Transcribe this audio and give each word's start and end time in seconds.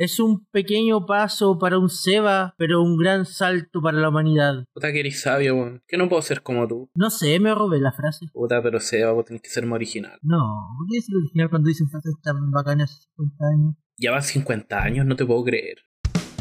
Es 0.00 0.18
un 0.18 0.46
pequeño 0.46 1.04
paso 1.04 1.58
para 1.58 1.78
un 1.78 1.90
Seba, 1.90 2.54
pero 2.56 2.80
un 2.80 2.96
gran 2.96 3.26
salto 3.26 3.82
para 3.82 3.98
la 3.98 4.08
humanidad. 4.08 4.64
Puta 4.72 4.90
que 4.92 5.00
eres 5.00 5.20
sabio, 5.20 5.56
weón. 5.56 5.82
Que 5.86 5.98
no 5.98 6.08
puedo 6.08 6.22
ser 6.22 6.40
como 6.42 6.66
tú. 6.66 6.88
No 6.94 7.10
sé, 7.10 7.38
me 7.38 7.54
robé 7.54 7.80
la 7.80 7.92
frase. 7.92 8.24
Puta, 8.32 8.62
pero 8.62 8.80
Seba, 8.80 9.12
vos 9.12 9.26
tenés 9.26 9.42
que 9.42 9.50
ser 9.50 9.66
más 9.66 9.76
original. 9.76 10.18
No, 10.22 10.38
¿por 10.78 10.86
qué 10.90 10.96
es 10.96 11.08
el 11.10 11.16
original 11.16 11.50
cuando 11.50 11.68
dicen 11.68 11.90
frases 11.90 12.14
tan 12.22 12.50
bacanas 12.50 12.92
hace 12.92 13.08
50 13.14 13.44
años? 13.44 13.76
Ya 13.98 14.10
van 14.12 14.22
50 14.22 14.82
años, 14.82 15.04
no 15.04 15.16
te 15.16 15.26
puedo 15.26 15.44
creer. 15.44 15.76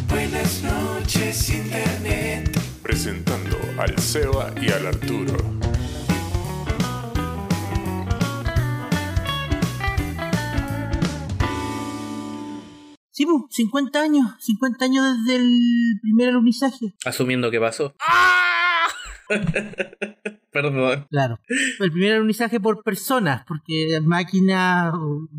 Buenas 0.07 0.63
noches, 0.63 1.49
Internet. 1.53 2.57
presentando 2.81 3.57
al 3.77 3.97
Seba 3.99 4.53
y 4.61 4.71
al 4.71 4.87
Arturo. 4.87 5.35
Sí, 13.19 13.25
pues, 13.25 13.43
50 13.49 13.99
años. 13.99 14.27
50 14.39 14.85
años 14.85 15.05
desde 15.25 15.41
el 15.41 15.99
primer 16.01 16.29
alunizaje. 16.29 16.93
Asumiendo 17.03 17.51
que 17.51 17.59
pasó. 17.59 17.93
¡Ah! 17.99 18.87
Perdón. 20.51 21.05
Claro. 21.09 21.39
El 21.79 21.91
primer 21.91 22.13
alunizaje 22.13 22.59
por 22.59 22.83
personas, 22.83 23.43
porque 23.47 23.99
máquinas 24.03 24.93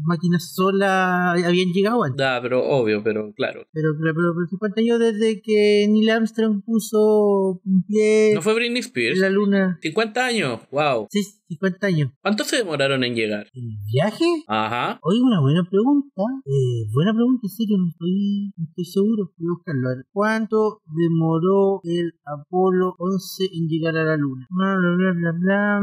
máquinas 0.05 0.55
solas 0.55 1.43
habían 1.45 1.73
llegado 1.73 2.05
antes. 2.05 2.19
Da, 2.19 2.41
pero 2.41 2.63
obvio, 2.65 3.03
pero 3.03 3.33
claro. 3.35 3.67
Pero, 3.73 3.95
pero, 3.99 4.15
pero, 4.15 4.35
pero 4.35 4.47
50 4.49 4.81
años 4.81 4.99
desde 4.99 5.41
que 5.43 5.87
Neil 5.89 6.11
Armstrong 6.11 6.63
puso 6.65 7.61
un 7.65 7.85
pie 7.87 8.33
¿No 8.35 8.43
fue 8.43 8.55
Britney 8.55 8.79
en 8.79 8.85
Spears? 8.85 9.19
la 9.19 9.31
luna. 9.31 9.79
50 9.83 10.25
años, 10.25 10.61
wow. 10.71 11.07
Sí, 11.11 11.23
50 11.49 11.87
años. 11.87 12.13
¿Cuánto 12.23 12.45
se 12.45 12.57
demoraron 12.57 13.03
en 13.05 13.15
llegar? 13.15 13.47
¿El 13.53 13.77
viaje? 13.93 14.25
Ajá. 14.47 14.99
Oye, 15.03 15.21
una 15.21 15.41
buena 15.41 15.67
pregunta. 15.69 16.23
Eh, 16.47 16.87
buena 16.93 17.13
pregunta, 17.13 17.41
en 17.45 17.51
serio, 17.51 17.77
no 17.79 17.89
estoy, 17.89 18.53
no 18.57 18.65
estoy 18.69 18.85
seguro. 18.85 19.33
Voy 19.37 19.49
a 19.49 19.55
buscarlo. 19.57 19.81
¿cuánto 20.13 20.83
demoró 20.87 21.81
el 21.85 22.13
Apolo 22.25 22.95
11 22.99 23.45
en 23.53 23.69
llegar 23.69 23.97
a 23.97 24.05
la 24.05 24.17
Luna? 24.17 24.47
Bla, 24.51 24.77
bla, 24.77 24.97
bla, 25.01 25.13
bla, 25.13 25.33
bla. 25.33 25.81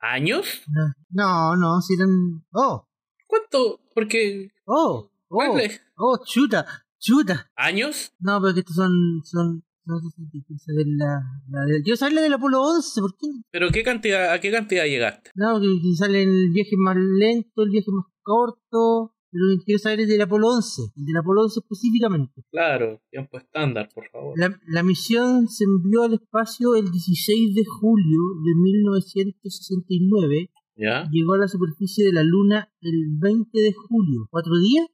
¿Años? 0.00 0.62
No, 1.10 1.56
no, 1.56 1.80
si 1.80 1.94
eran... 1.94 2.44
Oh, 2.52 2.86
¿Cuánto? 3.26 3.80
Porque. 3.94 4.50
oh, 4.64 5.10
oh, 5.28 5.58
oh, 5.96 6.18
chuta, 6.24 6.66
chuta. 6.98 7.50
¿Años? 7.56 8.12
No, 8.20 8.40
pero 8.40 8.54
que 8.54 8.60
estos 8.60 8.76
son... 8.76 8.92
son 9.24 9.64
no 9.84 9.98
sé 9.98 10.08
si 10.10 10.72
de 10.74 10.84
la, 10.96 11.20
la 11.48 11.64
de- 11.64 11.96
saber 11.96 12.14
la 12.14 12.20
del 12.20 12.34
Apolo 12.34 12.62
11, 12.62 13.00
¿por 13.00 13.16
qué? 13.16 13.26
¿Pero 13.50 13.70
qué 13.70 13.82
cantidad, 13.82 14.32
a 14.32 14.38
qué 14.40 14.52
cantidad 14.52 14.84
llegaste? 14.84 15.30
No, 15.34 15.60
que 15.60 15.66
sale 15.96 16.22
el 16.22 16.50
viaje 16.52 16.76
más 16.76 16.96
lento, 16.96 17.62
el 17.62 17.70
viaje 17.70 17.90
más 17.90 18.06
corto. 18.22 19.14
Lo 19.32 19.56
que 19.56 19.64
quiero 19.64 19.78
saber 19.78 20.00
es 20.00 20.08
del 20.08 20.20
Apolo 20.22 20.48
11, 20.48 20.82
el 20.96 21.04
del 21.04 21.16
Apolo 21.16 21.42
11 21.42 21.60
específicamente. 21.60 22.42
Claro, 22.50 23.00
tiempo 23.10 23.38
estándar, 23.38 23.88
por 23.94 24.08
favor. 24.10 24.38
La, 24.38 24.58
la 24.66 24.82
misión 24.82 25.46
se 25.48 25.64
envió 25.64 26.02
al 26.02 26.14
espacio 26.14 26.74
el 26.74 26.90
16 26.90 27.54
de 27.54 27.64
julio 27.64 28.20
de 28.44 28.54
1969. 28.60 30.50
¿Ya? 30.76 31.08
Llegó 31.12 31.34
a 31.34 31.38
la 31.38 31.48
superficie 31.48 32.06
de 32.06 32.12
la 32.12 32.24
Luna 32.24 32.72
el 32.80 33.18
20 33.20 33.60
de 33.60 33.72
julio. 33.72 34.26
¿Cuatro 34.30 34.58
días? 34.58 34.86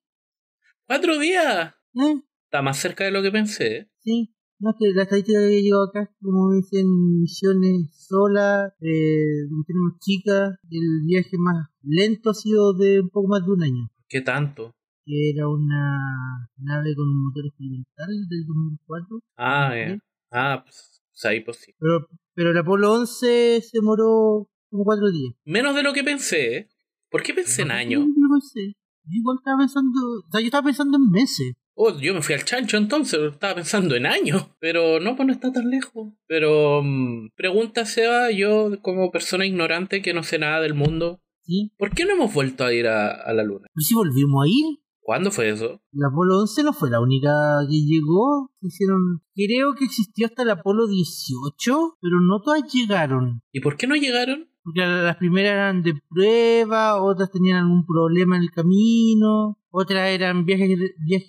¿Cuatro 0.86 1.18
días? 1.18 1.74
¿Eh? 1.94 2.20
Está 2.44 2.60
más 2.60 2.78
cerca 2.78 3.04
de 3.04 3.12
lo 3.12 3.22
que 3.22 3.30
pensé. 3.30 3.90
Sí. 4.00 4.32
No, 4.58 4.70
es 4.70 4.76
que 4.78 4.94
la 4.94 5.02
estadística 5.02 5.38
que 5.40 5.62
llegado 5.62 5.84
acá, 5.84 6.10
como 6.20 6.52
dicen, 6.54 6.86
misiones 7.20 7.90
solas, 8.08 8.72
eh, 8.80 9.44
misiones 9.50 9.82
más 9.82 9.98
chicas, 10.00 10.58
el 10.70 11.02
viaje 11.04 11.36
más 11.38 11.68
lento 11.82 12.30
ha 12.30 12.34
sido 12.34 12.72
de 12.72 13.00
un 13.00 13.10
poco 13.10 13.28
más 13.28 13.44
de 13.44 13.52
un 13.52 13.62
año. 13.62 13.90
¿Qué 14.08 14.20
tanto? 14.20 14.74
Que 15.04 15.30
era 15.30 15.48
una 15.48 16.48
nave 16.56 16.94
con 16.94 17.08
un 17.08 17.24
motor 17.26 17.46
experimental 17.46 18.08
del 18.28 18.46
2004. 18.46 19.20
Ah, 19.36 19.74
ya. 19.76 19.98
Ah, 20.30 20.62
pues, 20.62 21.02
pues 21.10 21.24
ahí 21.24 21.40
pues 21.40 21.58
sí. 21.58 21.72
Pero, 21.78 22.08
pero 22.34 22.50
el 22.50 22.58
Apolo 22.58 22.92
11 22.92 23.60
se 23.62 23.70
demoró 23.72 24.48
como 24.70 24.84
cuatro 24.84 25.10
días. 25.10 25.34
Menos 25.44 25.74
de 25.74 25.82
lo 25.82 25.92
que 25.92 26.04
pensé. 26.04 26.56
¿eh? 26.56 26.68
¿Por 27.10 27.22
qué 27.22 27.34
pensé 27.34 27.62
en 27.62 27.70
años? 27.70 28.04
Lo 28.06 28.34
pensé. 28.34 28.76
Yo 29.04 29.18
igual 29.18 29.36
estaba 29.38 29.58
pensando, 29.58 30.00
o 30.00 30.30
sea, 30.30 30.40
yo 30.40 30.46
estaba 30.46 30.66
pensando 30.66 30.98
en 30.98 31.10
meses. 31.10 31.54
Oh, 31.74 31.96
yo 31.98 32.14
me 32.14 32.22
fui 32.22 32.34
al 32.34 32.44
chancho 32.44 32.76
entonces, 32.76 33.20
estaba 33.32 33.56
pensando 33.56 33.94
en 33.94 34.06
años. 34.06 34.48
Pero 34.58 34.98
no, 34.98 35.14
pues 35.14 35.26
no 35.26 35.32
está 35.32 35.52
tan 35.52 35.70
lejos. 35.70 36.12
Pero, 36.26 36.82
mm, 36.82 37.30
pregunta 37.36 37.84
Seba, 37.84 38.30
yo 38.30 38.80
como 38.82 39.10
persona 39.10 39.46
ignorante 39.46 40.02
que 40.02 40.14
no 40.14 40.22
sé 40.22 40.38
nada 40.38 40.60
del 40.60 40.74
mundo, 40.74 41.20
¿Sí? 41.46 41.72
¿por 41.78 41.90
qué 41.90 42.04
no 42.04 42.14
hemos 42.14 42.34
vuelto 42.34 42.64
a 42.64 42.72
ir 42.72 42.86
a, 42.88 43.10
a 43.10 43.32
la 43.32 43.44
luna? 43.44 43.66
Pero 43.72 43.84
si 43.84 43.94
volvimos 43.94 44.44
a 44.44 44.48
ir, 44.48 44.78
¿Cuándo 45.06 45.30
fue 45.30 45.50
eso? 45.50 45.80
el 45.92 46.04
Apolo 46.04 46.40
11 46.40 46.64
no 46.64 46.72
fue 46.72 46.90
la 46.90 47.00
única 47.00 47.30
que 47.70 47.76
llegó. 47.76 48.50
Hicieron, 48.60 49.22
creo 49.36 49.76
que 49.76 49.84
existió 49.84 50.26
hasta 50.26 50.42
el 50.42 50.50
Apolo 50.50 50.88
18, 50.88 51.98
pero 52.00 52.20
no 52.20 52.40
todas 52.40 52.64
llegaron. 52.72 53.40
¿Y 53.52 53.60
por 53.60 53.76
qué 53.76 53.86
no 53.86 53.94
llegaron? 53.94 54.48
Porque 54.64 54.80
las 54.80 55.16
primeras 55.16 55.52
eran 55.52 55.82
de 55.84 55.94
prueba, 56.10 57.00
otras 57.00 57.30
tenían 57.30 57.58
algún 57.58 57.86
problema 57.86 58.36
en 58.36 58.42
el 58.42 58.50
camino, 58.50 59.60
otras 59.70 60.08
eran 60.08 60.44
viajes, 60.44 60.76
viajes 61.06 61.26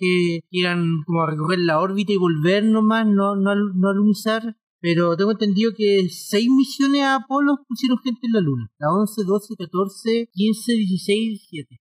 que 0.50 0.60
eran 0.60 1.04
como 1.06 1.22
a 1.22 1.30
recorrer 1.30 1.60
la 1.60 1.78
órbita 1.78 2.12
y 2.12 2.16
volver 2.16 2.64
nomás, 2.64 3.06
no, 3.06 3.36
no, 3.36 3.54
no 3.54 3.88
alunizar. 3.90 4.56
Pero 4.80 5.16
tengo 5.16 5.32
entendido 5.32 5.72
que 5.76 6.08
seis 6.08 6.48
misiones 6.48 7.02
a 7.02 7.16
Apolo 7.16 7.56
pusieron 7.66 7.98
gente 7.98 8.26
en 8.26 8.32
la 8.32 8.40
Luna. 8.40 8.70
La 8.78 8.92
11, 8.92 9.24
12, 9.24 9.54
14, 9.56 10.28
15, 10.32 10.72
16, 10.72 11.40
17. 11.50 11.80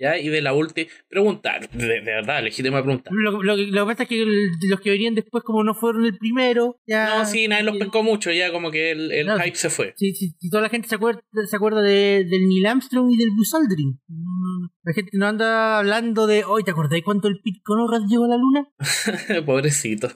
¿Ya? 0.00 0.16
Y 0.18 0.28
de 0.30 0.40
la 0.40 0.54
última... 0.54 0.88
Pregunta, 1.08 1.58
de, 1.72 1.86
de 1.86 2.00
verdad, 2.00 2.42
legítima 2.42 2.82
pregunta. 2.82 3.10
Lo, 3.12 3.42
lo, 3.42 3.54
que- 3.56 3.66
lo 3.66 3.86
que 3.86 3.92
pasa 3.92 4.02
es 4.04 4.08
que 4.08 4.22
el- 4.22 4.48
los 4.70 4.80
que 4.80 4.90
venían 4.90 5.14
después, 5.14 5.44
como 5.44 5.62
no 5.62 5.74
fueron 5.74 6.06
el 6.06 6.16
primero, 6.16 6.80
ya... 6.86 7.18
No, 7.18 7.24
sí, 7.26 7.46
nadie 7.48 7.64
los 7.64 7.76
eh, 7.76 7.80
pescó 7.80 8.02
mucho, 8.02 8.32
ya 8.32 8.50
como 8.50 8.70
que 8.70 8.92
el, 8.92 9.12
el 9.12 9.26
No, 9.26 9.38
hype 9.38 9.56
se 9.56 9.68
fue. 9.68 9.92
Si, 9.96 10.14
si, 10.14 10.30
si 10.38 10.48
toda 10.48 10.62
la 10.62 10.70
gente 10.70 10.88
se 10.88 10.94
acuerda, 10.94 11.20
se 11.46 11.54
acuerda 11.56 11.82
de, 11.82 12.24
del 12.24 12.48
Neil 12.48 12.66
Armstrong 12.66 13.10
y 13.12 13.18
del 13.18 13.30
Buzz 13.30 13.52
Aldrin. 13.54 14.00
No. 14.08 14.70
La 14.84 14.94
gente 14.94 15.10
no 15.12 15.26
anda 15.26 15.78
hablando 15.78 16.26
de, 16.26 16.44
hoy 16.44 16.64
¿te 16.64 16.70
acordáis 16.70 17.04
cuánto 17.04 17.28
el 17.28 17.38
Pete 17.44 17.60
Conrad 17.62 18.06
llegó 18.08 18.24
a 18.24 18.28
la 18.28 18.36
luna? 18.38 18.68
Pobrecito. 19.44 20.08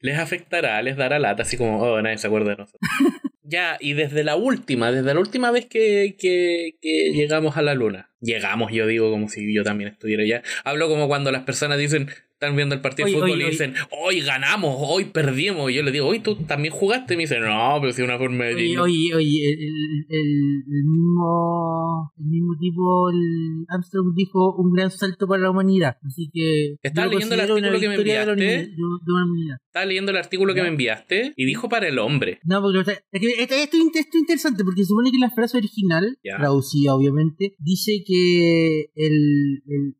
Les 0.00 0.18
afectará, 0.18 0.82
les 0.82 0.96
dará 0.96 1.20
lata, 1.20 1.42
así 1.42 1.56
como, 1.56 1.80
oh, 1.80 2.02
nadie 2.02 2.18
se 2.18 2.26
acuerda 2.26 2.50
de 2.50 2.56
nosotros. 2.56 2.80
ya, 3.48 3.78
y 3.80 3.94
desde 3.94 4.24
la 4.24 4.36
última, 4.36 4.92
desde 4.92 5.14
la 5.14 5.20
última 5.20 5.50
vez 5.50 5.64
que, 5.66 6.16
que, 6.18 6.74
llegamos 7.14 7.56
a 7.56 7.62
la 7.62 7.74
luna. 7.74 8.10
Llegamos, 8.20 8.72
yo 8.72 8.86
digo, 8.86 9.10
como 9.10 9.28
si 9.28 9.54
yo 9.54 9.64
también 9.64 9.90
estuviera 9.90 10.22
allá. 10.22 10.42
Hablo 10.64 10.88
como 10.88 11.08
cuando 11.08 11.32
las 11.32 11.44
personas 11.44 11.78
dicen, 11.78 12.08
están 12.40 12.54
viendo 12.54 12.76
el 12.76 12.80
partido 12.80 13.06
de 13.08 13.14
fútbol 13.14 13.40
y 13.42 13.50
dicen, 13.50 13.74
hoy 13.90 14.20
ganamos, 14.20 14.76
hoy 14.78 15.06
perdimos. 15.06 15.72
Y 15.72 15.74
yo 15.74 15.82
les 15.82 15.92
digo, 15.92 16.06
hoy 16.06 16.20
tú 16.20 16.36
también 16.36 16.72
jugaste. 16.72 17.14
Y 17.14 17.16
me 17.16 17.24
dicen, 17.24 17.42
no, 17.42 17.78
pero 17.80 17.92
si 17.92 18.02
una 18.02 18.16
forma 18.16 18.44
de... 18.44 18.54
Oye, 18.54 18.78
oye, 18.80 19.14
oye, 19.16 19.52
el, 19.54 20.06
el, 20.08 20.62
el- 20.70 20.84
mismo, 20.84 22.12
el 22.16 22.24
mismo 22.26 22.52
tipo, 22.60 23.10
el 23.10 23.64
Armstrong 23.68 24.14
dijo 24.14 24.54
un 24.56 24.72
gran 24.72 24.90
salto 24.92 25.26
para 25.26 25.42
la 25.42 25.50
humanidad. 25.50 25.96
Así 26.06 26.30
que. 26.32 26.76
Estaba 26.80 27.08
leyendo 27.08 27.34
el 27.34 27.40
artículo 27.40 27.80
que 27.80 27.88
me 27.88 27.94
de 27.96 28.00
enviaste. 28.02 28.34
de- 28.34 28.66
de 28.68 29.12
humanidad. 29.12 29.56
Estaba 29.66 29.86
leyendo 29.86 30.10
el 30.12 30.16
artículo 30.16 30.54
que 30.54 30.62
me 30.62 30.68
enviaste 30.68 31.32
y 31.36 31.44
dijo 31.44 31.68
para 31.68 31.88
el 31.88 31.98
hombre. 31.98 32.38
No, 32.44 32.62
porque 32.62 32.78
esto, 32.80 32.92
esto, 33.12 33.54
esto 33.54 33.76
es 33.76 34.14
interesante 34.14 34.62
porque 34.64 34.82
se 34.82 34.86
supone 34.88 35.10
que 35.10 35.18
la 35.18 35.30
frase 35.30 35.56
original, 35.58 36.16
traducida 36.22 36.94
obviamente, 36.94 37.56
dice 37.58 38.02
que 38.06 38.90
el- 38.94 39.62
el- 39.66 39.96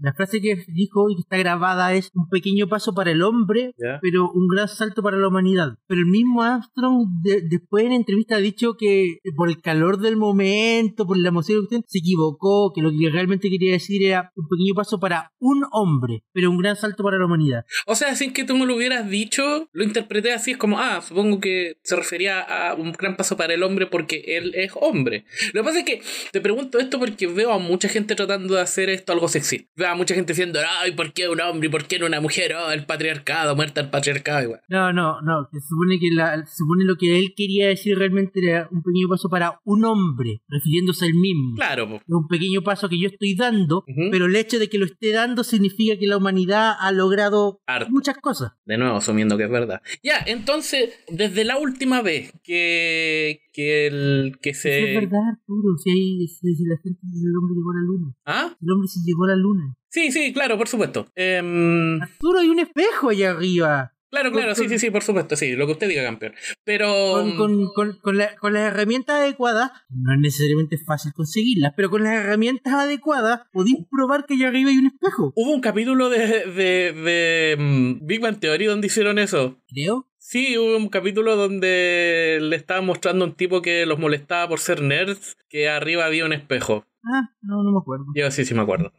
la 0.00 0.12
frase 0.14 0.40
que 0.40 0.64
dijo 0.68 1.10
y 1.10 1.16
que 1.16 1.20
está 1.22 1.36
grabada 1.38 1.94
es 1.94 2.10
un 2.14 2.28
pequeño 2.28 2.68
paso 2.68 2.94
para 2.94 3.10
el 3.10 3.22
hombre, 3.22 3.74
pero 4.02 4.30
un 4.32 4.48
gran 4.48 4.68
salto 4.68 5.02
para 5.02 5.16
la 5.16 5.28
humanidad. 5.28 5.78
Pero 5.86 6.00
el 6.00 6.06
mismo 6.06 6.42
Armstrong 6.42 7.06
de- 7.22 7.42
después 7.48 7.84
en 7.84 7.92
entrevista 7.92 8.36
ha 8.36 8.38
dicho 8.40 8.74
que 8.78 9.18
por 9.36 9.48
el 9.48 9.60
calor 9.60 9.98
del 9.98 10.16
momento, 10.16 11.06
por 11.06 11.16
la 11.18 11.28
emoción, 11.28 11.66
que 11.68 11.76
usted, 11.76 11.86
se 11.88 11.98
equivocó, 11.98 12.72
que 12.74 12.82
lo 12.82 12.90
que 12.90 13.10
realmente 13.10 13.48
quería 13.50 13.72
decir 13.72 14.04
era 14.04 14.32
un 14.36 14.48
pequeño 14.48 14.74
paso 14.74 14.98
para 15.00 15.32
un 15.38 15.62
hombre, 15.72 16.24
pero 16.32 16.50
un 16.50 16.58
gran 16.58 16.76
salto 16.76 17.02
para 17.02 17.18
la 17.18 17.26
humanidad. 17.26 17.64
O 17.86 17.94
sea, 17.94 18.14
sin 18.16 18.32
que 18.32 18.44
tú 18.44 18.56
me 18.56 18.66
lo 18.66 18.76
hubieras 18.76 19.08
dicho, 19.08 19.68
lo 19.72 19.84
interpreté 19.84 20.32
así, 20.32 20.52
es 20.52 20.56
como, 20.56 20.78
ah, 20.78 21.00
supongo 21.02 21.40
que 21.40 21.78
se 21.82 21.96
refería 21.96 22.40
a 22.40 22.74
un 22.74 22.92
gran 22.92 23.16
paso 23.16 23.36
para 23.36 23.54
el 23.54 23.62
hombre 23.62 23.86
porque 23.86 24.22
él 24.26 24.52
es 24.54 24.72
hombre. 24.80 25.24
Lo 25.52 25.62
que 25.62 25.64
pasa 25.64 25.78
es 25.80 25.84
que 25.84 26.00
te 26.32 26.40
pregunto 26.40 26.78
esto 26.78 26.98
porque 26.98 27.26
veo 27.26 27.52
a 27.52 27.58
mucha 27.58 27.88
gente 27.88 28.14
tratando 28.14 28.54
de 28.54 28.60
hacer 28.60 28.88
esto 28.88 29.12
algo 29.12 29.28
sexy. 29.28 29.68
A 29.84 29.94
mucha 29.94 30.14
gente 30.14 30.32
diciendo, 30.32 30.60
ay, 30.80 30.92
¿por 30.92 31.12
qué 31.12 31.28
un 31.28 31.40
hombre 31.40 31.68
y 31.68 31.70
por 31.70 31.86
qué 31.86 31.98
no 31.98 32.06
una 32.06 32.20
mujer? 32.20 32.54
Oh, 32.54 32.70
el 32.70 32.86
patriarcado, 32.86 33.54
muerta 33.56 33.80
el 33.80 33.90
patriarcado. 33.90 34.42
Igual. 34.42 34.60
No, 34.68 34.92
no, 34.92 35.20
no. 35.20 35.48
Se 35.52 35.60
supone 35.60 35.98
que 35.98 36.08
la, 36.12 36.44
se 36.46 36.56
supone 36.56 36.84
lo 36.84 36.96
que 36.96 37.18
él 37.18 37.34
quería 37.36 37.68
decir 37.68 37.98
realmente 37.98 38.40
era 38.42 38.68
un 38.70 38.82
pequeño 38.82 39.08
paso 39.08 39.28
para 39.28 39.60
un 39.64 39.84
hombre, 39.84 40.42
refiriéndose 40.48 41.06
al 41.06 41.14
mismo. 41.14 41.56
Claro, 41.56 41.88
po. 41.88 42.00
Un 42.06 42.28
pequeño 42.28 42.62
paso 42.62 42.88
que 42.88 42.98
yo 42.98 43.08
estoy 43.08 43.34
dando, 43.34 43.84
pero 44.10 44.26
el 44.26 44.36
hecho 44.36 44.58
de 44.58 44.68
que 44.68 44.78
lo 44.78 44.86
esté 44.86 45.12
dando 45.12 45.44
significa 45.44 45.98
que 45.98 46.06
la 46.06 46.16
humanidad 46.16 46.74
ha 46.78 46.92
logrado 46.92 47.60
muchas 47.88 48.16
cosas. 48.18 48.52
De 48.64 48.76
nuevo, 48.76 48.96
asumiendo 48.96 49.36
que 49.36 49.44
es 49.44 49.50
verdad. 49.50 49.82
Ya, 50.02 50.22
entonces, 50.26 50.90
desde 51.08 51.44
la 51.44 51.58
última 51.58 52.02
vez 52.02 52.32
que, 52.42 53.42
que 53.54 53.86
el 53.86 54.36
que 54.42 54.50
Eso 54.50 54.68
es 54.68 54.74
se... 54.74 54.94
verdad, 54.94 55.20
Arturo. 55.32 55.76
Si, 55.78 55.90
hay, 55.90 56.26
si, 56.28 56.54
si 56.54 56.64
la 56.66 56.76
gente 56.82 57.00
si 57.10 57.24
el 57.24 57.36
hombre 57.36 57.54
llegó 57.56 57.70
a 57.70 57.74
la 57.76 57.82
luna. 57.82 58.14
¿Ah? 58.26 58.56
El 58.60 58.70
hombre 58.72 58.88
sí 58.88 59.00
llegó 59.06 59.24
a 59.24 59.28
la 59.28 59.36
luna. 59.36 59.76
Sí, 59.88 60.10
sí, 60.12 60.32
claro, 60.34 60.58
por 60.58 60.68
supuesto. 60.68 61.06
Em, 61.14 62.02
Arturo, 62.02 62.40
hay 62.40 62.48
un 62.48 62.58
espejo 62.58 63.10
allá 63.10 63.30
arriba. 63.30 63.92
claro, 64.10 64.30
claro, 64.32 64.54
sí, 64.54 64.68
sí, 64.68 64.78
sí, 64.78 64.90
por 64.90 65.02
supuesto, 65.02 65.34
sí, 65.36 65.52
lo 65.56 65.66
que 65.66 65.72
usted 65.72 65.88
diga, 65.88 66.02
campeón. 66.04 66.34
Pero... 66.64 66.88
Con, 67.12 67.36
con, 67.36 67.66
con, 67.74 67.98
con, 68.02 68.16
la- 68.18 68.34
con 68.36 68.52
las 68.54 68.62
herramientas 68.72 69.16
adecuadas, 69.20 69.70
no 69.88 70.12
es 70.14 70.20
necesariamente 70.20 70.76
fácil 70.78 71.12
conseguirlas, 71.14 71.72
pero 71.76 71.90
con 71.90 72.02
las 72.04 72.14
herramientas 72.14 72.74
adecuadas 72.74 73.42
podéis 73.52 73.78
probar 73.90 74.24
que 74.26 74.34
allá 74.34 74.48
arriba 74.48 74.70
hay 74.70 74.78
un 74.78 74.86
espejo. 74.86 75.32
Hubo 75.36 75.52
un 75.52 75.60
capítulo 75.60 76.10
de, 76.10 76.18
de, 76.18 76.92
de 76.92 77.56
mm, 77.58 78.06
Big 78.06 78.20
Bang 78.20 78.38
Theory 78.40 78.66
donde 78.66 78.86
hicieron 78.88 79.18
eso. 79.20 79.60
Creo. 79.68 80.08
Sí, 80.26 80.56
hubo 80.56 80.78
un 80.78 80.88
capítulo 80.88 81.36
donde 81.36 82.38
le 82.40 82.56
estaba 82.56 82.80
mostrando 82.80 83.26
a 83.26 83.28
un 83.28 83.34
tipo 83.34 83.60
que 83.60 83.84
los 83.84 83.98
molestaba 83.98 84.48
por 84.48 84.58
ser 84.58 84.80
nerds 84.80 85.36
que 85.50 85.68
arriba 85.68 86.06
había 86.06 86.24
un 86.24 86.32
espejo. 86.32 86.86
Ah, 87.04 87.28
no, 87.42 87.62
no 87.62 87.72
me 87.72 87.78
acuerdo. 87.78 88.06
Yo 88.16 88.30
sí, 88.30 88.46
sí 88.46 88.54
me 88.54 88.62
acuerdo. 88.62 88.90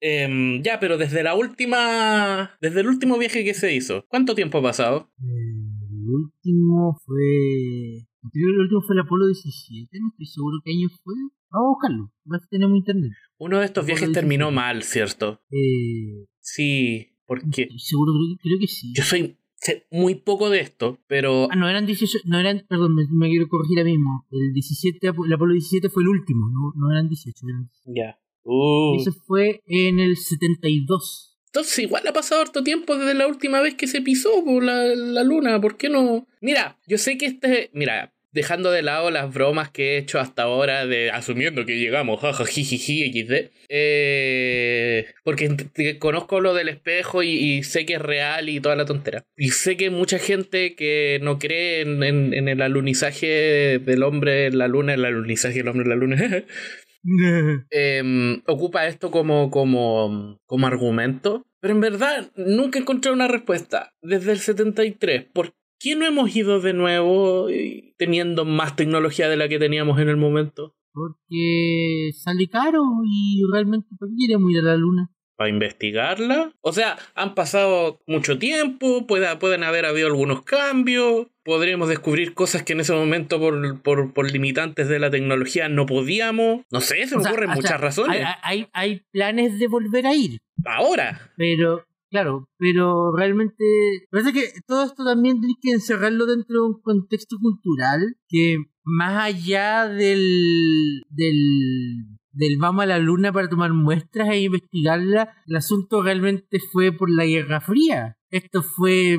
Em, 0.00 0.62
ya, 0.62 0.80
pero 0.80 0.96
desde 0.96 1.22
la 1.22 1.34
última. 1.34 2.56
Desde 2.62 2.80
el 2.80 2.86
último 2.86 3.18
viaje 3.18 3.44
que 3.44 3.52
se 3.52 3.74
hizo, 3.74 4.06
¿cuánto 4.08 4.34
tiempo 4.34 4.56
ha 4.56 4.62
pasado? 4.62 5.10
El 5.22 6.08
último 6.08 6.98
fue. 7.04 8.06
El 8.32 8.58
último 8.58 8.80
fue 8.86 8.94
el 8.96 9.00
Apolo 9.02 9.26
17, 9.26 9.98
no 10.00 10.08
estoy 10.12 10.26
seguro 10.26 10.56
qué 10.64 10.70
año 10.72 10.88
fue. 11.04 11.14
Vamos 11.50 11.66
a 11.66 11.68
buscarlo, 11.68 12.12
a 12.30 12.48
tenemos 12.48 12.78
internet. 12.78 13.12
Uno 13.36 13.58
de 13.58 13.66
estos 13.66 13.84
viajes 13.84 14.10
terminó 14.12 14.46
17. 14.46 14.54
mal, 14.54 14.82
¿cierto? 14.82 15.42
Eh, 15.50 16.24
Sí, 16.40 17.10
porque 17.26 17.44
estoy 17.64 17.78
seguro, 17.78 18.12
creo, 18.14 18.36
que- 18.38 18.42
creo 18.42 18.58
que 18.60 18.66
sí. 18.66 18.92
yo 18.96 19.04
soy 19.04 19.36
sé 19.64 19.86
muy 19.90 20.14
poco 20.16 20.50
de 20.50 20.60
esto, 20.60 20.98
pero 21.06 21.48
Ah, 21.50 21.56
no 21.56 21.68
eran 21.68 21.86
18, 21.86 22.18
no 22.26 22.38
eran, 22.38 22.64
perdón, 22.68 22.94
me, 22.94 23.04
me 23.10 23.28
quiero 23.30 23.48
corregir 23.48 23.78
ahora 23.78 23.90
mismo. 23.90 24.26
El 24.30 24.52
17, 24.52 25.08
Apo- 25.08 25.24
el 25.26 25.32
Apolo 25.32 25.52
17 25.54 25.88
fue 25.88 26.02
el 26.02 26.08
último, 26.10 26.48
no, 26.50 26.72
no 26.76 26.92
eran 26.92 27.08
18. 27.08 27.46
eran- 27.48 27.70
ya. 27.86 28.18
Uh. 28.44 28.96
Ese 29.00 29.10
fue 29.12 29.62
en 29.66 30.00
el 30.00 30.16
72. 30.16 31.30
Entonces 31.46 31.78
igual 31.78 32.06
ha 32.06 32.12
pasado 32.12 32.42
harto 32.42 32.62
tiempo 32.62 32.96
desde 32.96 33.14
la 33.14 33.26
última 33.28 33.60
vez 33.60 33.74
que 33.74 33.86
se 33.86 34.02
pisó 34.02 34.44
por 34.44 34.62
la, 34.62 34.84
la 34.94 35.22
luna, 35.24 35.60
¿por 35.60 35.76
qué 35.76 35.88
no? 35.88 36.26
Mira, 36.40 36.78
yo 36.86 36.98
sé 36.98 37.16
que 37.16 37.26
este, 37.26 37.70
mira, 37.72 38.12
dejando 38.34 38.72
de 38.72 38.82
lado 38.82 39.10
las 39.12 39.32
bromas 39.32 39.70
que 39.70 39.94
he 39.94 39.98
hecho 39.98 40.18
hasta 40.18 40.42
ahora 40.42 40.86
de 40.86 41.10
asumiendo 41.10 41.64
que 41.64 41.78
llegamos, 41.78 42.20
jaja, 42.20 42.44
jijiji, 42.44 43.08
xd, 43.12 43.50
eh, 43.68 45.06
porque 45.22 45.98
conozco 46.00 46.40
lo 46.40 46.52
del 46.52 46.68
espejo 46.68 47.22
y, 47.22 47.62
sé 47.62 47.86
que 47.86 47.94
es 47.94 48.02
real 48.02 48.48
y 48.48 48.60
toda 48.60 48.74
la 48.74 48.84
tontera. 48.84 49.24
Y 49.36 49.50
sé 49.50 49.76
que 49.76 49.90
mucha 49.90 50.18
gente 50.18 50.74
que 50.74 51.20
no 51.22 51.38
cree 51.38 51.82
en, 51.82 52.48
el 52.48 52.60
alunizaje 52.60 53.78
del 53.78 54.02
hombre 54.02 54.46
en 54.46 54.58
la 54.58 54.66
luna, 54.66 54.94
el 54.94 55.04
alunizaje 55.04 55.58
del 55.58 55.68
hombre 55.68 55.84
en 55.84 55.90
la 55.90 55.96
luna, 55.96 56.44
em, 57.70 58.42
ocupa 58.46 58.88
esto 58.88 59.12
como, 59.12 59.50
como, 59.52 60.40
como 60.46 60.66
argumento. 60.66 61.46
Pero 61.60 61.74
en 61.74 61.80
verdad 61.80 62.32
nunca 62.34 62.80
encontré 62.80 63.12
una 63.12 63.28
respuesta. 63.28 63.94
Desde 64.02 64.32
el 64.32 64.40
73, 64.40 65.24
¿por 65.32 65.54
qué 65.84 65.94
no 65.94 66.04
hemos 66.06 66.34
ido 66.34 66.60
de 66.60 66.72
nuevo 66.72 67.48
eh, 67.50 67.94
teniendo 67.98 68.44
más 68.44 68.74
tecnología 68.74 69.28
de 69.28 69.36
la 69.36 69.48
que 69.48 69.58
teníamos 69.58 70.00
en 70.00 70.08
el 70.08 70.16
momento? 70.16 70.74
Porque 70.92 72.10
sale 72.14 72.48
caro 72.48 72.82
y 73.04 73.42
realmente 73.52 73.88
¿para 73.98 74.10
qué 74.10 74.26
queremos 74.26 74.50
ir 74.50 74.58
a 74.60 74.62
la 74.62 74.76
luna? 74.76 75.10
¿Para 75.36 75.50
investigarla? 75.50 76.52
O 76.60 76.72
sea, 76.72 76.96
han 77.16 77.34
pasado 77.34 78.00
mucho 78.06 78.38
tiempo, 78.38 79.04
pueda- 79.06 79.38
pueden 79.40 79.64
haber 79.64 79.84
habido 79.84 80.06
algunos 80.06 80.42
cambios, 80.42 81.26
podríamos 81.44 81.88
descubrir 81.88 82.34
cosas 82.34 82.62
que 82.62 82.72
en 82.74 82.80
ese 82.80 82.92
momento 82.92 83.40
por, 83.40 83.82
por, 83.82 84.12
por 84.14 84.30
limitantes 84.30 84.88
de 84.88 85.00
la 85.00 85.10
tecnología 85.10 85.68
no 85.68 85.86
podíamos. 85.86 86.60
No 86.70 86.80
sé, 86.80 87.06
se 87.08 87.16
me 87.16 87.20
O 87.22 87.24
sea, 87.24 87.32
ocurren 87.32 87.48
sea, 87.50 87.56
muchas 87.56 87.80
razones. 87.80 88.24
Hay, 88.24 88.34
hay, 88.42 88.68
hay 88.72 89.02
planes 89.10 89.58
de 89.58 89.66
volver 89.66 90.06
a 90.06 90.14
ir, 90.14 90.38
Ahora. 90.64 91.32
pero 91.36 91.84
claro, 92.14 92.48
pero 92.58 93.10
realmente 93.10 93.64
parece 94.08 94.32
que 94.32 94.44
todo 94.68 94.84
esto 94.84 95.04
también 95.04 95.40
tienes 95.40 95.56
que 95.60 95.72
encerrarlo 95.72 96.26
dentro 96.26 96.62
de 96.62 96.66
un 96.68 96.80
contexto 96.80 97.38
cultural 97.40 98.16
que 98.28 98.58
más 98.84 99.20
allá 99.24 99.88
del 99.88 101.02
del 101.10 101.34
del 102.30 102.56
vamos 102.58 102.84
a 102.84 102.86
la 102.86 102.98
luna 103.00 103.32
para 103.32 103.48
tomar 103.48 103.72
muestras 103.72 104.28
e 104.28 104.42
investigarla, 104.42 105.34
el 105.46 105.56
asunto 105.56 106.02
realmente 106.02 106.60
fue 106.72 106.92
por 106.92 107.10
la 107.10 107.26
Guerra 107.26 107.60
Fría. 107.60 108.16
Esto 108.30 108.62
fue 108.62 109.16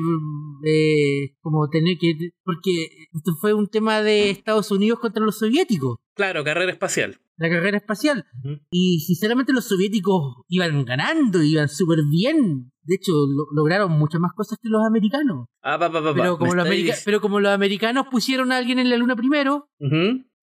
eh, 0.64 1.34
como 1.40 1.68
tener 1.70 1.96
que... 1.98 2.12
porque 2.44 2.88
esto 3.14 3.32
fue 3.40 3.54
un 3.54 3.68
tema 3.68 4.02
de 4.02 4.28
Estados 4.28 4.70
Unidos 4.70 5.00
contra 5.00 5.24
los 5.24 5.38
soviéticos, 5.38 5.96
Claro, 6.14 6.44
carrera 6.44 6.72
espacial. 6.72 7.18
la 7.38 7.48
carrera 7.48 7.78
espacial. 7.78 8.26
Y 8.70 9.00
sinceramente 9.00 9.52
los 9.52 9.66
soviéticos 9.66 10.44
iban 10.48 10.84
ganando, 10.84 11.42
iban 11.42 11.68
súper 11.68 12.00
bien. 12.10 12.72
De 12.86 12.94
hecho, 12.94 13.12
lo- 13.12 13.46
lograron 13.52 13.92
muchas 13.92 14.20
más 14.20 14.32
cosas 14.34 14.58
que 14.62 14.68
los 14.68 14.82
americanos. 14.86 15.46
Ah, 15.62 15.78
pa, 15.78 15.90
pa, 15.90 16.02
pa. 16.02 16.14
Pero 16.14 16.38
como, 16.38 16.50
los 16.54 16.64
america- 16.66 16.92
pero 17.04 17.20
como 17.20 17.40
los 17.40 17.52
americanos 17.52 18.06
pusieron 18.10 18.52
a 18.52 18.56
alguien 18.58 18.78
en 18.78 18.88
la 18.90 18.96
luna 18.96 19.16
primero, 19.16 19.68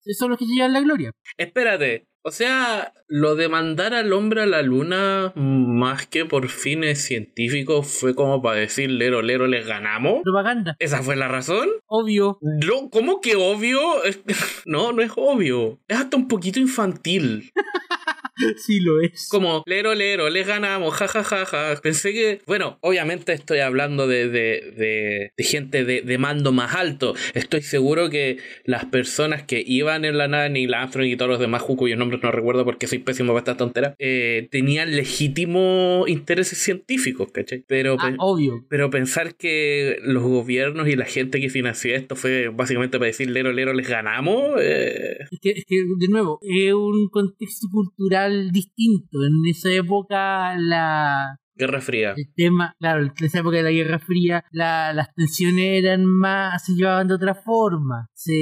esos 0.06 0.18
son 0.20 0.30
los 0.32 0.38
que 0.40 0.46
se 0.46 0.54
llevan 0.54 0.74
la 0.74 0.82
gloria. 0.82 1.12
Espérate, 1.38 2.08
o 2.24 2.32
sea, 2.32 2.94
lo 3.08 3.36
de 3.36 3.50
mandar 3.50 3.94
al 3.94 4.12
hombre 4.14 4.42
a 4.42 4.46
la 4.46 4.62
luna, 4.62 5.34
más 5.36 6.08
que 6.08 6.26
por 6.26 6.48
fines 6.50 7.02
científicos, 7.04 7.88
fue 7.88 8.16
como 8.16 8.42
para 8.42 8.60
decir, 8.60 8.90
lero, 8.90 9.22
lero, 9.22 9.46
les 9.48 9.66
ganamos. 9.68 10.22
Propaganda, 10.24 10.76
¿Esa 10.80 11.04
fue 11.04 11.16
la 11.16 11.28
razón? 11.28 11.70
obvio. 11.86 12.40
No, 12.42 12.90
¿Cómo 12.90 13.22
que 13.22 13.36
obvio? 13.36 13.80
No, 14.66 14.94
no 14.94 15.02
es 15.02 15.12
obvio. 15.16 15.80
Es 15.88 15.98
hasta 15.98 16.18
un 16.18 16.28
poquito 16.28 16.60
infantil. 16.60 17.52
Sí 18.58 18.80
lo 18.80 19.00
es. 19.00 19.28
Como, 19.30 19.64
lero, 19.68 19.94
lero, 19.94 20.28
les 20.30 20.48
ganamos, 20.48 20.96
jajajaja. 20.96 21.76
Pensé 21.82 22.14
que, 22.14 22.42
bueno, 22.48 22.80
obviamente 22.82 23.32
estoy 23.32 23.60
hablando 23.60 24.08
de, 24.08 24.28
de, 24.28 24.74
de, 24.76 25.32
de 25.38 25.44
gente 25.44 25.86
de, 25.86 26.02
de 26.02 26.18
mando 26.18 26.52
más 26.52 26.74
alto. 26.74 27.14
Estoy 27.36 27.62
seguro 27.62 28.10
que 28.10 28.40
las 28.66 28.86
personas 28.86 29.44
que 29.44 29.64
iban 29.66 30.04
en 30.04 30.18
la 30.18 30.28
nave, 30.28 30.50
Neil 30.50 30.74
Armstrong 30.74 31.06
y 31.08 31.16
todos 31.16 31.30
los 31.30 31.40
demás, 31.40 31.62
cuyos 31.62 31.98
nombres 32.14 32.24
no 32.24 32.32
recuerdo 32.32 32.66
porque 32.66 32.88
soy 32.88 33.00
pésimo 33.00 33.30
para 33.34 33.40
esta 33.40 33.58
tontera, 33.58 33.96
eh, 34.00 34.48
tenían 34.52 34.96
legítimos 34.96 36.08
intereses 36.10 36.58
científicos, 36.60 37.32
¿cachai? 37.32 37.64
Pero, 37.68 37.96
Ah, 38.00 38.14
obvio. 38.20 38.66
pero 38.70 38.90
pensar 38.90 39.36
que 39.36 39.98
los 40.04 40.24
gobiernos 40.24 40.88
y 40.88 40.96
la 40.96 41.06
gente 41.06 41.40
que 41.40 41.50
financió 41.50 41.96
esto 41.96 42.16
fue 42.16 42.50
básicamente 42.50 42.98
para 42.98 43.08
decir, 43.08 43.30
lero, 43.30 43.52
lero, 43.52 43.74
les 43.74 43.88
ganamos. 43.88 44.60
eh, 44.62 45.18
Es 45.32 45.40
que, 45.42 45.50
es 45.52 45.66
que, 45.68 45.76
de 45.98 46.08
nuevo, 46.10 46.40
es 46.42 46.74
un 46.74 47.10
contexto 47.10 47.68
cultural 47.72 48.52
distinto. 48.52 49.20
En 49.26 49.50
esa 49.50 49.72
época, 49.72 50.56
la, 50.58 51.40
Guerra 51.56 51.82
Fría. 51.82 52.14
el 52.18 52.34
tema, 52.36 52.76
claro, 52.80 53.04
en 53.04 53.12
esa 53.26 53.40
época 53.40 53.58
de 53.58 53.64
la 53.64 53.72
Guerra 53.72 54.00
Fría, 54.00 54.44
la- 54.52 54.92
las 54.94 55.14
tensiones 55.14 55.84
eran 55.84 56.06
más, 56.06 56.66
se 56.66 56.74
llevaban 56.74 57.08
de 57.08 57.14
otra 57.16 57.36
forma. 57.36 58.08
Se, 58.14 58.34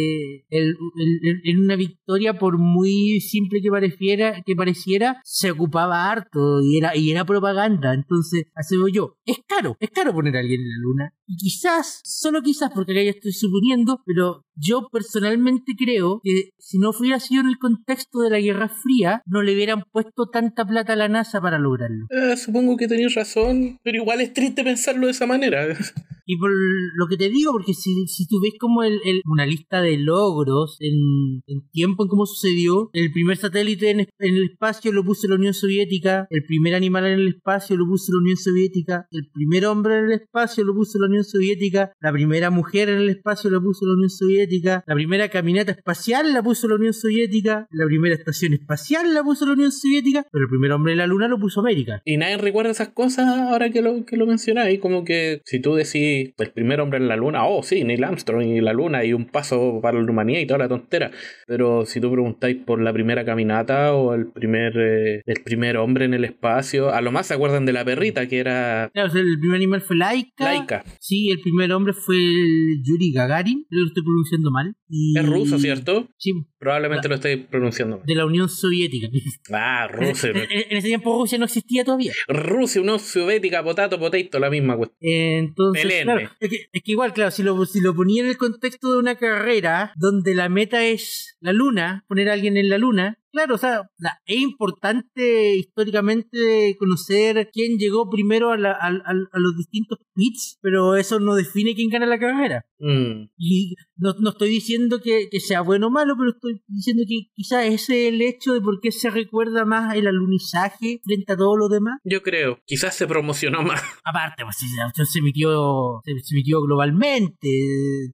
el, 0.50 0.75
el- 1.24 1.41
en 1.44 1.60
una 1.60 1.75
victoria, 1.75 2.38
por 2.39 2.58
muy 2.58 3.20
simple 3.20 3.62
que 3.62 3.70
pareciera, 3.70 4.41
que 4.46 4.56
pareciera, 4.56 5.20
se 5.24 5.51
ocupaba 5.51 6.10
harto 6.12 6.62
y 6.62 6.77
era, 6.77 6.96
y 6.96 7.12
era 7.12 7.25
propaganda. 7.25 7.94
Entonces, 7.94 8.46
así 8.56 8.75
yo. 8.94 9.18
Es 9.25 9.39
caro, 9.48 9.75
es 9.80 9.89
caro 9.91 10.13
poner 10.13 10.36
a 10.38 10.39
alguien 10.39 10.62
en 10.62 10.70
la 10.70 10.77
luna. 10.82 11.13
Quizás, 11.38 12.02
solo 12.04 12.42
quizás, 12.42 12.72
porque 12.74 12.94
acá 12.94 13.04
ya 13.04 13.12
estoy 13.12 13.32
suponiendo, 13.34 14.02
pero 14.06 14.46
yo 14.56 14.88
personalmente 14.92 15.74
creo 15.78 16.20
que 16.24 16.50
si 16.58 16.78
no 16.78 16.92
hubiera 16.92 17.20
sido 17.20 17.42
en 17.42 17.48
el 17.48 17.58
contexto 17.58 18.20
de 18.20 18.30
la 18.30 18.40
Guerra 18.40 18.70
Fría, 18.70 19.22
no 19.26 19.42
le 19.42 19.54
hubieran 19.54 19.84
puesto 19.92 20.30
tanta 20.32 20.66
plata 20.66 20.94
a 20.94 20.96
la 20.96 21.10
NASA 21.10 21.42
para 21.42 21.60
lograrlo. 21.60 22.08
Eh, 22.10 22.38
supongo 22.38 22.78
que 22.78 22.88
tenías 22.88 23.16
razón, 23.16 23.78
pero 23.84 23.98
igual 23.98 24.22
es 24.22 24.34
triste 24.34 24.64
pensarlo 24.64 25.08
de 25.08 25.12
esa 25.12 25.28
manera. 25.28 25.68
Y 26.25 26.38
por 26.38 26.51
lo 26.51 27.08
que 27.08 27.18
te 27.18 27.30
digo, 27.30 27.51
porque 27.51 27.74
si, 27.74 28.08
si 28.08 28.28
tú 28.28 28.40
ves 28.42 28.54
como 28.60 28.84
el, 28.84 29.00
el- 29.06 29.22
una 29.25 29.46
lista 29.46 29.82
de 29.82 29.98
logros 29.98 30.78
en, 30.80 31.42
en 31.48 31.62
tiempo 31.72 32.04
en 32.04 32.10
cómo 32.10 32.25
sucedió, 32.25 32.90
el 32.94 33.12
primer 33.12 33.38
satélite 33.38 33.90
en, 33.92 34.00
en 34.01 34.36
el 34.36 34.44
espacio 34.51 34.92
lo 34.92 35.04
puso 35.04 35.28
la 35.28 35.36
Unión 35.36 35.54
Soviética, 35.54 36.28
el 36.30 36.44
primer 36.46 36.75
animal 36.75 37.06
en 37.06 37.20
el 37.20 37.28
espacio 37.30 37.75
lo 37.78 37.86
puso 37.88 38.12
la 38.13 38.20
Unión 38.20 38.38
Soviética, 38.38 39.08
el 39.12 39.30
primer 39.34 39.66
hombre 39.66 39.98
en 40.00 40.06
el 40.06 40.12
espacio 40.13 40.63
lo 40.63 40.74
puso 40.74 41.00
la 41.00 41.08
Unión 41.08 41.24
Soviética, 41.24 41.92
la 42.00 42.12
primera 42.12 42.50
mujer 42.50 42.90
en 42.90 42.98
el 43.00 43.10
espacio 43.10 43.50
lo 43.50 43.62
puso 43.62 43.86
la 43.86 43.94
Unión 43.94 44.10
Soviética, 44.10 44.84
la 44.88 44.96
primera 44.96 45.30
caminata 45.30 45.72
espacial 45.72 46.34
la 46.34 46.44
puso 46.44 46.68
la 46.68 46.75
Unión 46.75 46.94
Soviética, 46.94 47.68
la 47.72 47.86
primera 47.86 48.16
estación 48.16 48.54
espacial 48.54 49.13
la 49.13 49.24
puso 49.24 49.46
la 49.46 49.54
Unión 49.54 49.72
Soviética, 49.72 50.25
pero 50.32 50.46
el 50.46 50.50
primer 50.50 50.72
hombre 50.72 50.94
en 50.94 51.00
la 51.00 51.08
Luna 51.08 51.28
lo 51.28 51.40
puso 51.40 51.60
América. 51.62 52.01
Y 52.06 52.18
nadie 52.18 52.38
recuerda 52.38 52.72
esas 52.72 52.90
cosas 52.90 53.28
ahora 53.28 53.70
que 53.72 53.82
lo, 53.82 54.06
que 54.06 54.18
lo 54.18 54.25
mencionáis. 54.25 54.80
Como 54.80 55.04
que 55.04 55.42
si 55.46 55.62
tú 55.62 55.75
decís 55.75 56.01
el 56.38 56.51
primer 56.51 56.82
hombre 56.82 57.00
en 57.00 57.08
la 57.08 57.15
luna, 57.15 57.46
oh 57.46 57.63
sí, 57.63 57.84
Neil 57.84 58.03
Armstrong 58.03 58.44
y 58.44 58.62
la 58.62 58.74
luna 58.74 59.03
y 59.03 59.13
un 59.13 59.25
paso 59.25 59.80
para 59.82 60.01
la 60.01 60.10
humanidad 60.12 60.39
y 60.41 60.46
toda 60.46 60.60
la 60.60 60.68
tontera. 60.68 61.12
Pero 61.48 61.86
si 61.86 62.00
tú 62.01 62.12
preguntáis 62.12 62.58
por 62.58 62.82
la 62.82 62.94
primera 62.94 63.25
caminata 63.25 63.94
o 63.94 64.13
el 64.13 64.27
primer, 64.32 64.74
eh, 64.77 65.22
el 65.25 65.44
primer 65.44 65.77
hombre 65.77 66.06
en 66.06 66.13
el 66.13 66.25
espacio, 66.25 66.94
a 66.94 67.01
lo 67.01 67.12
más 67.12 67.27
se 67.27 67.34
acuerdan 67.34 67.65
de 67.65 67.74
la 67.74 67.86
perrita 67.86 68.27
que 68.27 68.39
era 68.39 68.89
Claro, 68.94 69.10
o 69.10 69.12
sea, 69.12 69.22
el 69.22 69.39
primer 69.39 69.58
animal 69.58 69.82
fue 69.82 69.96
Laika. 69.98 70.44
Laika. 70.46 70.84
Sí, 71.00 71.30
el 71.30 71.39
primer 71.41 71.72
hombre 71.72 71.94
fue 71.94 72.18
el 72.18 72.82
Yuri 72.84 73.12
Gagarin. 73.13 73.65
Creo 73.70 73.80
que 73.80 73.82
lo 73.82 73.88
estoy 73.88 74.03
pronunciando 74.03 74.51
mal. 74.51 74.75
Y- 74.89 75.18
Es 75.18 75.25
ruso, 75.25 75.58
¿cierto? 75.60 76.08
Sí, 76.18 76.34
Probablemente 76.60 77.08
lo 77.10 77.15
estoy 77.15 77.38
pronunciando 77.38 77.98
mal. 77.98 78.06
de 78.06 78.15
la 78.15 78.25
Unión 78.25 78.50
Soviética. 78.50 79.08
Ah, 79.53 79.88
Rusia. 79.88 80.30
En, 80.32 80.38
en 80.72 80.77
ese 80.77 80.88
tiempo 80.88 81.18
Rusia 81.20 81.38
no 81.38 81.46
existía 81.46 81.84
todavía. 81.84 82.12
Rusia, 82.27 82.82
Unión 82.82 83.00
Soviética, 83.00 83.63
potato, 83.63 84.00
potato, 84.00 84.39
la 84.39 84.50
misma 84.50 84.75
cuestión. 84.77 84.98
Eh, 85.01 85.38
Entonces, 85.39 86.00
Claro, 86.03 86.29
es 86.39 86.50
que, 86.50 86.70
es 86.72 86.84
que 86.84 86.91
igual, 86.91 87.13
claro, 87.13 87.31
si 87.31 87.43
lo, 87.43 87.65
si 87.65 87.81
lo 87.81 87.96
ponía 87.96 88.24
en 88.24 88.29
el 88.29 88.38
contexto 88.38 88.91
de 88.91 89.00
una 89.00 89.15
carrera 89.15 89.93
donde 89.96 90.36
la 90.36 90.50
meta 90.50 90.84
es 90.84 91.38
la 91.39 91.53
luna, 91.53 92.05
poner 92.08 92.29
a 92.29 92.34
alguien 92.34 92.58
en 92.58 92.70
la 92.70 92.77
luna, 92.77 93.17
claro, 93.32 93.56
o 93.56 93.58
sea, 93.58 93.90
es 94.26 94.38
importante 94.42 95.56
históricamente 95.58 96.76
conocer 96.80 97.50
quién 97.52 97.78
llegó 97.78 98.10
primero 98.10 98.52
a, 98.52 98.58
la- 98.58 98.72
a- 98.72 98.88
a- 98.88 99.28
a 99.32 99.40
los 99.40 99.58
distintos 99.58 100.00
pits, 100.14 100.58
pero 100.62 100.96
eso 100.96 101.20
no 101.20 101.36
define 101.36 101.76
quién 101.76 101.90
gana 101.90 102.06
la 102.06 102.20
carrera. 102.20 102.66
Mm. 102.80 103.30
Y 103.38 103.76
no, 103.98 104.14
no 104.20 104.32
estoy 104.32 104.50
diciendo 104.50 105.00
que, 105.04 105.28
que 105.30 105.40
sea 105.40 105.62
bueno 105.62 105.88
o 105.88 105.90
malo, 105.92 106.16
pero 106.18 106.32
estoy 106.32 106.62
diciendo 106.68 107.04
que 107.08 107.28
quizás 107.36 107.66
ese 107.66 108.08
es 108.08 108.14
el 108.14 108.22
hecho 108.22 108.54
de 108.54 108.62
por 108.62 108.80
qué 108.82 108.92
se 108.92 109.10
recuerda 109.10 109.66
más 109.66 109.96
el 109.96 110.08
alunizaje 110.08 111.00
frente 111.04 111.34
a 111.34 111.38
todo 111.38 111.56
lo 111.58 111.70
demás. 111.70 112.00
Yo 112.04 112.22
creo, 112.22 112.60
quizás 112.66 112.96
se 112.96 113.08
promocionó 113.08 113.62
más. 113.62 113.82
Aparte, 114.04 114.44
pues, 114.44 114.58
cuestión 114.58 115.06
se 115.06 115.20
emitió, 115.20 116.02
se, 116.04 116.12
se 116.24 116.36
emitió 116.36 116.62
globalmente. 116.62 117.50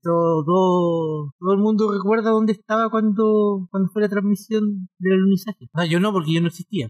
Todo, 0.01 0.43
todo, 0.45 1.33
todo 1.39 1.53
el 1.53 1.59
mundo 1.59 1.91
recuerda 1.93 2.31
dónde 2.31 2.53
estaba 2.53 2.89
cuando, 2.89 3.67
cuando 3.71 3.89
fue 3.91 4.01
la 4.01 4.09
transmisión 4.09 4.89
del 5.09 5.19
alunizaje. 5.19 5.65
O 5.73 5.79
sea, 5.79 5.89
yo 5.89 5.99
no, 5.99 6.11
porque 6.13 6.33
yo 6.33 6.41
no 6.41 6.47
existía. 6.47 6.89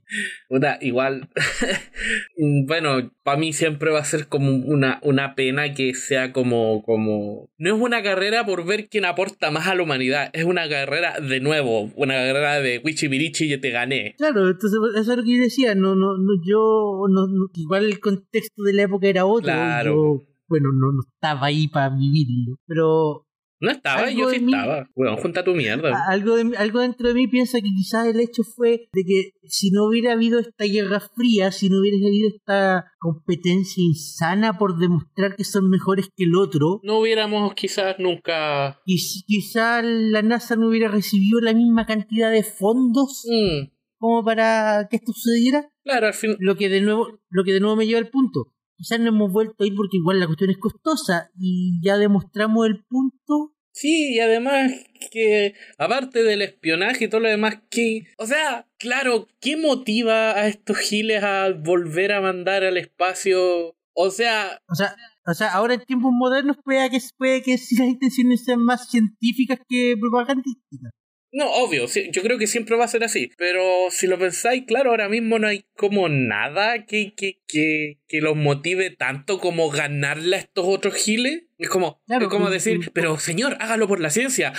Puta, 0.50 0.78
igual. 0.82 1.30
bueno, 2.68 3.12
para 3.24 3.38
mí 3.38 3.54
siempre 3.54 3.92
va 3.92 4.00
a 4.00 4.06
ser 4.06 4.28
como 4.28 4.52
una, 4.52 5.00
una 5.04 5.36
pena 5.36 5.74
que 5.74 5.94
sea 5.94 6.34
como, 6.34 6.84
como. 6.84 7.50
No 7.58 7.76
es 7.76 7.82
una 7.82 8.04
carrera 8.04 8.46
por 8.46 8.66
ver 8.66 8.90
quién 8.90 9.06
aporta 9.06 9.52
más 9.52 9.68
a 9.68 9.76
la 9.76 9.84
humanidad. 9.84 10.30
Es 10.34 10.46
una 10.46 10.68
carrera 10.70 11.20
de 11.20 11.40
nuevo. 11.40 11.92
Una 11.96 12.14
carrera 12.16 12.60
de 12.60 12.82
Wichibirichi 12.84 13.46
y 13.46 13.50
yo 13.50 13.60
te 13.60 13.72
gané. 13.72 14.16
Claro, 14.18 14.48
entonces 14.50 14.80
eso 14.96 15.12
es 15.12 15.18
lo 15.18 15.24
que 15.24 15.36
yo 15.38 15.42
decía. 15.44 15.76
No, 15.76 15.96
no, 15.96 16.18
no, 16.18 16.34
yo, 16.46 17.04
no, 17.10 17.28
no- 17.28 17.50
igual 17.56 17.86
el 17.86 18.00
contexto 18.00 18.64
de 18.64 18.74
la 18.74 18.84
época 18.84 19.08
era 19.08 19.26
otro. 19.26 19.44
Claro. 19.44 19.94
Yo, 19.94 20.24
bueno, 20.48 20.70
no, 20.74 20.94
no 20.94 21.02
estaba 21.14 21.48
ahí 21.48 21.68
para 21.68 21.90
vivirlo. 21.96 22.58
Pero 22.66 23.27
No 23.60 23.72
estaba, 23.72 24.10
yo 24.12 24.30
sí 24.30 24.40
mí- 24.40 24.54
estaba. 24.54 24.88
Bueno, 24.96 25.18
junta 25.18 25.44
tu 25.44 25.54
mierda. 25.56 26.06
algo, 26.10 26.36
de, 26.36 26.56
algo 26.58 26.80
dentro 26.82 27.08
de 27.08 27.14
mí 27.16 27.28
piensa 27.28 27.58
que 27.60 27.70
quizás 27.76 28.06
el 28.08 28.20
hecho 28.20 28.44
fue 28.44 28.88
de 28.94 29.04
que 29.04 29.32
si 29.48 29.72
no 29.72 29.86
hubiera 29.88 30.12
habido 30.14 30.40
esta 30.40 30.66
guerra 30.66 31.00
fría, 31.00 31.52
si 31.52 31.70
no 31.70 31.80
hubiera 31.80 31.98
habido 31.98 32.28
esta 32.30 32.92
competencia 33.00 33.84
insana 33.84 34.58
por 34.60 34.78
demostrar 34.78 35.36
que 35.36 35.44
son 35.44 35.70
mejores 35.70 36.08
que 36.16 36.26
el 36.26 36.36
otro, 36.36 36.82
No 36.84 37.00
hubiéramos 37.00 37.54
quizás 37.56 37.96
nunca. 38.00 38.80
y 38.86 39.00
si- 39.00 39.24
quizás 39.26 39.84
la 39.84 40.22
NASA 40.22 40.56
no 40.56 40.68
hubiera 40.68 40.88
recibido 40.90 41.40
la 41.42 41.54
misma 41.54 41.86
cantidad 41.88 42.32
de 42.32 42.44
fondos 42.44 43.26
Mm, 43.28 43.70
como 43.98 44.24
para 44.24 44.88
que 44.90 44.98
esto 44.98 45.12
sucediera, 45.14 45.68
claro, 45.84 46.08
al 46.08 46.14
fin. 46.14 46.36
lo 46.40 46.56
que 46.58 46.70
de 46.70 46.82
nuevo, 46.82 47.20
lo 47.30 47.44
que 47.44 47.54
de 47.54 47.60
nuevo 47.60 47.76
me 47.76 47.88
lleva 47.88 48.00
al 48.00 48.10
punto. 48.10 48.54
Quizás 48.78 49.00
no 49.00 49.10
hemos 49.10 49.32
vuelto 49.32 49.64
a 49.64 49.68
ir 49.68 49.76
porque 49.76 49.98
igual 49.98 50.20
la 50.20 50.28
cuestión 50.28 50.52
es 50.52 50.58
costosa 50.58 51.32
y 51.38 51.80
ya 51.84 51.98
demostramos 51.98 52.68
el 52.68 52.86
punto. 52.86 53.56
Sí, 53.72 54.16
y 54.16 54.20
además 54.20 54.72
que 55.12 55.54
aparte 55.78 56.24
del 56.24 56.42
espionaje 56.42 57.06
y 57.06 57.10
todo 57.10 57.22
lo 57.22 57.30
demás, 57.30 57.60
que, 57.70 58.06
o 58.18 58.26
sea, 58.26 58.68
claro, 58.80 59.28
¿qué 59.40 59.58
motiva 59.58 60.32
a 60.32 60.48
estos 60.48 60.78
giles 60.78 61.24
a 61.24 61.52
volver 61.52 62.12
a 62.12 62.22
mandar 62.22 62.64
al 62.64 62.78
espacio? 62.78 63.76
O 63.94 64.10
sea, 64.12 64.60
O 64.70 64.76
sea, 64.76 64.96
o 65.28 65.34
sea, 65.34 65.54
ahora 65.54 65.74
en 65.74 65.82
tiempos 65.82 66.12
modernos 66.14 66.58
puede 66.64 66.90
que, 66.90 67.00
puede 67.18 67.42
que 67.42 67.58
si 67.58 67.76
las 67.78 67.88
intenciones 67.88 68.46
sean 68.46 68.64
más 68.64 68.90
científicas 68.90 69.60
que 69.68 69.96
propagandísticas. 70.00 70.92
No, 71.38 71.52
obvio, 71.52 71.86
yo 71.86 72.24
creo 72.24 72.40
que 72.40 72.48
siempre 72.48 72.76
va 72.76 72.86
a 72.86 72.88
ser 72.88 73.04
así, 73.04 73.30
pero 73.38 73.62
si 73.92 74.08
lo 74.08 74.18
pensáis, 74.18 74.64
claro, 74.66 74.90
ahora 74.90 75.08
mismo 75.08 75.38
no 75.38 75.48
hay 75.48 75.66
como 75.76 76.10
nada 76.10 76.88
que, 76.88 77.14
que, 77.16 77.44
que, 77.48 78.00
que 78.08 78.22
los 78.22 78.36
motive 78.36 78.90
tanto 78.90 79.40
como 79.40 79.70
ganarle 79.70 80.36
a 80.36 80.40
estos 80.40 80.66
otros 80.68 80.96
giles. 80.96 81.44
Es 81.60 81.70
como, 81.70 82.02
Claro, 82.08 82.26
es 82.26 82.32
como 82.32 82.50
decir, 82.50 82.90
pero 82.92 83.20
señor, 83.20 83.56
hágalo 83.60 83.88
por 83.88 84.00
la 84.00 84.10
ciencia. 84.10 84.52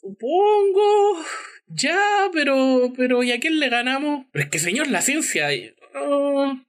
Supongo. 0.00 1.22
Ya, 1.66 2.30
pero, 2.32 2.90
pero 2.96 3.22
¿y 3.22 3.32
a 3.32 3.38
quién 3.38 3.60
le 3.60 3.68
ganamos? 3.68 4.24
Pero 4.32 4.44
es 4.44 4.50
que 4.50 4.58
señor, 4.58 4.88
la 4.88 5.02
ciencia. 5.02 5.48
Mm, 5.50 6.60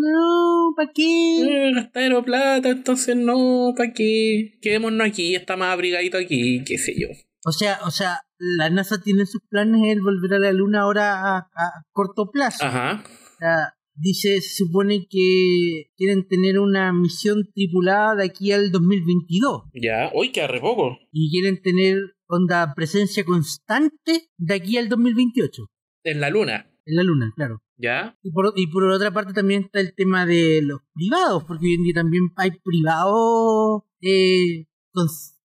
No, 0.00 0.72
¿para 0.74 0.90
qué? 0.94 1.42
eh, 1.42 2.22
plata, 2.24 2.70
entonces 2.70 3.14
no, 3.14 3.74
¿para 3.76 3.92
qué? 3.92 4.56
Quedémonos 4.62 5.06
aquí, 5.06 5.34
está 5.34 5.58
más 5.58 5.74
abrigadito 5.74 6.16
aquí, 6.16 6.64
qué 6.64 6.78
sé 6.78 6.94
yo. 6.98 7.08
O 7.44 7.52
sea, 7.52 7.78
o 7.84 7.90
sea, 7.90 8.22
la 8.38 8.70
NASA 8.70 9.00
tiene 9.00 9.26
sus 9.26 9.40
planes 9.48 9.82
el 9.86 10.00
volver 10.00 10.34
a 10.34 10.38
la 10.38 10.52
Luna 10.52 10.80
ahora 10.82 11.36
a, 11.36 11.38
a 11.38 11.84
corto 11.92 12.30
plazo. 12.30 12.64
Ajá. 12.64 13.02
O 13.04 13.38
sea, 13.38 13.74
dice, 13.94 14.40
se 14.40 14.64
supone 14.64 15.06
que 15.10 15.90
quieren 15.96 16.26
tener 16.28 16.58
una 16.58 16.92
misión 16.92 17.48
tripulada 17.54 18.14
de 18.16 18.24
aquí 18.26 18.52
al 18.52 18.70
2022 18.70 19.62
Ya, 19.74 20.10
hoy 20.14 20.30
queda 20.30 20.46
re 20.46 20.60
poco. 20.60 20.98
y 21.12 21.30
quieren 21.30 21.60
tener 21.62 21.96
onda 22.28 22.74
presencia 22.74 23.24
constante 23.24 24.30
de 24.36 24.54
aquí 24.54 24.76
al 24.76 24.88
2028 24.88 25.66
En 26.04 26.20
la 26.20 26.30
luna. 26.30 26.70
en 26.86 26.96
la 26.96 27.02
Luna, 27.02 27.32
claro. 27.36 27.60
¿Ya? 27.76 28.16
Y 28.22 28.30
por, 28.32 28.52
y 28.56 28.66
por 28.66 28.84
otra 28.84 29.12
parte 29.12 29.32
también 29.32 29.62
está 29.64 29.78
el 29.80 29.94
tema 29.94 30.26
de 30.26 30.60
los 30.62 30.80
privados, 30.94 31.44
porque 31.44 31.66
hoy 31.66 31.74
en 31.74 31.84
día 31.84 31.94
también 31.94 32.24
hay 32.36 32.50
privados, 32.62 33.82
eh, 34.00 34.66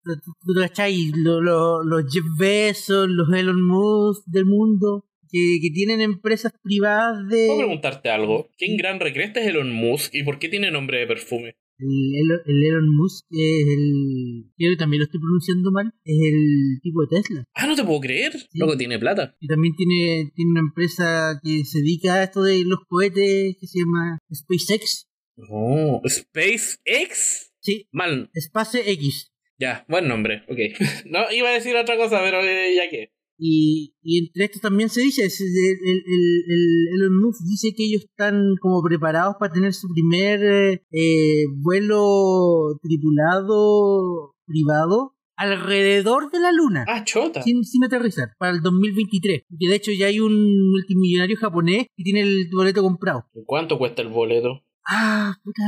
tú- 0.04 0.54
cachai, 0.60 1.10
Lo- 1.16 1.40
lo- 1.40 1.82
los 1.84 2.04
Jeff 2.12 2.24
Bezos, 2.38 3.08
los 3.08 3.32
Elon 3.32 3.62
Musk 3.62 4.24
del 4.26 4.46
mundo, 4.46 5.04
que, 5.30 5.58
que 5.60 5.70
tienen 5.70 6.00
empresas 6.00 6.52
privadas 6.62 7.28
de... 7.28 7.46
¿Puedo 7.48 7.58
preguntarte 7.58 8.08
algo? 8.10 8.48
¿Quién 8.56 8.76
gran 8.76 8.98
recresta 9.00 9.40
es 9.40 9.48
Elon 9.48 9.72
Musk 9.72 10.14
y 10.14 10.22
por 10.22 10.38
qué 10.38 10.48
tiene 10.48 10.70
nombre 10.70 10.98
de 11.00 11.06
perfume? 11.06 11.56
El, 11.80 11.86
Elon- 11.88 12.42
el 12.46 12.64
Elon 12.64 12.88
Musk 12.96 13.24
es 13.30 13.66
el... 13.68 14.50
Creo 14.56 14.70
que 14.72 14.76
también 14.78 15.00
lo 15.00 15.04
estoy 15.04 15.20
pronunciando 15.20 15.70
mal, 15.70 15.92
es 16.04 16.18
el 16.32 16.80
tipo 16.82 17.02
de 17.02 17.08
Tesla. 17.20 17.44
Ah, 17.54 17.66
no 17.66 17.76
te 17.76 17.84
puedo 17.84 18.00
creer. 18.00 18.32
Luego 18.54 18.76
tiene 18.76 18.98
plata. 18.98 19.36
Y 19.38 19.46
también 19.46 19.74
tiene, 19.76 20.32
tiene 20.34 20.50
una 20.52 20.60
empresa 20.60 21.38
que 21.42 21.64
se 21.64 21.78
dedica 21.80 22.14
a 22.14 22.22
esto 22.24 22.42
de 22.42 22.64
los 22.64 22.80
cohetes, 22.88 23.56
que 23.60 23.66
se 23.66 23.78
llama 23.80 24.18
SpaceX. 24.34 25.08
Oh, 25.50 26.00
SpaceX. 26.08 27.52
Sí, 27.60 27.86
Mal. 27.92 28.30
SpaceX. 28.36 29.30
Ya, 29.58 29.84
buen 29.88 30.06
nombre. 30.08 30.44
Ok. 30.48 30.58
no, 31.06 31.30
iba 31.32 31.48
a 31.48 31.52
decir 31.52 31.74
otra 31.76 31.96
cosa, 31.96 32.20
pero 32.22 32.40
eh, 32.42 32.74
ya 32.76 32.88
que. 32.90 33.12
Y, 33.40 33.94
y 34.02 34.18
entre 34.26 34.46
esto 34.46 34.58
también 34.60 34.88
se 34.88 35.00
dice, 35.00 35.24
es- 35.24 35.40
el, 35.40 35.46
el, 35.46 35.96
el- 36.06 36.44
el- 36.48 36.88
Elon 37.02 37.20
Musk 37.20 37.40
dice 37.46 37.72
que 37.76 37.84
ellos 37.84 38.02
están 38.04 38.56
como 38.60 38.82
preparados 38.82 39.36
para 39.38 39.52
tener 39.52 39.72
su 39.74 39.88
primer 39.88 40.40
eh, 40.42 40.82
eh, 40.90 41.44
vuelo 41.56 42.78
tripulado 42.82 44.34
privado 44.44 45.14
alrededor 45.36 46.32
de 46.32 46.40
la 46.40 46.50
Luna, 46.50 46.84
Ah, 46.88 47.04
chota. 47.04 47.42
sin, 47.42 47.62
sin 47.62 47.84
aterrizar, 47.84 48.30
para 48.38 48.50
el 48.52 48.60
2023. 48.60 49.42
Que 49.56 49.68
de 49.68 49.74
hecho 49.76 49.92
ya 49.92 50.06
hay 50.06 50.18
un 50.18 50.70
multimillonario 50.72 51.36
japonés 51.36 51.86
que 51.96 52.02
tiene 52.02 52.22
el 52.22 52.48
boleto 52.52 52.82
comprado. 52.82 53.26
¿Cuánto 53.46 53.78
cuesta 53.78 54.02
el 54.02 54.08
boleto? 54.08 54.64
Ah, 54.84 55.36
puta. 55.44 55.62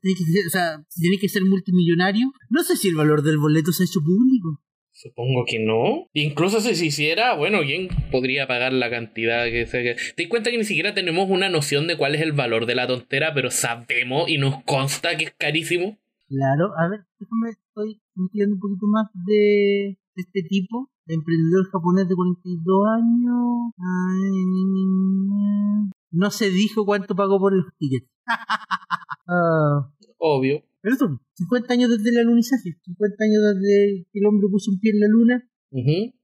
Tiene 0.00 0.16
que 0.18 0.24
ser- 0.24 0.46
o 0.46 0.50
sea, 0.50 0.84
si 0.88 1.00
tiene 1.02 1.18
que 1.18 1.28
ser 1.28 1.42
multimillonario, 1.44 2.32
no 2.50 2.62
sé 2.62 2.76
si 2.76 2.88
el 2.88 2.96
valor 2.96 3.22
del 3.22 3.38
boleto 3.38 3.72
se 3.72 3.82
ha 3.82 3.86
hecho 3.86 4.00
público. 4.00 4.60
Supongo 4.94 5.44
que 5.46 5.58
no. 5.58 6.06
Incluso 6.12 6.60
si 6.60 6.74
se 6.74 6.84
hiciera, 6.86 7.34
bueno, 7.34 7.60
¿quién 7.64 7.88
podría 8.10 8.46
pagar 8.46 8.72
la 8.74 8.90
cantidad 8.90 9.44
que 9.46 9.64
que- 9.64 9.96
Te 10.16 10.22
das 10.24 10.28
cuenta 10.30 10.50
que 10.50 10.58
ni 10.58 10.64
siquiera 10.64 10.92
tenemos 10.94 11.30
una 11.30 11.48
noción 11.48 11.86
de 11.86 11.96
cuál 11.96 12.14
es 12.14 12.20
el 12.20 12.32
valor 12.32 12.66
de 12.66 12.74
la 12.74 12.86
tontera, 12.86 13.32
pero 13.34 13.50
sabemos 13.50 14.28
y 14.28 14.36
nos 14.38 14.62
consta 14.64 15.16
que 15.16 15.24
es 15.24 15.34
carísimo. 15.38 15.98
Claro, 16.28 16.70
a 16.78 16.88
ver, 16.88 17.00
déjame, 17.18 17.50
estoy 17.50 18.00
entiendo 18.16 18.54
un 18.56 18.60
poquito 18.60 18.86
más 18.86 19.06
de, 19.26 19.96
de 20.14 20.22
este 20.22 20.42
tipo, 20.48 20.90
de 21.06 21.14
emprendedor 21.14 21.68
japonés 21.70 22.08
de 22.08 22.14
42 22.14 22.86
años. 22.96 23.72
Ay, 23.78 25.91
no 26.12 26.30
se 26.30 26.50
dijo 26.50 26.84
cuánto 26.86 27.14
pagó 27.16 27.38
por 27.40 27.54
el 27.54 27.64
ticket. 27.78 28.04
Ah, 29.28 29.88
Obvio. 30.18 30.62
pero 30.80 30.96
son 30.96 31.20
50 31.34 31.72
años 31.72 31.90
desde 31.90 32.10
el 32.10 32.18
alunizaje, 32.18 32.76
50 32.84 33.24
años 33.24 33.40
desde 33.54 34.04
que 34.12 34.18
el 34.18 34.26
hombre 34.26 34.48
puso 34.50 34.70
un 34.70 34.80
pie 34.80 34.90
en 34.92 35.00
la 35.00 35.06
luna. 35.08 35.48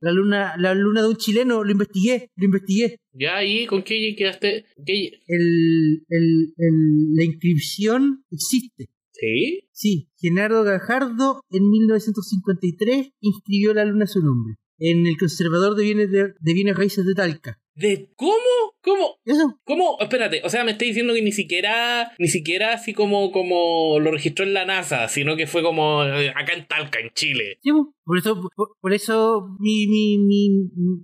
La 0.01 0.13
luna, 0.13 0.55
la 0.59 0.75
luna 0.75 1.01
de 1.03 1.09
un 1.09 1.17
chileno, 1.17 1.65
lo 1.65 1.71
investigué, 1.73 2.31
lo 2.37 2.45
investigué. 2.45 2.97
Ya 3.13 3.37
ahí, 3.39 3.67
¿con 3.67 3.83
qué 3.83 4.15
quedaste? 4.17 4.67
¿Qué- 4.85 5.21
El, 5.27 6.05
el, 6.09 6.55
el- 6.59 7.15
la 7.15 7.25
inscripción 7.25 8.25
existe. 8.31 8.91
¿Sí? 9.13 9.61
Sí, 9.73 10.11
Genaro 10.19 10.65
Gajardo 10.65 11.41
en 11.51 11.71
1953 11.71 13.11
inscribió 13.21 13.73
la 13.75 13.85
luna 13.85 14.05
a 14.05 14.09
su 14.09 14.23
nombre 14.23 14.57
en 14.79 15.07
el 15.07 15.17
conservador 15.17 15.75
de 15.77 15.85
bienes, 15.85 16.11
de, 16.11 16.35
de 16.39 16.53
bienes 16.55 16.77
raíces 16.77 17.05
de 17.07 17.15
Talca. 17.15 17.59
¿De 17.79 18.11
cómo? 18.17 18.33
¿Cómo? 18.83 19.19
Eso, 19.25 19.61
¿Cómo? 19.63 19.99
Espérate, 20.01 20.43
o 20.45 20.49
sea, 20.49 20.65
me 20.65 20.73
está 20.73 20.85
diciendo 20.85 21.15
que 21.15 21.23
ni 21.23 21.31
siquiera, 21.31 22.11
ni 22.19 22.27
siquiera 22.27 22.73
así 22.73 22.93
como, 22.93 23.31
como 23.31 24.01
lo 24.01 24.11
registró 24.11 24.45
en 24.45 24.53
la 24.53 24.65
NASA, 24.65 25.07
sino 25.07 25.37
que 25.37 25.47
fue 25.47 25.63
como 25.63 26.03
eh, 26.03 26.31
acá 26.31 26.55
en 26.55 26.67
Talca, 26.67 26.99
en 26.99 27.11
Chile. 27.15 27.61
sí, 27.63 27.71
po. 27.71 27.95
por 28.05 28.19
eso, 28.19 28.41
por, 28.57 28.71
por 28.81 28.93
eso 28.93 29.47
mi, 29.61 29.87
mi, 29.87 30.19
mi, 30.19 30.49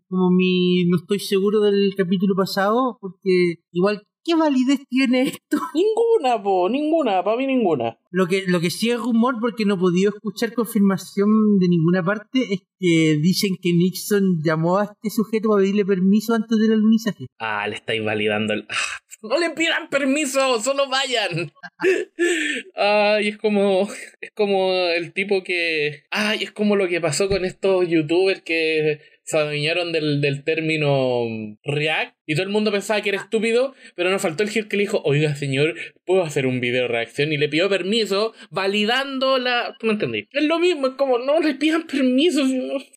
como 0.08 0.32
mi, 0.32 0.84
no 0.86 0.96
estoy 0.96 1.20
seguro 1.20 1.60
del 1.60 1.94
capítulo 1.96 2.34
pasado, 2.34 2.98
porque 3.00 3.60
igual, 3.70 4.02
¿qué 4.24 4.34
validez 4.34 4.80
tiene 4.88 5.22
esto? 5.22 5.58
Ninguna, 5.74 6.42
po, 6.42 6.68
ninguna, 6.68 7.22
para 7.22 7.36
mí 7.36 7.46
ninguna. 7.46 7.98
Lo 8.10 8.26
que, 8.26 8.44
lo 8.46 8.60
que 8.60 8.70
sí 8.70 8.90
es 8.90 8.98
rumor, 8.98 9.36
porque 9.40 9.64
no 9.64 9.74
he 9.74 9.78
podido 9.78 10.10
escuchar 10.14 10.54
confirmación 10.54 11.58
de 11.58 11.68
ninguna 11.68 12.02
parte, 12.02 12.40
es 12.52 12.60
que 12.78 13.18
dicen 13.20 13.56
que 13.60 13.72
Nixon 13.72 14.40
llamó 14.42 14.78
a 14.78 14.84
este 14.84 15.10
sujeto 15.10 15.48
para 15.48 15.62
pedirle 15.62 15.84
permiso 15.84 16.34
antes 16.34 16.58
del 16.58 16.72
alunizaje. 16.72 17.26
Ah, 17.38 17.66
le 17.68 17.76
estáis 17.76 18.04
validando 18.04 18.54
el... 18.54 18.66
Ah, 18.70 19.04
no 19.22 19.38
le 19.38 19.50
pidan 19.50 19.88
permiso, 19.88 20.60
solo 20.60 20.88
vayan. 20.88 21.50
Ay, 22.76 23.28
es 23.28 23.38
como, 23.38 23.88
es 24.20 24.30
como 24.32 24.72
el 24.74 25.12
tipo 25.12 25.42
que... 25.42 26.04
Ay, 26.10 26.44
es 26.44 26.52
como 26.52 26.76
lo 26.76 26.88
que 26.88 27.00
pasó 27.00 27.28
con 27.28 27.44
estos 27.44 27.88
youtubers 27.88 28.42
que 28.42 29.00
se 29.24 29.38
adueñaron 29.38 29.92
del, 29.92 30.20
del 30.20 30.44
término 30.44 31.24
React 31.64 32.16
y 32.26 32.34
todo 32.34 32.44
el 32.44 32.52
mundo 32.52 32.72
pensaba 32.72 33.00
que 33.02 33.10
era 33.10 33.18
estúpido, 33.18 33.74
pero 33.96 34.10
nos 34.10 34.22
faltó 34.22 34.42
el 34.42 34.48
gil 34.48 34.68
que 34.68 34.76
le 34.76 34.84
dijo, 34.84 35.02
oiga 35.04 35.34
señor, 35.34 35.74
¿puedo 36.06 36.22
hacer 36.22 36.46
un 36.46 36.60
video 36.60 36.82
de 36.82 36.88
reacción? 36.88 37.32
Y 37.32 37.36
le 37.36 37.48
pidió 37.48 37.68
permiso, 37.68 38.32
validando 38.50 39.38
la... 39.38 39.74
¿Tú 39.78 39.86
me 39.86 39.92
entendí? 39.94 40.28
Es 40.30 40.44
lo 40.44 40.58
mismo, 40.58 40.88
es 40.88 40.94
como, 40.94 41.18
no 41.18 41.40
le 41.40 41.54
pidan 41.54 41.86
permiso. 41.86 42.42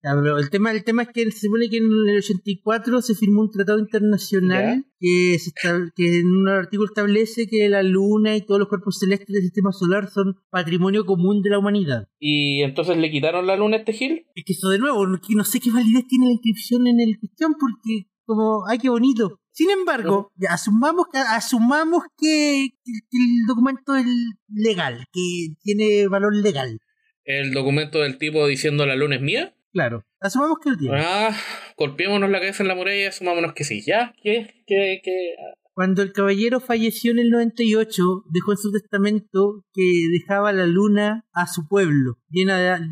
pero 0.01 0.37
el 0.37 0.49
tema, 0.49 0.71
el 0.71 0.83
tema 0.83 1.03
es 1.03 1.09
que 1.13 1.31
se 1.31 1.47
supone 1.47 1.69
que 1.69 1.77
en 1.77 1.85
el 1.85 2.17
84 2.17 3.01
se 3.01 3.15
firmó 3.15 3.41
un 3.41 3.51
tratado 3.51 3.79
internacional 3.79 4.85
que, 4.99 5.37
se 5.39 5.51
que 5.95 6.19
en 6.19 6.27
un 6.27 6.49
artículo 6.49 6.87
establece 6.87 7.47
que 7.47 7.69
la 7.69 7.83
luna 7.83 8.35
y 8.35 8.45
todos 8.45 8.59
los 8.59 8.69
cuerpos 8.69 8.99
celestes 8.99 9.27
del 9.27 9.43
sistema 9.43 9.71
solar 9.71 10.09
son 10.09 10.35
patrimonio 10.49 11.05
común 11.05 11.41
de 11.41 11.49
la 11.49 11.59
humanidad. 11.59 12.07
Y 12.19 12.61
entonces 12.61 12.97
le 12.97 13.11
quitaron 13.11 13.47
la 13.47 13.55
luna 13.55 13.77
a 13.77 13.79
este 13.79 13.93
gil. 13.93 14.25
Es 14.35 14.43
que 14.45 14.53
eso 14.53 14.69
de 14.69 14.79
nuevo, 14.79 15.05
no, 15.05 15.43
sé 15.43 15.59
qué 15.59 15.71
validez 15.71 16.07
tiene 16.07 16.25
la 16.25 16.33
inscripción 16.33 16.87
en 16.87 16.99
el 16.99 17.19
cuestión 17.19 17.55
porque 17.59 18.07
como, 18.25 18.67
ay, 18.67 18.77
qué 18.77 18.89
bonito. 18.89 19.39
Sin 19.51 19.69
embargo, 19.71 20.31
asumamos 20.49 21.07
que, 21.11 21.17
asumamos 21.17 22.03
que, 22.17 22.67
que 22.85 23.17
el 23.17 23.47
documento 23.47 23.95
es 23.95 24.05
legal, 24.49 25.05
que 25.11 25.55
tiene 25.63 26.07
valor 26.07 26.35
legal. 26.35 26.77
El 27.23 27.53
documento 27.53 27.99
del 27.99 28.17
tipo 28.17 28.47
diciendo 28.47 28.85
la 28.85 28.95
luna 28.95 29.15
es 29.15 29.21
mía. 29.21 29.56
Claro, 29.77 30.03
asumamos 30.19 30.57
que 30.57 30.71
lo 30.71 30.77
tiene. 30.77 30.99
Ah, 30.99 31.29
golpeémonos 31.77 32.31
la 32.31 32.39
cabeza 32.39 32.63
en 32.63 32.67
la 32.67 32.73
muralla 32.73 32.99
y 32.99 33.05
asumámonos 33.05 33.53
que 33.53 33.63
sí. 33.63 33.83
¿Ya? 33.85 34.11
¿Qué? 34.23 34.63
¿Qué? 34.65 35.01
¿Qué? 35.03 35.35
Cuando 35.75 36.01
el 36.01 36.13
caballero 36.13 36.59
falleció 36.59 37.11
en 37.11 37.19
el 37.19 37.29
98, 37.29 38.23
dejó 38.33 38.53
en 38.53 38.57
su 38.57 38.71
testamento 38.71 39.65
que 39.75 39.83
dejaba 40.11 40.51
la 40.51 40.65
luna 40.65 41.27
a 41.31 41.45
su 41.45 41.67
pueblo, 41.67 42.17
llena 42.27 42.57
de... 42.57 42.87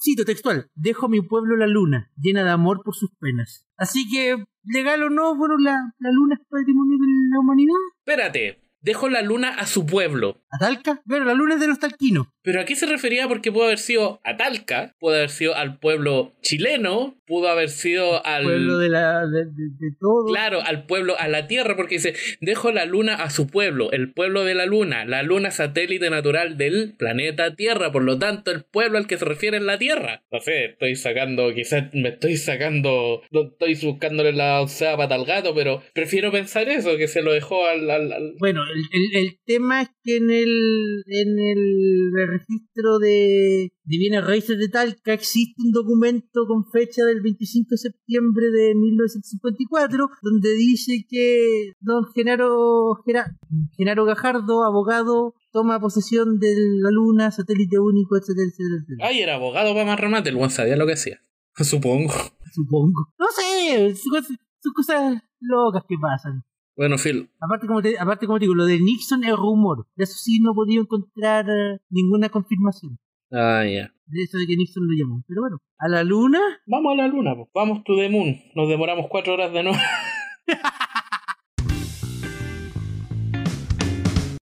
Cito 0.00 0.24
textual, 0.24 0.70
dejo 0.76 1.06
a 1.06 1.08
mi 1.08 1.22
pueblo 1.22 1.56
la 1.56 1.66
luna, 1.66 2.12
llena 2.16 2.44
de 2.44 2.50
amor 2.50 2.82
por 2.84 2.94
sus 2.94 3.10
penas. 3.18 3.66
Así 3.76 4.08
que, 4.08 4.36
legal 4.62 5.02
o 5.02 5.10
no, 5.10 5.36
bueno, 5.36 5.58
la, 5.58 5.72
la 5.98 6.10
luna 6.12 6.36
es 6.40 6.46
patrimonio 6.48 6.98
de 6.98 7.30
la 7.32 7.40
humanidad. 7.40 7.74
Espérate. 7.98 8.61
Dejo 8.82 9.08
la 9.08 9.22
luna 9.22 9.50
a 9.50 9.66
su 9.66 9.86
pueblo. 9.86 10.42
¿A 10.50 10.58
Talca? 10.58 11.00
Bueno, 11.04 11.24
la 11.24 11.34
luna 11.34 11.54
es 11.54 11.60
de 11.60 11.68
los 11.68 11.78
talquinos. 11.78 12.26
¿Pero 12.42 12.60
a 12.60 12.64
qué 12.64 12.74
se 12.74 12.86
refería? 12.86 13.28
Porque 13.28 13.52
pudo 13.52 13.64
haber 13.64 13.78
sido 13.78 14.20
a 14.24 14.36
Talca, 14.36 14.96
pudo 14.98 15.14
haber 15.14 15.30
sido 15.30 15.54
al 15.54 15.78
pueblo 15.78 16.32
chileno, 16.42 17.16
pudo 17.32 17.48
haber 17.48 17.70
sido 17.70 18.24
al... 18.26 18.42
Pueblo 18.44 18.76
de 18.76 18.90
la... 18.90 19.26
de, 19.26 19.46
de- 19.46 19.70
de 19.78 19.96
todo. 19.98 20.26
Claro, 20.26 20.60
al 20.60 20.84
pueblo, 20.84 21.14
a 21.18 21.28
la 21.28 21.46
Tierra, 21.46 21.76
porque 21.76 21.94
dice, 21.94 22.12
dejo 22.42 22.72
la 22.72 22.84
luna 22.84 23.14
a 23.14 23.30
su 23.30 23.46
pueblo, 23.46 23.90
el 23.92 24.12
pueblo 24.12 24.44
de 24.44 24.54
la 24.54 24.66
luna, 24.66 25.06
la 25.06 25.22
luna 25.22 25.50
satélite 25.50 26.10
natural 26.10 26.58
del 26.58 26.94
planeta 26.98 27.54
Tierra, 27.56 27.90
por 27.90 28.02
lo 28.04 28.18
tanto, 28.18 28.50
el 28.50 28.64
pueblo 28.64 28.98
al 28.98 29.06
que 29.06 29.16
se 29.16 29.24
refiere 29.24 29.56
es 29.56 29.62
la 29.62 29.78
Tierra. 29.78 30.22
No 30.30 30.40
sé, 30.40 30.66
estoy 30.66 30.94
sacando, 30.94 31.54
quizás 31.54 31.84
me 31.94 32.10
estoy 32.10 32.36
sacando, 32.36 33.22
no 33.30 33.44
estoy 33.44 33.76
buscándole 33.82 34.32
la 34.34 34.60
onceada 34.60 34.98
pata 34.98 35.14
al 35.14 35.24
gato, 35.24 35.54
pero 35.54 35.80
prefiero 35.94 36.30
pensar 36.30 36.68
eso, 36.68 36.98
que 36.98 37.08
se 37.08 37.22
lo 37.22 37.32
dejó 37.32 37.64
al... 37.66 37.90
al- 37.90 38.12
al- 38.12 38.34
Bueno, 38.40 38.60
el, 38.64 38.82
el- 38.92 39.24
el 39.26 39.38
tema 39.46 39.80
es 39.80 39.88
que 40.04 40.16
en 40.18 40.30
el, 40.30 41.02
en 41.06 41.38
el 41.38 42.10
registro 42.28 42.98
de, 42.98 43.70
de 43.84 43.96
bienes 43.98 44.22
raíces 44.26 44.58
de 44.58 44.68
Talca 44.68 45.14
existe 45.14 45.54
un 45.64 45.72
documento 45.72 46.44
con 46.46 46.64
fecha 46.70 47.04
del 47.04 47.21
25 47.22 47.68
de 47.70 47.76
septiembre 47.78 48.46
de 48.50 48.74
1954 48.74 50.08
donde 50.22 50.54
dice 50.54 51.04
que 51.08 51.72
don 51.80 52.04
Genaro, 52.14 52.94
Gera- 53.06 53.36
Genaro 53.76 54.04
Gajardo, 54.04 54.64
abogado, 54.64 55.34
toma 55.52 55.80
posesión 55.80 56.38
de 56.38 56.54
la 56.80 56.90
luna, 56.90 57.30
satélite 57.30 57.78
único, 57.78 58.16
etcétera, 58.16 58.46
etcétera, 58.48 58.76
etcétera. 58.82 59.08
Ay, 59.08 59.20
era 59.20 59.34
abogado 59.36 59.72
para 59.74 59.84
más 59.86 60.00
remate, 60.00 60.30
el 60.30 60.36
buen 60.36 60.50
sabía 60.50 60.76
lo 60.76 60.86
que 60.86 60.94
hacía. 60.94 61.20
Supongo. 61.56 62.12
Supongo. 62.52 63.08
No 63.18 63.26
sé, 63.34 63.94
son 63.94 64.72
cosas, 64.74 65.22
locas 65.40 65.84
que 65.88 65.96
pasan. 66.00 66.42
Bueno, 66.76 66.96
Phil, 66.96 67.28
Aparte 67.40 67.66
como, 67.66 67.82
te, 67.82 67.98
aparte, 67.98 68.26
como 68.26 68.38
te 68.38 68.44
digo, 68.44 68.54
lo 68.54 68.64
de 68.64 68.78
Nixon 68.80 69.24
es 69.24 69.36
rumor. 69.36 69.86
De 69.94 70.04
eso 70.04 70.14
sí 70.16 70.40
no 70.40 70.52
he 70.52 70.54
podido 70.54 70.82
encontrar 70.82 71.44
ninguna 71.90 72.30
confirmación. 72.30 72.98
ah, 73.30 73.64
ya. 73.66 73.92
De 74.12 74.22
eso 74.24 74.36
de 74.36 74.46
que 74.46 74.56
Nixon 74.56 74.86
lo 74.86 74.92
llamó. 74.94 75.24
Pero 75.26 75.40
bueno, 75.40 75.58
a 75.78 75.88
la 75.88 76.04
luna, 76.04 76.38
Vamos 76.66 76.92
a 76.92 76.96
la 76.96 77.08
luna. 77.08 77.32
Vamos 77.54 77.82
to 77.84 77.96
the 77.96 78.10
moon. 78.10 78.36
Nos 78.54 78.68
demoramos 78.68 79.06
cuatro 79.08 79.32
horas 79.32 79.52
de 79.54 79.62
nuevo. 79.62 79.78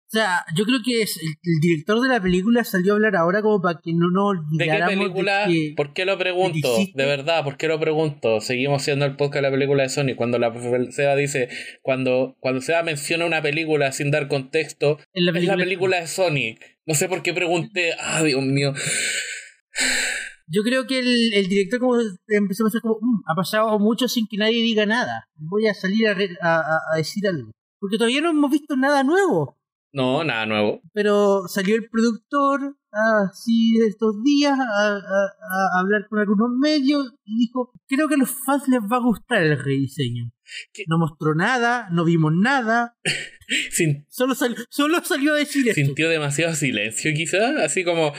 o 0.07 0.09
sea, 0.18 0.44
yo 0.55 0.64
creo 0.64 0.79
que 0.85 1.02
es 1.02 1.16
el, 1.20 1.29
el 1.42 1.61
director 1.61 2.00
de 2.00 2.09
la 2.09 2.20
película 2.22 2.62
salió 2.62 2.92
a 2.92 2.94
hablar 2.94 3.16
ahora 3.16 3.42
como 3.42 3.61
para 3.61 3.81
que 3.83 3.92
no 3.92 4.09
nos 4.12 4.37
¿De 4.57 4.66
qué 4.66 4.79
película? 4.87 5.48
de 5.48 5.52
que- 5.52 5.74
¿Por 5.76 5.92
qué 5.92 6.05
lo 6.05 6.16
pregunto? 6.16 6.76
de 6.94 7.05
verdad, 7.05 7.42
¿por 7.42 7.57
qué 7.57 7.66
lo 7.66 7.81
pregunto? 7.81 8.40
Seguimos 8.40 8.83
siendo 8.83 9.05
el 9.05 9.16
podcast 9.16 9.42
de 9.42 9.42
la 9.42 9.50
película 9.50 9.83
de 9.83 9.88
Sony. 9.88 10.14
Cuando 10.16 10.38
la 10.38 10.52
Seba 10.92 11.16
dice, 11.16 11.48
cuando, 11.83 12.37
cuando 12.38 12.61
Seba 12.61 12.85
menciona 12.85 13.26
una 13.26 13.42
película 13.42 13.90
sin 13.90 14.12
dar 14.12 14.29
contexto, 14.29 14.98
la 15.12 15.37
es 15.37 15.44
la 15.44 15.57
película 15.57 16.00
de 16.00 16.07
Sonic. 16.07 16.79
No 16.87 16.94
sé 16.94 17.09
por 17.09 17.22
qué 17.22 17.35
pregunté. 17.35 17.94
Ah, 18.00 18.22
Dios 18.22 18.44
mío. 18.44 18.72
Yo 20.49 20.62
creo 20.62 20.87
que 20.87 21.01
el, 21.01 21.33
el 21.35 21.49
director 21.49 21.81
como 21.81 21.97
empezó 22.29 22.62
a 22.62 22.67
pensar 22.67 22.81
como, 22.83 22.99
"Mm, 23.01 23.23
ha 23.27 23.35
pasado 23.35 23.79
mucho 23.81 24.07
sin 24.09 24.29
que 24.29 24.37
nadie 24.37 24.62
diga 24.62 24.87
nada. 24.87 25.29
Voy 25.35 25.67
a 25.67 25.75
salir 25.75 26.07
a, 26.09 26.15
re- 26.15 26.39
a- 26.41 26.79
a- 26.93 26.97
decir 26.97 27.27
algo. 27.27 27.51
Porque 27.81 27.99
todavía 27.99 28.21
no 28.21 28.31
hemos 28.31 28.51
visto 28.51 28.77
nada 28.77 29.03
nuevo. 29.03 29.59
No, 29.93 30.23
nada 30.25 30.45
nuevo. 30.47 30.81
pero 30.93 31.49
salió 31.49 31.75
el 31.75 31.89
productor 31.89 32.77
así 32.93 33.79
de 33.79 33.87
estos 33.89 34.23
días 34.23 34.59
a, 34.59 34.97
a- 34.97 35.81
hablar 35.81 36.07
con 36.09 36.19
algunos 36.19 36.51
medios 36.61 37.15
y 37.25 37.39
dijo, 37.39 37.73
creo 37.89 38.07
que 38.07 38.15
a 38.15 38.19
los 38.19 38.31
fans 38.31 38.69
les 38.69 38.81
va 38.81 38.97
a 38.99 39.01
gustar 39.01 39.43
el 39.43 39.59
rediseño. 39.62 40.31
¿Qué? 40.73 40.85
No 40.87 40.99
mostró 40.99 41.35
nada, 41.35 41.89
no 41.93 42.05
vimos 42.05 42.33
nada, 42.35 42.97
Sin- 43.71 44.05
solo, 44.11 44.35
sal- 44.35 44.57
solo 44.71 45.03
salió 45.05 45.33
a 45.35 45.39
decir 45.39 45.73
sintió 45.73 46.09
demasiado 46.09 46.55
silencio, 46.55 47.12
quizá. 47.15 47.65
Así 47.65 47.83
como, 47.85 48.12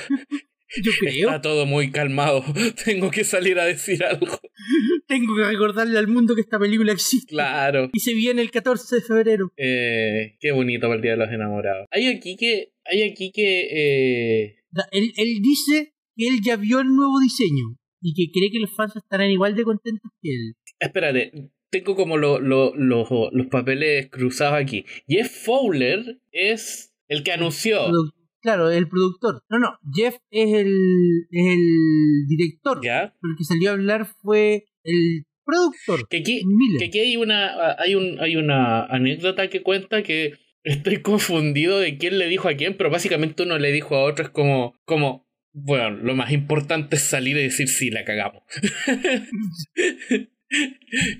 Yo 0.83 0.91
creo, 0.99 1.29
está 1.29 1.41
todo 1.41 1.65
muy 1.65 1.91
calmado. 1.91 2.43
Tengo 2.85 3.09
que 3.11 3.23
salir 3.23 3.59
a 3.59 3.65
decir 3.65 4.03
algo. 4.03 4.39
tengo 5.07 5.35
que 5.35 5.43
recordarle 5.45 5.97
al 5.97 6.07
mundo 6.07 6.35
que 6.35 6.41
esta 6.41 6.59
película 6.59 6.91
existe. 6.91 7.27
Claro. 7.31 7.89
Y 7.93 7.99
se 7.99 8.13
viene 8.13 8.41
el 8.41 8.51
14 8.51 8.97
de 8.97 9.01
febrero. 9.01 9.51
Eh, 9.57 10.35
qué 10.39 10.51
bonito 10.51 10.87
para 10.87 10.95
el 10.95 11.01
Día 11.01 11.11
de 11.11 11.17
los 11.17 11.29
Enamorados. 11.31 11.87
Hay 11.91 12.07
aquí 12.07 12.35
que. 12.35 12.73
Hay 12.85 13.03
aquí 13.03 13.31
que. 13.33 13.67
Eh, 13.71 14.55
él 14.91 15.41
dice 15.41 15.93
que 16.15 16.27
él 16.27 16.39
ya 16.43 16.55
vio 16.57 16.79
el 16.81 16.87
nuevo 16.87 17.19
diseño 17.19 17.77
y 18.01 18.13
que 18.13 18.31
cree 18.31 18.51
que 18.51 18.59
los 18.59 18.75
fans 18.75 18.95
estarán 18.95 19.31
igual 19.31 19.55
de 19.55 19.63
contentos 19.63 20.11
que 20.21 20.29
él. 20.29 20.53
espérate, 20.79 21.31
tengo 21.69 21.95
como 21.95 22.17
lo- 22.17 22.39
lo- 22.39 22.73
lo- 22.75 23.29
los 23.31 23.47
papeles 23.47 24.09
cruzados 24.09 24.59
aquí. 24.61 24.85
Jeff 25.07 25.29
Fowler 25.45 26.19
es 26.31 26.93
el 27.07 27.23
que 27.23 27.31
anunció. 27.31 27.87
Claro, 28.41 28.69
el 28.69 28.87
productor. 28.87 29.43
No, 29.49 29.59
no, 29.59 29.77
Jeff 29.93 30.15
es 30.29 30.53
el, 30.53 31.27
es 31.31 31.47
el 31.53 32.27
director. 32.27 32.79
¿Ya? 32.83 33.13
Pero 33.19 33.31
el 33.31 33.37
que 33.37 33.43
salió 33.43 33.69
a 33.69 33.73
hablar 33.73 34.05
fue 34.05 34.65
el 34.83 35.25
productor. 35.43 36.07
Que 36.07 36.17
aquí, 36.17 36.43
Miller. 36.45 36.79
que 36.79 36.85
aquí 36.85 36.99
hay 36.99 37.17
una. 37.17 37.75
Hay 37.79 37.95
un, 37.95 38.19
hay 38.19 38.35
una 38.35 38.85
anécdota 38.85 39.49
que 39.49 39.63
cuenta 39.63 40.03
que 40.03 40.33
estoy 40.63 41.01
confundido 41.01 41.79
de 41.79 41.97
quién 41.97 42.17
le 42.17 42.27
dijo 42.27 42.47
a 42.49 42.55
quién, 42.55 42.77
pero 42.77 42.89
básicamente 42.89 43.43
uno 43.43 43.57
le 43.57 43.71
dijo 43.71 43.95
a 43.95 44.03
otro, 44.03 44.25
es 44.25 44.31
como. 44.31 44.75
como 44.85 45.25
bueno, 45.59 45.89
lo 45.89 46.13
más 46.13 46.31
importante 46.31 46.97
es 46.97 47.01
salir 47.01 47.35
y 47.35 47.43
decir 47.43 47.67
sí, 47.67 47.89
la 47.89 48.05
cagamos. 48.05 48.43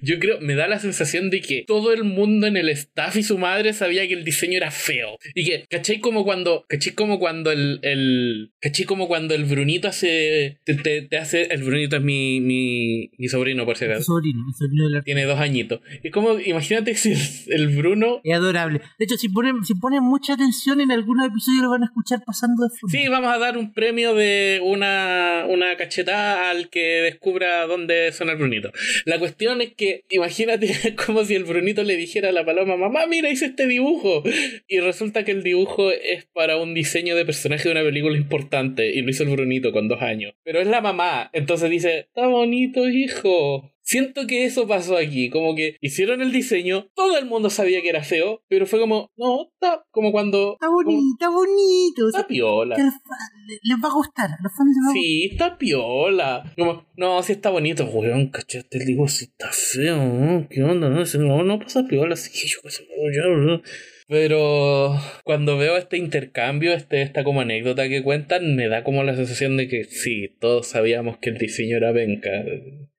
Yo 0.01 0.19
creo, 0.19 0.39
me 0.39 0.55
da 0.55 0.67
la 0.67 0.79
sensación 0.79 1.29
de 1.29 1.41
que 1.41 1.65
todo 1.67 1.91
el 1.93 2.03
mundo 2.03 2.47
en 2.47 2.55
el 2.57 2.69
staff 2.69 3.15
y 3.17 3.23
su 3.23 3.37
madre 3.37 3.73
sabía 3.73 4.07
que 4.07 4.13
el 4.13 4.23
diseño 4.23 4.55
era 4.57 4.71
feo. 4.71 5.17
Y 5.35 5.45
que, 5.45 5.65
¿cachai? 5.69 5.99
Como 5.99 6.23
cuando, 6.23 6.65
¿cachai? 6.69 6.93
Como 6.93 7.19
cuando 7.19 7.51
el, 7.51 7.79
el 7.81 8.51
¿cachai? 8.61 8.85
Como 8.85 9.07
cuando 9.07 9.35
el 9.35 9.45
Brunito 9.45 9.87
hace, 9.89 10.59
te, 10.65 10.75
te- 10.75 11.17
hace, 11.17 11.43
el 11.53 11.63
Brunito 11.63 11.97
es 11.97 12.01
mi, 12.03 12.39
mi, 12.39 13.09
mi 13.17 13.27
sobrino, 13.27 13.65
por 13.65 13.77
si 13.77 13.85
Mi 13.85 13.91
acaso. 13.91 14.05
sobrino, 14.05 14.39
mi 14.45 14.53
sobrino 14.53 14.85
de 14.85 14.95
la- 14.95 15.01
Tiene 15.03 15.25
dos 15.25 15.39
añitos. 15.39 15.81
Es 16.03 16.11
como, 16.11 16.39
imagínate 16.39 16.95
si 16.95 17.11
el, 17.11 17.19
el 17.47 17.67
Bruno 17.75 18.21
Es 18.23 18.33
adorable. 18.35 18.79
De 18.97 19.05
hecho, 19.05 19.17
si 19.17 19.29
ponen, 19.29 19.63
si 19.65 19.75
ponen 19.75 20.03
mucha 20.03 20.33
atención 20.33 20.79
en 20.81 20.91
algunos 20.91 21.27
episodios 21.27 21.63
lo 21.63 21.69
van 21.71 21.83
a 21.83 21.87
escuchar 21.87 22.19
pasando 22.25 22.63
de 22.63 22.69
fondo. 22.69 22.97
Sí, 22.97 23.07
vamos 23.09 23.33
a 23.33 23.37
dar 23.37 23.57
un 23.57 23.73
premio 23.73 24.15
de 24.15 24.61
una, 24.63 25.45
una 25.49 25.75
cachetada 25.75 26.49
al 26.49 26.69
que 26.69 26.79
descubra 27.01 27.65
dónde 27.67 28.11
son 28.13 28.29
el 28.29 28.37
Brunito. 28.37 28.71
La 29.05 29.16
cuestión 29.19 29.61
es 29.61 29.73
que, 29.73 30.03
imagínate 30.09 30.95
como 31.05 31.23
si 31.23 31.35
el 31.35 31.43
Brunito 31.43 31.83
le 31.83 31.95
dijera 31.95 32.29
a 32.29 32.31
la 32.31 32.45
paloma, 32.45 32.77
mamá, 32.77 33.07
mira, 33.07 33.29
hice 33.29 33.47
este 33.47 33.67
dibujo. 33.67 34.23
Y 34.67 34.79
resulta 34.79 35.23
que 35.23 35.31
el 35.31 35.43
dibujo 35.43 35.91
es 35.91 36.25
para 36.33 36.57
un 36.57 36.73
diseño 36.73 37.15
de 37.15 37.25
personaje 37.25 37.63
de 37.63 37.71
una 37.71 37.83
película 37.83 38.17
importante 38.17 38.91
y 38.93 39.01
lo 39.01 39.09
hizo 39.09 39.23
el 39.23 39.29
Brunito 39.29 39.71
con 39.71 39.87
dos 39.87 40.01
años. 40.01 40.33
Pero 40.43 40.59
es 40.59 40.67
la 40.67 40.81
mamá, 40.81 41.29
entonces 41.33 41.69
dice, 41.69 41.99
está 41.99 42.27
bonito, 42.27 42.87
hijo. 42.87 43.71
Siento 43.87 44.27
que 44.27 44.43
eso 44.43 44.67
pasó 44.67 44.97
aquí, 44.97 45.29
como 45.29 45.55
que 45.55 45.77
hicieron 45.79 46.21
el 46.21 46.33
diseño, 46.33 46.89
todo 46.93 47.17
el 47.17 47.25
mundo 47.25 47.49
sabía 47.49 47.81
que 47.81 47.87
era 47.87 48.03
feo, 48.03 48.43
pero 48.49 48.65
fue 48.65 48.81
como, 48.81 49.09
no, 49.15 49.47
está 49.53 49.85
como 49.91 50.11
cuando... 50.11 50.55
Está 50.55 50.67
bonito, 50.67 51.13
está 51.13 51.29
bonito. 51.29 52.07
Está 52.09 52.27
piola. 52.27 52.75
Les 52.75 53.77
va 53.81 53.87
a 53.87 53.93
gustar. 53.93 54.29
Los 54.43 54.51
fans 54.57 54.75
les 54.75 54.77
va 54.77 54.89
a 54.89 54.93
gustar. 54.93 55.01
Sí, 55.01 55.29
está 55.31 55.57
piola. 55.57 56.53
Como, 56.57 56.85
no, 56.97 57.23
sí 57.23 57.31
está 57.31 57.49
bonito, 57.49 57.85
weón, 57.85 58.27
cachate, 58.27 58.83
digo, 58.83 59.07
sí 59.07 59.23
está 59.23 59.47
feo, 59.53 59.95
¿no? 59.95 60.49
¿qué 60.49 60.63
onda? 60.63 60.89
No, 60.89 61.05
no, 61.05 61.43
no 61.43 61.59
pasa 61.59 61.85
piola, 61.87 62.17
sí, 62.17 62.45
yo. 62.45 63.61
Pero 64.09 64.97
cuando 65.23 65.57
veo 65.57 65.77
este 65.77 65.97
intercambio, 65.97 66.73
este, 66.73 67.01
esta 67.01 67.23
como 67.23 67.39
anécdota 67.39 67.87
que 67.87 68.03
cuentan, 68.03 68.55
me 68.57 68.67
da 68.67 68.83
como 68.83 69.03
la 69.03 69.15
sensación 69.15 69.55
de 69.55 69.69
que 69.69 69.85
sí, 69.85 70.35
todos 70.41 70.67
sabíamos 70.67 71.17
que 71.19 71.29
el 71.29 71.37
diseño 71.37 71.77
era 71.77 71.93
penca. 71.93 72.29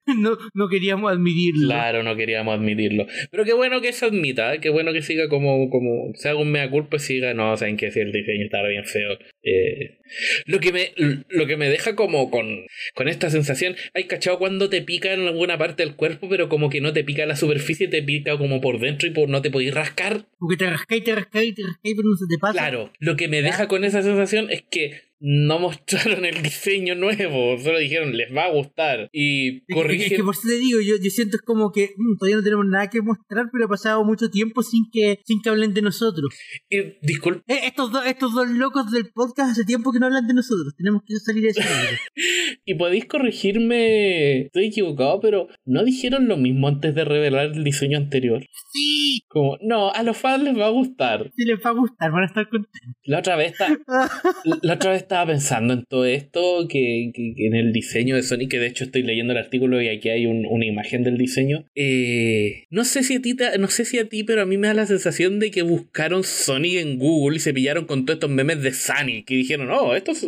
No, 0.19 0.37
no 0.53 0.69
queríamos 0.69 1.11
admitirlo. 1.11 1.67
Claro, 1.67 2.03
no 2.03 2.15
queríamos 2.15 2.55
admitirlo. 2.55 3.07
Pero 3.31 3.45
qué 3.45 3.53
bueno 3.53 3.81
que 3.81 3.93
se 3.93 4.05
admita, 4.05 4.53
¿eh? 4.53 4.59
qué 4.59 4.69
bueno 4.69 4.91
que 4.93 5.01
siga 5.01 5.29
como, 5.29 5.69
como 5.69 6.11
se 6.15 6.29
haga 6.29 6.39
un 6.39 6.51
mea 6.51 6.69
culpa 6.69 6.97
y 6.97 6.99
siga, 6.99 7.33
no, 7.33 7.55
saben 7.57 7.77
que 7.77 7.91
si 7.91 7.99
el 7.99 8.11
diseño 8.11 8.45
estaba 8.45 8.67
bien 8.67 8.85
feo. 8.85 9.17
Eh, 9.43 9.98
lo 10.45 10.59
que 10.59 10.71
me, 10.71 10.93
lo 11.29 11.47
que 11.47 11.57
me 11.57 11.69
deja 11.69 11.95
como 11.95 12.29
con, 12.31 12.65
con 12.95 13.07
esta 13.07 13.29
sensación, 13.29 13.75
hay 13.93 14.05
cachado 14.05 14.39
cuando 14.39 14.69
te 14.69 14.81
pica 14.81 15.13
en 15.13 15.21
alguna 15.27 15.57
parte 15.57 15.83
del 15.83 15.95
cuerpo, 15.95 16.27
pero 16.29 16.49
como 16.49 16.69
que 16.69 16.81
no 16.81 16.93
te 16.93 17.03
pica 17.03 17.25
la 17.25 17.35
superficie, 17.35 17.87
te 17.87 18.03
pica 18.03 18.37
como 18.37 18.61
por 18.61 18.79
dentro 18.79 19.07
y 19.07 19.11
por 19.11 19.29
no 19.29 19.41
te 19.41 19.51
podís 19.51 19.73
rascar. 19.73 20.25
Porque 20.37 20.57
te 20.57 20.69
rascáis, 20.69 21.03
te 21.03 21.15
rascáis, 21.15 21.55
te 21.55 21.63
rascáis, 21.63 21.95
pero 21.95 22.09
no 22.09 22.15
se 22.17 22.25
te 22.27 22.37
pasa. 22.39 22.53
Claro, 22.53 22.91
lo 22.99 23.15
que 23.15 23.27
me 23.27 23.41
deja 23.41 23.67
con 23.67 23.83
esa 23.83 24.01
sensación 24.01 24.49
es 24.49 24.63
que 24.69 25.09
no 25.21 25.59
mostraron 25.59 26.23
el 26.23 26.41
diseño 26.41 26.95
nuevo, 26.95 27.57
solo 27.59 27.77
dijeron 27.77 28.15
les 28.15 28.33
va 28.33 28.45
a 28.45 28.51
gustar 28.51 29.09
y 29.11 29.47
Es 29.47 29.51
que- 29.51 29.57
Es 29.59 29.67
que 29.67 29.73
corrigen. 29.75 30.25
por 30.25 30.33
eso 30.33 30.47
te 30.47 30.57
digo, 30.57 30.79
yo, 30.79 30.95
yo 30.95 31.09
siento 31.09 31.35
es 31.35 31.41
como 31.43 31.73
que 31.73 31.89
mm, 31.97 32.17
todavía 32.17 32.37
no 32.37 32.43
tenemos 32.43 32.65
nada 32.67 32.89
que 32.89 33.01
mostrar, 33.01 33.47
pero 33.51 33.65
ha 33.65 33.67
pasado 33.67 34.05
mucho 34.05 34.29
tiempo 34.29 34.63
sin 34.63 34.89
que 34.89 35.19
sin 35.25 35.41
que 35.41 35.49
hablen 35.49 35.73
de 35.73 35.81
nosotros. 35.81 36.33
Eh. 36.69 36.99
Eh, 37.03 37.59
estos, 37.65 37.91
dos 37.91 38.05
estos 38.05 38.33
dos 38.33 38.47
locos 38.49 38.91
del 38.91 39.09
podcast 39.11 39.51
hace 39.51 39.65
tiempo 39.65 39.91
que 39.91 39.98
no 39.99 40.05
hablan 40.07 40.27
de 40.27 40.33
nosotros, 40.33 40.73
tenemos 40.75 41.03
que 41.03 41.19
salir 41.19 41.43
de 41.43 41.49
ese 41.49 41.61
Y 42.71 42.75
podéis 42.75 43.05
corregirme, 43.05 44.41
estoy 44.41 44.65
equivocado, 44.67 45.19
pero 45.19 45.47
¿no 45.65 45.83
dijeron 45.83 46.27
lo 46.27 46.37
mismo 46.37 46.67
antes 46.67 46.93
de 46.93 47.03
revelar 47.03 47.47
el 47.47 47.63
diseño 47.63 47.97
anterior? 47.97 48.45
Sí, 48.71 49.21
Como, 49.27 49.57
no, 49.61 49.91
a 49.91 50.03
los 50.03 50.17
fans 50.17 50.43
les 50.43 50.55
va 50.55 50.67
a 50.67 50.69
gustar. 50.69 51.31
si 51.35 51.45
les 51.45 51.57
va 51.65 51.71
a 51.71 51.73
gustar, 51.73 52.11
van 52.11 52.23
a 52.23 52.25
estar 52.27 52.47
contentos. 52.47 52.93
La 53.03 53.19
otra 53.19 53.35
vez, 53.37 53.53
está- 53.53 53.79
la 54.61 54.73
otra 54.75 54.91
vez 54.91 55.01
estaba 55.01 55.25
pensando 55.31 55.73
en 55.73 55.83
todo 55.85 56.05
esto, 56.05 56.67
que, 56.69 57.11
que- 57.13 57.33
que 57.35 57.47
en 57.47 57.55
el 57.55 57.73
diseño 57.73 58.15
de 58.15 58.21
Sonic, 58.23 58.51
que 58.51 58.59
de 58.59 58.67
hecho 58.67 58.83
estoy 58.83 59.01
leyendo 59.01 59.33
el 59.33 59.39
artículo 59.39 59.81
y 59.81 59.87
aquí 59.89 60.09
hay 60.09 60.27
un- 60.27 60.45
una 60.45 60.65
imagen 60.67 61.03
del 61.03 61.17
diseño. 61.17 61.65
Eh, 61.75 62.65
no 62.69 62.83
sé 62.85 63.01
si 63.01 63.15
a 63.15 63.21
ti, 63.21 63.35
te- 63.35 63.57
no 63.57 63.67
sé 63.67 63.83
si 63.83 63.97
a 63.97 64.07
ti, 64.07 64.23
pero 64.23 64.43
a 64.43 64.45
mí 64.45 64.57
me 64.59 64.67
da 64.67 64.75
la 64.75 64.85
sensación 64.85 65.39
de 65.39 65.49
que 65.49 65.63
buscaron 65.63 66.23
Sonic 66.23 66.75
en 66.77 66.99
Google 66.99 67.37
y 67.37 67.39
se 67.39 67.51
pillaron 67.53 67.85
con 67.85 68.05
todos 68.05 68.17
estos 68.17 68.29
memes 68.29 68.61
de 68.61 68.73
Sonic 68.73 69.29
y 69.31 69.37
dijeron, 69.37 69.69
oh, 69.71 69.95
esto 69.95 70.11
es, 70.11 70.23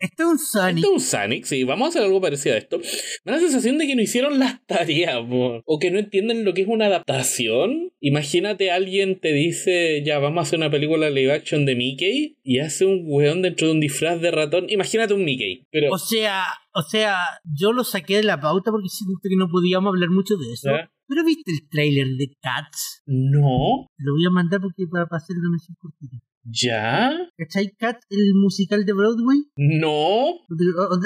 Este 0.00 0.22
es 0.22 0.28
un 0.28 0.38
Sonic. 0.38 0.78
Esto 0.78 0.96
es 0.96 1.02
un 1.02 1.08
Sonic, 1.08 1.44
sí, 1.44 1.64
vamos 1.64 1.86
a 1.86 1.88
hacer 1.90 2.02
algo 2.02 2.20
parecido 2.20 2.54
a 2.54 2.58
esto. 2.58 2.78
Me 3.24 3.32
da 3.32 3.38
la 3.38 3.42
sensación 3.42 3.78
de 3.78 3.86
que 3.86 3.96
no 3.96 4.02
hicieron 4.02 4.38
las 4.38 4.64
tareas, 4.66 5.18
po, 5.28 5.62
o 5.64 5.78
que 5.78 5.90
no 5.90 5.98
entienden 5.98 6.44
lo 6.44 6.54
que 6.54 6.62
es 6.62 6.68
una 6.68 6.86
adaptación. 6.86 7.92
Imagínate 8.00 8.70
alguien 8.70 9.20
te 9.20 9.32
dice, 9.32 10.02
ya, 10.04 10.18
vamos 10.18 10.38
a 10.38 10.42
hacer 10.42 10.58
una 10.58 10.70
película 10.70 11.10
live 11.10 11.32
action 11.32 11.66
de 11.66 11.76
Mickey, 11.76 12.38
y 12.42 12.60
hace 12.60 12.86
un 12.86 13.02
weón 13.04 13.42
dentro 13.42 13.66
de 13.66 13.74
un 13.74 13.80
disfraz 13.80 14.20
de 14.20 14.30
ratón. 14.30 14.66
Imagínate 14.68 15.14
un 15.14 15.24
Mickey, 15.24 15.66
pero... 15.70 15.92
O 15.92 15.98
sea, 15.98 16.44
o 16.72 16.82
sea, 16.82 17.18
yo 17.44 17.72
lo 17.72 17.84
saqué 17.84 18.16
de 18.16 18.22
la 18.22 18.40
pauta 18.40 18.70
porque 18.70 18.88
siento 18.88 19.18
que 19.22 19.36
no 19.36 19.48
podíamos 19.50 19.88
hablar 19.88 20.10
mucho 20.10 20.36
de 20.36 20.52
eso. 20.52 20.70
Pero 21.08 21.24
viste 21.24 21.50
el 21.50 21.68
tráiler 21.68 22.06
de 22.06 22.36
Cats. 22.40 23.02
No, 23.06 23.88
Te 23.96 24.04
lo 24.04 24.12
voy 24.12 24.26
a 24.26 24.30
mandar 24.30 24.60
porque 24.60 24.84
para, 24.90 25.06
para 25.06 25.16
hacer 25.16 25.36
una 25.38 25.50
mención 25.50 25.76
cortita. 25.80 26.18
¿Ya? 26.44 27.10
¿Cachai 27.36 27.74
Cat, 27.76 28.00
el 28.10 28.34
musical 28.34 28.84
de 28.84 28.92
Broadway? 28.92 29.44
No. 29.56 30.34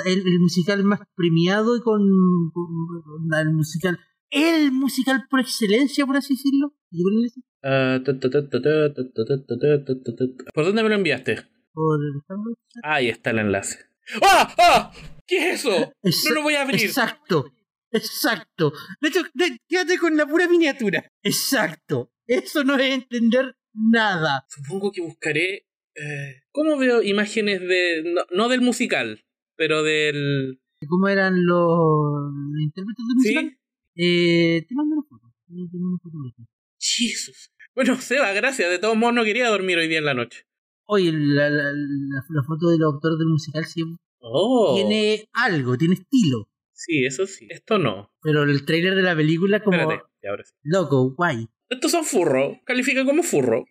El, 0.05 0.40
musical 0.40 0.85
más 0.85 1.01
premiado 1.14 1.77
y 1.77 1.81
con, 1.81 2.03
con, 2.53 3.38
el 3.38 3.53
musical... 3.53 3.99
El 4.31 4.73
musical 4.73 5.27
por 5.29 5.40
excelencia, 5.40 6.07
por 6.07 6.16
así 6.16 6.35
decirlo. 6.35 6.75
¿Por 10.55 10.64
dónde 10.64 10.83
me 10.83 10.88
lo 10.88 10.95
enviaste? 10.95 11.47
Por 11.73 12.01
el 12.03 12.23
Ahí 12.83 13.09
está 13.09 13.31
el 13.31 13.40
enlace. 13.40 13.79
¡Ah! 14.23 14.55
¡Ah! 14.59 14.92
¿Qué 15.27 15.51
es 15.51 15.61
eso? 15.61 15.92
No 16.03 16.35
lo 16.35 16.42
voy 16.42 16.55
a 16.55 16.62
abrir. 16.62 16.83
Exacto. 16.83 17.53
Exacto. 17.90 18.73
De 19.01 19.09
hecho, 19.09 19.21
quédate 19.68 19.99
con 19.99 20.16
la 20.16 20.27
pura 20.27 20.49
miniatura. 20.49 21.05
Exacto. 21.23 22.11
Eso 22.27 22.64
no 22.64 22.77
es 22.77 22.95
entender 22.95 23.55
nada 23.75 24.45
Supongo 24.49 24.93
que 24.93 25.01
buscaré. 25.01 25.67
eh, 25.95 26.43
¿Cómo 26.53 26.77
veo 26.79 27.03
imágenes 27.03 27.61
de. 27.61 28.03
No, 28.15 28.23
no 28.33 28.49
del 28.49 28.61
musical, 28.61 29.25
pero 29.57 29.83
del. 29.83 30.61
cómo 30.89 31.09
eran 31.09 31.45
los, 31.47 32.33
intérpretes 32.61 33.05
del 33.09 33.17
musical 33.17 33.51
¿Sí? 33.51 33.59
eh, 33.97 34.65
te 34.69 34.75
mando 34.75 34.97
una 34.97 35.03
foto 35.09 35.33
te 35.47 35.53
mando 35.55 35.79
una 35.89 35.99
foto 36.03 36.17
ahorita. 36.19 36.43
Jesus. 36.79 37.51
Bueno, 37.75 37.97
Seba, 38.01 38.33
gracias. 38.33 38.69
De 38.71 38.79
todos 38.79 38.97
modos, 38.97 39.15
no 39.15 39.25
quería 39.25 39.49
dormir 39.49 39.79
hoy 39.79 39.89
día 39.89 39.99
en 39.99 40.05
la 40.07 40.15
noche. 40.15 40.45
oye 40.87 41.13
la, 41.13 41.49
la, 41.51 41.73
la, 41.73 42.25
la 42.29 42.43
foto 42.47 42.69
del 42.69 42.83
autor 42.83 43.17
del 43.19 43.29
musical 43.29 43.65
sí 43.65 43.83
Oh. 44.25 44.75
tiene 44.77 45.29
algo 45.33 45.77
tiene 45.77 45.95
estilo 45.95 46.49
Sí, 46.75 47.05
eso 47.05 47.27
sí. 47.27 47.47
Esto 47.51 47.79
no. 47.79 48.13
Pero 48.23 48.43
el 48.45 48.65
trailer 48.65 48.95
de 48.95 49.03
la 49.03 49.15
película 49.17 49.63
como 49.63 49.79
Espérate. 49.79 50.05
ahora 50.29 50.45
sí. 50.45 50.53
loco, 50.63 51.11
guay. 51.15 51.47
Estos 51.73 51.91
son 51.93 52.05
furro. 52.05 52.61
Califica 52.65 53.05
como 53.05 53.23
furro. 53.23 53.65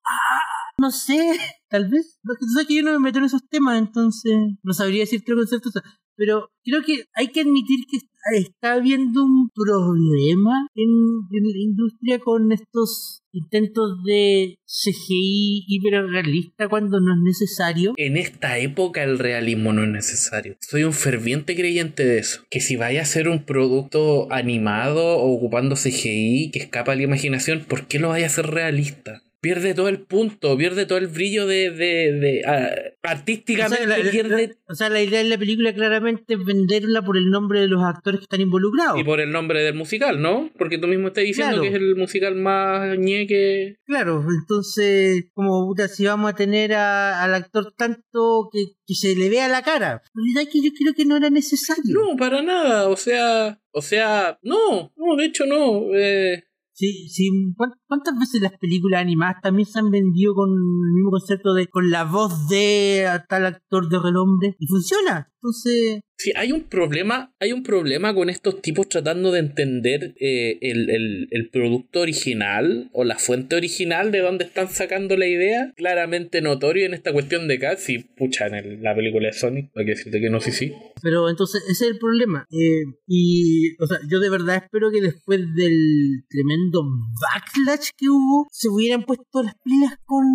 No 0.79 0.91
sé, 0.91 1.37
tal 1.69 1.87
vez. 1.89 2.19
Porque 2.23 2.39
tú 2.45 2.51
sabes 2.53 2.67
que 2.67 2.75
yo 2.75 2.83
no 2.83 2.91
me 2.93 2.99
meto 2.99 3.19
en 3.19 3.25
esos 3.25 3.47
temas, 3.47 3.77
entonces 3.77 4.33
no 4.63 4.73
sabría 4.73 5.01
decirte 5.01 5.33
con 5.33 5.47
certeza. 5.47 5.81
Pero 6.15 6.49
creo 6.63 6.81
que 6.85 7.05
hay 7.15 7.27
que 7.29 7.41
admitir 7.41 7.79
que 7.89 7.97
está 8.33 8.73
habiendo 8.73 9.23
un 9.23 9.49
problema 9.53 10.67
en, 10.75 10.89
la 11.31 11.59
industria 11.59 12.19
con 12.19 12.51
estos 12.51 13.23
intentos 13.31 14.03
de 14.05 14.57
CGI 14.65 15.65
hiperrealista 15.67 16.67
cuando 16.67 16.99
no 16.99 17.13
es 17.13 17.19
necesario. 17.23 17.93
En 17.97 18.17
esta 18.17 18.57
época 18.57 19.03
el 19.03 19.19
realismo 19.19 19.73
no 19.73 19.83
es 19.83 19.89
necesario. 19.89 20.57
Soy 20.59 20.83
un 20.83 20.93
ferviente 20.93 21.55
creyente 21.55 22.05
de 22.05 22.19
eso. 22.19 22.43
Que 22.49 22.61
si 22.61 22.75
vaya 22.75 23.01
a 23.01 23.05
ser 23.05 23.29
un 23.29 23.45
producto 23.45 24.31
animado 24.31 25.17
o 25.17 25.31
ocupando 25.31 25.75
CGI 25.75 26.51
que 26.51 26.59
escapa 26.59 26.91
a 26.91 26.95
la 26.95 27.03
imaginación, 27.03 27.65
¿por 27.67 27.87
qué 27.87 27.99
lo 27.99 28.09
vaya 28.09 28.25
a 28.25 28.29
hacer 28.29 28.47
realista? 28.47 29.23
Pierde 29.41 29.73
todo 29.73 29.89
el 29.89 30.01
punto, 30.01 30.55
pierde 30.55 30.85
todo 30.85 30.99
el 30.99 31.07
brillo 31.07 31.47
de... 31.47 31.71
de, 31.71 32.13
de 32.13 32.41
ah, 32.45 32.69
O 33.03 33.07
artísticamente 33.07 33.87
sea, 33.87 33.97
la, 33.97 33.97
la- 34.03 34.11
pierde... 34.11 34.55
o 34.69 34.75
sea, 34.75 34.89
la 34.89 35.01
idea 35.01 35.17
de 35.23 35.29
la 35.29 35.37
película 35.39 35.73
claramente 35.73 36.35
es 36.35 36.45
venderla 36.45 37.01
por 37.01 37.17
el 37.17 37.31
nombre 37.31 37.59
de 37.61 37.67
los 37.67 37.81
actores 37.83 38.19
que 38.19 38.25
están 38.25 38.41
involucrados. 38.41 38.99
Y 38.99 39.03
por 39.03 39.19
el 39.19 39.31
nombre 39.31 39.63
del 39.63 39.73
musical, 39.73 40.21
¿no? 40.21 40.51
Porque 40.59 40.77
tú 40.77 40.87
mismo 40.87 41.07
estás 41.07 41.23
diciendo 41.23 41.53
Claro. 41.55 41.61
que 41.63 41.69
es 41.69 41.73
el 41.73 41.95
musical 41.95 42.35
más 42.35 42.95
ñeque. 42.99 43.77
Claro, 43.87 44.23
entonces, 44.29 45.25
como 45.33 45.65
puta, 45.67 45.87
si 45.87 46.05
vamos 46.05 46.31
a 46.31 46.35
tener 46.35 46.73
a- 46.73 47.23
al 47.23 47.33
actor 47.33 47.73
tanto 47.75 48.47
que, 48.53 48.59
que 48.85 48.93
se 48.93 49.15
le 49.15 49.29
vea 49.29 49.47
la 49.47 49.63
cara, 49.63 50.03
la 50.35 50.45
que 50.45 50.61
yo 50.61 50.69
creo 50.77 50.93
que 50.93 51.05
no 51.05 51.17
era 51.17 51.31
necesario. 51.31 51.81
No, 51.87 52.15
para 52.15 52.43
nada. 52.43 52.87
O 52.89 52.95
sea, 52.95 53.59
o 53.71 53.81
sea, 53.81 54.37
no, 54.43 54.93
no, 54.95 55.15
de 55.15 55.25
hecho 55.25 55.47
no. 55.47 55.87
Eh, 55.95 56.43
Sí, 56.73 57.09
sí, 57.09 57.27
¿cuán- 57.57 57.73
¿Cuántas 57.91 58.17
veces 58.17 58.39
las 58.41 58.57
películas 58.57 59.01
animadas 59.01 59.41
también 59.43 59.65
se 59.65 59.77
han 59.79 59.91
vendido 59.91 60.33
con 60.33 60.49
el 60.49 60.93
mismo 60.95 61.11
concepto 61.11 61.53
de 61.53 61.67
con 61.67 61.89
la 61.89 62.05
voz 62.05 62.47
de 62.47 63.05
a 63.05 63.25
tal 63.25 63.45
actor 63.45 63.89
de 63.89 63.99
renombre? 63.99 64.55
Y 64.59 64.65
funciona. 64.67 65.27
Entonces, 65.43 65.99
Sí, 66.17 66.31
hay 66.35 66.51
un 66.51 66.65
problema, 66.65 67.33
hay 67.39 67.51
un 67.51 67.63
problema 67.63 68.13
con 68.13 68.29
estos 68.29 68.61
tipos 68.61 68.87
tratando 68.87 69.31
de 69.31 69.39
entender 69.39 70.13
eh, 70.19 70.59
el, 70.61 70.91
el- 70.91 71.27
el 71.31 71.49
producto 71.49 72.01
original 72.01 72.91
o 72.93 73.03
la 73.03 73.17
fuente 73.17 73.55
original 73.55 74.11
de 74.11 74.19
dónde 74.19 74.43
están 74.45 74.69
sacando 74.69 75.17
la 75.17 75.25
idea. 75.25 75.73
Claramente 75.75 76.41
notorio 76.41 76.85
en 76.85 76.93
esta 76.93 77.11
cuestión 77.11 77.47
de 77.47 77.57
Cats 77.57 77.89
y 77.89 77.97
pucha 77.97 78.45
en 78.45 78.53
el- 78.53 78.83
la 78.83 78.93
película 78.95 79.29
de 79.29 79.33
Sonic, 79.33 79.71
hay 79.75 79.85
que 79.85 79.91
decirte 79.95 80.21
que 80.21 80.29
no, 80.29 80.39
sí, 80.39 80.51
sí. 80.51 80.71
Pero 81.01 81.27
entonces 81.27 81.63
ese 81.71 81.85
es 81.85 81.91
el 81.93 81.97
problema. 81.97 82.45
Eh, 82.51 82.83
y, 83.07 83.73
o 83.81 83.87
sea, 83.87 83.97
yo 84.07 84.19
de 84.19 84.29
verdad 84.29 84.57
espero 84.63 84.91
que 84.91 85.01
después 85.01 85.39
del 85.55 86.23
tremendo 86.29 86.83
backlash 87.19 87.80
que 87.97 88.09
hubo, 88.09 88.47
se 88.51 88.69
hubieran 88.69 89.03
puesto 89.03 89.43
las 89.43 89.55
pilas 89.63 89.95
con, 90.05 90.25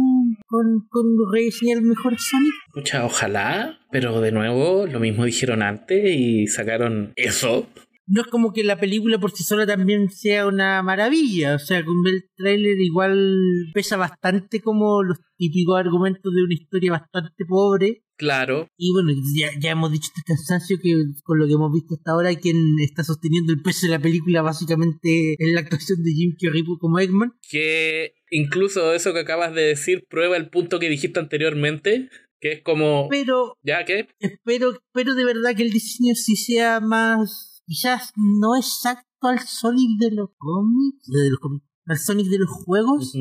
con, 0.46 0.86
con 0.88 1.04
rediseñar 1.32 1.82
mejor 1.82 2.18
Sonic. 2.18 2.54
Pucha, 2.72 3.04
ojalá, 3.04 3.78
pero 3.90 4.20
de 4.20 4.32
nuevo 4.32 4.86
lo 4.86 5.00
mismo 5.00 5.24
dijeron 5.24 5.62
antes 5.62 6.02
y 6.04 6.46
sacaron 6.46 7.12
eso. 7.16 7.68
No 8.08 8.20
es 8.20 8.28
como 8.28 8.52
que 8.52 8.62
la 8.62 8.78
película 8.78 9.18
por 9.18 9.32
sí 9.32 9.42
sola 9.42 9.66
también 9.66 10.10
sea 10.10 10.46
una 10.46 10.80
maravilla. 10.82 11.56
O 11.56 11.58
sea, 11.58 11.84
con 11.84 11.96
el 12.06 12.30
tráiler 12.36 12.80
igual 12.80 13.70
pesa 13.74 13.96
bastante 13.96 14.60
como 14.60 15.02
los 15.02 15.18
típicos 15.36 15.78
argumentos 15.78 16.32
de 16.32 16.42
una 16.42 16.54
historia 16.54 16.92
bastante 16.92 17.44
pobre. 17.44 18.04
Claro, 18.16 18.68
Y 18.78 18.92
bueno, 18.92 19.12
ya, 19.38 19.50
ya 19.60 19.72
hemos 19.72 19.92
dicho 19.92 20.08
este 20.08 20.22
cansancio 20.26 20.78
que 20.82 20.94
con 21.22 21.38
lo 21.38 21.46
que 21.46 21.52
hemos 21.52 21.72
visto 21.72 21.94
hasta 21.94 22.12
ahora, 22.12 22.34
quien 22.34 22.78
está 22.80 23.04
sosteniendo 23.04 23.52
el 23.52 23.60
peso 23.60 23.86
de 23.86 23.92
la 23.92 23.98
película 23.98 24.40
básicamente 24.42 25.34
es 25.38 25.52
la 25.52 25.60
actuación 25.60 26.02
de 26.02 26.12
Jim 26.12 26.34
Carrey 26.40 26.64
como 26.80 26.98
Eggman. 26.98 27.34
que 27.50 28.14
incluso 28.30 28.94
eso 28.94 29.12
que 29.12 29.20
acabas 29.20 29.54
de 29.54 29.62
decir 29.62 30.04
prueba 30.08 30.36
el 30.36 30.48
punto 30.48 30.78
que 30.78 30.88
dijiste 30.88 31.20
anteriormente, 31.20 32.08
que 32.40 32.52
es 32.52 32.62
como... 32.62 33.08
Pero 33.10 33.56
¿Ya 33.62 33.84
qué? 33.84 34.08
espero, 34.18 34.72
espero 34.72 35.14
de 35.14 35.24
verdad 35.24 35.54
que 35.54 35.62
el 35.62 35.70
diseño 35.70 36.14
sí 36.14 36.36
sea 36.36 36.80
más, 36.80 37.62
quizás 37.66 38.12
no 38.16 38.56
exacto 38.56 39.04
al 39.22 39.40
Sonic 39.40 39.98
de 39.98 40.12
los 40.12 40.30
cómics, 40.38 41.06
de 41.06 41.30
los 41.30 41.38
cómics, 41.38 41.66
al 41.86 41.98
Sonic 41.98 42.28
de 42.28 42.38
los 42.38 42.50
juegos, 42.50 43.12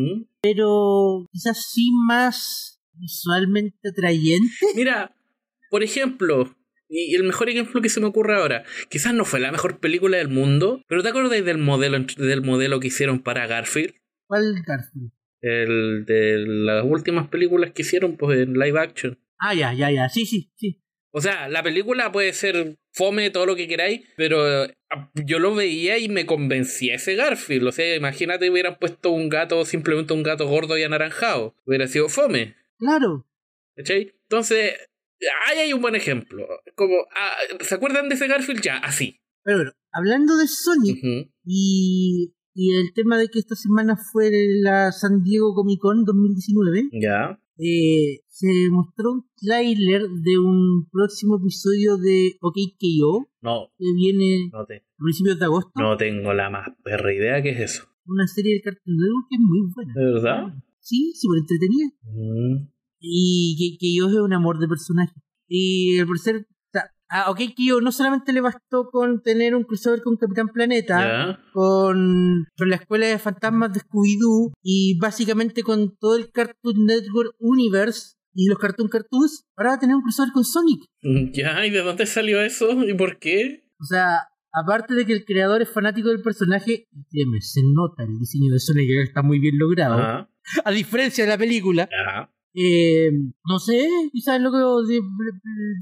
pero 0.41 1.27
quizás 1.31 1.65
sí 1.71 1.91
más 2.07 2.74
visualmente 2.97 3.89
atrayente. 3.89 4.53
Mira, 4.75 5.15
por 5.69 5.83
ejemplo, 5.83 6.55
y 6.87 7.15
el 7.15 7.23
mejor 7.23 7.49
ejemplo 7.49 7.81
que 7.81 7.89
se 7.89 7.99
me 7.99 8.07
ocurre 8.07 8.35
ahora, 8.35 8.63
quizás 8.89 9.13
no 9.13 9.25
fue 9.25 9.39
la 9.39 9.51
mejor 9.51 9.79
película 9.79 10.17
del 10.17 10.29
mundo, 10.29 10.81
pero 10.87 11.03
¿te 11.03 11.09
acuerdas 11.09 11.43
del 11.43 11.57
modelo, 11.57 11.97
del 12.17 12.41
modelo 12.41 12.79
que 12.79 12.87
hicieron 12.87 13.19
para 13.19 13.47
Garfield? 13.47 13.93
¿Cuál 14.27 14.63
Garfield? 14.65 15.11
El 15.41 16.05
de 16.05 16.45
las 16.47 16.85
últimas 16.85 17.27
películas 17.27 17.71
que 17.71 17.83
hicieron 17.83 18.17
pues 18.17 18.39
en 18.39 18.53
live 18.53 18.79
action. 18.79 19.19
Ah, 19.39 19.53
ya, 19.53 19.73
ya, 19.73 19.91
ya, 19.91 20.09
sí, 20.09 20.25
sí, 20.25 20.51
sí. 20.55 20.81
O 21.11 21.21
sea, 21.21 21.47
la 21.47 21.63
película 21.63 22.11
puede 22.11 22.33
ser 22.33 22.77
fome, 22.91 23.29
todo 23.29 23.45
lo 23.45 23.55
que 23.55 23.67
queráis, 23.67 24.01
pero 24.17 24.65
eh, 24.65 24.75
yo 25.25 25.39
lo 25.39 25.55
veía 25.55 25.97
y 25.97 26.09
me 26.09 26.25
convencía 26.25 26.95
ese 26.95 27.15
Garfield. 27.15 27.67
O 27.67 27.71
sea, 27.71 27.95
imagínate 27.95 28.49
hubieran 28.49 28.77
puesto 28.77 29.11
un 29.11 29.29
gato, 29.29 29.63
simplemente 29.65 30.13
un 30.13 30.23
gato 30.23 30.45
gordo 30.47 30.77
y 30.77 30.83
anaranjado. 30.83 31.55
Hubiera 31.65 31.87
sido 31.87 32.09
fome. 32.09 32.55
Claro. 32.77 33.27
¿Cachai? 33.75 34.13
Entonces, 34.23 34.73
ahí 35.47 35.59
hay 35.59 35.73
un 35.73 35.81
buen 35.81 35.95
ejemplo. 35.95 36.45
Como, 36.75 36.95
ah, 37.15 37.35
¿se 37.61 37.75
acuerdan 37.75 38.09
de 38.09 38.15
ese 38.15 38.27
Garfield? 38.27 38.61
Ya, 38.61 38.77
así. 38.77 39.19
Pero 39.43 39.57
bueno, 39.59 39.71
hablando 39.91 40.37
de 40.37 40.47
Sonic. 40.47 40.99
Y, 41.43 42.33
y 42.53 42.73
el 42.75 42.93
tema 42.93 43.17
de 43.17 43.27
que 43.27 43.39
esta 43.39 43.55
semana 43.55 43.95
fue 44.11 44.31
la 44.61 44.91
San 44.91 45.23
Diego 45.23 45.53
Comic 45.53 45.79
Con 45.79 46.03
2019, 46.05 46.89
Ya. 46.93 47.39
eh, 47.57 48.21
se 48.27 48.47
mostró 48.71 49.11
un 49.11 49.29
tráiler 49.37 50.01
de 50.09 50.39
un 50.39 50.89
próximo 50.91 51.37
episodio 51.37 51.97
de 51.97 52.37
OKKO 52.41 53.29
No, 53.41 53.69
que 53.77 53.85
viene 53.95 54.49
no, 54.51 54.65
te, 54.65 54.77
a 54.77 54.83
principios 55.03 55.39
de 55.39 55.45
agosto. 55.45 55.71
no 55.79 55.95
tengo 55.95 56.33
la 56.33 56.49
más 56.49 56.67
perra 56.83 57.13
idea 57.13 57.41
que 57.43 57.51
es 57.51 57.59
eso. 57.59 57.87
Una 58.07 58.27
serie 58.27 58.55
de 58.55 58.61
Cartoon 58.61 58.97
Network 58.97 59.27
que 59.29 59.35
es 59.35 59.41
muy 59.41 59.61
buena. 59.73 59.93
¿De 59.95 60.05
verdad? 60.13 60.53
Sí, 60.85 61.13
súper 61.19 61.39
entretenida. 61.39 61.87
Mm. 62.03 62.69
Y 62.99 63.55
que, 63.57 63.77
que 63.79 63.95
yo 63.95 64.07
es 64.07 64.13
un 64.15 64.33
amor 64.33 64.59
de 64.59 64.67
personaje. 64.67 65.13
Y 65.47 65.97
al 65.99 66.05
parecer, 66.05 66.47
o 66.47 66.69
sea, 66.71 66.91
a 67.09 67.31
OKKO 67.31 67.81
no 67.81 67.91
solamente 67.91 68.33
le 68.33 68.41
bastó 68.41 68.89
con 68.91 69.21
tener 69.23 69.55
un 69.55 69.63
crossover 69.63 70.01
con 70.03 70.15
Capitán 70.15 70.49
Planeta, 70.49 71.39
con, 71.53 72.45
con 72.55 72.69
la 72.69 72.75
escuela 72.75 73.07
de 73.07 73.17
fantasmas 73.17 73.73
de 73.73 73.79
Scooby-Doo 73.79 74.53
y 74.61 74.97
básicamente 74.99 75.63
con 75.63 75.97
todo 75.97 76.17
el 76.17 76.31
Cartoon 76.31 76.85
Network 76.85 77.35
Universe 77.39 78.15
y 78.33 78.47
los 78.47 78.59
Cartoon 78.59 78.89
Cartoons, 78.89 79.45
ahora 79.55 79.71
va 79.71 79.75
a 79.77 79.79
tener 79.79 79.95
un 79.95 80.03
crossover 80.03 80.33
con 80.33 80.43
Sonic. 80.43 80.83
Mm, 81.01 81.31
Ya, 81.33 81.65
¿y 81.65 81.71
de 81.71 81.81
dónde 81.81 82.05
salió 82.05 82.41
eso? 82.41 82.83
¿Y 82.83 82.93
por 82.93 83.17
qué? 83.17 83.63
O 83.79 83.85
sea, 83.85 84.27
aparte 84.51 84.93
de 84.93 85.05
que 85.05 85.13
el 85.13 85.25
creador 85.25 85.61
es 85.61 85.69
fanático 85.69 86.09
del 86.09 86.21
personaje, 86.21 86.87
se 87.39 87.61
nota 87.73 88.03
el 88.03 88.19
diseño 88.19 88.51
de 88.51 88.59
Sonic 88.59 88.87
que 88.87 89.01
está 89.03 89.23
muy 89.23 89.39
bien 89.39 89.57
logrado, 89.57 89.95
Ajá. 89.95 90.29
a 90.65 90.71
diferencia 90.71 91.23
de 91.23 91.29
la 91.29 91.37
película. 91.37 91.89
Ya. 91.91 92.31
Eh, 92.53 93.11
no 93.45 93.59
sé, 93.59 93.85
quizás 94.13 94.39
lo 94.39 94.51
que 94.51 94.99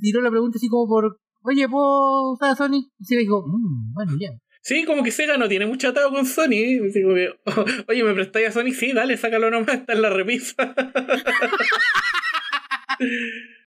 tiró 0.02 0.22
la 0.22 0.32
pregunta 0.32 0.58
así 0.58 0.68
como 0.68 0.88
por, 0.88 1.20
oye, 1.44 1.70
¿puedo 1.70 2.32
usar 2.34 2.50
a 2.52 2.56
Sonic? 2.56 2.88
Y 3.00 3.06
se 3.06 3.18
dijo, 3.18 3.44
"Mm, 3.46 3.94
bueno, 3.94 4.14
ya. 4.20 4.30
Sí, 4.62 4.86
como 4.86 5.04
que 5.04 5.12
Sega 5.12 5.38
no 5.38 5.50
tiene 5.50 5.66
mucho 5.66 5.90
atado 5.90 6.10
con 6.10 6.26
Sony. 6.26 6.80
Como 6.80 7.14
que, 7.16 7.30
"Oh, 7.46 7.66
oye, 7.90 8.04
¿me 8.04 8.14
prestáis 8.14 8.48
a 8.48 8.52
Sony? 8.52 8.72
Sí, 8.72 8.94
dale, 8.94 9.18
sácalo 9.18 9.52
nomás, 9.52 9.76
está 9.76 9.94
en 9.94 10.02
la 10.02 10.10
repisa. 10.10 10.56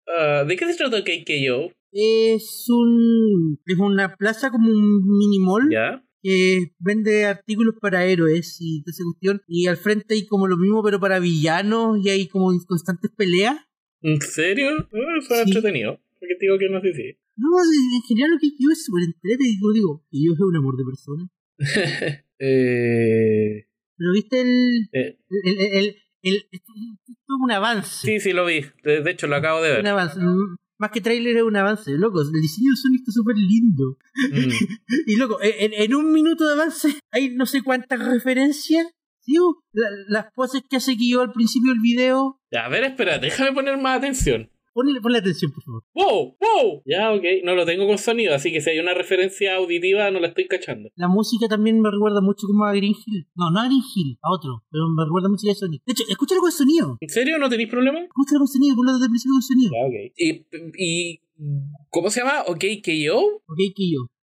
Ah, 0.08 0.44
¿De 0.46 0.56
qué 0.56 0.66
se 0.72 0.78
trata 0.78 1.02
KKO? 1.02 1.72
Es 1.92 2.66
un 2.68 3.58
es 3.66 3.78
una 3.78 4.14
plaza 4.16 4.50
como 4.50 4.70
un 4.70 5.02
mini 5.04 5.38
mall 5.40 5.68
¿Ya? 5.70 6.02
Que 6.26 6.72
vende 6.80 7.24
artículos 7.26 7.74
para 7.80 8.04
héroes 8.04 8.56
y 8.60 8.82
toda 8.82 8.90
esa 8.92 9.04
cuestión. 9.04 9.42
Y 9.46 9.66
al 9.68 9.76
frente 9.76 10.14
hay 10.14 10.26
como 10.26 10.48
lo 10.48 10.56
mismo, 10.56 10.82
pero 10.82 10.98
para 10.98 11.20
villanos 11.20 11.98
y 12.04 12.08
hay 12.10 12.26
como 12.26 12.50
constantes 12.66 13.10
peleas. 13.16 13.56
¿En 14.02 14.20
serio? 14.20 14.70
Ah, 14.80 15.20
suena 15.26 15.44
Sí. 15.44 15.50
entretenido. 15.50 16.00
Porque 16.18 16.34
te 16.38 16.46
digo 16.46 16.58
que 16.58 16.68
no 16.68 16.80
sé 16.80 16.92
si. 16.94 17.18
No, 17.36 17.48
en 17.62 18.02
general 18.08 18.30
lo 18.32 18.38
que 18.38 18.48
yo 18.58 18.70
es 18.72 18.84
súper 18.84 19.04
entretenido. 19.04 19.72
Digo, 19.72 20.04
que 20.10 20.18
yo 20.24 20.32
soy 20.34 20.48
un 20.48 20.56
amor 20.56 20.76
de 20.76 20.84
persona. 20.84 21.28
eh, 22.38 23.66
Pero 23.96 24.12
viste 24.12 24.40
el. 24.40 24.88
eh, 24.92 25.18
el, 25.44 25.58
el, 25.60 25.72
el- 25.78 25.96
el- 26.22 26.48
esto 26.50 26.72
es 26.74 27.36
un 27.40 27.50
avance. 27.52 28.04
sí, 28.06 28.18
sí, 28.20 28.32
lo 28.32 28.44
vi. 28.46 28.62
De, 28.82 29.00
de 29.02 29.10
hecho, 29.12 29.26
lo 29.28 29.36
acabo 29.36 29.62
de 29.62 29.70
Un 29.70 29.76
ver. 29.76 29.86
avance. 29.88 30.18
Más 30.78 30.90
que 30.90 31.00
trailer 31.00 31.36
es 31.36 31.42
un 31.42 31.56
avance, 31.56 31.90
loco. 31.92 32.20
El 32.20 32.32
diseño 32.40 32.70
de 32.72 32.76
Sonic 32.76 33.00
está 33.00 33.12
súper 33.12 33.36
lindo. 33.36 33.96
Mm. 34.32 34.50
Y 35.06 35.16
loco, 35.16 35.38
en, 35.42 35.72
en 35.72 35.94
un 35.94 36.12
minuto 36.12 36.46
de 36.46 36.52
avance 36.54 36.98
hay 37.12 37.30
no 37.30 37.46
sé 37.46 37.62
cuántas 37.62 37.98
referencias. 38.04 38.86
La- 39.72 39.88
las 40.08 40.26
poses 40.34 40.62
que 40.68 40.76
hace 40.76 40.96
yo 40.98 41.20
al 41.20 41.32
principio 41.32 41.72
del 41.72 41.80
video. 41.80 42.40
A 42.52 42.68
ver, 42.68 42.84
espera, 42.84 43.18
déjame 43.18 43.52
poner 43.52 43.76
más 43.80 43.98
atención. 43.98 44.50
Ponle, 44.76 45.00
ponle 45.00 45.18
atención, 45.20 45.50
por 45.52 45.64
favor. 45.64 45.84
¡Wow! 45.94 46.36
¡Wow! 46.38 46.82
Ya, 46.84 47.10
ok. 47.10 47.24
No 47.44 47.54
lo 47.54 47.64
tengo 47.64 47.86
con 47.86 47.96
sonido, 47.96 48.34
así 48.34 48.52
que 48.52 48.60
si 48.60 48.68
hay 48.68 48.78
una 48.78 48.92
referencia 48.92 49.56
auditiva 49.56 50.10
no 50.10 50.20
la 50.20 50.28
estoy 50.28 50.46
cachando. 50.48 50.90
La 50.96 51.08
música 51.08 51.48
también 51.48 51.80
me 51.80 51.90
recuerda 51.90 52.20
mucho 52.20 52.46
como 52.46 52.66
a 52.66 52.74
Green 52.74 52.92
Hill. 52.92 53.26
No, 53.34 53.50
no 53.50 53.60
a 53.60 53.64
Green 53.64 53.80
Hill, 53.80 54.18
a 54.20 54.30
otro. 54.30 54.64
Pero 54.70 54.84
me 54.94 55.02
recuerda 55.02 55.30
mucho 55.30 55.50
a 55.50 55.54
Sonic. 55.54 55.82
De 55.86 55.92
hecho, 55.92 56.04
escúchalo 56.06 56.42
con 56.42 56.52
sonido. 56.52 56.98
¿En 57.00 57.08
serio? 57.08 57.38
¿No 57.38 57.48
tenéis 57.48 57.70
problema? 57.70 58.00
Escúchalo 58.00 58.40
con 58.40 58.48
sonido, 58.48 58.76
ponlo 58.76 58.92
desde 58.92 59.06
el 59.06 59.10
principio 59.12 59.32
con 59.32 59.42
sonido. 59.42 59.70
Ya, 59.72 59.86
ok. 59.88 60.12
¿Y, 60.14 60.46
y 60.76 61.20
cómo 61.88 62.10
se 62.10 62.20
llama? 62.20 62.42
¿Ok 62.46 62.64
KO? 62.84 63.42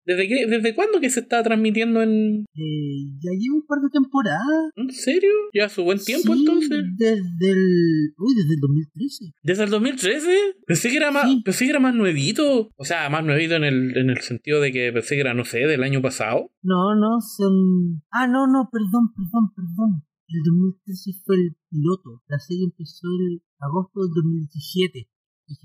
¿Desde, 0.05 0.27
qué, 0.27 0.47
¿Desde 0.47 0.75
cuándo 0.75 0.99
que 0.99 1.09
se 1.09 1.21
está 1.21 1.41
transmitiendo 1.43 2.01
en...? 2.01 2.41
Eh, 2.55 3.05
ya 3.19 3.31
llevo 3.39 3.57
un 3.57 3.65
par 3.65 3.79
de 3.79 3.89
temporadas. 3.89 4.71
¿En 4.75 4.89
serio? 4.91 5.29
¿Ya 5.53 5.69
su 5.69 5.83
buen 5.83 5.99
tiempo 5.99 6.33
Sí, 6.33 6.39
entonces? 6.39 6.83
Desde 6.97 7.51
el. 7.51 8.13
Uy, 8.17 8.35
desde 8.35 8.53
el 8.55 8.59
2013. 8.59 9.25
¿Desde 9.43 9.63
el 9.63 9.69
2013? 9.69 10.29
Pensé 10.67 10.89
que 10.89 10.97
era 10.97 11.11
más, 11.11 11.23
Sí. 11.29 11.41
pensé 11.45 11.65
que 11.65 11.69
era 11.71 11.79
más 11.79 11.95
nuevito. 11.95 12.69
O 12.75 12.83
sea, 12.85 13.09
más 13.09 13.23
nuevito 13.23 13.55
en 13.55 13.63
el, 13.63 13.97
en 13.97 14.09
el 14.09 14.17
sentido 14.19 14.59
de 14.61 14.71
que 14.71 14.91
pensé 14.91 15.15
que 15.15 15.21
era, 15.21 15.33
no 15.33 15.45
sé, 15.45 15.59
del 15.59 15.83
año 15.83 16.01
pasado. 16.01 16.51
No, 16.61 16.95
no, 16.95 17.21
son. 17.21 18.01
Ah, 18.11 18.27
no, 18.27 18.45
no, 18.47 18.69
perdón, 18.71 19.13
perdón, 19.15 19.53
perdón. 19.55 20.03
El 20.27 20.41
2013 20.43 21.11
fue 21.25 21.35
el 21.35 21.55
piloto. 21.69 22.21
La 22.27 22.39
serie 22.39 22.65
empezó 22.65 23.07
el 23.19 23.41
agosto 23.59 24.01
del 24.01 24.11
2017. 24.15 25.07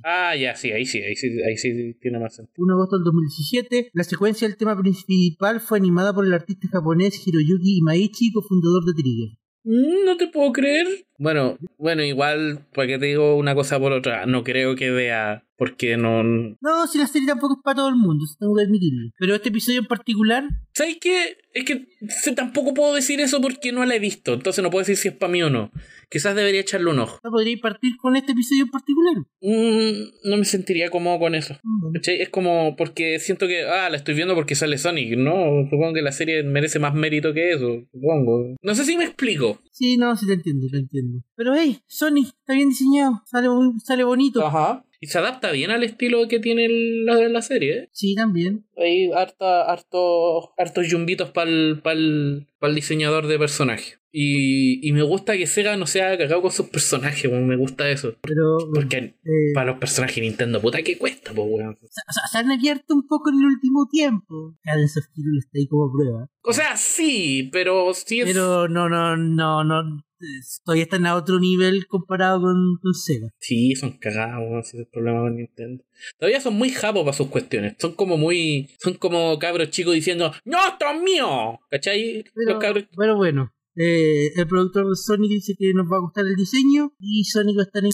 Ah, 0.04 0.34
ya, 0.36 0.54
sí, 0.54 0.70
ahí 0.72 0.84
sí, 0.84 1.00
ahí 1.02 1.14
sí, 1.16 1.28
ahí 1.42 1.56
sí 1.56 1.94
tiene 2.00 2.18
más 2.18 2.34
sentido. 2.34 2.54
1 2.64 2.74
de 2.74 2.76
agosto 2.78 2.96
del 2.96 3.04
2017. 3.04 3.90
La 3.92 4.04
secuencia 4.04 4.48
del 4.48 4.56
tema 4.56 4.78
principal 4.78 5.60
fue 5.60 5.78
animada 5.78 6.12
por 6.12 6.24
el 6.24 6.32
artista 6.32 6.68
japonés 6.70 7.26
Hiroyuki 7.26 7.78
Imaichi, 7.78 8.32
cofundador 8.32 8.84
de 8.84 8.92
Trigger. 8.94 9.28
Mm, 9.64 10.04
No 10.04 10.16
te 10.16 10.28
puedo 10.28 10.52
creer. 10.52 10.86
Bueno, 11.18 11.58
bueno, 11.78 12.02
igual, 12.04 12.66
para 12.72 12.86
que 12.86 12.98
te 12.98 13.06
digo 13.06 13.36
una 13.36 13.54
cosa 13.54 13.78
por 13.78 13.92
otra, 13.92 14.26
no 14.26 14.44
creo 14.44 14.76
que 14.76 14.90
vea, 14.90 15.44
porque 15.56 15.96
no... 15.96 16.22
No, 16.22 16.86
si 16.86 16.98
la 16.98 17.08
serie 17.08 17.26
tampoco 17.26 17.54
es 17.54 17.62
para 17.62 17.76
todo 17.76 17.88
el 17.88 17.96
mundo, 17.96 18.24
tengo 18.38 18.54
que 18.54 18.62
admitirlo. 18.62 19.10
Pero 19.18 19.34
este 19.34 19.48
episodio 19.48 19.80
en 19.80 19.86
particular, 19.86 20.44
¿Sabes 20.78 20.98
qué? 21.00 21.38
Es 21.54 21.64
que 21.64 21.88
tampoco 22.36 22.72
puedo 22.72 22.94
decir 22.94 23.20
eso 23.20 23.40
porque 23.40 23.72
no 23.72 23.84
la 23.84 23.96
he 23.96 23.98
visto, 23.98 24.34
entonces 24.34 24.62
no 24.62 24.70
puedo 24.70 24.82
decir 24.82 24.96
si 24.96 25.08
es 25.08 25.14
para 25.14 25.32
mí 25.32 25.42
o 25.42 25.50
no. 25.50 25.72
Quizás 26.08 26.36
debería 26.36 26.60
echarle 26.60 26.88
un 26.88 27.00
ojo. 27.00 27.18
¿no 27.24 27.30
podría 27.32 27.56
partir 27.60 27.96
con 27.96 28.14
este 28.14 28.30
episodio 28.30 28.62
en 28.62 28.70
particular? 28.70 29.14
Mm, 29.40 30.30
no 30.30 30.36
me 30.36 30.44
sentiría 30.44 30.88
cómodo 30.88 31.18
con 31.18 31.34
eso. 31.34 31.58
Mm. 31.64 31.96
Es 32.04 32.28
como 32.28 32.76
porque 32.76 33.18
siento 33.18 33.48
que, 33.48 33.64
ah, 33.64 33.90
la 33.90 33.96
estoy 33.96 34.14
viendo 34.14 34.36
porque 34.36 34.54
sale 34.54 34.78
Sonic. 34.78 35.18
No, 35.18 35.66
supongo 35.68 35.94
que 35.94 36.02
la 36.02 36.12
serie 36.12 36.44
merece 36.44 36.78
más 36.78 36.94
mérito 36.94 37.34
que 37.34 37.50
eso, 37.50 37.82
supongo. 37.90 38.54
No 38.62 38.74
sé 38.76 38.84
si 38.84 38.96
me 38.96 39.04
explico. 39.04 39.60
Sí, 39.78 39.96
no, 39.96 40.16
sí 40.16 40.26
te 40.26 40.32
entiendo, 40.32 40.66
te 40.70 40.78
entiendo. 40.78 41.22
Pero 41.36 41.54
hey, 41.54 41.78
Sonic 41.86 42.26
está 42.26 42.54
bien 42.54 42.70
diseñado, 42.70 43.22
sale, 43.26 43.46
sale 43.84 44.02
bonito. 44.02 44.44
Ajá. 44.44 44.84
Y 45.00 45.06
se 45.06 45.18
adapta 45.18 45.52
bien 45.52 45.70
al 45.70 45.84
estilo 45.84 46.26
que 46.26 46.40
tiene 46.40 46.64
el- 46.66 47.04
la, 47.04 47.14
la 47.28 47.42
serie, 47.42 47.78
¿eh? 47.78 47.88
Sí, 47.92 48.16
también. 48.16 48.66
Hay 48.76 49.12
harta, 49.12 49.62
harto, 49.70 50.52
hartos 50.58 50.88
yumbitos 50.88 51.30
para 51.30 51.48
el 51.48 52.74
diseñador 52.74 53.28
de 53.28 53.38
personaje. 53.38 53.97
Y, 54.10 54.86
y 54.88 54.92
me 54.92 55.02
gusta 55.02 55.36
que 55.36 55.46
Sega 55.46 55.76
no 55.76 55.86
sea 55.86 56.16
cagado 56.16 56.40
con 56.42 56.50
sus 56.50 56.68
personajes, 56.68 57.30
me 57.30 57.56
gusta 57.56 57.88
eso. 57.90 58.14
Pero 58.22 58.56
Porque 58.74 58.96
eh, 58.96 59.52
para 59.54 59.72
los 59.72 59.78
personajes 59.78 60.16
de 60.16 60.22
Nintendo, 60.22 60.60
puta, 60.60 60.82
¿qué 60.82 60.96
cuesta, 60.96 61.32
po, 61.32 61.42
weón? 61.44 61.74
o 61.80 62.12
sea, 62.12 62.26
se 62.30 62.38
han 62.38 62.50
abierto 62.50 62.94
un 62.94 63.06
poco 63.06 63.30
en 63.30 63.40
el 63.40 63.46
último 63.46 63.86
tiempo. 63.90 64.56
Cadence 64.62 64.98
of 65.00 65.06
Hyrule 65.14 65.38
está 65.40 65.58
ahí 65.58 65.66
como 65.68 65.92
prueba. 65.92 66.28
O 66.42 66.52
sea, 66.52 66.76
sí, 66.76 67.50
pero 67.52 67.92
sí 67.92 68.20
es... 68.20 68.26
Pero 68.26 68.68
no, 68.68 68.88
no, 68.88 69.16
no, 69.16 69.62
no. 69.64 69.98
eh, 70.20 70.24
Todavía 70.64 70.84
están 70.84 71.04
a 71.04 71.14
otro 71.14 71.38
nivel 71.38 71.86
comparado 71.86 72.40
con, 72.40 72.78
con 72.80 72.94
Sega. 72.94 73.28
Sí, 73.38 73.74
son 73.74 73.98
cagados, 73.98 74.66
ese 74.66 74.78
es 74.78 74.80
el 74.84 74.88
problema 74.90 75.20
con 75.20 75.36
Nintendo. 75.36 75.84
Todavía 76.18 76.40
son 76.40 76.54
muy 76.54 76.70
japos 76.70 77.02
para 77.04 77.16
sus 77.16 77.28
cuestiones. 77.28 77.74
Son 77.78 77.92
como 77.92 78.16
muy... 78.16 78.70
Son 78.78 78.94
como 78.94 79.38
cabros 79.38 79.68
chicos 79.68 79.92
diciendo, 79.94 80.32
¡No, 80.46 80.58
esto 80.66 80.86
es 80.94 81.02
mío! 81.02 81.60
¿Cachai? 81.70 82.24
Pero, 82.34 82.52
Los 82.52 82.58
cabros... 82.58 82.84
bueno, 82.96 83.16
bueno. 83.16 83.52
Eh, 83.80 84.32
el 84.34 84.48
productor 84.48 84.88
de 84.88 84.96
Sonic 84.96 85.30
dice 85.30 85.54
que 85.56 85.72
nos 85.72 85.86
va 85.86 85.98
a 85.98 86.00
gustar 86.00 86.26
el 86.26 86.34
diseño 86.34 86.94
y 86.98 87.22
Sonic 87.22 87.58
va 87.58 87.62
a 87.62 87.66
estar 87.66 87.84
en. 87.84 87.92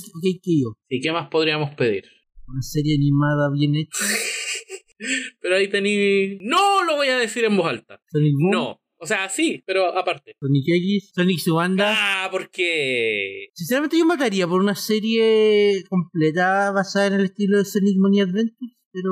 ¿Y 0.88 1.00
qué 1.02 1.12
más 1.12 1.28
podríamos 1.28 1.74
pedir? 1.74 2.04
Una 2.48 2.62
serie 2.62 2.96
animada 2.96 3.50
bien 3.52 3.76
hecha. 3.76 3.90
Pero 5.40 5.56
ahí 5.56 5.68
tení... 5.68 6.38
No 6.40 6.84
lo 6.84 6.96
voy 6.96 7.08
a 7.08 7.18
decir 7.18 7.44
en 7.44 7.56
voz 7.58 7.66
alta. 7.66 8.00
Sonic 8.10 8.32
Boom, 8.32 8.50
No. 8.50 8.80
O 8.96 9.06
sea, 9.06 9.28
sí, 9.28 9.62
pero 9.66 9.94
aparte. 9.98 10.34
Sonic 10.40 10.64
X, 10.66 11.12
Sonic 11.14 11.38
su 11.38 11.56
banda. 11.56 11.92
Ah, 11.94 12.28
porque... 12.30 13.48
Sinceramente 13.52 13.98
yo 13.98 14.06
mataría 14.06 14.48
por 14.48 14.60
una 14.60 14.74
serie 14.74 15.84
completa 15.90 16.70
basada 16.70 17.08
en 17.08 17.14
el 17.14 17.24
estilo 17.26 17.58
de 17.58 17.66
Sonic 17.66 17.98
Money 17.98 18.20
Adventures, 18.20 18.76
pero 18.90 19.10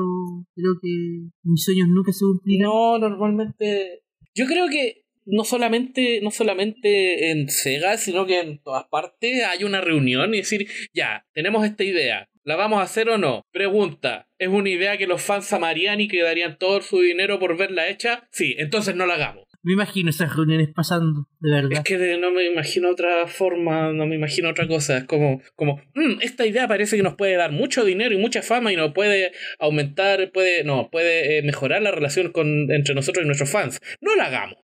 creo 0.55 0.79
que 0.81 1.29
mis 1.43 1.63
sueños 1.63 1.89
nunca 1.89 2.11
se 2.11 2.25
cumplirán. 2.25 2.69
No, 2.69 2.97
normalmente... 2.97 4.01
Yo 4.33 4.47
creo 4.47 4.67
que 4.67 5.02
no 5.25 5.43
solamente, 5.43 6.19
no 6.21 6.31
solamente 6.31 7.31
en 7.31 7.49
Sega, 7.49 7.97
sino 7.97 8.25
que 8.25 8.39
en 8.39 8.59
todas 8.61 8.85
partes 8.85 9.43
hay 9.43 9.63
una 9.63 9.81
reunión 9.81 10.33
y 10.33 10.37
decir, 10.37 10.67
ya, 10.93 11.25
tenemos 11.33 11.65
esta 11.65 11.83
idea. 11.83 12.29
¿La 12.45 12.57
vamos 12.57 12.79
a 12.79 12.83
hacer 12.83 13.07
o 13.09 13.17
no? 13.17 13.45
Pregunta, 13.53 14.27
¿es 14.37 14.49
una 14.49 14.69
idea 14.69 14.97
que 14.97 15.07
los 15.07 15.21
fans 15.21 15.53
amarían 15.53 16.01
y 16.01 16.09
que 16.09 16.21
darían 16.21 16.57
todo 16.57 16.81
su 16.81 16.99
dinero 16.99 17.39
por 17.39 17.55
verla 17.57 17.87
hecha? 17.87 18.27
Sí, 18.31 18.55
entonces 18.57 18.95
no 18.95 19.05
la 19.05 19.13
hagamos. 19.13 19.45
Me 19.65 19.71
imagino 19.71 20.09
esas 20.09 20.35
reuniones 20.35 20.67
pasando, 20.75 21.29
de 21.39 21.49
verdad. 21.51 21.71
Es 21.71 21.79
que 21.85 21.97
de- 21.97 22.17
no 22.17 22.31
me 22.31 22.45
imagino 22.45 22.89
otra 22.89 23.27
forma, 23.27 23.93
no 23.93 24.05
me 24.05 24.15
imagino 24.15 24.49
otra 24.49 24.67
cosa. 24.67 24.97
Es 24.97 25.03
como, 25.05 25.41
como 25.55 25.77
"Mm, 25.95 26.19
esta 26.21 26.45
idea 26.45 26.67
parece 26.67 26.97
que 26.97 27.03
nos 27.03 27.15
puede 27.15 27.37
dar 27.37 27.53
mucho 27.53 27.85
dinero 27.85 28.13
y 28.13 28.17
mucha 28.17 28.41
fama 28.41 28.73
y 28.73 28.75
nos 28.75 28.91
puede 28.93 29.31
aumentar, 29.59 30.31
puede, 30.33 30.65
no, 30.65 30.89
puede 30.91 31.37
eh, 31.37 31.43
mejorar 31.43 31.81
la 31.81 31.91
relación 31.91 32.33
con, 32.33 32.69
entre 32.73 32.93
nosotros 32.93 33.23
y 33.23 33.25
nuestros 33.27 33.49
fans. 33.51 33.79
No 34.01 34.17
la 34.17 34.25
hagamos. 34.25 34.57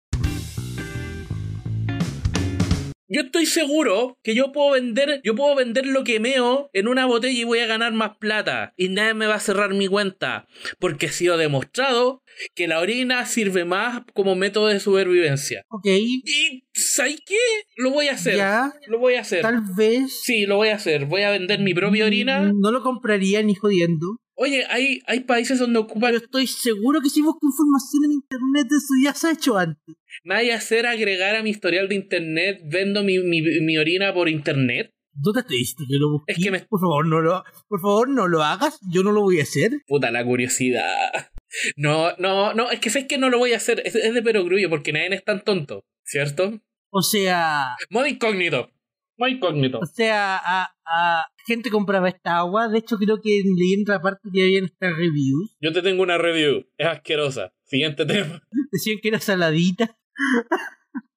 Yo 3.10 3.22
estoy 3.22 3.46
seguro 3.46 4.20
que 4.22 4.36
yo 4.36 4.52
puedo 4.52 4.72
vender, 4.72 5.22
yo 5.24 5.34
puedo 5.34 5.56
vender 5.56 5.86
lo 5.86 6.04
que 6.04 6.20
meo 6.20 6.70
en 6.74 6.90
una 6.90 7.06
botella 7.06 7.40
y 7.40 7.46
voy 7.46 7.60
a 7.60 7.66
ganar 7.66 7.94
más 7.94 8.18
plata. 8.18 8.74
Y 8.76 8.90
nadie 8.90 9.14
me 9.14 9.28
va 9.28 9.36
a 9.36 9.40
cerrar 9.40 9.74
mi 9.74 9.88
cuenta. 9.88 10.46
Porque 10.78 11.06
ha 11.06 11.12
sido 11.14 11.38
demostrado 11.38 12.22
que 12.56 12.68
la 12.68 12.80
orina 12.80 13.26
sirve 13.26 13.66
más 13.66 14.04
como 14.14 14.36
método 14.36 14.68
de 14.68 14.80
supervivencia. 14.80 15.64
Ok, 15.70 15.86
Y 15.88 16.64
¿sabes 16.74 17.20
qué? 17.26 17.36
Lo 17.78 17.92
voy 17.92 18.08
a 18.08 18.14
hacer. 18.14 18.36
ya, 18.38 18.74
Lo 18.88 19.00
voy 19.00 19.16
a 19.16 19.22
hacer. 19.22 19.42
tal 19.42 19.62
vez... 19.76 20.20
Sí, 20.24 20.46
lo 20.46 20.58
voy 20.58 20.70
a 20.70 20.76
hacer. 20.76 21.06
Voy 21.06 21.22
a 21.24 21.32
vender 21.32 21.60
mi 21.60 21.74
propia 21.74 22.06
orina. 22.06 22.52
No 22.54 22.72
lo 22.72 22.82
compraría 22.84 23.42
ni 23.44 23.56
jodiendo. 23.56 24.18
Oye, 24.40 24.66
hay, 24.70 25.02
hay 25.08 25.22
países 25.22 25.58
donde 25.58 25.80
ocupan. 25.80 26.12
Pero 26.12 26.24
estoy 26.24 26.46
seguro 26.46 27.02
que 27.02 27.10
si 27.10 27.22
busco 27.22 27.40
información 27.48 28.04
en 28.06 28.12
internet 28.12 28.68
eso 28.68 28.94
ya 29.04 29.14
se 29.16 29.28
ha 29.28 29.32
hecho 29.32 29.58
antes. 29.58 29.96
Me 30.24 30.36
voy 30.36 30.52
a 30.52 30.58
hacer 30.58 30.86
agregar 30.86 31.36
a 31.36 31.42
mi 31.44 31.50
historial 31.50 31.90
de 31.90 31.96
internet. 31.96 32.62
Vendo 32.66 33.04
mi, 33.04 33.18
mi, 33.20 33.42
mi 33.42 33.78
orina 33.80 34.14
por 34.14 34.30
internet. 34.30 34.92
No 35.24 35.32
te 35.34 35.40
estoy 35.40 35.58
diciendo 35.58 35.86
que 35.90 35.98
lo 36.00 36.12
busques. 36.12 36.38
Es 36.38 36.44
que 36.44 36.52
me- 36.52 36.60
Por 36.62 36.80
favor, 36.80 37.06
no 37.08 37.22
lo, 37.22 37.44
por 37.68 37.82
favor, 37.82 38.10
no 38.10 38.28
lo 38.28 38.44
hagas. 38.44 38.80
Yo 38.92 39.04
no 39.04 39.12
lo 39.12 39.22
voy 39.22 39.40
a 39.40 39.44
hacer. 39.44 39.72
Puta 39.88 40.12
la 40.12 40.24
curiosidad. 40.24 41.32
No, 41.76 42.12
no, 42.18 42.54
no, 42.54 42.70
es 42.72 42.80
que 42.80 42.90
sé 42.90 43.08
que 43.08 43.18
no 43.18 43.30
lo 43.30 43.38
voy 43.40 43.54
a 43.54 43.58
hacer. 43.58 43.82
Es, 43.86 43.96
es 43.96 44.14
de 44.14 44.22
perogrullo 44.22 44.70
porque 44.70 44.92
nadie 44.94 45.16
es 45.16 45.24
tan 45.24 45.44
tonto, 45.44 45.86
¿cierto? 46.04 46.60
O 46.90 47.02
sea, 47.02 47.76
Modo 47.90 48.06
incógnito. 48.06 48.70
Modo 49.18 49.30
incógnito. 49.32 49.80
o 49.80 49.86
sea, 49.86 50.38
a, 50.38 50.70
a 50.86 51.26
gente 51.48 51.70
compraba 51.72 52.10
esta 52.10 52.38
agua. 52.38 52.68
De 52.68 52.78
hecho, 52.80 52.98
creo 52.98 53.20
que 53.22 53.42
leí 53.58 53.74
en 53.74 53.82
otra 53.82 54.02
parte 54.02 54.30
que 54.32 54.44
habían 54.44 54.66
estas 54.66 54.96
reviews. 54.96 55.56
Yo 55.60 55.72
te 55.74 55.82
tengo 55.82 56.04
una 56.04 56.18
review. 56.18 56.66
Es 56.78 56.88
asquerosa. 56.88 57.54
Siguiente 57.64 58.06
tema. 58.06 58.42
Decían 58.72 58.98
que 59.02 59.08
era 59.10 59.20
saladita. 59.20 59.98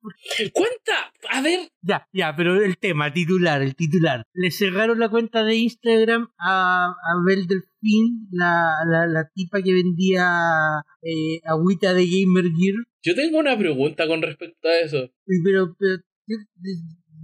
¿Cuánta? 0.52 1.12
A 1.30 1.42
ver. 1.42 1.68
Ya, 1.82 2.06
ya, 2.12 2.34
pero 2.36 2.62
el 2.62 2.78
tema, 2.78 3.12
titular, 3.12 3.62
el 3.62 3.74
titular. 3.74 4.24
Le 4.32 4.50
cerraron 4.50 4.98
la 4.98 5.08
cuenta 5.08 5.44
de 5.44 5.56
Instagram 5.56 6.28
a, 6.38 6.86
a 6.86 7.24
Bel 7.26 7.46
Delfín, 7.46 8.28
la, 8.30 8.76
la, 8.86 9.06
la 9.06 9.30
tipa 9.34 9.62
que 9.62 9.72
vendía 9.72 10.26
eh, 11.02 11.40
agüita 11.44 11.94
de 11.94 12.06
Gamer 12.06 12.44
Gear. 12.56 12.76
Yo 13.02 13.14
tengo 13.14 13.38
una 13.38 13.56
pregunta 13.58 14.06
con 14.06 14.22
respecto 14.22 14.68
a 14.68 14.78
eso. 14.80 15.10
Pero, 15.44 15.74
pero 15.78 16.02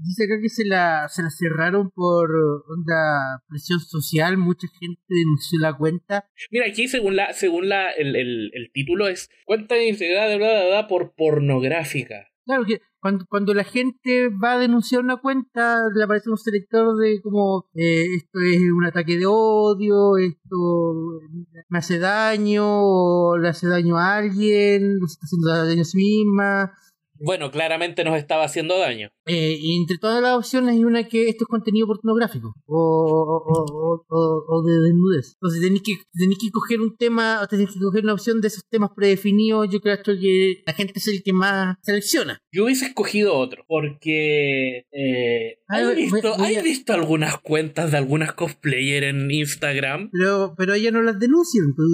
dice 0.07 0.25
acá 0.25 0.41
que 0.41 0.49
se 0.49 0.65
la, 0.65 1.09
se 1.09 1.23
la 1.23 1.31
cerraron 1.31 1.91
por 1.91 2.31
onda 2.69 3.43
presión 3.49 3.81
social, 3.81 4.37
mucha 4.37 4.69
gente 4.81 5.03
denunció 5.09 5.59
la 5.61 5.77
cuenta. 5.77 6.29
Mira, 6.51 6.67
aquí 6.67 6.89
según 6.89 7.17
la, 7.17 7.33
según 7.33 7.69
la, 7.69 7.91
el, 7.91 8.17
el, 8.17 8.51
el 8.55 8.71
título 8.73 9.09
es 9.09 9.29
cuenta 9.45 9.81
integrada 9.83 10.29
de 10.29 10.37
bla, 10.37 10.49
bla, 10.49 10.67
bla 10.67 10.89
por 10.89 11.15
pornográfica. 11.15 12.29
Claro 12.47 12.65
que 12.65 12.81
cuando, 13.01 13.27
cuando 13.29 13.55
la 13.55 13.65
gente 13.65 14.29
va 14.29 14.53
a 14.53 14.59
denunciar 14.59 15.03
una 15.03 15.17
cuenta, 15.17 15.79
le 15.93 16.05
aparece 16.05 16.31
un 16.31 16.39
selector 16.39 16.97
de 16.97 17.21
como 17.21 17.67
eh, 17.75 18.07
esto 18.17 18.39
es 18.41 18.61
un 18.73 18.85
ataque 18.85 19.19
de 19.19 19.27
odio, 19.27 20.17
esto 20.17 21.21
me 21.69 21.79
hace 21.79 21.99
daño, 21.99 22.65
o 22.65 23.37
le 23.37 23.49
hace 23.49 23.67
daño 23.67 23.99
a 23.99 24.17
alguien, 24.19 25.01
se 25.01 25.13
está 25.13 25.25
haciendo 25.25 25.49
daño 25.67 25.83
a 25.83 25.85
sí 25.85 25.97
misma. 25.97 26.73
Bueno, 27.21 27.51
claramente 27.51 28.05
nos 28.05 28.17
estaba 28.19 28.45
haciendo 28.45 28.79
daño. 28.79 29.09
Eh, 29.27 29.59
entre 29.79 29.99
todas 29.99 30.23
las 30.23 30.37
opciones 30.37 30.71
hay 30.77 30.85
una 30.85 31.05
que 31.09 31.29
esto 31.29 31.45
es 31.45 31.49
contenido 31.49 31.87
pornográfico 31.87 32.55
o, 32.67 32.77
o, 32.79 33.65
o, 33.65 34.05
o- 34.09 34.45
o 34.49 34.63
de 34.63 34.81
desnudez. 34.81 35.35
Entonces 35.41 35.61
tenéis 35.63 35.83
que, 35.83 35.93
tenéis 36.13 36.39
que 36.39 36.51
coger 36.51 36.81
un 36.81 36.97
tema, 36.97 37.41
o 37.43 37.47
tenéis 37.47 37.71
que 37.73 37.81
coger 37.81 38.05
una 38.05 38.13
opción 38.15 38.41
de 38.41 38.49
esos 38.49 38.63
temas 38.71 38.91
predefinidos. 38.95 39.69
Yo 39.71 39.81
creo 39.81 39.99
que 40.03 40.63
la 40.67 40.73
gente 40.75 40.93
es 40.97 41.09
el 41.09 41.23
que 41.23 41.33
más 41.33 41.77
selecciona. 41.83 42.39
Yo 42.53 42.65
hubiese 42.65 42.87
escogido 42.87 43.35
otro, 43.37 43.65
porque... 43.69 44.85
Eh, 44.93 45.59
Ay, 45.69 45.83
¿Has 45.83 45.87
voy- 45.95 45.95
visto, 46.11 46.29
a- 46.35 46.47
¿has 46.47 46.63
visto 46.63 46.93
algunas 46.93 47.39
cuentas 47.41 47.91
de 47.91 47.97
algunas 47.99 48.33
cosplayer 48.35 49.05
en 49.05 49.31
Instagram? 49.31 50.11
Pero, 50.13 50.55
pero 50.57 50.75
ellas 50.75 50.93
no 50.93 51.03
las 51.03 51.19
denuncian, 51.19 51.75
pues, 51.75 51.89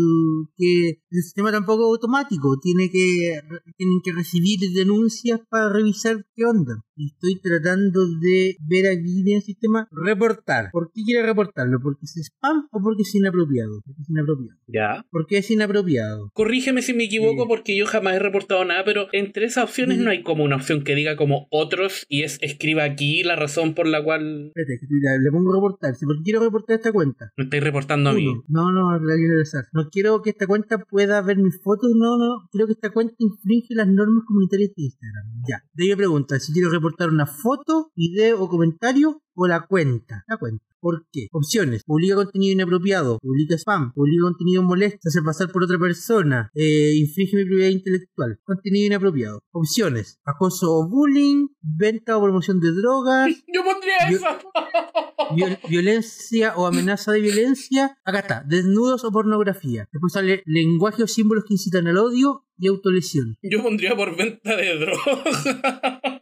que 0.57 0.89
el 1.11 1.23
sistema 1.23 1.51
tampoco 1.53 1.83
es 1.85 1.89
automático, 2.03 2.59
tiene 2.61 2.91
que, 2.91 3.41
tienen 3.77 4.01
que 4.05 4.13
recibir 4.13 4.59
denuncias 4.75 5.12
para 5.51 5.69
revisar 5.69 6.25
qué 6.35 6.45
onda. 6.47 6.83
Estoy 6.97 7.41
tratando 7.41 8.01
de 8.21 8.57
ver 8.61 8.87
aquí 8.89 9.21
en 9.21 9.37
el 9.37 9.43
sistema 9.43 9.89
reportar. 9.91 10.71
¿Por 10.73 10.93
qué 10.93 11.03
quiere 11.05 11.27
reportarlo? 11.27 11.81
¿Porque 11.83 12.05
es 12.05 12.17
spam 12.17 12.69
o 12.71 12.83
porque 12.83 13.03
es 13.03 13.15
inapropiado? 13.15 13.81
Porque 13.85 14.03
es 14.03 14.11
inapropiado. 14.11 14.59
Ya. 14.67 15.05
¿Por 15.11 15.27
qué 15.27 15.39
es 15.39 15.51
inapropiado? 15.51 16.31
Corrígeme 16.35 16.83
si 16.83 16.95
me 16.95 17.05
equivoco 17.05 17.43
Sí. 17.43 17.49
porque 17.49 17.77
yo 17.77 17.87
jamás 17.87 18.15
he 18.15 18.19
reportado 18.19 18.65
nada, 18.65 18.85
pero 18.85 19.07
entre 19.13 19.47
esas 19.47 19.65
opciones 19.65 19.99
no 19.99 20.11
hay 20.11 20.23
como 20.23 20.45
una 20.45 20.57
opción 20.57 20.85
que 20.85 20.95
diga 20.95 21.17
como 21.17 21.47
otros 21.51 22.07
y 22.09 22.23
es 22.23 22.39
escriba 22.43 22.85
aquí 22.85 23.23
la 23.23 23.37
razón 23.37 23.75
por 23.75 23.87
la 23.87 24.03
cual 24.03 24.53
Espérate, 24.55 24.87
le, 25.23 25.31
pongo 25.31 25.53
reportar. 25.53 25.95
¿Por 26.01 26.17
qué 26.19 26.23
quiero 26.25 26.41
reportar 26.41 26.77
esta 26.77 26.93
cuenta? 26.93 27.33
me 27.37 27.45
estáis 27.45 27.63
reportando 27.63 28.11
a 28.11 28.15
mí. 28.15 28.27
No, 28.49 28.71
no, 28.73 28.93
la 28.99 29.15
quiero. 29.17 29.33
No 29.73 29.89
quiero 29.91 30.23
que 30.23 30.31
esta 30.31 30.47
cuenta 30.47 30.79
pueda 30.79 31.21
ver 31.23 31.39
mis 31.39 31.61
fotos, 31.63 31.91
no, 31.95 32.17
no. 32.19 32.49
Quiero 32.51 32.67
que 32.67 32.73
esta 32.75 32.91
cuenta 32.91 33.15
infringe 33.19 33.75
las 33.75 33.89
normas 33.89 34.25
comunitarias 34.27 34.71
de 34.77 34.83
Instagram. 34.83 34.93
Instagram. 34.93 35.43
Ya. 35.49 35.65
De 35.75 35.85
ahí 35.85 35.91
me 35.91 35.97
pregunta 35.97 36.39
si 36.39 36.53
quiero 36.53 36.69
reportar 36.71 36.82
una 37.11 37.27
foto, 37.27 37.91
video 37.95 38.41
o 38.41 38.49
comentario 38.49 39.23
o 39.35 39.47
la 39.47 39.67
cuenta. 39.67 40.25
La 40.29 40.37
cuenta. 40.37 40.65
¿Por 40.81 41.07
qué? 41.13 41.29
Opciones. 41.31 41.85
Publica 41.85 42.17
contenido 42.17 42.55
inapropiado. 42.55 43.19
Publica 43.23 43.55
spam. 43.57 43.93
Publica 43.95 44.23
contenido 44.25 44.63
molesto. 44.65 44.99
Hace 45.09 45.23
pasar 45.23 45.53
por 45.53 45.63
otra 45.63 45.79
persona. 45.79 46.51
Eh, 46.55 46.95
infringe 46.97 47.37
mi 47.37 47.45
propiedad 47.45 47.71
intelectual. 47.71 48.41
Contenido 48.43 48.87
inapropiado. 48.89 49.41
Opciones. 49.53 50.19
Acoso 50.25 50.67
o 50.73 50.89
bullying. 50.89 51.47
Venta 51.61 52.17
o 52.19 52.23
promoción 52.23 52.59
de 52.59 52.73
drogas. 52.73 53.29
Yo 53.55 53.63
pondría 53.63 53.95
viol- 55.37 55.59
violencia 55.69 56.55
o 56.57 56.67
amenaza 56.67 57.13
de 57.13 57.21
violencia. 57.21 57.97
Acá 58.05 58.19
está. 58.19 58.45
Desnudos 58.45 59.05
o 59.05 59.13
pornografía. 59.13 59.89
Después 59.93 60.13
sale 60.13 60.43
lenguaje 60.47 61.05
o 61.05 61.07
símbolos 61.07 61.45
que 61.45 61.55
incitan 61.55 61.87
al 61.87 61.99
odio 61.99 62.45
y 62.59 62.67
autolesión. 62.67 63.37
Yo 63.41 63.63
pondría 63.63 63.95
por 63.95 64.17
venta 64.17 64.57
de 64.57 64.77
droga. 64.79 66.01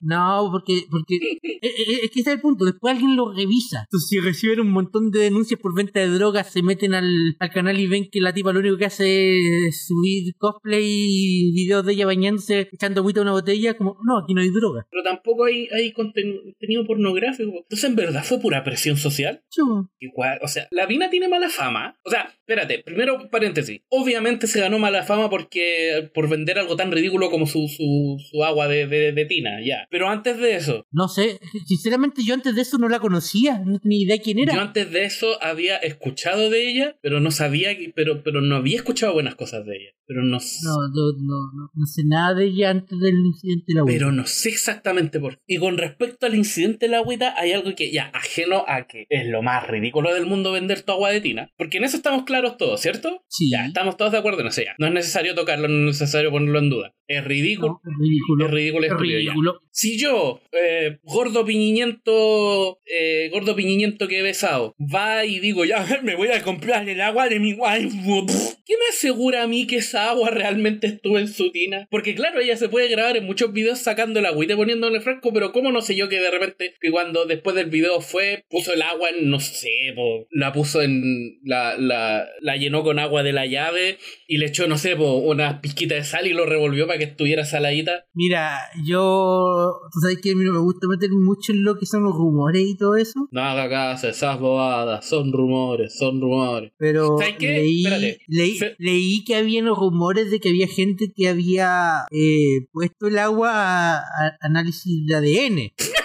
No, 0.00 0.48
porque, 0.50 0.86
porque 0.90 1.16
eh, 1.42 1.58
eh, 1.62 1.98
es 2.04 2.10
que 2.10 2.20
ese 2.20 2.30
es 2.30 2.36
el 2.36 2.40
punto. 2.40 2.64
Después 2.64 2.94
alguien 2.94 3.16
lo 3.16 3.32
revisa. 3.32 3.80
Entonces, 3.84 4.08
si 4.08 4.18
reciben 4.20 4.60
un 4.60 4.70
montón 4.72 5.10
de 5.10 5.20
denuncias 5.20 5.60
por 5.60 5.74
venta 5.74 6.00
de 6.00 6.08
drogas, 6.08 6.50
se 6.50 6.62
meten 6.62 6.94
al, 6.94 7.36
al 7.38 7.50
canal 7.50 7.78
y 7.78 7.86
ven 7.86 8.08
que 8.10 8.20
la 8.20 8.32
tipa 8.32 8.52
lo 8.52 8.60
único 8.60 8.76
que 8.78 8.86
hace 8.86 9.38
es 9.68 9.86
subir 9.86 10.34
cosplay 10.38 10.84
y 10.84 11.52
videos 11.52 11.84
de 11.84 11.92
ella 11.92 12.06
bañándose, 12.06 12.68
echando 12.72 13.00
agüita 13.00 13.20
a 13.20 13.24
una 13.24 13.32
botella, 13.32 13.74
como, 13.76 13.96
no, 14.04 14.18
aquí 14.18 14.34
no 14.34 14.40
hay 14.40 14.50
droga. 14.50 14.86
Pero 14.90 15.02
tampoco 15.02 15.44
hay, 15.44 15.68
hay 15.72 15.92
conten- 15.92 16.42
contenido 16.42 16.86
pornográfico. 16.86 17.50
Entonces, 17.62 17.84
¿en 17.84 17.96
verdad 17.96 18.24
fue 18.24 18.40
pura 18.40 18.64
presión 18.64 18.96
social? 18.96 19.42
Chu. 19.50 19.88
Igual, 20.00 20.38
o 20.42 20.48
sea, 20.48 20.66
la 20.70 20.86
Vina 20.86 21.10
tiene 21.10 21.28
mala 21.28 21.48
fama. 21.50 21.96
O 22.04 22.10
sea, 22.10 22.32
espérate, 22.38 22.82
primero 22.84 23.28
paréntesis. 23.30 23.82
Obviamente 23.90 24.46
se 24.46 24.60
ganó 24.60 24.78
mala 24.78 25.02
fama 25.02 25.28
porque 25.30 26.10
por 26.14 26.28
vender 26.28 26.58
algo 26.58 26.76
tan 26.76 26.90
ridículo 26.90 27.30
como 27.30 27.46
su, 27.46 27.68
su, 27.68 28.16
su 28.30 28.44
agua 28.44 28.66
de, 28.68 28.86
de, 28.86 29.12
de 29.12 29.24
tina, 29.26 29.60
ya. 29.64 29.86
Pero 29.90 30.08
antes 30.08 30.38
de 30.38 30.56
eso, 30.56 30.86
No 30.92 31.08
sé, 31.08 31.40
sinceramente 31.66 32.22
yo 32.24 32.34
antes 32.34 32.54
de 32.54 32.62
eso 32.62 32.78
no 32.78 32.88
la 32.88 33.00
conocía, 33.00 33.58
no 33.58 33.78
tenía 33.80 34.04
idea 34.04 34.18
quién 34.22 34.38
era. 34.38 34.54
yo 34.54 34.60
antes 34.60 34.90
de 34.90 35.04
eso 35.04 35.42
había 35.42 35.76
escuchado 35.78 36.48
de 36.48 36.70
ella, 36.70 36.96
pero 37.02 37.20
no 37.20 37.30
sabía, 37.30 37.70
pero, 37.94 38.22
pero 38.22 38.40
no 38.40 38.56
había 38.56 38.76
escuchado 38.76 39.12
buenas 39.12 39.34
cosas 39.34 39.66
de 39.66 39.76
ella. 39.76 39.90
Pero 40.06 40.24
no, 40.24 40.38
No, 40.38 40.88
no, 40.88 41.12
no, 41.18 41.70
no, 41.72 41.86
sé 41.86 42.02
nada 42.04 42.34
de 42.34 42.46
ella 42.46 42.70
antes 42.70 42.98
del 42.98 43.14
incidente 43.14 43.66
de 43.68 43.74
la 43.74 43.84
web. 43.84 43.94
Pero 43.94 44.10
no 44.10 44.26
sé 44.26 44.48
exactamente 44.48 45.20
por 45.20 45.36
qué. 45.36 45.42
Y 45.46 45.58
con 45.58 45.78
respecto 45.78 46.26
al 46.26 46.34
incidente 46.34 46.86
de 46.86 46.90
la 46.90 46.98
agüita, 46.98 47.34
hay 47.38 47.52
algo 47.52 47.76
que 47.76 47.92
ya 47.92 48.10
ajeno 48.12 48.64
a 48.66 48.88
que 48.88 49.06
es 49.08 49.28
lo 49.28 49.42
más 49.42 49.68
ridículo 49.68 50.12
del 50.12 50.26
mundo 50.26 50.50
vender 50.50 50.82
tu 50.82 50.90
agua 50.90 51.10
de 51.10 51.20
tina. 51.20 51.52
Porque 51.56 51.78
en 51.78 51.84
eso 51.84 51.96
estamos 51.96 52.24
claros 52.24 52.56
todos, 52.56 52.80
¿cierto? 52.80 53.22
Sí. 53.28 53.50
Ya, 53.52 53.66
estamos 53.66 53.96
todos 53.96 54.10
de 54.10 54.18
acuerdo 54.18 54.40
en 54.40 54.48
eso 54.48 54.62
ya. 54.62 54.74
No 54.78 54.88
es 54.88 54.92
necesario 54.92 55.36
tocarlo, 55.36 55.68
no 55.68 55.90
es 55.90 56.00
necesario 56.00 56.32
ponerlo 56.32 56.58
en 56.58 56.70
duda. 56.70 56.94
Es 57.06 57.24
ridículo. 57.24 57.80
No, 57.84 57.92
es 57.92 57.98
ridículo. 57.98 58.46
Es 58.46 58.50
ridículo, 58.50 58.86
es 58.86 58.92
ridículo. 58.94 59.62
Si 59.80 59.98
yo, 59.98 60.42
eh, 60.52 60.98
gordo 61.04 61.46
piñiñento, 61.46 62.80
eh, 62.84 63.30
gordo 63.32 63.56
piñiñento 63.56 64.08
que 64.08 64.18
he 64.18 64.22
besado, 64.22 64.74
va 64.78 65.24
y 65.24 65.38
digo, 65.38 65.64
ya 65.64 65.86
me 66.02 66.16
voy 66.16 66.28
a 66.28 66.42
comprar 66.42 66.86
el 66.86 67.00
agua 67.00 67.30
de 67.30 67.40
mi 67.40 67.54
waifu, 67.54 68.26
¿qué 68.66 68.74
me 68.76 68.90
asegura 68.90 69.42
a 69.42 69.46
mí 69.46 69.66
que 69.66 69.76
esa 69.76 70.10
agua 70.10 70.28
realmente 70.28 70.86
estuvo 70.86 71.18
en 71.18 71.28
su 71.28 71.50
tina? 71.50 71.88
Porque 71.90 72.14
claro, 72.14 72.42
ella 72.42 72.58
se 72.58 72.68
puede 72.68 72.88
grabar 72.88 73.16
en 73.16 73.24
muchos 73.24 73.54
videos 73.54 73.78
sacando 73.78 74.20
el 74.20 74.26
agua 74.26 74.44
y 74.44 74.48
poniendo 74.48 74.86
en 74.86 74.96
el 74.96 75.00
frasco, 75.00 75.32
pero 75.32 75.50
¿cómo 75.50 75.72
no 75.72 75.80
sé 75.80 75.96
yo 75.96 76.10
que 76.10 76.20
de 76.20 76.30
repente, 76.30 76.74
que 76.78 76.90
cuando 76.90 77.24
después 77.24 77.56
del 77.56 77.70
video 77.70 78.02
fue, 78.02 78.44
puso 78.50 78.74
el 78.74 78.82
agua 78.82 79.08
en, 79.08 79.30
no 79.30 79.40
sé, 79.40 79.94
la 80.30 80.52
puso 80.52 80.82
en, 80.82 81.38
la, 81.42 81.78
la, 81.78 82.28
la 82.40 82.56
llenó 82.56 82.82
con 82.82 82.98
agua 82.98 83.22
de 83.22 83.32
la 83.32 83.46
llave 83.46 83.96
y 84.26 84.36
le 84.36 84.44
echó, 84.48 84.66
no 84.66 84.76
sé, 84.76 84.94
po, 84.94 85.14
una 85.14 85.62
pizquita 85.62 85.94
de 85.94 86.04
sal 86.04 86.26
y 86.26 86.34
lo 86.34 86.44
revolvió 86.44 86.86
para 86.86 86.98
que 86.98 87.04
estuviera 87.04 87.46
saladita? 87.46 88.04
Mira, 88.12 88.58
yo. 88.86 89.69
Tú 89.92 90.00
sabes 90.00 90.18
que 90.22 90.32
a 90.32 90.36
mí 90.36 90.44
no 90.44 90.52
me 90.52 90.58
gusta 90.60 90.86
meter 90.88 91.10
mucho 91.10 91.52
en 91.52 91.64
lo 91.64 91.76
que 91.78 91.86
son 91.86 92.04
los 92.04 92.14
rumores 92.14 92.62
y 92.66 92.76
todo 92.76 92.96
eso. 92.96 93.28
No 93.30 93.42
haga 93.42 93.68
caso, 93.68 94.08
esas 94.08 94.38
bobadas, 94.40 95.06
son 95.08 95.32
rumores, 95.32 95.96
son 95.98 96.20
rumores. 96.20 96.72
Pero 96.78 97.16
leí, 97.38 97.84
Espérate. 97.84 98.18
leí, 98.28 98.56
Se- 98.58 98.76
leí 98.78 99.24
que 99.24 99.36
había 99.36 99.60
unos 99.62 99.78
rumores 99.78 100.30
de 100.30 100.40
que 100.40 100.48
había 100.50 100.68
gente 100.68 101.12
que 101.14 101.28
había 101.28 102.04
eh, 102.10 102.66
puesto 102.72 103.06
el 103.08 103.18
agua 103.18 103.50
a, 103.52 103.96
a 103.98 104.36
análisis 104.40 105.06
de 105.06 105.14
ADN. 105.16 105.72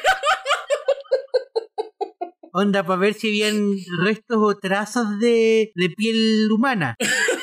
Onda, 2.57 2.85
para 2.85 2.97
ver 2.99 3.13
si 3.15 3.27
habían 3.27 3.75
restos 4.03 4.37
o 4.39 4.55
trazas 4.55 5.19
de, 5.19 5.71
de 5.75 5.89
piel 5.89 6.49
humana. 6.51 6.95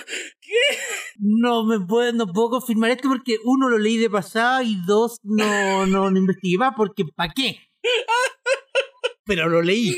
No 1.18 1.64
me 1.64 1.80
puedo, 1.80 2.12
no 2.12 2.26
puedo 2.26 2.50
confirmar 2.50 2.90
esto 2.90 3.08
porque 3.08 3.38
uno 3.44 3.68
lo 3.68 3.78
leí 3.78 3.96
de 3.96 4.10
pasada 4.10 4.62
y 4.62 4.76
dos 4.86 5.18
no, 5.22 5.86
no, 5.86 6.10
no 6.10 6.18
investigué 6.18 6.58
más 6.58 6.74
porque 6.76 7.04
¿para 7.04 7.32
qué? 7.32 7.58
Pero 9.24 9.48
lo 9.48 9.62
leí. 9.62 9.96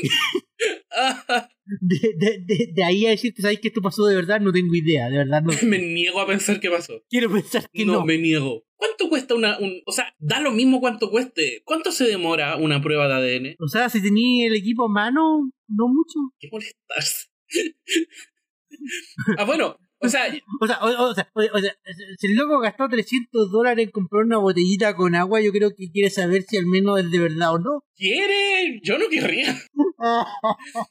De, 1.81 2.13
de, 2.17 2.43
de, 2.45 2.71
de 2.73 2.83
ahí 2.83 3.05
a 3.05 3.09
decir 3.09 3.33
que 3.33 3.41
sabéis 3.41 3.59
que 3.59 3.69
esto 3.69 3.81
pasó 3.81 4.05
de 4.05 4.15
verdad, 4.15 4.39
no 4.39 4.53
tengo 4.53 4.73
idea, 4.75 5.09
de 5.09 5.17
verdad 5.17 5.41
no. 5.41 5.51
me 5.67 5.79
niego 5.79 6.19
a 6.21 6.27
pensar 6.27 6.59
qué 6.59 6.69
pasó. 6.69 7.01
Quiero 7.09 7.31
pensar 7.31 7.67
que 7.73 7.85
No, 7.85 7.93
no. 7.93 8.05
me 8.05 8.17
niego. 8.17 8.63
¿Cuánto 8.75 9.09
cuesta 9.09 9.33
una... 9.35 9.57
Un, 9.57 9.81
o 9.85 9.91
sea, 9.91 10.13
da 10.19 10.39
lo 10.39 10.51
mismo 10.51 10.79
cuánto 10.79 11.09
cueste. 11.09 11.61
¿Cuánto 11.65 11.91
se 11.91 12.05
demora 12.05 12.55
una 12.57 12.81
prueba 12.81 13.07
de 13.07 13.35
ADN? 13.37 13.55
O 13.59 13.67
sea, 13.67 13.89
si 13.89 14.01
tenía 14.01 14.47
el 14.47 14.55
equipo 14.55 14.85
a 14.85 14.89
mano, 14.89 15.51
no 15.67 15.87
mucho. 15.87 16.19
¿Qué 16.39 16.49
molestarse? 16.51 17.29
ah, 19.37 19.43
bueno, 19.43 19.77
o 19.99 20.07
sea, 20.09 20.23
O 20.61 20.67
sea, 20.67 20.77
o, 20.81 21.09
o 21.09 21.13
sea, 21.13 21.29
o- 21.33 21.57
o 21.57 21.59
sea, 21.59 21.75
si 22.17 22.27
el 22.27 22.35
loco 22.35 22.59
gastó 22.59 22.87
300 22.89 23.51
dólares 23.51 23.85
en 23.85 23.91
comprar 23.91 24.23
una 24.23 24.37
botellita 24.37 24.95
con 24.95 25.15
agua, 25.15 25.41
yo 25.41 25.51
creo 25.51 25.71
que 25.75 25.89
quiere 25.91 26.09
saber 26.09 26.43
si 26.43 26.57
al 26.57 26.65
menos 26.65 26.99
es 26.99 27.11
de 27.11 27.19
verdad 27.19 27.53
o 27.53 27.59
no. 27.59 27.83
¿quiere? 27.95 28.79
Yo 28.83 28.97
no 28.97 29.07
querría. 29.09 29.55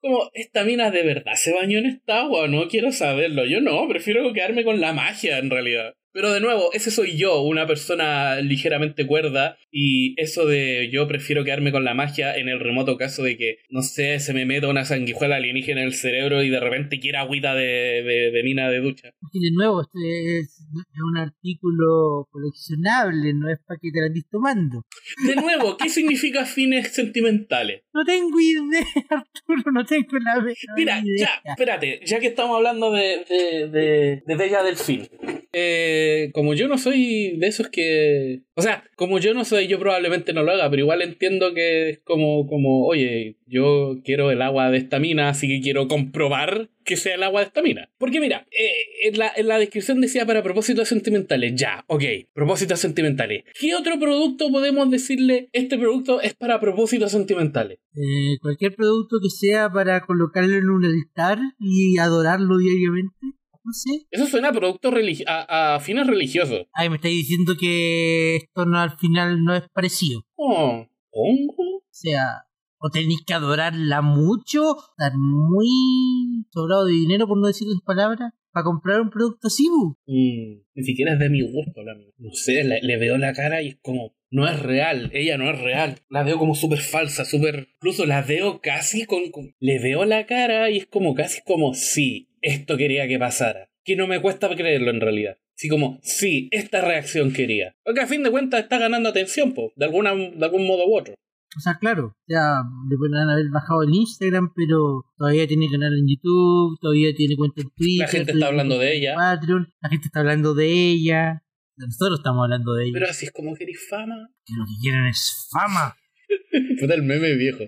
Como, 0.00 0.30
¿esta 0.34 0.64
mina 0.64 0.90
de 0.90 1.02
verdad 1.04 1.34
se 1.34 1.52
bañó 1.52 1.78
en 1.78 1.86
esta 1.86 2.20
agua? 2.22 2.48
No 2.48 2.68
quiero 2.68 2.92
saberlo. 2.92 3.44
Yo 3.44 3.60
no, 3.60 3.86
prefiero 3.88 4.32
quedarme 4.32 4.64
con 4.64 4.80
la 4.80 4.92
magia 4.92 5.38
en 5.38 5.50
realidad. 5.50 5.94
Pero 6.12 6.32
de 6.32 6.40
nuevo, 6.40 6.70
ese 6.72 6.90
soy 6.90 7.16
yo, 7.16 7.40
una 7.42 7.66
persona 7.66 8.36
ligeramente 8.36 9.06
cuerda, 9.06 9.56
y 9.70 10.14
eso 10.20 10.46
de 10.46 10.90
yo 10.92 11.08
prefiero 11.08 11.44
quedarme 11.44 11.72
con 11.72 11.84
la 11.84 11.94
magia 11.94 12.36
en 12.36 12.48
el 12.48 12.60
remoto 12.60 12.96
caso 12.98 13.22
de 13.22 13.36
que, 13.36 13.58
no 13.70 13.82
sé, 13.82 14.20
se 14.20 14.34
me 14.34 14.44
meta 14.44 14.68
una 14.68 14.84
sanguijuela 14.84 15.36
alienígena 15.36 15.80
en 15.80 15.86
el 15.86 15.94
cerebro 15.94 16.42
y 16.42 16.50
de 16.50 16.60
repente 16.60 17.00
quiera 17.00 17.20
agüita 17.22 17.54
de, 17.54 18.02
de, 18.02 18.30
de 18.30 18.42
mina 18.42 18.68
de 18.68 18.80
ducha. 18.80 19.10
Y 19.32 19.40
de 19.40 19.50
nuevo, 19.52 19.80
este 19.80 20.40
es, 20.40 20.66
un 21.02 21.16
artículo 21.16 22.28
coleccionable, 22.30 23.32
no 23.34 23.50
es 23.50 23.58
para 23.66 23.78
que 23.80 23.90
te 23.90 24.04
andes 24.04 24.24
tomando. 24.30 24.84
De 25.26 25.36
nuevo, 25.36 25.76
¿qué 25.76 25.88
significa 25.88 26.44
fines 26.44 26.92
sentimentales? 26.92 27.82
No 27.94 28.04
tengo 28.04 28.38
idea, 28.38 28.84
Arturo, 29.10 29.72
no 29.72 29.84
tengo 29.84 30.18
la 30.18 30.44
Mira, 30.76 31.00
idea. 31.02 31.40
ya, 31.44 31.50
espérate, 31.50 32.00
ya 32.04 32.20
que 32.20 32.28
estamos 32.28 32.56
hablando 32.56 32.90
de, 32.92 33.24
de, 33.28 33.68
de, 33.68 34.22
de 34.26 34.36
Bella 34.36 34.62
Delfín. 34.62 35.08
Eh, 35.54 36.01
como 36.32 36.54
yo 36.54 36.68
no 36.68 36.78
soy 36.78 37.36
de 37.38 37.46
esos 37.46 37.68
que. 37.68 38.42
O 38.54 38.62
sea, 38.62 38.84
como 38.96 39.18
yo 39.18 39.34
no 39.34 39.44
soy, 39.44 39.66
yo 39.66 39.78
probablemente 39.78 40.32
no 40.32 40.42
lo 40.42 40.52
haga, 40.52 40.68
pero 40.70 40.82
igual 40.82 41.02
entiendo 41.02 41.54
que 41.54 41.90
es 41.90 41.98
como, 42.00 42.46
como, 42.46 42.86
oye, 42.86 43.36
yo 43.46 44.00
quiero 44.04 44.30
el 44.30 44.42
agua 44.42 44.70
de 44.70 44.78
esta 44.78 44.98
mina, 44.98 45.28
así 45.28 45.48
que 45.48 45.60
quiero 45.60 45.88
comprobar 45.88 46.70
que 46.84 46.96
sea 46.96 47.14
el 47.14 47.22
agua 47.22 47.40
de 47.40 47.46
esta 47.46 47.62
mina. 47.62 47.90
Porque 47.98 48.20
mira, 48.20 48.46
eh, 48.50 49.08
en, 49.08 49.18
la, 49.18 49.32
en 49.36 49.48
la 49.48 49.58
descripción 49.58 50.00
decía 50.00 50.26
para 50.26 50.42
propósitos 50.42 50.88
sentimentales. 50.88 51.52
Ya, 51.54 51.84
ok, 51.86 52.02
propósitos 52.32 52.80
sentimentales. 52.80 53.44
¿Qué 53.58 53.74
otro 53.74 53.98
producto 53.98 54.50
podemos 54.50 54.90
decirle? 54.90 55.48
Este 55.52 55.78
producto 55.78 56.20
es 56.20 56.34
para 56.34 56.60
propósitos 56.60 57.12
sentimentales. 57.12 57.78
Eh, 57.94 58.38
cualquier 58.40 58.74
producto 58.74 59.18
que 59.22 59.30
sea 59.30 59.70
para 59.70 60.00
colocarlo 60.00 60.56
en 60.56 60.68
un 60.70 60.84
altar 60.84 61.38
y 61.58 61.98
adorarlo 61.98 62.58
diariamente. 62.58 63.41
No 63.64 63.72
sé. 63.72 64.06
Eso 64.10 64.26
suena 64.26 64.48
a 64.48 64.52
producto 64.52 64.90
religi- 64.90 65.24
a, 65.26 65.74
a 65.76 65.80
fines 65.80 66.06
religiosos. 66.06 66.66
Ay, 66.74 66.88
me 66.90 66.96
estáis 66.96 67.16
diciendo 67.16 67.54
que 67.58 68.36
esto 68.36 68.66
no 68.66 68.78
al 68.78 68.98
final 68.98 69.44
no 69.44 69.54
es 69.54 69.62
parecido. 69.72 70.24
Oh, 70.36 70.84
¿hongo? 71.10 71.76
O 71.76 71.82
sea, 71.90 72.44
o 72.78 72.90
tenéis 72.90 73.22
que 73.24 73.34
adorarla 73.34 74.02
mucho, 74.02 74.76
estar 74.98 75.12
muy 75.16 76.44
sobrado 76.50 76.86
de 76.86 76.94
dinero, 76.94 77.26
por 77.28 77.38
no 77.38 77.46
decir 77.46 77.68
las 77.68 77.80
palabras, 77.82 78.32
para 78.52 78.64
comprar 78.64 79.00
un 79.00 79.10
producto 79.10 79.46
así. 79.46 79.68
Mm, 79.68 80.62
ni 80.74 80.82
siquiera 80.84 81.12
es 81.14 81.18
de 81.20 81.30
mi 81.30 81.42
gusto. 81.42 81.82
La, 81.84 81.94
no 81.94 82.30
sé, 82.32 82.64
le, 82.64 82.80
le 82.82 82.96
veo 82.98 83.16
la 83.18 83.32
cara 83.32 83.62
y 83.62 83.68
es 83.68 83.78
como, 83.82 84.14
no 84.30 84.48
es 84.48 84.60
real, 84.60 85.10
ella 85.14 85.38
no 85.38 85.48
es 85.50 85.60
real. 85.60 86.00
La 86.08 86.22
veo 86.24 86.38
como 86.38 86.54
súper 86.54 86.80
falsa, 86.80 87.24
súper... 87.24 87.68
Incluso 87.76 88.04
la 88.06 88.22
veo 88.22 88.60
casi 88.60 89.04
con, 89.06 89.30
con- 89.30 89.54
Le 89.60 89.78
veo 89.78 90.04
la 90.04 90.26
cara 90.26 90.68
y 90.70 90.78
es 90.78 90.86
como 90.86 91.14
casi 91.14 91.40
como, 91.44 91.74
sí, 91.74 92.28
esto 92.42 92.76
quería 92.76 93.08
que 93.08 93.18
pasara. 93.18 93.68
Que 93.84 93.96
no 93.96 94.06
me 94.06 94.20
cuesta 94.20 94.54
creerlo 94.54 94.90
en 94.90 95.00
realidad. 95.00 95.38
Así 95.56 95.68
como, 95.68 95.98
sí, 96.02 96.48
esta 96.52 96.80
reacción 96.80 97.32
quería. 97.32 97.74
Porque 97.84 98.00
a 98.00 98.06
fin 98.06 98.22
de 98.22 98.30
cuentas 98.30 98.60
está 98.60 98.78
ganando 98.78 99.08
atención, 99.08 99.54
po, 99.54 99.72
de, 99.76 99.84
alguna, 99.84 100.14
de 100.14 100.44
algún 100.44 100.66
modo 100.66 100.86
u 100.86 100.96
otro. 100.96 101.14
O 101.56 101.60
sea, 101.60 101.76
claro, 101.78 102.16
sea, 102.26 102.62
le 102.88 102.96
pueden 102.96 103.28
haber 103.28 103.50
bajado 103.50 103.82
el 103.82 103.94
Instagram, 103.94 104.52
pero 104.54 105.04
todavía 105.16 105.46
tiene 105.46 105.68
canal 105.70 105.92
en 105.92 106.08
YouTube, 106.08 106.78
todavía 106.80 107.14
tiene 107.14 107.36
cuenta 107.36 107.60
en 107.60 107.70
Twitter. 107.76 108.06
La 108.06 108.08
gente 108.08 108.32
está 108.32 108.46
hablando 108.46 108.78
de 108.78 108.96
ella. 108.96 109.14
Patreon, 109.16 109.72
la 109.80 109.88
gente 109.90 110.06
está 110.06 110.20
hablando 110.20 110.54
de 110.54 110.72
ella. 110.72 111.42
Nosotros 111.76 112.20
estamos 112.20 112.44
hablando 112.44 112.74
de 112.74 112.84
ellos. 112.84 112.94
Pero 112.94 113.10
así 113.10 113.26
es 113.26 113.32
como 113.32 113.54
querís 113.54 113.86
fama. 113.88 114.30
Que 114.46 114.54
lo 114.56 114.64
que 114.64 114.80
quieren 114.80 115.06
es 115.06 115.48
fama. 115.50 115.96
Puta 116.80 116.94
el 116.94 117.02
meme 117.02 117.34
viejo. 117.34 117.64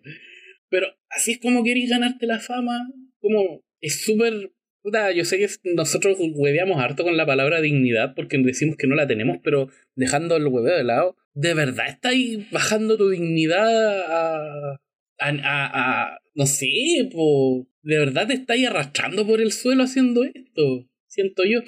Pero 0.70 0.86
así 1.10 1.32
es 1.32 1.40
como 1.40 1.62
querís 1.62 1.90
ganarte 1.90 2.26
la 2.26 2.38
fama. 2.38 2.88
Como 3.20 3.62
es 3.80 4.04
súper. 4.04 4.52
Puta, 4.84 5.10
yo 5.12 5.24
sé 5.24 5.38
que 5.38 5.48
nosotros 5.72 6.18
hueveamos 6.20 6.78
harto 6.78 7.04
con 7.04 7.16
la 7.16 7.24
palabra 7.24 7.62
dignidad 7.62 8.14
porque 8.14 8.36
decimos 8.36 8.76
que 8.76 8.86
no 8.86 8.94
la 8.94 9.06
tenemos, 9.06 9.38
pero 9.42 9.70
dejando 9.94 10.36
el 10.36 10.46
hueveo 10.46 10.76
de 10.76 10.84
lado, 10.84 11.16
¿de 11.32 11.54
verdad 11.54 11.86
estáis 11.88 12.50
bajando 12.50 12.98
tu 12.98 13.08
dignidad 13.08 14.02
a. 14.12 14.80
a. 15.20 15.30
a, 15.30 16.18
no 16.34 16.44
sé, 16.44 16.68
po? 17.10 17.66
¿De 17.80 17.96
verdad 17.96 18.26
te 18.26 18.34
estáis 18.34 18.66
arrastrando 18.66 19.26
por 19.26 19.40
el 19.40 19.52
suelo 19.52 19.84
haciendo 19.84 20.22
esto? 20.22 20.86
Siento 21.06 21.44
yo. 21.44 21.60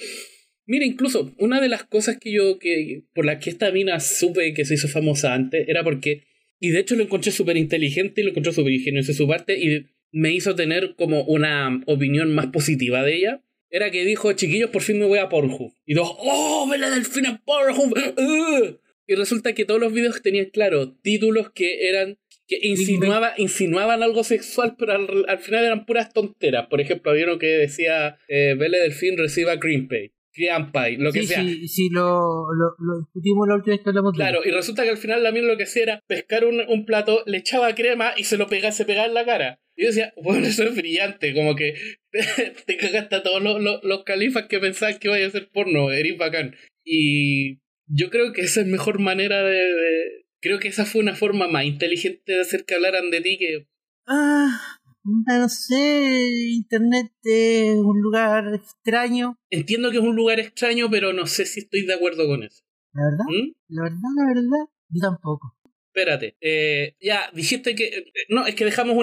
Mira, 0.66 0.84
incluso 0.84 1.34
una 1.38 1.62
de 1.62 1.70
las 1.70 1.84
cosas 1.84 2.18
que 2.18 2.30
yo, 2.30 2.58
que 2.58 3.04
por 3.14 3.24
las 3.24 3.42
que 3.42 3.48
esta 3.48 3.72
mina 3.72 3.98
supe 3.98 4.52
que 4.52 4.66
se 4.66 4.74
hizo 4.74 4.88
famosa 4.88 5.32
antes, 5.32 5.66
era 5.68 5.82
porque, 5.82 6.24
y 6.60 6.68
de 6.68 6.80
hecho 6.80 6.96
lo 6.96 7.04
encontré 7.04 7.32
súper 7.32 7.56
inteligente 7.56 8.20
y 8.20 8.24
lo 8.24 8.30
encontré 8.30 8.52
súper 8.52 8.74
ingenioso 8.74 9.12
de 9.12 9.16
su 9.16 9.26
parte, 9.26 9.58
y 9.58 9.86
me 10.12 10.32
hizo 10.32 10.54
tener 10.54 10.94
como 10.96 11.24
una 11.24 11.82
opinión 11.86 12.34
más 12.34 12.46
positiva 12.46 13.02
de 13.02 13.16
ella, 13.16 13.42
era 13.70 13.90
que 13.90 14.04
dijo, 14.04 14.32
chiquillos, 14.32 14.70
por 14.70 14.82
fin 14.82 14.98
me 14.98 15.06
voy 15.06 15.18
a 15.18 15.28
Pornhub. 15.28 15.72
Y 15.84 15.94
dos, 15.94 16.10
¡oh, 16.18 16.68
Vela 16.70 16.90
Delfina 16.90 17.30
en 17.30 17.38
Pornhub! 17.38 17.94
¡Ugh! 18.16 18.80
Y 19.08 19.14
resulta 19.14 19.52
que 19.54 19.64
todos 19.64 19.80
los 19.80 19.92
videos 19.92 20.22
tenían, 20.22 20.46
claro, 20.46 20.92
títulos 20.92 21.50
que 21.50 21.88
eran 21.88 22.18
que 22.48 22.58
insinuaba, 22.62 23.34
insinuaban 23.38 24.02
algo 24.02 24.22
sexual, 24.22 24.76
pero 24.78 24.92
al, 24.92 25.24
al 25.28 25.38
final 25.38 25.64
eran 25.64 25.84
puras 25.84 26.12
tonteras. 26.12 26.68
Por 26.68 26.80
ejemplo, 26.80 27.10
había 27.10 27.24
uno 27.24 27.38
que 27.38 27.46
decía, 27.46 28.18
eh, 28.28 28.54
Delfín 28.56 29.18
reciba 29.18 29.56
Green 29.56 29.88
Pay, 29.88 30.12
Green 30.32 30.70
Pay, 30.70 30.96
lo 30.96 31.12
que 31.12 31.20
sí, 31.22 31.26
sea. 31.26 31.42
sí, 31.42 31.66
sí, 31.68 31.88
lo, 31.90 32.46
lo, 32.52 32.76
lo 32.78 32.98
discutimos 33.00 33.48
la 33.48 33.56
última 33.56 33.74
vez 33.74 33.82
que 33.82 33.90
hablamos 33.90 34.12
Claro, 34.14 34.40
y 34.44 34.50
resulta 34.50 34.84
que 34.84 34.90
al 34.90 34.96
final 34.96 35.22
también 35.22 35.46
lo 35.46 35.56
que 35.56 35.64
hacía 35.64 35.82
era 35.82 36.02
pescar 36.06 36.44
un, 36.44 36.60
un 36.68 36.84
plato, 36.84 37.24
le 37.26 37.38
echaba 37.38 37.74
crema 37.74 38.12
y 38.16 38.24
se 38.24 38.36
lo 38.36 38.46
pegaba, 38.46 38.72
se 38.72 38.84
pegaba 38.84 39.08
en 39.08 39.14
la 39.14 39.24
cara. 39.24 39.60
Y 39.76 39.82
yo 39.82 39.88
decía, 39.88 40.12
bueno, 40.22 40.46
eso 40.46 40.64
es 40.64 40.74
brillante, 40.74 41.34
como 41.34 41.54
que 41.54 41.74
te 42.66 42.76
cagaste 42.76 43.16
a 43.16 43.22
todos 43.22 43.42
los, 43.42 43.60
los, 43.62 43.84
los 43.84 44.04
califas 44.04 44.46
que 44.46 44.58
pensaban 44.58 44.98
que 44.98 45.08
vaya 45.08 45.26
a 45.26 45.30
ser 45.30 45.50
porno, 45.50 45.92
eres 45.92 46.16
bacán. 46.18 46.56
Y 46.84 47.60
yo 47.86 48.10
creo 48.10 48.32
que 48.32 48.42
esa 48.42 48.60
es 48.62 48.66
mejor 48.66 48.98
manera 49.00 49.42
de, 49.42 49.54
de- 49.54 50.26
Creo 50.40 50.60
que 50.60 50.68
esa 50.68 50.84
fue 50.84 51.00
una 51.00 51.16
forma 51.16 51.48
más 51.48 51.64
inteligente 51.64 52.32
de 52.32 52.40
hacer 52.40 52.64
que 52.64 52.74
hablaran 52.74 53.10
de 53.10 53.20
ti 53.20 53.38
que... 53.38 53.66
Ah, 54.06 54.78
no 55.02 55.48
sé, 55.48 56.18
Internet 56.50 57.10
es 57.24 57.74
un 57.74 58.00
lugar 58.00 58.54
extraño. 58.54 59.38
Entiendo 59.50 59.90
que 59.90 59.96
es 59.96 60.02
un 60.04 60.14
lugar 60.14 60.38
extraño, 60.38 60.88
pero 60.90 61.12
no 61.12 61.26
sé 61.26 61.46
si 61.46 61.60
estoy 61.60 61.86
de 61.86 61.94
acuerdo 61.94 62.26
con 62.28 62.42
eso. 62.44 62.62
La 62.92 63.04
verdad, 63.04 63.24
¿Mm? 63.26 63.52
la 63.68 63.82
verdad, 63.82 64.10
la 64.16 64.26
verdad, 64.28 64.66
yo 64.90 65.00
tampoco. 65.00 65.55
Espérate, 65.96 66.36
eh, 66.42 66.94
ya, 67.00 67.30
dijiste 67.32 67.74
que... 67.74 68.12
No, 68.28 68.46
es 68.46 68.54
que 68.54 68.66
dejamos 68.66 68.94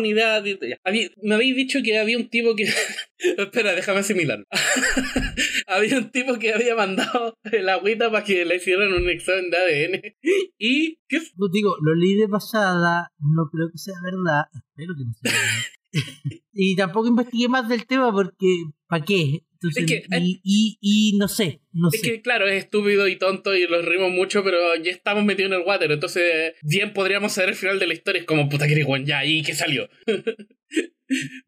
ya. 0.69 0.77
Habí- 0.85 1.11
me 1.23 1.33
habéis 1.33 1.55
dicho 1.55 1.79
que 1.83 1.97
había 1.97 2.19
un 2.19 2.29
tipo 2.29 2.55
que... 2.55 2.65
Espera, 3.17 3.73
déjame 3.73 4.01
asimilarlo. 4.01 4.45
había 5.67 5.97
un 5.97 6.11
tipo 6.11 6.37
que 6.37 6.53
había 6.53 6.75
mandado 6.75 7.39
el 7.51 7.67
agüita 7.67 8.11
para 8.11 8.23
que 8.23 8.45
le 8.45 8.57
hicieran 8.57 8.93
un 8.93 9.09
examen 9.09 9.49
de 9.49 9.57
ADN. 9.57 10.15
Y... 10.59 10.99
¿qué? 11.07 11.17
Yo 11.17 11.47
digo, 11.51 11.75
lo 11.81 11.95
leí 11.95 12.13
de 12.13 12.27
pasada, 12.27 13.11
no 13.17 13.49
creo 13.51 13.71
que 13.71 13.79
sea 13.79 13.95
verdad, 14.03 14.43
espero 14.53 14.93
que 14.95 15.05
no 15.05 15.13
sea 15.19 15.31
verdad. 15.31 15.63
y 16.53 16.75
tampoco 16.75 17.07
investigué 17.07 17.47
más 17.47 17.67
del 17.69 17.87
tema 17.87 18.11
porque, 18.11 18.65
¿para 18.87 19.03
qué? 19.03 19.45
Entonces, 19.63 19.83
Es 19.83 20.07
que- 20.07 20.17
y, 20.19 20.41
y, 20.43 20.77
y 20.81 21.17
no 21.17 21.27
sé, 21.27 21.61
no 21.71 21.89
Es 21.91 22.01
sé. 22.01 22.07
que 22.11 22.21
claro, 22.21 22.47
es 22.47 22.63
estúpido 22.63 23.07
y 23.07 23.15
tonto 23.17 23.55
y 23.55 23.65
los 23.67 23.85
rimos 23.85 24.11
mucho, 24.11 24.43
pero 24.43 24.57
ya 24.83 24.91
estamos 24.91 25.23
metidos 25.23 25.51
en 25.51 25.59
el 25.59 25.65
water, 25.67 25.91
entonces 25.91 26.53
bien 26.63 26.93
podríamos 26.93 27.31
saber 27.33 27.49
el 27.51 27.55
final 27.55 27.79
de 27.79 27.87
la 27.87 27.93
historia. 27.93 28.19
Es 28.21 28.25
como, 28.27 28.49
puta 28.49 28.67
que 28.67 28.79
igual 28.79 29.05
ya, 29.05 29.25
¿y 29.25 29.41
qué 29.43 29.53
salió? 29.53 29.89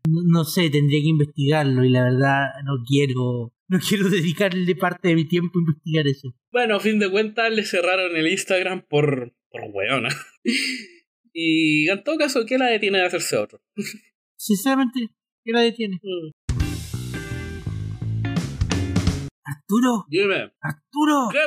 No, 0.07 0.22
no 0.26 0.43
sé, 0.43 0.70
tendría 0.70 0.99
que 1.01 1.07
investigarlo 1.07 1.84
y 1.84 1.89
la 1.89 2.03
verdad 2.03 2.43
no 2.66 2.84
quiero, 2.88 3.51
no 3.68 3.80
quiero 3.80 4.09
dedicarle 4.09 4.76
parte 4.76 5.07
de 5.07 5.16
mi 5.16 5.28
tiempo 5.28 5.57
a 5.57 5.61
investigar 5.61 6.07
eso. 6.07 6.36
Bueno, 6.51 6.76
a 6.76 6.80
fin 6.80 6.99
de 6.99 7.09
cuentas 7.09 7.51
le 7.51 7.63
cerraron 7.66 8.16
el 8.16 8.28
Instagram 8.28 8.86
por, 8.88 9.34
por 9.49 9.61
weona. 9.74 10.09
Y 11.38 11.89
en 11.89 12.01
todo 12.05 12.18
caso, 12.18 12.45
¿qué 12.45 12.57
la 12.57 12.68
detiene 12.68 12.99
de 12.99 13.05
hacerse 13.07 13.36
otro? 13.36 13.59
Sinceramente, 14.38 15.09
¿qué 15.43 15.51
la 15.51 15.59
detiene? 15.61 15.99
Mm. 16.01 16.30
Arturo, 19.45 20.05
Dime, 20.09 20.53
Arturo, 20.59 21.29
¿qué 21.31 21.39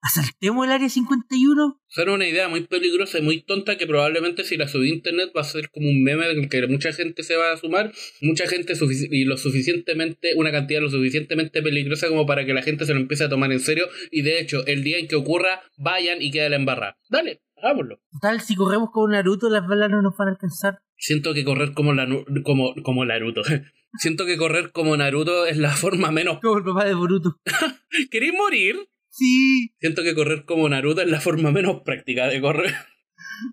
asaltemos 0.00 0.66
el 0.66 0.72
área 0.72 0.88
51. 0.88 1.80
Suena 1.88 2.12
una 2.12 2.26
idea 2.26 2.48
muy 2.48 2.66
peligrosa 2.66 3.18
y 3.18 3.22
muy 3.22 3.42
tonta 3.42 3.76
que 3.76 3.86
probablemente 3.86 4.44
si 4.44 4.56
la 4.56 4.68
subí 4.68 4.90
a 4.90 4.94
internet 4.94 5.30
va 5.36 5.40
a 5.40 5.44
ser 5.44 5.70
como 5.70 5.88
un 5.88 6.02
meme 6.02 6.26
del 6.26 6.48
que 6.48 6.66
mucha 6.66 6.92
gente 6.92 7.22
se 7.22 7.36
va 7.36 7.52
a 7.52 7.56
sumar, 7.56 7.92
mucha 8.20 8.46
gente 8.46 8.74
y 9.10 9.24
lo 9.24 9.36
suficientemente, 9.36 10.34
una 10.36 10.52
cantidad 10.52 10.80
lo 10.80 10.90
suficientemente 10.90 11.62
peligrosa 11.62 12.08
como 12.08 12.26
para 12.26 12.44
que 12.44 12.54
la 12.54 12.62
gente 12.62 12.84
se 12.84 12.94
lo 12.94 13.00
empiece 13.00 13.24
a 13.24 13.28
tomar 13.28 13.52
en 13.52 13.60
serio 13.60 13.86
y 14.10 14.22
de 14.22 14.40
hecho 14.40 14.64
el 14.66 14.84
día 14.84 14.98
en 14.98 15.08
que 15.08 15.16
ocurra 15.16 15.62
vayan 15.76 16.22
y 16.22 16.30
quede 16.30 16.50
la 16.50 16.56
embarrada. 16.56 16.98
Dale, 17.08 17.42
hagámoslo. 17.56 18.00
Total, 18.12 18.40
si 18.40 18.54
corremos 18.54 18.90
con 18.92 19.10
Naruto, 19.10 19.48
las 19.50 19.66
balas 19.66 19.90
no 19.90 20.02
nos 20.02 20.16
van 20.16 20.28
a 20.28 20.30
alcanzar. 20.32 20.80
Siento 20.96 21.32
que 21.32 21.44
correr 21.44 21.72
como, 21.74 21.92
la, 21.92 22.08
como, 22.44 22.74
como 22.82 23.04
Naruto. 23.04 23.42
Siento 23.96 24.26
que 24.26 24.36
correr 24.36 24.72
como 24.72 24.96
Naruto 24.96 25.46
es 25.46 25.56
la 25.56 25.70
forma 25.76 26.10
menos... 26.10 26.38
Como 26.40 26.58
el 26.58 26.64
papá 26.64 26.84
de 26.84 26.94
Boruto. 26.94 27.40
¿Queréis 28.10 28.34
morir? 28.34 28.76
Sí. 29.08 29.74
Siento 29.80 30.02
que 30.02 30.14
correr 30.14 30.44
como 30.44 30.68
Naruto 30.68 31.00
es 31.00 31.10
la 31.10 31.20
forma 31.20 31.50
menos 31.50 31.82
práctica 31.84 32.26
de 32.26 32.40
correr. 32.40 32.74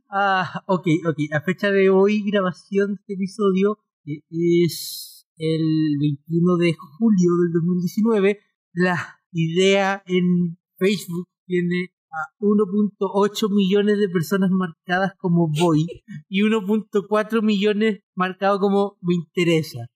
Ah, 0.10 0.64
ok, 0.68 0.88
ok. 1.08 1.18
A 1.34 1.42
fecha 1.42 1.72
de 1.72 1.90
hoy, 1.90 2.24
grabación 2.24 2.96
de 2.96 3.02
este 3.02 3.14
episodio 3.14 3.80
es 4.04 5.28
el 5.38 5.98
21 6.00 6.58
de 6.58 6.74
julio 6.74 7.30
del 7.44 7.54
2019. 7.54 8.40
La 8.74 9.20
idea 9.32 10.04
en 10.08 10.58
Facebook 10.78 11.28
tiene 11.46 11.92
a 12.12 12.36
1.8 12.40 13.54
millones 13.54 14.00
de 14.00 14.10
personas 14.10 14.50
marcadas 14.50 15.14
como 15.18 15.50
voy 15.50 15.86
y 16.30 16.42
1.4 16.42 17.42
millones 17.42 18.00
marcados 18.16 18.60
como 18.60 18.98
me 19.02 19.16
interesa. 19.16 19.88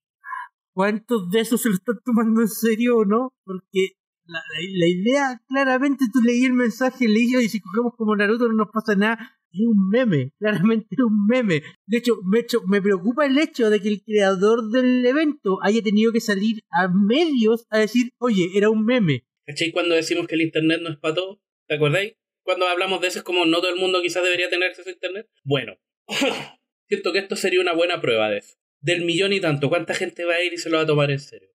¿Cuántos 0.79 1.29
de 1.29 1.41
esos 1.41 1.61
se 1.61 1.67
lo 1.67 1.75
están 1.75 1.99
tomando 2.05 2.39
en 2.39 2.47
serio 2.47 2.99
o 2.99 3.03
no? 3.03 3.33
Porque 3.43 3.97
la, 4.23 4.87
idea, 4.87 5.41
claramente, 5.49 6.05
tú 6.13 6.21
leí 6.21 6.45
el 6.45 6.53
mensaje, 6.53 7.05
leí, 7.05 7.35
y 7.35 7.49
si 7.49 7.59
cogemos 7.59 7.95
como 7.97 8.15
Naruto 8.15 8.47
no 8.47 8.53
nos 8.53 8.69
pasa 8.71 8.95
nada. 8.95 9.37
Es 9.51 9.59
un 9.59 9.89
meme, 9.89 10.31
claramente 10.39 10.87
es 10.91 10.99
un 11.03 11.27
meme. 11.27 11.63
De 11.85 11.97
hecho, 11.97 12.21
me, 12.23 12.39
hecho, 12.39 12.61
me 12.65 12.81
preocupa 12.81 13.25
el 13.25 13.37
hecho 13.37 13.69
de 13.69 13.81
que 13.81 13.89
el 13.89 14.01
creador 14.01 14.69
del 14.69 15.05
evento 15.05 15.59
haya 15.63 15.81
tenido 15.81 16.13
que 16.13 16.21
salir 16.21 16.61
a 16.71 16.87
medios 16.87 17.67
a 17.71 17.79
decir, 17.79 18.11
oye, 18.17 18.49
era 18.55 18.69
un 18.69 18.85
meme. 18.85 19.25
¿Cachai? 19.47 19.73
Cuando 19.73 19.95
decimos 19.95 20.27
que 20.27 20.35
el 20.35 20.43
internet 20.43 20.79
no 20.81 20.91
es 20.91 20.97
para 20.97 21.15
todo, 21.15 21.41
¿te 21.67 21.75
acordáis? 21.75 22.13
Cuando 22.45 22.65
hablamos 22.69 23.01
de 23.01 23.09
eso 23.09 23.19
es 23.19 23.25
como 23.25 23.43
no 23.43 23.59
todo 23.59 23.73
el 23.73 23.81
mundo 23.81 24.01
quizás 24.01 24.23
debería 24.23 24.49
tener 24.49 24.69
acceso 24.69 24.87
a 24.87 24.93
internet. 24.93 25.27
Bueno, 25.43 25.75
siento 26.87 27.11
que 27.11 27.19
esto 27.19 27.35
sería 27.35 27.59
una 27.59 27.73
buena 27.73 27.99
prueba 27.99 28.29
de 28.29 28.37
eso. 28.37 28.58
Del 28.81 29.05
millón 29.05 29.33
y 29.33 29.41
tanto, 29.41 29.69
¿cuánta 29.69 29.93
gente 29.93 30.23
va 30.25 30.35
a 30.35 30.43
ir 30.43 30.53
y 30.53 30.57
se 30.57 30.69
lo 30.69 30.77
va 30.77 30.83
a 30.83 30.87
tomar 30.87 31.11
en 31.11 31.19
serio? 31.19 31.49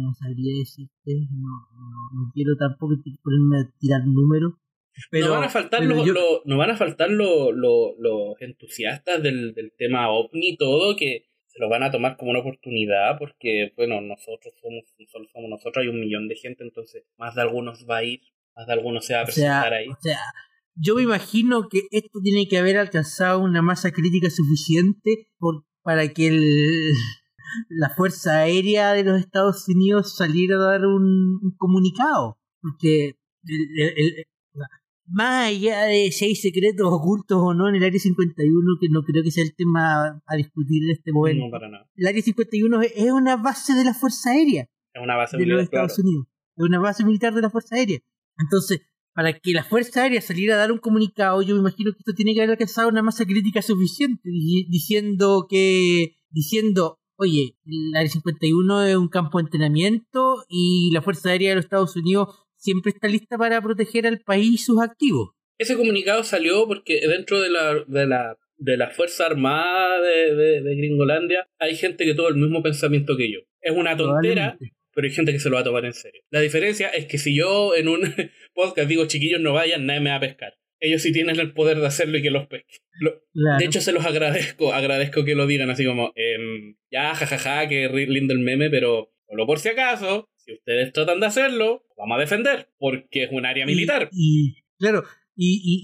No 0.00 0.14
sabría 0.14 0.58
decirte, 0.58 1.26
no, 1.30 1.48
no, 1.74 2.24
no 2.24 2.30
quiero 2.32 2.56
tampoco 2.58 2.94
ponerme 3.22 3.58
a 3.60 3.70
tirar 3.78 4.00
números. 4.06 4.54
Pero, 5.10 5.26
no 5.26 5.32
van 5.32 5.44
a 5.44 5.48
faltar, 5.50 5.84
los, 5.84 6.06
yo- 6.06 6.12
los- 6.14 6.40
no 6.46 6.56
van 6.56 6.70
a 6.70 6.76
faltar 6.76 7.10
los, 7.10 7.54
los, 7.54 7.90
los 7.98 8.40
entusiastas 8.40 9.22
del, 9.22 9.52
del 9.52 9.72
tema 9.76 10.08
ovni 10.10 10.50
y 10.50 10.56
todo 10.56 10.96
que 10.96 11.26
se 11.46 11.58
lo 11.60 11.68
van 11.68 11.82
a 11.82 11.90
tomar 11.90 12.16
como 12.16 12.30
una 12.30 12.40
oportunidad 12.40 13.18
porque, 13.18 13.72
bueno, 13.76 14.00
nosotros 14.00 14.54
somos, 14.60 14.84
solo 15.10 15.26
somos 15.32 15.50
nosotros, 15.50 15.82
hay 15.82 15.88
un 15.88 16.00
millón 16.00 16.28
de 16.28 16.36
gente, 16.36 16.64
entonces 16.64 17.04
más 17.18 17.34
de 17.34 17.42
algunos 17.42 17.86
va 17.88 17.98
a 17.98 18.04
ir, 18.04 18.20
más 18.54 18.66
de 18.66 18.72
algunos 18.72 19.04
se 19.04 19.14
va 19.14 19.20
a 19.20 19.24
o 19.24 19.26
sea, 19.26 19.32
presentar 19.34 19.72
ahí. 19.74 19.88
o 19.88 19.96
sea, 20.00 20.18
yo 20.76 20.94
me 20.94 21.02
imagino 21.02 21.68
que 21.68 21.80
esto 21.90 22.18
tiene 22.22 22.48
que 22.48 22.56
haber 22.58 22.78
alcanzado 22.78 23.40
una 23.40 23.60
masa 23.62 23.90
crítica 23.92 24.30
suficiente 24.30 25.28
por, 25.38 25.64
para 25.86 26.08
que 26.08 26.26
el, 26.26 26.92
la 27.70 27.90
Fuerza 27.90 28.40
Aérea 28.40 28.92
de 28.92 29.04
los 29.04 29.20
Estados 29.20 29.68
Unidos 29.68 30.16
saliera 30.16 30.56
a 30.56 30.72
dar 30.72 30.84
un, 30.86 31.38
un 31.42 31.54
comunicado. 31.56 32.38
Porque 32.60 33.16
el- 33.44 33.80
el- 33.80 33.98
el- 34.18 34.24
más 35.08 35.46
allá 35.50 35.84
de 35.84 36.10
si 36.10 36.24
hay 36.24 36.34
secretos 36.34 36.88
ocultos 36.90 37.38
o 37.40 37.54
no 37.54 37.68
en 37.68 37.76
el 37.76 37.84
Área 37.84 38.00
51, 38.00 38.76
que 38.80 38.88
no 38.90 39.02
creo 39.04 39.22
que 39.22 39.30
sea 39.30 39.44
el 39.44 39.54
tema 39.54 40.20
a 40.26 40.34
discutir 40.36 40.82
en 40.82 40.90
este 40.90 41.12
momento, 41.12 41.44
No, 41.44 41.50
para 41.52 41.68
nada. 41.68 41.88
el 41.94 42.06
Área 42.08 42.20
51 42.22 42.82
es 42.82 42.92
es 42.96 43.12
una 43.12 43.36
base 43.36 43.74
de 43.74 43.84
la 43.84 43.94
Fuerza 43.94 44.30
Aérea 44.32 44.68
Es 44.92 45.00
una 45.00 45.14
base 45.14 45.36
de 45.36 45.46
los 45.46 45.58
militar, 45.58 45.70
claro. 45.70 45.86
Estados 45.86 46.04
Unidos, 46.04 46.26
de 46.56 46.64
una 46.64 46.80
base 46.80 47.04
militar 47.04 47.32
de 47.34 47.42
la 47.42 47.50
Fuerza 47.50 47.76
Aérea. 47.76 48.00
Entonces, 48.38 48.80
para 49.16 49.32
que 49.32 49.52
la 49.52 49.64
Fuerza 49.64 50.02
Aérea 50.02 50.20
saliera 50.20 50.54
a 50.54 50.58
dar 50.58 50.70
un 50.72 50.78
comunicado, 50.78 51.40
yo 51.42 51.54
me 51.54 51.60
imagino 51.62 51.90
que 51.92 51.98
esto 52.00 52.12
tiene 52.14 52.34
que 52.34 52.40
haber 52.40 52.50
alcanzado 52.50 52.88
una 52.88 53.02
masa 53.02 53.24
crítica 53.24 53.62
suficiente, 53.62 54.28
di- 54.28 54.66
diciendo 54.68 55.46
que, 55.48 56.16
diciendo, 56.30 56.98
oye, 57.16 57.56
el 57.64 57.96
Área 57.96 58.10
51 58.10 58.82
es 58.84 58.94
un 58.96 59.08
campo 59.08 59.38
de 59.38 59.44
entrenamiento 59.44 60.44
y 60.50 60.90
la 60.92 61.00
Fuerza 61.00 61.30
Aérea 61.30 61.48
de 61.50 61.56
los 61.56 61.64
Estados 61.64 61.96
Unidos 61.96 62.28
siempre 62.56 62.90
está 62.92 63.08
lista 63.08 63.38
para 63.38 63.60
proteger 63.62 64.06
al 64.06 64.20
país 64.20 64.52
y 64.52 64.58
sus 64.58 64.80
activos. 64.82 65.30
Ese 65.58 65.76
comunicado 65.76 66.22
salió 66.22 66.66
porque 66.66 67.00
dentro 67.08 67.40
de 67.40 67.48
la, 67.48 67.74
de 67.86 68.06
la, 68.06 68.36
de 68.58 68.76
la 68.76 68.90
Fuerza 68.90 69.24
Armada 69.24 69.98
de, 70.02 70.34
de, 70.34 70.62
de 70.62 70.76
Gringolandia 70.76 71.48
hay 71.58 71.74
gente 71.74 72.04
que 72.04 72.12
tuvo 72.14 72.28
el 72.28 72.36
mismo 72.36 72.62
pensamiento 72.62 73.16
que 73.16 73.32
yo. 73.32 73.38
Es 73.62 73.74
una 73.74 73.96
tontera. 73.96 74.58
Pero 74.96 75.06
hay 75.06 75.12
gente 75.14 75.30
que 75.30 75.38
se 75.38 75.50
lo 75.50 75.54
va 75.56 75.60
a 75.60 75.64
tomar 75.64 75.84
en 75.84 75.92
serio. 75.92 76.22
La 76.30 76.40
diferencia 76.40 76.88
es 76.88 77.04
que 77.04 77.18
si 77.18 77.36
yo 77.36 77.76
en 77.76 77.86
un 77.88 78.00
podcast 78.54 78.88
digo 78.88 79.06
chiquillos 79.06 79.40
no 79.42 79.52
vayan, 79.52 79.84
nadie 79.86 80.00
me 80.00 80.10
va 80.10 80.16
a 80.16 80.20
pescar. 80.20 80.54
Ellos 80.80 81.02
sí 81.02 81.12
tienen 81.12 81.38
el 81.38 81.52
poder 81.52 81.78
de 81.78 81.86
hacerlo 81.86 82.18
y 82.18 82.22
que 82.22 82.30
los 82.30 82.46
pesquen. 82.48 82.80
Lo- 83.00 83.22
Claro. 83.32 83.58
De 83.58 83.64
hecho, 83.66 83.80
se 83.82 83.92
los 83.92 84.04
agradezco, 84.06 84.72
agradezco 84.72 85.24
que 85.24 85.34
lo 85.34 85.46
digan 85.46 85.68
así 85.70 85.84
como, 85.84 86.12
em, 86.16 86.76
ya, 86.90 87.14
jajaja, 87.14 87.68
que 87.68 87.88
ri- 87.90 88.08
lindo 88.08 88.32
el 88.34 88.40
meme, 88.40 88.70
pero 88.70 89.12
solo 89.28 89.46
por 89.46 89.58
si 89.58 89.68
acaso, 89.68 90.28
si 90.36 90.54
ustedes 90.54 90.92
tratan 90.94 91.20
de 91.20 91.26
hacerlo, 91.26 91.84
vamos 91.98 92.16
a 92.16 92.20
defender, 92.20 92.68
porque 92.78 93.24
es 93.24 93.28
un 93.32 93.44
área 93.46 93.64
Y- 93.64 93.66
militar. 93.66 94.08
Y, 94.12 94.56
claro, 94.78 95.04
y, 95.34 95.60
y, 95.62 95.82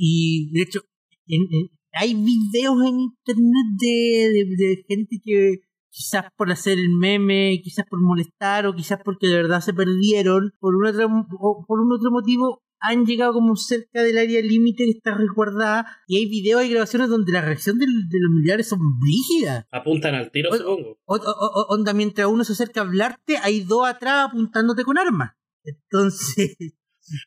y 0.50 0.52
de 0.58 0.62
hecho, 0.62 0.80
en- 1.26 1.42
en- 1.52 1.68
hay 1.94 2.14
videos 2.14 2.76
en 2.88 3.00
internet 3.00 3.66
de, 3.78 4.30
de, 4.32 4.44
de 4.56 4.84
gente 4.88 5.16
que 5.22 5.56
quizás 5.92 6.24
por 6.36 6.50
hacer 6.50 6.78
el 6.78 6.88
meme, 6.88 7.60
quizás 7.62 7.84
por 7.88 8.00
molestar 8.00 8.66
o 8.66 8.74
quizás 8.74 8.98
porque 9.04 9.26
de 9.28 9.36
verdad 9.36 9.60
se 9.60 9.74
perdieron, 9.74 10.52
por 10.58 10.74
un 10.74 10.86
otro, 10.86 11.06
o 11.38 11.64
por 11.66 11.80
un 11.80 11.92
otro 11.92 12.10
motivo 12.10 12.62
han 12.84 13.06
llegado 13.06 13.34
como 13.34 13.54
cerca 13.54 14.02
del 14.02 14.18
área 14.18 14.40
límite 14.42 14.84
que 14.84 14.90
está 14.90 15.14
resguardada 15.14 15.86
y 16.08 16.16
hay 16.16 16.26
videos 16.28 16.64
y 16.64 16.70
grabaciones 16.70 17.08
donde 17.10 17.30
la 17.30 17.42
reacción 17.42 17.78
de, 17.78 17.86
los 17.86 18.30
militares 18.34 18.66
son 18.68 18.80
brígidas. 18.98 19.66
Apuntan 19.70 20.16
al 20.16 20.32
tiro, 20.32 20.50
O- 20.50 20.56
supongo. 20.56 20.98
O- 21.04 21.14
o- 21.16 21.66
onda, 21.74 21.92
mientras 21.92 22.26
uno 22.26 22.42
se 22.42 22.54
acerca 22.54 22.80
a 22.80 22.84
hablarte, 22.84 23.36
hay 23.36 23.60
dos 23.60 23.86
atrás 23.86 24.26
apuntándote 24.30 24.82
con 24.82 24.98
armas. 24.98 25.30
Entonces, 25.64 26.56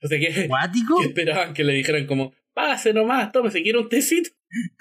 O 0.04 0.08
sea, 0.08 0.20
que, 0.20 0.48
¿cuático? 0.48 1.00
que 1.00 1.08
esperaban 1.08 1.54
que 1.54 1.64
le 1.64 1.74
dijeran 1.74 2.06
como, 2.08 2.34
pase 2.54 2.94
nomás, 2.94 3.32
tómese, 3.32 3.62
quiere 3.62 3.80
un 3.80 3.90
tecito. 3.90 4.30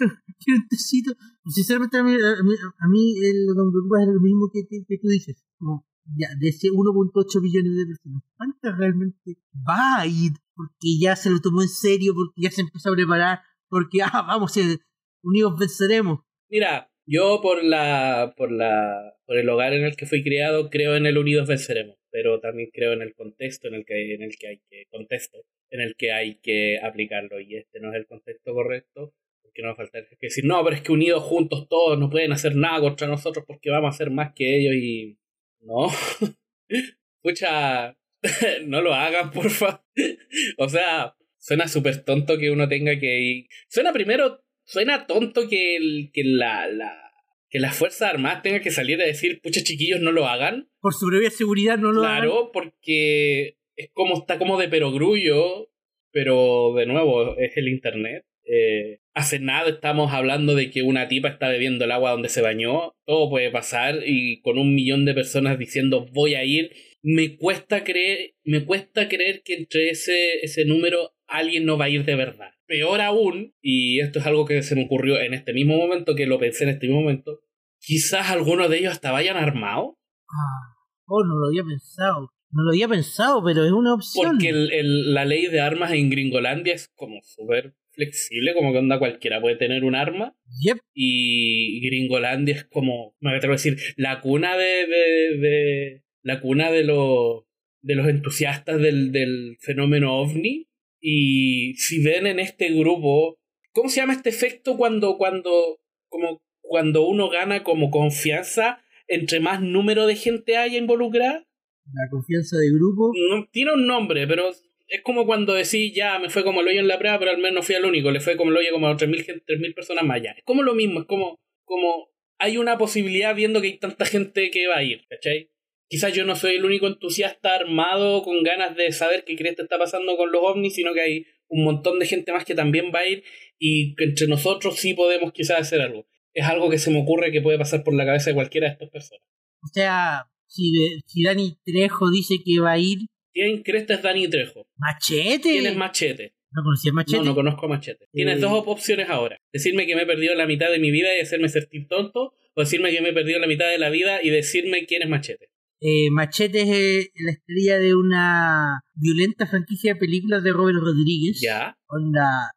Un 0.01 0.69
tecito. 0.69 1.15
Sinceramente, 1.47 1.99
a 1.99 2.05
mí, 2.05 2.13
a 2.13 2.43
mí, 2.43 2.55
a 2.55 2.89
mí, 2.89 3.15
lo 3.47 3.55
que 3.55 3.63
me 3.63 3.71
preocupa 3.73 4.03
es 4.03 4.09
lo 4.09 4.21
mismo 4.21 4.51
que, 4.53 4.67
que, 4.69 4.85
que 4.87 4.99
tú 4.99 5.09
dices. 5.09 5.45
Como, 5.59 5.87
ya, 6.17 6.29
de 6.39 6.49
ese 6.49 6.69
1.8 6.69 7.43
billones 7.43 7.77
de 7.77 7.87
personas, 7.87 8.23
¿cuántas 8.37 8.79
realmente 8.79 9.39
va 9.67 10.01
a 10.01 10.07
ir? 10.07 10.33
Porque 10.55 10.99
ya 11.01 11.17
se 11.17 11.31
lo 11.31 11.41
tomó 11.41 11.63
en 11.63 11.69
serio, 11.69 12.13
porque 12.15 12.43
ya 12.43 12.51
se 12.51 12.63
empezó 12.63 12.91
a 12.91 12.95
preparar, 12.95 13.41
porque, 13.69 14.03
ah, 14.03 14.25
vamos, 14.27 14.57
eh, 14.57 14.79
unidos 15.23 15.59
venceremos. 15.59 16.21
Mira, 16.49 16.91
yo 17.07 17.41
por 17.43 17.65
la, 17.65 18.35
por 18.37 18.53
la, 18.53 19.15
por 19.27 19.39
el 19.39 19.49
hogar 19.49 19.73
en 19.73 19.85
el 19.85 19.97
que 19.97 20.07
fui 20.07 20.23
criado, 20.23 20.71
creo 20.71 20.97
en 20.97 21.07
el 21.07 21.19
unidos 21.19 21.49
venceremos, 21.49 21.97
pero 22.11 22.41
también 22.41 22.71
creo 22.73 22.93
en 22.93 23.03
el 23.03 23.15
contexto 23.15 23.69
en 23.69 23.75
el 23.75 23.85
que, 23.85 24.15
en 24.15 24.23
el 24.23 24.37
que 24.39 24.49
hay 24.49 24.61
que, 24.69 24.85
contexto, 24.91 25.39
en 25.71 25.81
el 25.81 25.95
que 25.97 26.13
hay 26.13 26.39
que 26.41 26.79
aplicarlo, 26.83 27.41
y 27.41 27.57
este 27.57 27.81
no 27.81 27.91
es 27.91 27.97
el 27.97 28.07
contexto 28.07 28.53
correcto, 28.53 29.15
porque 29.55 29.63
no 29.63 29.69
va 29.69 29.75
a 29.75 29.77
faltar 29.77 30.09
que 30.09 30.27
decir, 30.27 30.45
no, 30.45 30.65
pero 30.65 30.75
es 30.75 30.83
que 30.83 30.91
unidos 30.91 31.23
juntos 31.23 31.69
todos 31.69 31.97
no 31.97 32.11
pueden 32.11 32.33
hacer 32.33 32.57
nada 32.57 32.81
contra 32.81 33.07
nosotros 33.07 33.45
porque 33.47 33.71
vamos 33.71 33.87
a 33.87 33.95
hacer 33.95 34.11
más 34.11 34.33
que 34.35 34.59
ellos 34.59 34.75
y 34.75 35.17
no. 35.61 35.87
Pucha, 37.23 37.97
no 38.67 38.83
lo 38.83 38.95
hagan, 38.95 39.31
porfa. 39.31 39.85
o 40.59 40.69
sea, 40.69 41.15
suena 41.39 41.69
súper 41.69 42.05
tonto 42.05 42.37
que 42.37 42.51
uno 42.51 42.69
tenga 42.69 42.99
que 42.99 43.21
ir. 43.21 43.47
Suena 43.69 43.93
primero 43.93 44.45
suena 44.65 45.07
tonto 45.07 45.49
que, 45.49 45.77
el, 45.77 46.11
que 46.13 46.25
la, 46.25 46.67
la 46.67 47.13
que 47.49 47.61
las 47.61 47.77
Fuerzas 47.77 48.11
Armadas 48.11 48.43
tengan 48.43 48.61
que 48.63 48.73
salir 48.73 49.01
a 49.01 49.07
decir, 49.07 49.41
pucha 49.41 49.63
chiquillos, 49.63 50.01
no 50.01 50.11
lo 50.11 50.27
hagan. 50.27 50.69
Por 50.81 50.95
su 50.95 51.07
propia 51.07 51.31
seguridad 51.31 51.79
no 51.79 51.93
lo 51.93 52.03
hagan. 52.03 52.23
Claro, 52.23 52.51
porque 52.53 53.59
es 53.77 53.91
como 53.93 54.19
está 54.19 54.37
como 54.37 54.59
de 54.59 54.69
perogrullo, 54.69 55.71
pero 56.11 56.75
de 56.75 56.87
nuevo 56.87 57.39
es 57.39 57.57
el 57.57 57.69
internet. 57.69 58.27
Eh, 58.45 58.99
hace 59.15 59.39
nada 59.39 59.71
estamos 59.71 60.13
hablando 60.13 60.55
de 60.55 60.71
que 60.71 60.83
una 60.83 61.09
tipa 61.09 61.29
está 61.29 61.49
bebiendo 61.49 61.85
el 61.85 61.93
agua 61.93 62.11
donde 62.13 62.29
se 62.29 62.43
bañó. 62.43 62.95
Todo 63.07 63.31
puede 63.31 63.51
pasar 63.51 64.01
y 64.07 64.41
con 64.43 64.59
un 64.59 64.75
millón 64.75 65.05
de 65.05 65.15
personas 65.15 65.59
diciendo 65.59 66.07
voy 66.13 66.35
a 66.35 66.45
ir, 66.45 66.71
me 67.03 67.37
cuesta 67.37 67.85
creer, 67.85 68.35
me 68.45 68.65
cuesta 68.65 69.09
creer 69.09 69.43
que 69.45 69.55
entre 69.55 69.91
ese, 69.91 70.41
ese 70.43 70.65
número 70.65 71.13
alguien 71.27 71.65
no 71.65 71.79
va 71.79 71.87
a 71.87 71.91
ir 71.91 72.05
de 72.05 72.17
verdad. 72.17 72.51
Peor 72.67 73.01
aún, 73.01 73.55
y 73.61 74.01
esto 74.01 74.19
es 74.19 74.27
algo 74.27 74.47
que 74.47 74.63
se 74.63 74.75
me 74.75 74.85
ocurrió 74.87 75.21
en 75.21 75.35
este 75.35 75.53
mismo 75.53 75.77
momento, 75.77 76.15
que 76.15 76.27
lo 76.27 76.39
pensé 76.39 76.65
en 76.65 76.71
este 76.71 76.87
mismo 76.87 77.03
momento, 77.03 77.41
quizás 77.79 78.31
algunos 78.31 78.71
de 78.71 78.79
ellos 78.79 78.93
hasta 78.93 79.13
vayan 79.13 79.37
armados. 79.37 79.95
Ah, 80.31 80.75
oh, 81.07 81.23
no 81.25 81.35
lo 81.37 81.49
había 81.49 81.63
pensado. 81.63 82.31
No 82.51 82.63
lo 82.63 82.71
había 82.71 82.89
pensado, 82.89 83.43
pero 83.45 83.65
es 83.67 83.73
una 83.73 83.95
opción. 83.95 84.31
Porque 84.31 84.49
el, 84.49 84.73
el- 84.73 85.13
la 85.13 85.25
ley 85.27 85.47
de 85.49 85.61
armas 85.61 85.93
en 85.93 86.09
Gringolandia 86.09 86.73
es 86.73 86.89
como 86.95 87.21
súper 87.23 87.75
flexible, 87.95 88.55
como 88.55 88.73
que 88.73 88.79
onda 88.79 88.99
cualquiera 88.99 89.41
puede 89.41 89.57
tener 89.57 89.85
un 89.85 89.95
arma. 89.95 90.37
Yep. 90.63 90.79
Y 90.95 91.81
Gringolandia 91.87 92.55
es 92.57 92.65
como, 92.65 93.17
me 93.21 93.35
atrevo 93.35 93.55
a 93.55 93.57
decir, 93.57 93.77
la 93.97 94.21
cuna 94.21 94.57
de. 94.57 94.87
de, 94.87 95.39
de- 95.39 96.03
la 96.23 96.41
cuna 96.41 96.71
de 96.71 96.85
los. 96.85 97.45
de 97.83 97.95
los 97.95 98.09
entusiastas 98.09 98.81
del, 98.81 99.13
del 99.13 99.57
fenómeno 99.61 100.17
ovni. 100.19 100.69
Y 101.01 101.75
si 101.77 102.03
ven 102.03 102.27
en 102.27 102.39
este 102.39 102.71
grupo. 102.71 103.39
¿Cómo 103.73 103.89
se 103.89 104.01
llama 104.01 104.13
este 104.15 104.31
efecto 104.31 104.77
cuando. 104.77 105.17
cuando. 105.19 105.81
como 106.09 106.43
cuando 106.67 107.07
uno 107.07 107.29
gana 107.29 107.63
como 107.63 107.91
confianza 107.91 108.83
entre 109.07 109.39
más 109.39 109.61
número 109.61 110.07
de 110.07 110.17
gente 110.17 110.57
haya 110.57 110.79
involucrada? 110.79 111.47
La 111.93 112.11
confianza 112.11 112.57
de 112.57 112.71
grupo. 112.73 113.13
no, 113.31 113.47
tiene 113.53 113.75
un 113.75 113.87
nombre, 113.87 114.27
pero 114.27 114.51
es 114.95 115.03
como 115.03 115.27
cuando 115.27 115.55
decís, 115.55 115.93
ya, 115.95 116.19
me 116.19 116.31
fue 116.31 116.45
como 116.45 116.61
el 116.61 116.69
hoyo 116.69 116.81
en 116.81 116.89
la 116.89 116.99
prueba, 116.99 117.19
pero 117.19 117.31
al 117.33 117.39
menos 117.39 117.53
no 117.55 117.63
fui 117.63 117.75
el 117.75 117.85
único, 117.85 118.11
le 118.11 118.21
fue 118.21 118.37
como 118.37 118.51
el 118.51 118.57
hoyo 118.57 118.73
como 118.73 118.89
a 118.89 118.97
3.000 118.97 119.25
gen- 119.25 119.43
3.000 119.47 119.75
personas 119.75 120.05
más, 120.05 120.23
ya. 120.23 120.33
Es 120.33 120.45
como 120.45 120.63
lo 120.63 120.75
mismo, 120.75 121.01
es 121.01 121.07
como, 121.07 121.39
como 121.65 122.09
hay 122.39 122.57
una 122.59 122.79
posibilidad 122.79 123.35
viendo 123.35 123.61
que 123.61 123.69
hay 123.69 123.79
tanta 123.79 124.05
gente 124.05 124.51
que 124.51 124.67
va 124.67 124.79
a 124.79 124.83
ir, 124.83 125.07
¿cachai? 125.09 125.51
Quizás 125.89 126.13
yo 126.15 126.25
no 126.25 126.35
soy 126.35 126.57
el 126.57 126.65
único 126.65 126.87
entusiasta 126.87 127.55
armado 127.55 128.23
con 128.23 128.43
ganas 128.43 128.77
de 128.77 128.91
saber 128.93 129.25
qué 129.25 129.37
crees 129.37 129.57
que 129.57 129.63
está 129.63 129.79
pasando 129.79 130.17
con 130.17 130.33
los 130.33 130.43
ovnis, 130.43 130.75
sino 130.75 130.93
que 130.95 131.01
hay 131.01 131.27
un 131.49 131.65
montón 131.65 131.99
de 131.99 132.07
gente 132.07 132.33
más 132.33 132.45
que 132.45 132.55
también 132.55 132.91
va 132.93 133.01
a 133.01 133.07
ir 133.07 133.23
y 133.59 133.95
que 133.95 134.05
entre 134.05 134.27
nosotros 134.27 134.77
sí 134.77 134.95
podemos 134.95 135.33
quizás 135.33 135.61
hacer 135.61 135.81
algo. 135.83 136.07
Es 136.33 136.47
algo 136.47 136.69
que 136.71 136.79
se 136.79 136.91
me 136.91 137.01
ocurre 137.03 137.31
que 137.31 137.43
puede 137.43 137.59
pasar 137.59 137.85
por 137.85 137.95
la 137.95 138.05
cabeza 138.07 138.31
de 138.31 138.35
cualquiera 138.35 138.67
de 138.69 138.73
estas 138.73 138.91
personas. 138.91 139.23
O 139.63 139.69
sea, 139.73 140.25
si, 140.47 140.73
si 141.07 141.23
Dani 141.23 141.57
Trejo 141.65 142.11
dice 142.11 142.37
que 142.45 142.61
va 142.61 142.73
a 142.73 142.79
ir, 142.79 142.99
¿Quién 143.35 143.63
crees 143.63 143.87
que 143.87 143.95
es 143.95 144.03
Dani 144.03 144.29
Trejo? 144.29 144.67
Machete. 144.77 145.51
¿Quién 145.51 145.67
es 145.67 145.77
Machete? 145.77 146.35
¿No 146.53 146.63
conocías 146.63 146.95
Machete? 146.95 147.19
No, 147.19 147.25
no 147.25 147.35
conozco 147.35 147.67
a 147.67 147.69
Machete. 147.69 148.07
Tienes 148.13 148.37
Eh. 148.39 148.41
dos 148.41 148.53
op- 148.53 148.69
opciones 148.69 149.11
ahora. 149.11 149.37
Decirme 149.53 149.87
que 149.87 149.97
me 149.97 150.03
he 150.03 150.07
perdido 150.07 150.35
la 150.37 150.47
mitad 150.47 150.71
de 150.71 150.79
mi 150.79 150.91
vida 150.93 151.09
y 151.17 151.21
hacerme 151.21 151.49
sentir 151.49 151.89
tonto, 151.89 152.33
o 152.55 152.61
decirme 152.61 152.93
que 152.93 153.01
me 153.03 153.09
he 153.09 153.13
perdido 153.13 153.41
la 153.41 153.49
mitad 153.49 153.69
de 153.69 153.79
la 153.79 153.91
vida 153.91 154.23
y 154.23 154.31
decirme 154.31 154.87
quién 154.87 155.03
es 155.03 155.09
Machete. 155.09 155.49
Eh, 155.81 156.09
Machete 156.13 156.63
es 156.63 156.69
eh, 156.71 157.11
la 157.17 157.33
estrella 157.33 157.79
de 157.81 157.95
una 157.97 158.81
violenta 158.95 159.47
franquicia 159.49 159.95
de 159.95 159.99
películas 160.01 160.45
de 160.45 160.53
Robert 160.53 160.79
Rodríguez. 160.81 161.41
Ya, 161.43 161.77
Onda 161.89 162.53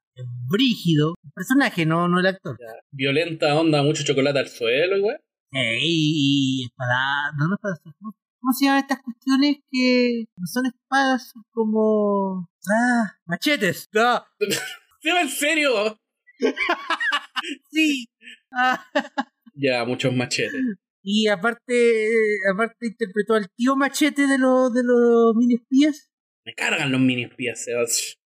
brígido. 0.50 1.16
El 1.24 1.32
personaje, 1.34 1.86
no, 1.86 2.08
no 2.08 2.20
el 2.20 2.26
actor. 2.28 2.56
ya. 2.60 2.74
Violenta 2.92 3.56
onda, 3.60 3.84
mucho 3.84 4.04
chocolate 4.04 4.40
al 4.40 4.48
suelo, 4.48 4.98
igual. 4.98 5.18
Eh, 5.54 5.80
y, 5.82 6.64
espada. 6.66 7.32
No, 7.38 7.48
no 7.48 7.56
espadas. 7.56 7.80
¿Cómo, 8.40 8.54
se 8.54 8.66
llaman 8.66 8.82
estas 8.82 9.02
cuestiones 9.02 9.58
que 9.72 10.26
no 10.38 10.46
son 10.48 10.66
espadas, 10.68 11.30
son 11.34 11.44
como. 11.52 12.50
Ah, 12.70 13.14
machetes. 13.26 13.90
Ah, 13.96 14.26
¿Se 15.02 15.12
va 15.12 15.22
en 15.22 15.30
serio? 15.30 16.00
sí. 17.72 18.08
Ah, 18.52 18.84
Ya, 19.60 19.84
muchos 19.86 20.14
machetes. 20.14 20.54
y 21.02 21.28
aparte, 21.28 22.06
eh, 22.08 22.38
aparte 22.54 22.88
interpretó 22.88 23.34
al 23.34 23.50
tío 23.56 23.76
Machete 23.76 24.28
de 24.28 24.38
los 24.38 24.72
de 24.72 24.84
los 24.84 25.36
mini 25.36 25.56
espías. 25.56 26.12
Me 26.46 26.54
cargan 26.54 26.92
los 26.92 27.02
mini 27.02 27.24
espías, 27.24 27.64
Sebas. 27.64 28.18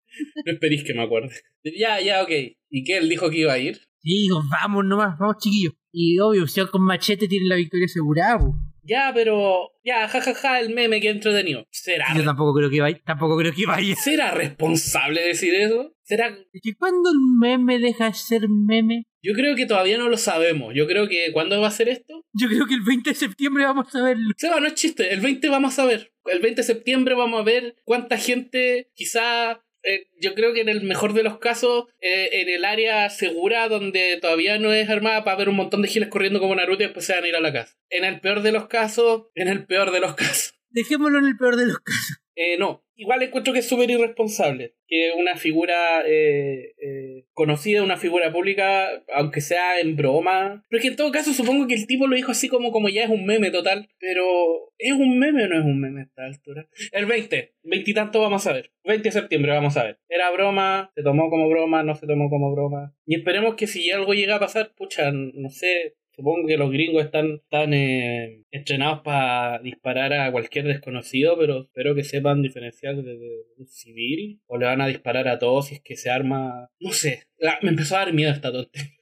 No 0.45 0.51
esperís 0.51 0.83
que 0.83 0.93
me 0.93 1.03
acuerde. 1.03 1.33
Ya, 1.63 2.01
ya, 2.01 2.21
ok. 2.21 2.29
¿Y 2.69 2.83
qué? 2.83 2.97
Él 2.97 3.07
dijo 3.07 3.29
que 3.29 3.37
iba 3.39 3.53
a 3.53 3.59
ir. 3.59 3.77
Sí, 4.03 4.23
digo, 4.23 4.41
vamos 4.51 4.83
nomás, 4.83 5.17
vamos 5.17 5.37
chiquillos. 5.39 5.73
Y 5.93 6.19
obvio, 6.19 6.45
si 6.47 6.65
con 6.67 6.83
Machete 6.83 7.27
tiene 7.29 7.47
la 7.47 7.55
victoria 7.55 7.85
asegurada. 7.85 8.39
po. 8.39 8.53
Ya, 8.83 9.11
pero. 9.13 9.71
Ya, 9.83 10.07
jajaja, 10.07 10.59
el 10.59 10.73
meme 10.73 11.01
que 11.01 11.09
entretenido. 11.09 11.65
¿Será, 11.71 12.07
Yo 12.15 12.23
tampoco 12.23 12.53
creo 12.53 12.69
que 12.69 12.81
vaya, 12.81 12.99
tampoco 13.05 13.37
creo 13.37 13.53
que 13.53 13.65
vaya. 13.65 13.95
¿Será 13.95 14.31
responsable 14.31 15.21
decir 15.21 15.53
eso? 15.55 15.95
¿Será 16.03 16.35
que 16.61 16.75
cuando 16.75 17.09
el 17.09 17.17
meme 17.39 17.79
deja 17.79 18.07
de 18.07 18.13
ser 18.13 18.41
meme, 18.49 19.05
Yo 19.23 19.33
creo 19.33 19.55
que 19.55 19.65
todavía 19.65 19.97
no 19.97 20.09
lo 20.09 20.17
sabemos. 20.17 20.73
Yo 20.75 20.87
creo 20.87 21.07
que 21.07 21.31
¿cuándo 21.31 21.59
va 21.61 21.67
a 21.67 21.71
ser 21.71 21.89
esto? 21.89 22.25
yo 22.33 22.47
creo 22.47 22.65
que 22.65 22.73
el 22.73 22.81
20 22.81 23.09
de 23.11 23.15
septiembre 23.15 23.65
vamos 23.65 23.93
a 23.95 24.03
verlo. 24.03 24.33
Seba, 24.37 24.59
no 24.59 24.67
es 24.67 24.73
chiste. 24.73 25.13
El 25.13 25.21
20 25.21 25.49
vamos 25.49 25.77
a 25.79 25.85
ver. 25.85 26.13
El 26.25 26.39
20 26.39 26.61
de 26.61 26.65
septiembre 26.65 27.15
vamos 27.15 27.39
a 27.39 27.43
ver 27.43 27.75
cuánta 27.83 28.17
gente, 28.17 28.91
quizá, 28.93 29.63
eh, 29.83 30.07
yo 30.19 30.33
creo 30.35 30.53
que 30.53 30.61
en 30.61 30.69
el 30.69 30.83
mejor 30.83 31.13
de 31.13 31.23
los 31.23 31.39
casos, 31.39 31.85
eh, 32.01 32.29
en 32.33 32.49
el 32.49 32.65
área 32.65 33.09
segura 33.09 33.67
donde 33.67 34.17
todavía 34.21 34.57
no 34.57 34.73
es 34.73 34.89
armada, 34.89 35.23
para 35.23 35.37
ver 35.37 35.49
un 35.49 35.55
montón 35.55 35.81
de 35.81 35.87
giles 35.87 36.09
corriendo 36.09 36.39
como 36.39 36.55
Naruto 36.55 36.83
y 36.83 36.87
después 36.87 37.05
se 37.05 37.13
van 37.13 37.23
a 37.23 37.27
ir 37.27 37.35
a 37.35 37.41
la 37.41 37.53
casa. 37.53 37.75
En 37.89 38.03
el 38.03 38.19
peor 38.19 38.41
de 38.41 38.51
los 38.51 38.67
casos, 38.67 39.27
en 39.35 39.47
el 39.47 39.65
peor 39.65 39.91
de 39.91 39.99
los 39.99 40.15
casos. 40.15 40.55
Dejémoslo 40.69 41.19
en 41.19 41.25
el 41.25 41.37
peor 41.37 41.55
de 41.55 41.65
los 41.65 41.79
casos. 41.79 42.21
Eh, 42.35 42.57
no, 42.57 42.85
igual 43.01 43.23
encuentro 43.23 43.51
que 43.51 43.59
es 43.59 43.67
súper 43.67 43.89
irresponsable 43.89 44.75
que 44.91 45.13
una 45.17 45.37
figura 45.37 46.05
eh, 46.05 46.73
eh, 46.77 47.25
conocida, 47.33 47.81
una 47.81 47.95
figura 47.95 48.31
pública, 48.33 48.89
aunque 49.15 49.39
sea 49.39 49.79
en 49.79 49.95
broma. 49.95 50.65
Pero 50.67 50.77
es 50.77 50.81
que 50.83 50.89
en 50.89 50.97
todo 50.97 51.11
caso 51.13 51.31
supongo 51.33 51.65
que 51.65 51.75
el 51.75 51.87
tipo 51.87 52.07
lo 52.07 52.15
dijo 52.17 52.31
así 52.31 52.49
como, 52.49 52.73
como 52.73 52.89
ya 52.89 53.05
es 53.05 53.09
un 53.09 53.25
meme 53.25 53.51
total. 53.51 53.87
Pero 53.99 54.73
¿es 54.77 54.91
un 54.91 55.17
meme 55.17 55.45
o 55.45 55.47
no 55.47 55.59
es 55.59 55.65
un 55.65 55.79
meme 55.79 56.01
a 56.01 56.03
esta 56.03 56.25
altura? 56.25 56.67
El 56.91 57.05
20, 57.05 57.53
veintitanto 57.63 58.19
vamos 58.19 58.45
a 58.47 58.53
ver. 58.53 58.73
20 58.83 59.07
de 59.07 59.11
septiembre 59.13 59.53
vamos 59.53 59.77
a 59.77 59.83
ver. 59.83 59.99
Era 60.09 60.29
broma, 60.29 60.91
se 60.93 61.03
tomó 61.03 61.29
como 61.29 61.49
broma, 61.49 61.83
no 61.83 61.95
se 61.95 62.05
tomó 62.05 62.29
como 62.29 62.53
broma. 62.53 62.93
Y 63.05 63.15
esperemos 63.15 63.55
que 63.55 63.67
si 63.67 63.89
algo 63.91 64.13
llega 64.13 64.35
a 64.35 64.39
pasar, 64.41 64.73
pucha, 64.75 65.09
no 65.13 65.49
sé, 65.49 65.95
Supongo 66.21 66.47
que 66.47 66.55
los 66.57 66.69
gringos 66.69 67.03
están 67.03 67.41
tan 67.49 67.73
eh, 67.73 68.45
entrenados 68.51 69.01
para 69.03 69.59
disparar 69.63 70.13
a 70.13 70.31
cualquier 70.31 70.65
desconocido, 70.65 71.35
pero 71.35 71.63
espero 71.63 71.95
que 71.95 72.03
sepan 72.03 72.43
diferenciar 72.43 72.95
desde 72.97 73.47
un 73.57 73.65
civil 73.65 74.39
o 74.45 74.59
le 74.59 74.67
van 74.67 74.81
a 74.81 74.87
disparar 74.87 75.27
a 75.27 75.39
todos 75.39 75.65
si 75.67 75.75
es 75.75 75.81
que 75.83 75.95
se 75.97 76.11
arma. 76.11 76.69
No 76.79 76.91
sé, 76.91 77.23
me 77.63 77.69
empezó 77.69 77.95
a 77.95 77.99
dar 78.05 78.13
miedo 78.13 78.31
esta 78.31 78.51
tonte. 78.51 78.99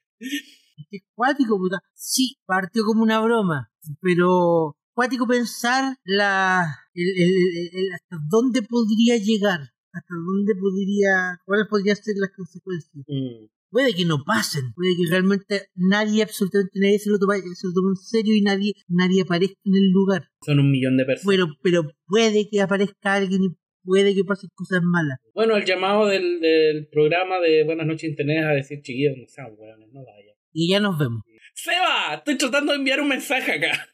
Es 0.92 1.02
cuático, 1.14 1.58
puta. 1.58 1.80
Sí, 1.94 2.38
partió 2.46 2.86
como 2.86 3.04
una 3.04 3.20
broma, 3.20 3.70
pero 4.00 4.78
cuático 4.94 5.28
pensar 5.28 5.98
la 6.06 6.64
el, 6.94 7.04
el- 7.10 7.18
el- 7.28 7.80
el- 7.82 7.94
hasta 7.96 8.16
dónde 8.30 8.62
podría 8.62 9.18
llegar, 9.18 9.60
hasta 9.92 10.14
dónde 10.26 10.54
podría, 10.56 11.38
cuáles 11.46 11.68
podrían 11.70 11.98
ser 11.98 12.16
las 12.18 12.32
consecuencias. 12.34 13.04
Mm. 13.08 13.48
Puede 13.72 13.94
que 13.94 14.06
no 14.06 14.24
pasen, 14.26 14.74
puede 14.74 14.92
que 14.98 15.10
realmente 15.10 15.70
nadie, 15.76 16.24
absolutamente 16.24 16.80
nadie 16.80 17.00
se 17.00 17.10
lo 17.12 17.20
tome, 17.20 17.38
se 17.38 17.68
lo 17.68 17.74
tome 17.74 17.90
en 17.90 17.96
serio 17.96 18.36
y 18.36 18.42
nadie, 18.42 18.74
nadie 18.88 19.22
aparezca 19.22 19.60
en 19.64 19.76
el 19.76 19.92
lugar. 19.92 20.28
Son 20.44 20.60
un 20.60 20.72
millón 20.72 20.98
de 20.98 21.06
personas. 21.06 21.36
Pero, 21.36 21.48
pero 21.62 21.92
puede 22.08 22.50
que 22.50 22.62
aparezca 22.62 23.14
alguien 23.14 23.44
y 23.44 23.50
puede 23.84 24.16
que 24.16 24.24
pasen 24.24 24.50
cosas 24.56 24.82
malas. 24.84 25.20
Bueno, 25.34 25.56
el 25.56 25.66
llamado 25.66 26.08
del, 26.08 26.40
del 26.40 26.88
programa 26.88 27.40
de 27.40 27.64
Buenas 27.64 27.86
noches 27.86 28.10
Internet 28.10 28.40
es 28.40 28.46
a 28.46 28.54
decir, 28.54 28.82
chiquillos, 28.82 29.16
no 29.18 29.28
sean 29.28 29.54
hueones, 29.56 29.90
no 29.94 30.04
vayan. 30.04 30.36
Y 30.52 30.72
ya 30.72 30.80
nos 30.80 30.98
vemos. 30.98 31.22
Seba, 31.54 32.16
estoy 32.16 32.38
tratando 32.38 32.72
de 32.72 32.80
enviar 32.80 33.02
un 33.02 33.10
mensaje 33.10 33.52
acá. 33.52 33.90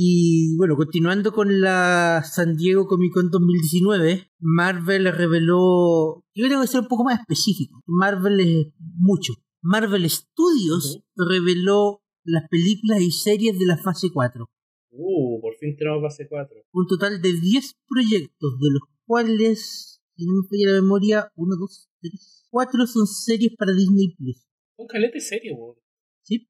Y 0.00 0.54
bueno, 0.56 0.76
continuando 0.76 1.32
con 1.32 1.60
la 1.60 2.22
San 2.22 2.56
Diego 2.56 2.86
Comic 2.86 3.14
Con 3.14 3.30
2019, 3.30 4.30
Marvel 4.38 5.12
reveló. 5.12 6.24
Yo 6.32 6.48
tengo 6.48 6.62
que 6.62 6.68
ser 6.68 6.82
un 6.82 6.86
poco 6.86 7.02
más 7.02 7.18
específico. 7.18 7.82
Marvel 7.84 8.38
es 8.38 8.66
mucho. 8.78 9.32
Marvel 9.60 10.08
Studios 10.08 11.02
reveló 11.16 12.04
las 12.22 12.48
películas 12.48 13.00
y 13.00 13.10
series 13.10 13.58
de 13.58 13.66
la 13.66 13.76
fase 13.76 14.10
4. 14.14 14.48
Uh, 14.90 15.40
por 15.40 15.56
fin 15.56 15.74
tenemos 15.76 16.00
fase 16.00 16.28
4. 16.28 16.56
Un 16.74 16.86
total 16.86 17.20
de 17.20 17.32
10 17.32 17.80
proyectos, 17.88 18.56
de 18.60 18.70
los 18.70 18.82
cuales, 19.04 20.00
si 20.14 20.26
no 20.26 20.34
me 20.34 20.48
falla 20.48 20.74
la 20.76 20.80
memoria, 20.80 21.32
1, 21.34 21.56
2, 21.56 21.90
3, 22.02 22.46
4 22.50 22.86
son 22.86 23.04
series 23.08 23.56
para 23.56 23.72
Disney 23.72 24.14
Plus. 24.14 24.46
Un 24.76 24.86
calete 24.86 25.18
serio, 25.18 25.56
weón. 25.56 25.76
¿Sí? 26.22 26.48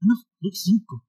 No, 0.00 0.14
creo 0.38 0.52
que 0.52 0.56
5. 0.56 1.06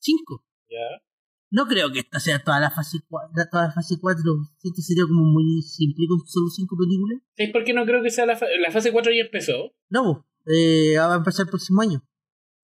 5. 0.00 0.45
Ya. 0.68 1.02
No 1.50 1.66
creo 1.66 1.92
que 1.92 2.00
esta 2.00 2.18
sea 2.18 2.42
toda 2.42 2.58
la 2.60 2.70
fase 2.70 2.98
4. 3.08 3.30
Toda 3.50 3.66
la 3.68 3.72
fase 3.72 3.94
4. 4.00 4.20
Esto 4.64 4.82
sería 4.82 5.04
como 5.04 5.24
muy 5.24 5.62
simple 5.62 6.06
con 6.08 6.18
solo 6.26 6.48
5 6.48 6.76
películas. 6.76 7.20
¿Sabes 7.36 7.52
por 7.52 7.64
qué 7.64 7.72
no 7.72 7.84
creo 7.86 8.02
que 8.02 8.10
sea 8.10 8.26
la, 8.26 8.36
fa- 8.36 8.46
la 8.60 8.70
fase 8.72 8.90
4 8.92 9.12
ya 9.12 9.22
empezó? 9.22 9.72
No, 9.88 10.26
eh, 10.46 10.96
va 10.98 11.14
a 11.14 11.18
empezar 11.18 11.46
el 11.46 11.50
próximo 11.50 11.82
año. 11.82 12.02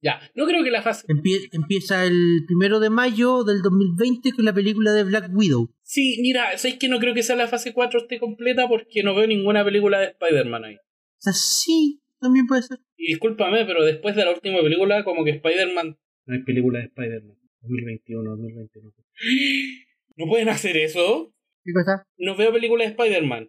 Ya, 0.03 0.19
no 0.35 0.47
creo 0.47 0.65
que 0.65 0.73
la 0.73 0.83
fase... 0.83 1.07
Empie- 1.07 1.49
empieza 1.53 2.05
el 2.05 2.43
primero 2.45 2.81
de 2.81 2.91
mayo 2.91 3.45
del 3.45 3.63
2020 3.63 4.33
con 4.33 4.45
la 4.45 4.53
película 4.53 4.93
de 4.93 5.05
Black 5.05 5.31
Widow. 5.33 5.73
Sí, 5.83 6.19
mira, 6.21 6.59
¿sabes 6.59 6.77
que 6.79 6.89
no 6.89 6.99
creo 6.99 7.15
que 7.15 7.23
sea 7.23 7.37
la 7.37 7.47
fase 7.47 7.73
4 7.73 8.01
esté 8.01 8.19
completa? 8.19 8.67
Porque 8.69 9.05
no 9.05 9.15
veo 9.15 9.29
ninguna 9.29 9.65
película 9.65 10.01
de 10.01 10.07
Spider-Man 10.07 10.65
ahí. 10.65 10.75
O 10.75 10.81
sea, 11.19 11.33
sí, 11.33 12.03
también 12.21 12.49
puede 12.49 12.63
ser. 12.63 12.79
Y 12.97 13.13
discúlpame, 13.13 13.65
pero 13.65 13.85
después 13.85 14.17
de 14.17 14.25
la 14.25 14.33
última 14.33 14.61
película, 14.61 15.05
como 15.05 15.25
que 15.25 15.31
Spider-Man... 15.31 15.97
No 16.27 16.35
hay 16.35 16.43
película 16.43 16.81
de 16.81 16.87
Spider-Man. 16.87 17.37
2021, 17.63 18.31
2021. 18.31 18.93
¿No 20.17 20.27
pueden 20.27 20.49
hacer 20.49 20.77
eso? 20.77 21.33
¿Qué 21.65 21.73
cosa? 21.73 22.05
No 22.19 22.37
veo 22.37 22.53
películas 22.53 22.87
de 22.89 22.91
Spider-Man. 22.93 23.49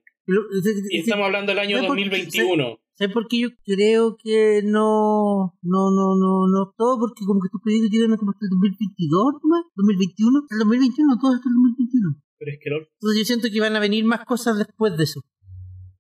Y 0.89 0.99
estamos 0.99 1.25
hablando 1.25 1.51
del 1.51 1.59
año 1.59 1.77
¿Sabes 1.77 1.87
por- 1.87 1.97
2021. 1.97 2.79
¿Sabes 2.95 3.13
por 3.13 3.27
qué 3.27 3.39
yo 3.39 3.49
creo 3.65 4.15
que 4.23 4.61
no, 4.63 5.57
no, 5.63 5.89
no, 5.89 6.15
no, 6.15 6.47
no 6.47 6.73
todo? 6.77 6.99
Porque 6.99 7.25
como 7.25 7.41
que 7.41 7.47
estos 7.47 7.61
proyectos 7.61 7.89
llegan 7.89 8.15
como 8.17 8.31
hasta 8.31 8.45
el 8.45 8.51
2022, 8.51 9.33
¿no? 9.43 9.57
2021, 9.75 10.39
hasta 10.39 10.55
el 10.55 10.59
2021, 10.59 11.17
todo 11.19 11.33
hasta 11.33 11.49
el 11.49 11.55
2021. 11.57 12.21
Pero 12.37 12.51
es 12.51 12.59
que 12.61 12.69
Entonces 12.69 13.17
yo 13.19 13.25
siento 13.25 13.47
que 13.51 13.59
van 13.59 13.75
a 13.75 13.79
venir 13.79 14.05
más 14.05 14.23
cosas 14.25 14.59
después 14.59 14.95
de 14.95 15.03
eso. 15.05 15.21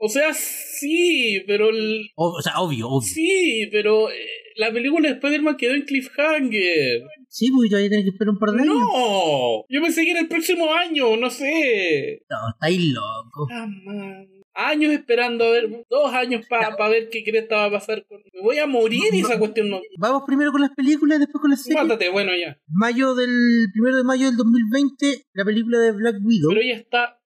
O 0.05 0.09
sea, 0.09 0.33
sí, 0.33 1.41
pero... 1.47 1.69
el- 1.69 2.09
O, 2.15 2.33
o 2.37 2.41
sea, 2.41 2.59
obvio, 2.59 2.89
obvio. 2.89 3.07
Sí, 3.07 3.69
pero 3.71 4.09
eh, 4.09 4.15
la 4.57 4.69
película 4.73 5.07
de 5.07 5.15
Spider-Man 5.15 5.55
quedó 5.55 5.73
en 5.75 5.83
cliffhanger. 5.83 7.03
Sí, 7.29 7.49
porque 7.51 7.69
todavía 7.69 7.89
tienes 7.89 8.05
que 8.05 8.09
esperar 8.11 8.33
un 8.33 8.39
par 8.39 8.49
de 8.51 8.61
años. 8.63 8.75
No, 8.75 9.63
yo 9.69 9.81
pensé 9.81 10.03
que 10.03 10.11
era 10.11 10.19
el 10.19 10.27
próximo 10.27 10.73
año, 10.73 11.15
no 11.15 11.29
sé. 11.29 12.21
No, 12.29 12.37
estáis 12.53 12.81
loco. 12.93 13.47
Ah, 13.49 13.65
man. 13.85 14.27
Años 14.55 14.91
esperando 14.91 15.45
a 15.45 15.49
ver, 15.49 15.85
dos 15.89 16.13
años 16.13 16.45
para 16.47 16.75
ver 16.87 17.09
qué 17.09 17.23
cresta 17.23 17.55
va 17.55 17.65
a 17.65 17.71
pasar. 17.71 18.05
Con... 18.05 18.21
Me 18.33 18.41
voy 18.41 18.59
a 18.59 18.67
morir 18.67 19.01
y 19.11 19.21
esa 19.21 19.39
cuestión 19.39 19.69
no. 19.69 19.81
Vamos 19.97 20.23
primero 20.27 20.51
con 20.51 20.61
las 20.61 20.69
películas, 20.75 21.17
después 21.17 21.41
con 21.41 21.49
las 21.49 21.63
series. 21.63 21.81
Mátate, 21.81 22.09
bueno, 22.09 22.31
ya. 22.35 22.55
Mayo 22.67 23.15
del 23.15 23.31
primero 23.73 23.97
de 23.97 24.03
mayo 24.03 24.27
del 24.27 24.35
2020, 24.37 25.25
la 25.33 25.45
película 25.45 25.79
de 25.79 25.91
Black 25.93 26.17
Widow. 26.23 26.49
Pero 26.51 26.61
ya 26.61 26.75
está. 26.75 27.19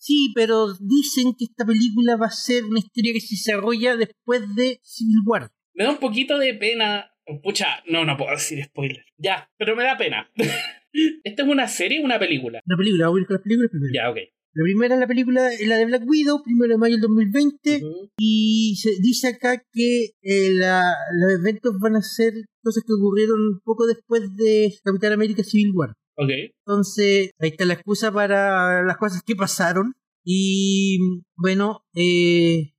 Sí, 0.00 0.32
pero 0.34 0.72
dicen 0.80 1.34
que 1.38 1.44
esta 1.44 1.66
película 1.66 2.16
va 2.16 2.26
a 2.26 2.30
ser 2.30 2.64
una 2.64 2.78
historia 2.78 3.12
que 3.12 3.20
se 3.20 3.34
desarrolla 3.34 3.96
después 3.96 4.54
de 4.56 4.80
Civil 4.82 5.18
War. 5.26 5.50
Me 5.74 5.84
da 5.84 5.90
un 5.90 5.98
poquito 5.98 6.38
de 6.38 6.54
pena. 6.54 7.10
Pucha, 7.42 7.66
no, 7.86 8.04
no 8.06 8.16
puedo 8.16 8.30
decir 8.30 8.64
spoiler. 8.64 9.04
Ya, 9.18 9.50
pero 9.58 9.76
me 9.76 9.84
da 9.84 9.98
pena. 9.98 10.30
¿Esta 11.22 11.42
es 11.42 11.48
una 11.48 11.68
serie 11.68 12.00
o 12.00 12.04
una 12.04 12.18
película? 12.18 12.60
Una 12.66 12.76
película, 12.78 13.04
vamos 13.06 13.18
a 13.18 13.20
ir 13.20 13.26
con 13.26 13.34
las 13.34 13.42
películas 13.42 13.70
primero. 13.70 13.92
Ya, 13.94 14.10
ok. 14.10 14.16
La 14.52 14.64
primera 14.64 14.94
es 14.94 15.00
la 15.00 15.06
película, 15.06 15.48
la 15.66 15.76
de 15.76 15.84
Black 15.84 16.02
Widow, 16.08 16.42
primero 16.42 16.72
de 16.72 16.78
mayo 16.78 16.94
del 16.94 17.02
2020. 17.02 17.84
Ujú. 17.84 18.10
Y 18.18 18.74
se 18.82 18.90
dice 19.00 19.28
acá 19.28 19.62
que 19.72 20.06
eh, 20.22 20.50
la- 20.54 20.96
los 21.12 21.38
eventos 21.40 21.78
van 21.78 21.94
a 21.96 22.02
ser 22.02 22.32
cosas 22.62 22.82
que 22.84 22.92
ocurrieron 22.94 23.60
poco 23.64 23.86
después 23.86 24.22
de 24.36 24.74
Capitán 24.82 25.12
América 25.12 25.44
Civil 25.44 25.70
War. 25.74 25.94
Ok. 26.22 26.30
Entonces, 26.66 27.30
ahí 27.38 27.48
está 27.50 27.64
la 27.64 27.74
excusa 27.74 28.12
para 28.12 28.82
las 28.82 28.96
cosas 28.98 29.22
que 29.22 29.34
pasaron. 29.34 29.94
Y 30.24 30.98
bueno, 31.36 31.86
eh, 31.94 32.74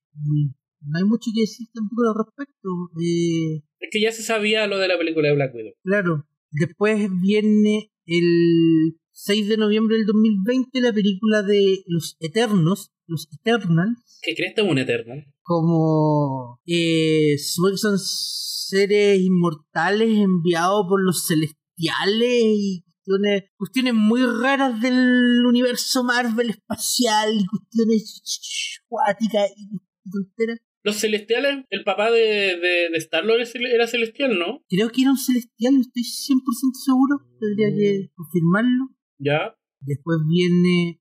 no 0.82 0.98
hay 0.98 1.04
mucho 1.06 1.32
que 1.34 1.42
decir 1.42 1.68
tampoco 1.74 2.04
al 2.08 2.26
respecto. 2.26 2.70
Eh, 3.02 3.64
Es 3.80 3.90
que 3.92 4.00
ya 4.02 4.12
se 4.12 4.22
sabía 4.22 4.68
lo 4.68 4.78
de 4.78 4.88
la 4.88 4.98
película 4.98 5.30
de 5.30 5.36
Black 5.36 5.56
Widow. 5.56 5.74
claro, 5.84 6.28
después 6.52 7.10
viene 7.22 7.92
el 8.06 8.98
6 9.14 9.48
de 9.48 9.58
noviembre 9.58 9.98
del 9.98 10.06
2020 10.06 10.82
la 10.82 10.94
película 10.94 11.42
de 11.42 11.84
Los 11.88 12.18
Eternos, 12.20 12.92
Los 13.08 13.28
Eternals. 13.34 14.20
¿Qué 14.22 14.36
crees 14.36 14.54
que 14.56 14.62
es 14.62 14.68
un 14.68 14.78
eterno? 14.78 15.16
como 15.44 16.62
eh, 16.66 17.36
son 17.40 17.98
seres 18.00 19.20
inmortales 19.20 20.18
enviados 20.18 20.86
por 20.88 21.02
los 21.04 21.28
celestiales 21.28 22.44
y 22.44 22.86
cuestiones, 23.12 23.44
cuestiones 23.58 23.94
muy 23.94 24.22
raras 24.42 24.82
del 24.82 25.46
universo 25.46 26.04
Marvel 26.04 26.50
espacial 26.50 27.30
y 27.34 27.46
cuestiones 27.46 28.82
cuáticas 28.88 29.52
y 29.56 29.68
tonteras. 30.10 30.60
Los 30.84 30.96
celestiales, 31.00 31.66
el 31.70 31.84
papá 31.84 32.10
de, 32.10 32.20
de, 32.20 32.90
de 32.92 32.98
Star-Lord 32.98 33.42
era 33.72 33.86
celestial, 33.88 34.38
¿no? 34.40 34.64
Creo 34.68 34.90
que 34.90 35.02
era 35.02 35.12
un 35.12 35.18
celestial, 35.18 35.76
no 35.76 35.82
estoy 35.82 36.04
100% 36.04 36.40
seguro, 36.86 37.20
tendría 37.40 37.70
que 37.76 38.10
confirmarlo. 38.16 38.90
Ya. 39.20 39.56
Después 39.82 40.18
viene 40.28 41.00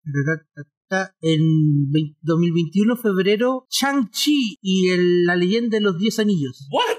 en 1.22 1.90
20 1.90 2.18
2021, 2.22 2.96
febrero, 2.96 3.66
Shang-Chi 3.70 4.58
y 4.60 4.88
el- 4.90 5.24
la 5.24 5.36
leyenda 5.36 5.78
de 5.78 5.82
los 5.82 5.98
10 5.98 6.18
anillos. 6.18 6.66
¿What? 6.70 6.98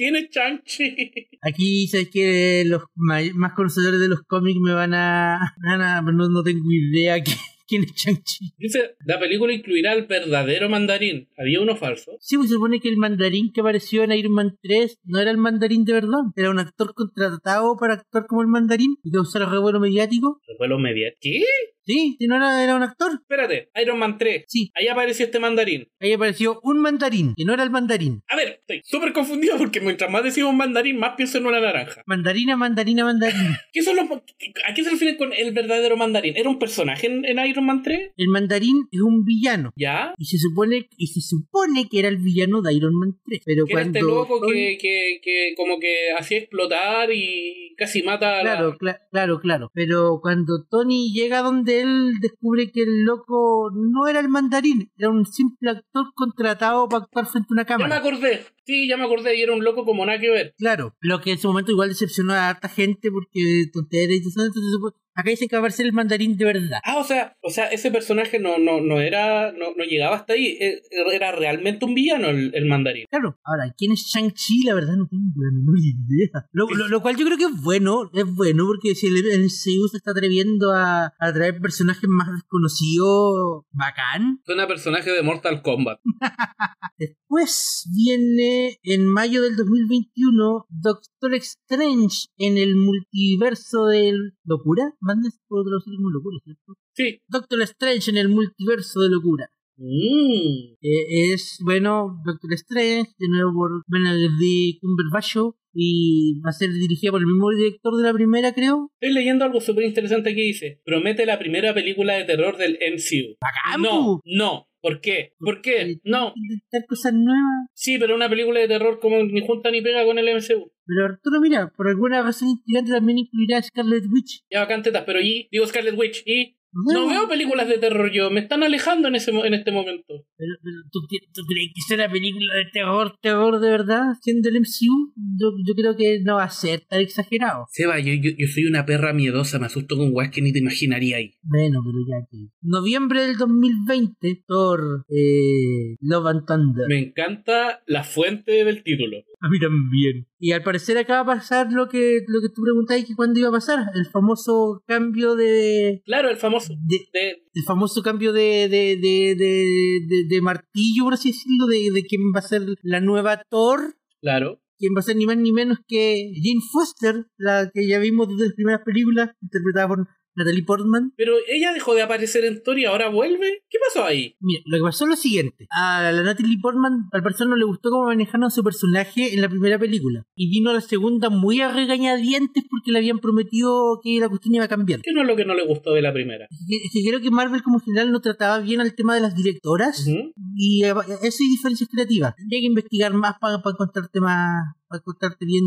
Tiene 0.00 0.30
Chanchi. 0.30 1.28
Aquí 1.42 1.86
sé 1.86 2.08
que 2.08 2.64
los 2.66 2.84
más 2.94 3.52
conocedores 3.54 4.00
de 4.00 4.08
los 4.08 4.22
cómics 4.22 4.58
me 4.58 4.72
van 4.72 4.94
a. 4.94 5.38
me 5.58 5.72
van 5.76 5.82
a- 5.82 6.00
no, 6.00 6.26
no 6.30 6.42
tengo 6.42 6.64
idea 6.72 7.18
qui- 7.18 7.36
quién 7.68 7.84
es 7.84 7.92
Shang-Chi. 7.94 8.54
Dice, 8.56 8.96
la 9.04 9.20
película 9.20 9.52
incluirá 9.52 9.92
al 9.92 10.06
verdadero 10.06 10.70
mandarín. 10.70 11.28
¿Había 11.36 11.60
uno 11.60 11.76
falso? 11.76 12.12
Sí, 12.18 12.36
pues 12.38 12.48
se 12.48 12.54
supone 12.54 12.80
que 12.80 12.88
el 12.88 12.96
mandarín 12.96 13.52
que 13.52 13.60
apareció 13.60 14.02
en 14.02 14.12
Iron 14.12 14.32
Man 14.32 14.56
3 14.62 15.00
no 15.04 15.18
era 15.20 15.30
el 15.30 15.36
mandarín 15.36 15.84
de 15.84 15.92
verdad. 15.92 16.20
Era 16.34 16.50
un 16.50 16.58
actor 16.60 16.94
contratado 16.94 17.76
para 17.78 17.92
actuar 17.94 18.24
como 18.26 18.40
el 18.40 18.48
mandarín 18.48 18.96
y 19.04 19.10
causar 19.10 19.50
revuelo 19.50 19.80
mediático. 19.80 20.40
Revuelo 20.48 20.78
mediático. 20.78 21.18
¿Qué? 21.20 21.42
Sí, 21.84 22.16
si 22.18 22.26
no 22.26 22.36
era, 22.36 22.62
era 22.62 22.76
un 22.76 22.82
actor. 22.82 23.12
Espérate, 23.20 23.70
Iron 23.80 23.98
Man 23.98 24.18
3. 24.18 24.44
Sí, 24.46 24.70
Ahí 24.74 24.88
apareció 24.88 25.24
este 25.26 25.38
mandarín. 25.38 25.88
ahí 26.00 26.12
apareció 26.12 26.60
un 26.62 26.78
mandarín, 26.80 27.34
que 27.36 27.44
no 27.44 27.54
era 27.54 27.62
el 27.62 27.70
mandarín. 27.70 28.22
A 28.28 28.36
ver, 28.36 28.58
estoy 28.60 28.80
súper 28.84 29.12
confundido 29.12 29.56
porque 29.58 29.80
mientras 29.80 30.10
más 30.10 30.22
decimos 30.24 30.54
mandarín, 30.54 30.98
más 30.98 31.14
pienso 31.16 31.38
en 31.38 31.46
una 31.46 31.60
naranja. 31.60 32.02
Mandarina, 32.06 32.56
mandarina, 32.56 33.04
mandarín. 33.04 33.40
¿Qué 33.72 33.82
son 33.82 33.96
los, 33.96 34.06
¿A 34.10 34.74
qué 34.74 34.84
se 34.84 34.90
refieren 34.90 35.16
con 35.16 35.32
el 35.32 35.52
verdadero 35.52 35.96
mandarín? 35.96 36.36
¿Era 36.36 36.48
un 36.48 36.58
personaje 36.58 37.06
en, 37.06 37.24
en 37.24 37.38
Iron 37.46 37.64
Man 37.66 37.82
3? 37.82 38.12
El 38.16 38.28
mandarín 38.28 38.86
es 38.90 39.00
un 39.00 39.24
villano. 39.24 39.72
¿Ya? 39.76 40.14
Y 40.18 40.26
se 40.26 40.38
supone, 40.38 40.88
y 40.96 41.06
se 41.08 41.20
supone 41.20 41.88
que 41.90 41.98
era 42.00 42.08
el 42.08 42.18
villano 42.18 42.60
de 42.62 42.74
Iron 42.74 42.94
Man 42.94 43.18
3. 43.26 43.40
Pero 43.44 43.64
Que 43.66 43.72
era 43.72 43.82
cuando. 43.82 43.98
este 43.98 44.06
loco 44.10 44.40
que, 44.46 44.78
que, 44.80 45.20
que 45.22 45.54
como 45.56 45.78
que 45.80 46.12
hacía 46.18 46.38
explotar 46.38 47.10
y 47.12 47.74
casi 47.76 48.02
mata 48.02 48.40
a 48.40 48.44
la... 48.44 48.52
Claro, 48.56 48.76
cla- 48.78 49.00
claro, 49.10 49.40
claro. 49.40 49.70
Pero 49.74 50.20
cuando 50.22 50.64
Tony 50.70 51.12
llega 51.12 51.40
donde 51.42 51.79
él, 51.82 52.14
descubre 52.20 52.70
que 52.72 52.82
el 52.82 53.04
loco 53.04 53.70
no 53.74 54.06
era 54.06 54.20
el 54.20 54.28
mandarín, 54.28 54.90
era 54.96 55.10
un 55.10 55.26
simple 55.26 55.70
actor 55.70 56.12
contratado 56.14 56.88
para 56.88 57.04
actuar 57.04 57.26
frente 57.26 57.48
a 57.50 57.52
una 57.54 57.62
Ya 57.66 57.76
me 57.78 57.84
cámara. 57.84 57.96
acordé. 57.96 58.44
Sí, 58.64 58.88
ya 58.88 58.96
me 58.96 59.04
acordé. 59.04 59.36
Y 59.36 59.42
era 59.42 59.52
un 59.52 59.64
loco 59.64 59.84
como 59.84 60.04
nada 60.06 60.18
que 60.20 60.30
ver. 60.30 60.54
Claro, 60.58 60.94
lo 61.00 61.20
que 61.20 61.32
en 61.32 61.38
ese 61.38 61.46
momento 61.48 61.72
igual 61.72 61.88
decepcionó 61.88 62.32
a 62.34 62.48
harta 62.50 62.68
gente 62.68 63.10
porque 63.10 63.66
tonteras 63.72 64.16
y 64.16 64.20
todo 64.22 64.28
eso. 64.28 64.46
Entonces, 64.46 64.99
acá 65.14 65.30
dicen 65.30 65.48
que 65.48 65.58
va 65.58 65.66
a 65.66 65.70
ser 65.70 65.86
el 65.86 65.92
mandarín 65.92 66.36
de 66.36 66.44
verdad. 66.44 66.80
Ah, 66.84 66.98
o 66.98 67.04
sea, 67.04 67.36
o 67.42 67.50
sea, 67.50 67.66
ese 67.66 67.90
personaje 67.90 68.38
no, 68.38 68.58
no, 68.58 68.80
no 68.80 69.00
era, 69.00 69.52
no, 69.52 69.74
no 69.76 69.84
llegaba 69.84 70.16
hasta 70.16 70.32
ahí. 70.34 70.56
Eh, 70.60 70.80
Era 71.12 71.32
realmente 71.32 71.84
un 71.84 71.94
villano 71.94 72.28
el, 72.28 72.52
el 72.54 72.66
mandarín. 72.66 73.06
Claro, 73.10 73.38
ahora, 73.44 73.74
¿quién 73.76 73.92
es 73.92 74.00
Shang-Chi? 74.12 74.64
La 74.64 74.74
verdad 74.74 74.94
no 74.96 75.06
tengo 75.08 75.22
la 75.36 75.52
menor 75.58 75.76
idea. 75.78 76.48
Lo, 76.52 76.68
lo- 76.70 76.88
lo 76.88 77.02
cual 77.02 77.16
yo 77.16 77.24
creo 77.26 77.36
que 77.38 77.44
es 77.44 77.62
bueno, 77.62 78.10
es 78.14 78.24
bueno, 78.34 78.66
porque 78.66 78.94
si 78.94 79.06
el 79.08 79.14
MCU 79.40 79.88
se 79.88 79.96
está 79.98 80.12
atreviendo 80.12 80.72
a, 80.72 81.12
a 81.18 81.32
traer 81.32 81.60
personajes 81.60 82.08
más 82.08 82.28
desconocidos, 82.32 83.64
bacán. 83.72 84.40
Suena 84.44 84.66
personaje 84.66 85.10
de 85.10 85.22
Mortal 85.22 85.62
Kombat. 85.62 86.00
Después 86.98 87.88
viene 87.94 88.78
en 88.82 89.06
mayo 89.06 89.42
del 89.42 89.56
2021 89.56 90.66
Doctor 90.68 91.34
Strange 91.34 92.26
en 92.36 92.58
el 92.58 92.76
multiverso 92.76 93.86
del 93.86 94.34
locura. 94.44 94.94
Mandes 95.00 95.40
por 95.48 95.64
traducir 95.64 95.94
como 95.96 96.10
locura, 96.10 96.38
¿cierto? 96.44 96.76
Sí. 96.94 97.20
Doctor 97.28 97.62
Strange 97.62 98.10
en 98.10 98.18
el 98.18 98.28
multiverso 98.28 99.00
de 99.00 99.10
locura. 99.10 99.50
Mm. 99.76 100.74
Eh, 100.82 101.32
es, 101.32 101.58
bueno, 101.64 102.20
Doctor 102.24 102.52
Strange, 102.52 103.10
de 103.18 103.28
nuevo 103.28 103.52
por 103.54 103.82
Benedict 103.86 104.80
Cumberbatch, 104.82 105.36
y 105.72 106.40
va 106.40 106.50
a 106.50 106.52
ser 106.52 106.72
dirigida 106.72 107.12
por 107.12 107.20
el 107.20 107.26
mismo 107.26 107.50
director 107.50 107.96
de 107.96 108.02
la 108.02 108.12
primera, 108.12 108.52
creo. 108.52 108.90
Estoy 109.00 109.14
leyendo 109.14 109.44
algo 109.44 109.60
súper 109.60 109.84
interesante 109.84 110.34
que 110.34 110.42
dice. 110.42 110.80
Promete 110.84 111.24
la 111.24 111.38
primera 111.38 111.72
película 111.72 112.14
de 112.14 112.24
terror 112.24 112.56
del 112.56 112.78
MCU. 112.92 113.36
¡Bacán, 113.40 113.82
No, 113.82 114.20
no. 114.24 114.66
¿Por 114.80 115.00
qué? 115.00 115.34
¿Por 115.38 115.60
qué? 115.60 116.00
No. 116.04 116.32
Intentar 116.34 116.86
cosas 116.88 117.12
nuevas. 117.12 117.68
Sí, 117.74 117.98
pero 117.98 118.14
una 118.14 118.28
película 118.28 118.60
de 118.60 118.68
terror 118.68 118.98
como 119.00 119.22
ni 119.22 119.46
junta 119.46 119.70
ni 119.70 119.82
pega 119.82 120.04
con 120.04 120.18
el 120.18 120.28
MCU. 120.28 120.72
Pero 120.86 121.04
Arturo, 121.04 121.40
mira, 121.40 121.72
por 121.76 121.88
alguna 121.88 122.22
razón 122.22 122.48
intrigante 122.48 122.92
también 122.92 123.18
incluirá 123.18 123.58
a 123.58 123.62
Scarlet 123.62 124.04
Witch. 124.10 124.44
Ya 124.50 124.60
bacán 124.60 124.82
tetas, 124.82 125.04
pero 125.04 125.20
y 125.20 125.48
digo 125.52 125.66
Scarlet 125.66 125.96
Witch 125.96 126.22
y 126.26 126.56
no 126.72 127.08
veo 127.08 127.28
películas 127.28 127.68
de 127.68 127.78
terror 127.78 128.10
yo, 128.12 128.30
me 128.30 128.40
están 128.40 128.62
alejando 128.62 129.08
en 129.08 129.16
ese 129.16 129.32
mo- 129.32 129.44
en 129.44 129.54
este 129.54 129.72
momento. 129.72 130.14
Pero, 130.36 130.52
pero 130.62 130.76
¿tú, 130.92 131.00
crees 131.46 131.70
que 131.88 131.94
una 131.94 132.10
película 132.10 132.54
de 132.54 132.64
terror, 132.72 133.16
terror 133.20 133.60
de 133.60 133.70
verdad? 133.70 134.02
Siendo 134.22 134.48
el 134.48 134.56
MCU, 134.56 135.12
yo, 135.38 135.50
yo 135.66 135.74
creo 135.74 135.96
que 135.96 136.20
no 136.22 136.36
va 136.36 136.44
a 136.44 136.50
ser 136.50 136.80
tan 136.88 137.00
exagerado. 137.00 137.66
Seba, 137.70 137.98
yo, 137.98 138.12
yo, 138.14 138.30
yo 138.36 138.46
soy 138.46 138.64
una 138.66 138.86
perra 138.86 139.12
miedosa, 139.12 139.58
me 139.58 139.66
asusto 139.66 139.96
con 139.96 140.10
weas 140.12 140.30
que 140.30 140.42
ni 140.42 140.52
te 140.52 140.60
imaginaría 140.60 141.16
ahí. 141.16 141.34
Bueno, 141.42 141.80
pero 141.84 141.98
ya 142.08 142.26
que. 142.30 142.38
Noviembre 142.62 143.22
del 143.26 143.36
2020, 143.36 144.44
Thor, 144.46 145.04
eh, 145.08 145.96
Love 146.00 146.26
and 146.26 146.46
Thunder. 146.46 146.86
Me 146.88 146.98
encanta 147.00 147.82
la 147.86 148.04
fuente 148.04 148.64
del 148.64 148.82
título. 148.82 149.18
A 149.42 149.48
mí 149.48 149.58
también. 149.58 150.26
Y 150.38 150.52
al 150.52 150.62
parecer 150.62 150.98
acá 150.98 151.22
va 151.22 151.32
a 151.32 151.36
pasar 151.38 151.72
lo 151.72 151.88
que, 151.88 152.20
lo 152.28 152.40
que 152.42 152.48
tú 152.54 152.62
preguntabas 152.62 153.04
que 153.06 153.14
cuándo 153.14 153.40
iba 153.40 153.48
a 153.48 153.52
pasar. 153.52 153.86
El 153.94 154.04
famoso 154.06 154.82
cambio 154.86 155.34
de. 155.34 156.02
Claro, 156.04 156.28
el 156.28 156.36
famoso 156.36 156.74
de 156.74 156.98
de 157.12 157.30
el 157.54 157.62
famoso 157.66 158.02
cambio 158.02 158.32
de, 158.32 158.68
de, 158.68 158.96
de, 159.00 159.34
de, 159.36 159.66
de- 160.08 160.24
de 160.28 160.42
martillo, 160.42 161.04
por 161.04 161.14
así 161.14 161.30
decirlo, 161.30 161.66
de, 161.66 161.90
de 161.92 162.02
quién 162.04 162.20
va 162.34 162.40
a 162.40 162.42
ser 162.42 162.62
la 162.82 163.00
nueva 163.00 163.42
Thor. 163.48 163.96
claro. 164.20 164.60
Quien 164.78 164.94
va 164.96 165.00
a 165.00 165.02
ser 165.02 165.16
ni 165.16 165.26
más 165.26 165.36
ni 165.36 165.52
menos 165.52 165.76
que 165.86 166.32
Jane 166.34 166.60
Foster, 166.72 167.26
la 167.36 167.70
que 167.70 167.86
ya 167.86 167.98
vimos 167.98 168.28
desde 168.28 168.46
las 168.46 168.54
primeras 168.54 168.80
películas, 168.82 169.28
interpretada 169.42 169.88
por 169.88 170.06
Natalie 170.34 170.64
Portman. 170.64 171.12
Pero 171.16 171.34
ella 171.48 171.72
dejó 171.72 171.94
de 171.94 172.02
aparecer 172.02 172.44
en 172.44 172.62
Thor 172.62 172.78
y 172.78 172.84
ahora 172.84 173.08
vuelve. 173.08 173.62
¿Qué 173.68 173.78
pasó 173.86 174.06
ahí? 174.06 174.36
Mira, 174.40 174.62
lo 174.66 174.78
que 174.78 174.82
pasó 174.82 175.04
es 175.04 175.10
lo 175.10 175.16
siguiente. 175.16 175.66
A 175.70 176.12
la 176.12 176.22
Natalie 176.22 176.58
Portman, 176.60 177.08
al 177.12 177.22
parecer 177.22 177.46
no 177.46 177.56
le 177.56 177.64
gustó 177.64 177.90
cómo 177.90 178.06
manejaron 178.06 178.44
a 178.44 178.50
su 178.50 178.62
personaje 178.62 179.34
en 179.34 179.40
la 179.40 179.48
primera 179.48 179.78
película. 179.78 180.24
Y 180.34 180.50
vino 180.50 180.70
a 180.70 180.74
la 180.74 180.80
segunda 180.80 181.30
muy 181.30 181.60
a 181.60 181.72
regañadientes 181.72 182.64
porque 182.68 182.92
le 182.92 182.98
habían 182.98 183.18
prometido 183.18 184.00
que 184.02 184.18
la 184.20 184.28
cuestión 184.28 184.54
iba 184.54 184.64
a 184.64 184.68
cambiar. 184.68 185.00
¿Qué 185.02 185.12
no 185.12 185.22
es 185.22 185.26
lo 185.26 185.36
que 185.36 185.44
no 185.44 185.54
le 185.54 185.66
gustó 185.66 185.92
de 185.92 186.02
la 186.02 186.12
primera? 186.12 186.46
Es 186.50 186.90
que, 186.92 187.08
creo 187.08 187.20
que 187.20 187.30
Marvel 187.30 187.62
como 187.62 187.80
general 187.80 188.12
no 188.12 188.20
trataba 188.20 188.60
bien 188.60 188.80
al 188.80 188.94
tema 188.94 189.14
de 189.14 189.20
las 189.20 189.34
directoras. 189.34 190.06
Ujú. 190.06 190.32
Y 190.56 190.84
eh, 190.84 190.94
eso 191.22 191.42
y 191.42 191.50
diferencias 191.50 191.88
creativas. 191.90 192.34
Tendría 192.36 192.60
que 192.60 192.66
investigar 192.66 193.12
más 193.14 193.34
para 193.40 193.56
encontrarte 193.56 194.20
más, 194.20 194.74
para 194.90 195.00
encontrarte 195.00 195.46
bien. 195.46 195.64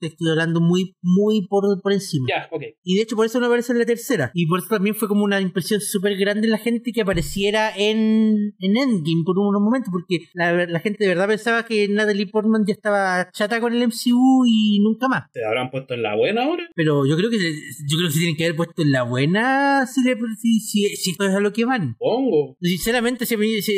Te 0.00 0.06
estoy 0.08 0.30
hablando 0.30 0.60
muy, 0.60 0.96
muy 1.02 1.46
por, 1.46 1.80
por 1.82 1.92
encima. 1.92 2.26
Ya, 2.28 2.48
ok. 2.50 2.62
Y 2.82 2.96
de 2.96 3.02
hecho 3.02 3.14
por 3.14 3.26
eso 3.26 3.38
no 3.38 3.46
aparece 3.46 3.72
en 3.72 3.78
la 3.78 3.84
tercera. 3.84 4.30
Y 4.34 4.46
por 4.46 4.60
eso 4.60 4.68
también 4.68 4.94
fue 4.94 5.06
como 5.06 5.22
una 5.22 5.40
impresión 5.40 5.80
súper 5.80 6.16
grande 6.16 6.46
en 6.46 6.52
la 6.52 6.58
gente 6.58 6.92
que 6.92 7.02
apareciera 7.02 7.76
en, 7.76 8.54
en 8.58 8.76
Endgame 8.76 9.22
por 9.24 9.38
unos 9.38 9.60
momentos. 9.60 9.90
Porque 9.92 10.28
la, 10.32 10.66
la 10.66 10.80
gente 10.80 11.04
de 11.04 11.08
verdad 11.08 11.28
pensaba 11.28 11.64
que 11.64 11.88
Natalie 11.88 12.26
Portman 12.26 12.64
ya 12.66 12.72
estaba 12.72 13.30
chata 13.32 13.60
con 13.60 13.74
el 13.74 13.86
MCU 13.86 14.46
y 14.46 14.80
nunca 14.82 15.08
más. 15.08 15.24
¿Se 15.32 15.44
habrán 15.44 15.70
puesto 15.70 15.94
en 15.94 16.02
la 16.02 16.16
buena 16.16 16.44
ahora? 16.44 16.68
Pero 16.74 17.06
yo 17.06 17.16
creo 17.16 17.30
que 17.30 17.36
yo 17.36 17.98
creo 17.98 18.08
que 18.08 18.14
se 18.14 18.18
tienen 18.18 18.36
que 18.36 18.44
haber 18.44 18.56
puesto 18.56 18.82
en 18.82 18.92
la 18.92 19.02
buena 19.02 19.86
si, 19.86 20.02
le, 20.02 20.16
si, 20.40 20.60
si, 20.60 20.96
si 20.96 21.10
esto 21.10 21.26
es 21.26 21.34
a 21.34 21.40
lo 21.40 21.52
que 21.52 21.66
van. 21.66 21.96
Pongo. 21.98 22.56
Sinceramente, 22.60 23.26
se 23.26 23.36
me 23.36 23.44
dice, 23.46 23.72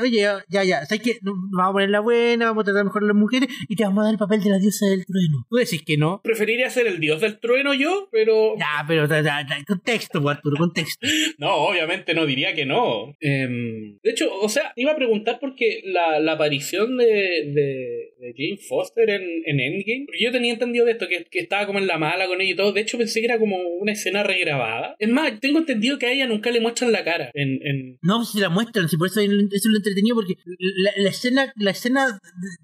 oye, 0.00 0.20
ya, 0.48 0.64
ya, 0.64 0.86
¿sabes 0.86 1.02
qué? 1.02 1.18
Nos 1.22 1.34
vamos 1.50 1.70
a 1.70 1.72
poner 1.72 1.90
la 1.90 2.00
buena, 2.00 2.46
vamos 2.46 2.62
a 2.62 2.64
tratar 2.64 2.84
mejor 2.84 3.04
a 3.04 3.06
las 3.08 3.16
mujeres 3.16 3.33
y 3.68 3.76
te 3.76 3.84
vamos 3.84 4.02
a 4.02 4.04
dar 4.04 4.14
el 4.14 4.18
papel 4.18 4.42
de 4.42 4.50
la 4.50 4.58
diosa 4.58 4.86
del 4.86 5.04
trueno. 5.06 5.46
Tú 5.48 5.56
decís 5.56 5.82
que 5.82 5.96
no. 5.96 6.20
Preferiría 6.22 6.70
ser 6.70 6.86
el 6.86 7.00
dios 7.00 7.20
del 7.20 7.38
trueno 7.38 7.74
yo, 7.74 8.08
pero... 8.12 8.56
Ya, 8.58 8.84
pero 8.86 9.06
da- 9.08 9.22
da- 9.22 9.44
da- 9.44 9.64
contexto, 9.66 10.26
Arturo, 10.28 10.56
contexto. 10.56 11.06
No, 11.38 11.54
obviamente 11.56 12.14
no 12.14 12.26
diría 12.26 12.54
que 12.54 12.64
no. 12.66 13.14
Em, 13.20 13.98
de 14.02 14.10
hecho, 14.10 14.28
o 14.40 14.48
sea, 14.48 14.72
iba 14.76 14.92
a 14.92 14.96
preguntar 14.96 15.38
porque 15.40 15.82
la, 15.84 16.20
la 16.20 16.32
aparición 16.32 16.96
de, 16.96 17.04
de, 17.06 18.14
de 18.20 18.34
Jane 18.36 18.58
Foster 18.68 19.08
en, 19.10 19.22
en 19.46 19.60
Endgame, 19.60 20.04
porque 20.06 20.22
yo 20.22 20.30
tenía 20.32 20.52
entendido 20.52 20.84
de 20.84 20.92
esto, 20.92 21.08
que, 21.08 21.24
que 21.30 21.40
estaba 21.40 21.66
como 21.66 21.78
en 21.78 21.86
la 21.86 21.98
mala 21.98 22.26
con 22.26 22.40
ella 22.40 22.52
y 22.52 22.56
todo. 22.56 22.72
De 22.72 22.80
hecho, 22.80 22.98
pensé 22.98 23.20
que 23.20 23.26
era 23.26 23.38
como 23.38 23.56
una 23.80 23.92
escena 23.92 24.22
regrabada. 24.22 24.94
Es 24.98 25.08
más, 25.08 25.38
tengo 25.40 25.58
entendido 25.58 25.98
que 25.98 26.06
a 26.06 26.12
ella 26.12 26.26
nunca 26.26 26.50
le 26.50 26.60
muestran 26.60 26.92
la 26.92 27.04
cara 27.04 27.30
en, 27.34 27.58
en, 27.62 27.98
No, 28.02 28.24
si 28.24 28.38
la 28.40 28.48
muestran, 28.48 28.88
si 28.88 28.96
por 28.96 29.08
eso 29.08 29.20
eso 29.20 29.30
es 29.52 29.66
lo 29.66 29.76
entretenido, 29.76 30.14
porque 30.16 30.34
la, 30.58 30.90
la 30.96 31.08
escena, 31.10 31.52
la 31.56 31.70
escena, 31.72 32.06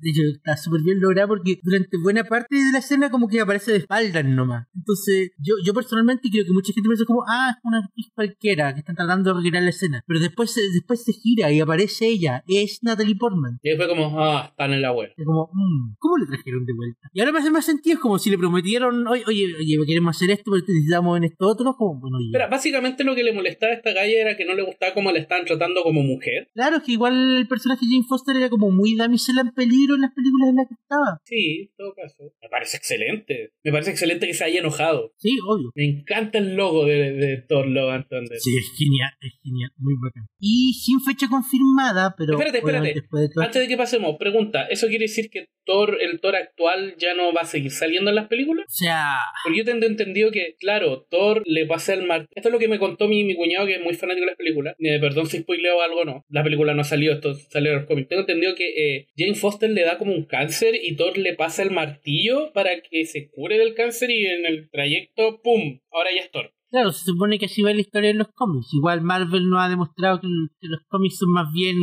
de 0.00 0.10
hecho, 0.10 0.22
está 0.36 0.56
súper 0.62 0.82
bien 0.82 1.00
lograda 1.00 1.26
porque 1.28 1.58
durante 1.62 1.96
buena 2.02 2.24
parte 2.24 2.54
de 2.56 2.72
la 2.72 2.78
escena 2.78 3.10
como 3.10 3.28
que 3.28 3.40
aparece 3.40 3.72
de 3.72 3.78
espaldas 3.78 4.24
nomás. 4.24 4.66
Entonces, 4.74 5.32
yo, 5.38 5.54
yo 5.64 5.74
personalmente 5.74 6.28
creo 6.30 6.44
que 6.44 6.52
mucha 6.52 6.72
gente 6.72 6.88
piensa 6.88 7.04
como, 7.04 7.22
ah, 7.28 7.50
es 7.50 7.56
una 7.64 7.78
actriz 7.78 8.06
cualquiera 8.14 8.72
que 8.74 8.80
están 8.80 8.96
tratando 8.96 9.34
de 9.34 9.42
recrear 9.42 9.62
la 9.64 9.70
escena. 9.70 10.02
Pero 10.06 10.20
después, 10.20 10.52
se- 10.52 10.68
después 10.72 11.02
se 11.04 11.12
gira 11.12 11.50
y 11.52 11.60
aparece 11.60 12.06
ella, 12.08 12.42
es 12.46 12.78
Natalie 12.82 13.16
Portman. 13.16 13.58
Y 13.62 13.76
fue 13.76 13.88
como, 13.88 14.20
ah, 14.20 14.46
están 14.50 14.72
en 14.72 14.82
la 14.82 14.92
web. 14.92 15.10
Es 15.16 15.24
como, 15.24 15.50
mm, 15.52 15.94
¿cómo 15.98 16.16
le 16.18 16.26
trajeron 16.26 16.64
de 16.64 16.72
vuelta? 16.74 17.08
Y 17.12 17.20
ahora 17.20 17.32
me 17.32 17.38
hace 17.40 17.50
más 17.50 17.64
sentido, 17.64 17.94
es 17.94 18.00
como 18.00 18.18
si 18.18 18.30
le 18.30 18.38
prometieron, 18.38 19.06
oye, 19.06 19.24
oye, 19.26 19.54
oye 19.58 19.78
queremos 19.86 20.16
hacer 20.16 20.30
esto, 20.30 20.50
pero 20.52 20.64
necesitamos 20.66 21.16
en 21.16 21.24
esto 21.24 21.46
otro, 21.48 21.74
como, 21.76 22.00
bueno. 22.00 22.18
Espera, 22.26 22.48
básicamente 22.48 23.04
lo 23.04 23.14
que 23.14 23.24
le 23.24 23.32
molestaba 23.32 23.72
a 23.72 23.76
esta 23.76 23.92
galla 23.92 24.20
era 24.20 24.36
que 24.36 24.44
no 24.44 24.54
le 24.54 24.62
gustaba 24.64 24.94
cómo 24.94 25.10
la 25.12 25.18
estaban 25.18 25.44
tratando 25.44 25.82
como 25.82 26.02
mujer. 26.02 26.48
Claro, 26.54 26.76
es 26.78 26.82
que 26.82 26.92
igual 26.92 27.36
el 27.36 27.48
personaje 27.48 27.84
de 27.86 27.92
Jane 27.92 28.06
Foster 28.08 28.36
era 28.36 28.48
como 28.50 28.70
muy 28.70 28.96
damisela 28.96 29.40
en 29.42 29.50
peligro 29.52 29.94
en 29.94 30.02
las 30.02 30.12
películas 30.12 30.49
en 30.50 30.56
las 30.56 30.68
que 30.68 30.74
estaba. 30.74 31.20
Sí, 31.24 31.68
en 31.70 31.76
todo 31.76 31.94
caso. 31.94 32.32
Me 32.42 32.48
parece 32.48 32.76
excelente. 32.76 33.52
Me 33.64 33.72
parece 33.72 33.90
excelente 33.90 34.26
que 34.26 34.34
se 34.34 34.44
haya 34.44 34.60
enojado. 34.60 35.12
Sí, 35.16 35.36
obvio. 35.46 35.70
Me 35.74 35.84
encanta 35.84 36.38
el 36.38 36.54
logo 36.54 36.84
de, 36.84 37.12
de 37.12 37.36
Thor 37.48 37.66
Love 37.66 37.92
and 37.92 38.08
Thunder. 38.08 38.38
Sí, 38.38 38.50
es 38.56 38.70
genial, 38.76 39.12
es 39.20 39.32
genial, 39.42 39.70
muy 39.78 39.94
bacán. 40.02 40.26
Y 40.38 40.72
sin 40.74 41.00
fecha 41.00 41.26
confirmada, 41.28 42.14
pero. 42.16 42.32
Espérate, 42.32 42.58
espérate. 42.58 42.94
de 42.94 43.44
Antes 43.44 43.62
de 43.62 43.68
que 43.68 43.76
pasemos, 43.76 44.16
pregunta, 44.18 44.66
¿eso 44.66 44.88
quiere 44.88 45.04
decir 45.04 45.30
que 45.30 45.46
Thor, 45.64 45.98
el 46.00 46.20
Thor 46.20 46.36
actual, 46.36 46.96
ya 46.98 47.14
no 47.14 47.32
va 47.32 47.42
a 47.42 47.46
seguir 47.46 47.70
saliendo 47.70 48.10
en 48.10 48.16
las 48.16 48.28
películas? 48.28 48.66
O 48.66 48.72
sea, 48.72 49.16
Porque 49.44 49.58
yo 49.58 49.64
tengo 49.64 49.86
entendido 49.86 50.30
que, 50.30 50.56
claro, 50.58 51.06
Thor 51.10 51.42
le 51.46 51.66
pasa 51.66 51.94
el 51.94 52.06
mar. 52.06 52.26
Esto 52.34 52.48
es 52.48 52.52
lo 52.52 52.58
que 52.58 52.68
me 52.68 52.78
contó 52.78 53.08
mi, 53.08 53.24
mi 53.24 53.36
cuñado, 53.36 53.66
que 53.66 53.76
es 53.76 53.82
muy 53.82 53.94
fanático 53.94 54.24
de 54.24 54.30
las 54.32 54.36
películas. 54.36 54.74
Eh, 54.78 54.98
perdón 55.00 55.26
si 55.26 55.38
spoileo 55.38 55.80
algo 55.82 56.04
no. 56.04 56.24
La 56.28 56.42
película 56.42 56.74
no 56.74 56.80
ha 56.80 56.84
salido, 56.84 57.14
esto 57.14 57.34
salió 57.34 57.72
en 57.72 57.78
los 57.78 57.86
cómics. 57.86 58.08
Tengo 58.08 58.22
entendido 58.22 58.54
que 58.54 58.96
eh, 58.96 59.08
Jane 59.16 59.34
Foster 59.34 59.70
le 59.70 59.82
da 59.82 59.98
como 59.98 60.12
un 60.12 60.24
cáncer 60.24 60.39
y 60.82 60.96
Thor 60.96 61.18
le 61.18 61.34
pasa 61.34 61.62
el 61.62 61.70
martillo 61.70 62.52
para 62.52 62.80
que 62.80 63.04
se 63.04 63.30
cure 63.30 63.58
del 63.58 63.74
cáncer 63.74 64.10
y 64.10 64.26
en 64.26 64.46
el 64.46 64.70
trayecto, 64.70 65.40
¡pum! 65.42 65.80
Ahora 65.90 66.10
ya 66.14 66.22
es 66.22 66.30
Thor. 66.30 66.52
Claro, 66.70 66.92
se 66.92 67.04
supone 67.04 67.38
que 67.38 67.46
así 67.46 67.62
va 67.62 67.72
la 67.72 67.80
historia 67.80 68.10
de 68.10 68.14
los 68.14 68.28
cómics. 68.28 68.72
Igual 68.72 69.02
Marvel 69.02 69.48
nos 69.48 69.60
ha 69.60 69.68
demostrado 69.68 70.20
que 70.20 70.28
los 70.28 70.80
cómics 70.88 71.18
son 71.18 71.32
más 71.32 71.52
bien 71.52 71.76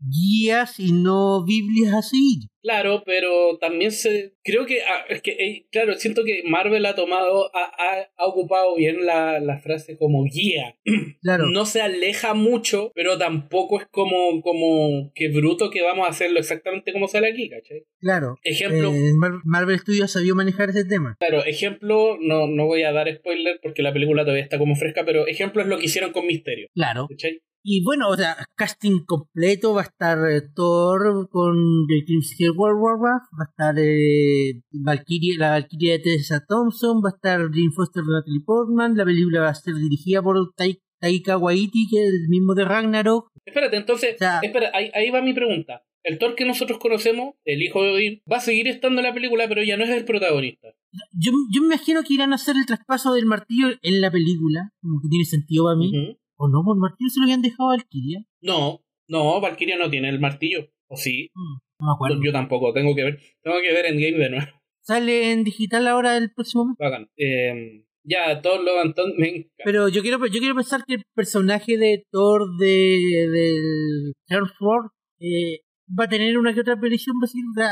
guías 0.00 0.80
y 0.80 0.92
no 0.92 1.44
Biblias 1.44 1.94
a 1.94 2.02
seguir. 2.02 2.48
Claro, 2.64 3.02
pero 3.04 3.58
también 3.60 3.92
se. 3.92 4.32
Creo 4.42 4.64
que. 4.64 4.80
ah, 4.82 5.04
es 5.10 5.20
que, 5.20 5.32
eh, 5.32 5.66
claro, 5.70 5.92
siento 5.94 6.24
que 6.24 6.42
Marvel 6.46 6.86
ha 6.86 6.94
tomado. 6.94 7.54
Ha, 7.54 7.62
ha- 7.64 8.08
ha 8.16 8.26
ocupado 8.26 8.74
bien 8.74 9.04
la, 9.04 9.38
la 9.38 9.58
frase 9.58 9.98
como 9.98 10.24
guía. 10.24 10.76
Claro. 11.20 11.46
No 11.46 11.64
se 11.64 11.80
aleja 11.80 12.34
mucho, 12.34 12.90
pero 12.94 13.18
tampoco 13.18 13.80
es 13.80 13.86
como. 13.90 14.40
como 14.42 15.12
que 15.14 15.28
bruto 15.28 15.70
que 15.70 15.82
vamos 15.82 16.06
a 16.06 16.10
hacerlo 16.10 16.38
exactamente 16.38 16.92
como 16.92 17.06
sale 17.08 17.28
aquí, 17.28 17.48
¿cachai? 17.50 17.84
Claro. 18.00 18.36
Ejemplo. 18.42 18.90
Eh, 18.92 19.12
Mar- 19.14 19.40
Marvel 19.44 19.78
Studios 19.78 20.10
sabió 20.10 20.34
manejar 20.34 20.70
ese 20.70 20.84
tema. 20.86 21.16
Claro, 21.20 21.44
ejemplo, 21.44 22.16
no, 22.20 22.46
no 22.46 22.66
voy 22.66 22.82
a 22.82 22.92
dar 22.92 23.14
spoiler 23.14 23.58
porque 23.62 23.82
la 23.82 23.92
película 23.92 24.22
todavía 24.22 24.42
está 24.42 24.58
como 24.58 24.74
fresca, 24.74 25.04
pero 25.04 25.26
ejemplo 25.26 25.60
es 25.62 25.68
lo 25.68 25.78
que 25.78 25.84
hicieron 25.86 26.12
con 26.12 26.26
Misterio. 26.26 26.68
Claro. 26.74 27.06
¿Cachai? 27.10 27.40
Y 27.66 27.82
bueno, 27.82 28.10
o 28.10 28.16
sea, 28.16 28.36
casting 28.56 29.06
completo 29.06 29.72
va 29.72 29.80
a 29.80 29.84
estar 29.84 30.18
eh, 30.30 30.42
Thor 30.54 31.28
con 31.30 31.86
The 31.88 32.04
James 32.06 32.36
Warcraft, 32.54 33.24
va 33.40 33.44
a 33.44 33.48
estar 33.50 33.74
eh, 33.78 34.60
Valkyria, 34.70 35.36
la 35.38 35.50
Valkyria 35.50 35.92
de 35.94 35.98
Tessa 36.00 36.44
Thompson, 36.46 36.98
va 37.02 37.08
a 37.08 37.14
estar 37.16 37.40
Jane 37.40 37.70
Foster 37.74 38.02
de 38.04 38.12
Natalie 38.12 38.42
Portman, 38.44 38.94
la 38.96 39.04
película 39.06 39.40
va 39.40 39.48
a 39.48 39.54
ser 39.54 39.74
dirigida 39.76 40.20
por 40.22 40.36
Tai- 40.54 40.78
Taika 41.00 41.38
Waititi, 41.38 41.86
que 41.90 42.02
es 42.04 42.08
el 42.10 42.28
mismo 42.28 42.54
de 42.54 42.64
Ragnarok. 42.66 43.28
Espérate, 43.46 43.76
entonces, 43.78 44.14
O 44.16 44.18
sea- 44.18 44.40
espera, 44.42 44.70
ahí, 44.74 44.90
ahí 44.94 45.10
va 45.10 45.22
mi 45.22 45.32
pregunta. 45.32 45.82
El 46.02 46.18
Thor 46.18 46.34
que 46.34 46.44
nosotros 46.44 46.78
conocemos, 46.78 47.34
el 47.46 47.62
hijo 47.62 47.82
de 47.82 47.90
Odín, 47.92 48.22
va 48.30 48.36
a 48.36 48.40
seguir 48.40 48.68
estando 48.68 49.00
en 49.00 49.06
la 49.06 49.14
película, 49.14 49.48
pero 49.48 49.62
ya 49.62 49.78
no 49.78 49.84
es 49.84 49.90
el 49.90 50.04
protagonista. 50.04 50.68
Yo, 51.12 51.32
yo 51.50 51.62
me 51.62 51.68
imagino 51.74 52.02
que 52.02 52.12
irán 52.12 52.32
a 52.32 52.36
hacer 52.36 52.56
el 52.58 52.66
traspaso 52.66 53.14
del 53.14 53.24
martillo 53.24 53.68
en 53.80 54.00
la 54.02 54.10
película, 54.10 54.70
como 54.82 55.00
que 55.00 55.08
tiene 55.08 55.24
sentido 55.24 55.64
para 55.64 55.76
mí. 55.76 55.90
O 56.36 56.48
no, 56.48 56.62
por 56.64 56.76
el 56.76 56.80
martillo 56.80 57.10
se 57.10 57.20
lo 57.20 57.24
habían 57.24 57.42
dejado 57.42 57.70
a 57.70 57.76
Valkyria. 57.76 58.24
No, 58.42 58.80
no, 59.08 59.40
Valkyria 59.40 59.76
no 59.76 59.90
tiene 59.90 60.08
el 60.08 60.20
martillo. 60.20 60.68
¿O 60.88 60.96
sí? 60.96 61.30
Mm, 61.34 61.58
No 61.80 61.86
me 61.86 61.92
acuerdo. 61.94 62.20
Yo 62.22 62.32
tampoco, 62.32 62.72
tengo 62.72 62.94
que 62.94 63.04
ver. 63.04 63.18
Tengo 63.42 63.56
que 63.60 63.72
ver 63.72 63.86
en 63.86 63.94
game 64.00 64.18
de 64.24 64.30
nuevo. 64.30 64.46
Sale 64.82 65.32
en 65.32 65.44
digital 65.44 65.86
ahora 65.86 66.16
el 66.16 66.32
próximo 66.32 66.66
mes. 66.66 66.76
Bacán. 66.78 67.08
Eh, 67.16 67.86
ya, 68.02 68.42
Thor 68.42 68.60
Love 68.62 68.82
and 68.84 68.94
Thunder, 68.94 69.18
me 69.18 69.28
encanta. 69.28 69.54
Pero 69.64 69.88
yo 69.88 70.02
quiero, 70.02 70.18
yo 70.26 70.38
quiero 70.40 70.54
pensar 70.54 70.84
que 70.86 70.94
el 70.96 71.02
personaje 71.14 71.78
de 71.78 72.04
Thor 72.10 72.42
de, 72.58 72.98
del 73.32 74.12
Hemsworth 74.28 74.92
eh, 75.20 75.60
va 75.98 76.04
a 76.04 76.08
tener 76.08 76.36
una 76.36 76.52
que 76.52 76.60
otra 76.60 76.74
aparición. 76.74 77.16
Va 77.16 77.24
a 77.24 77.28
ser, 77.28 77.70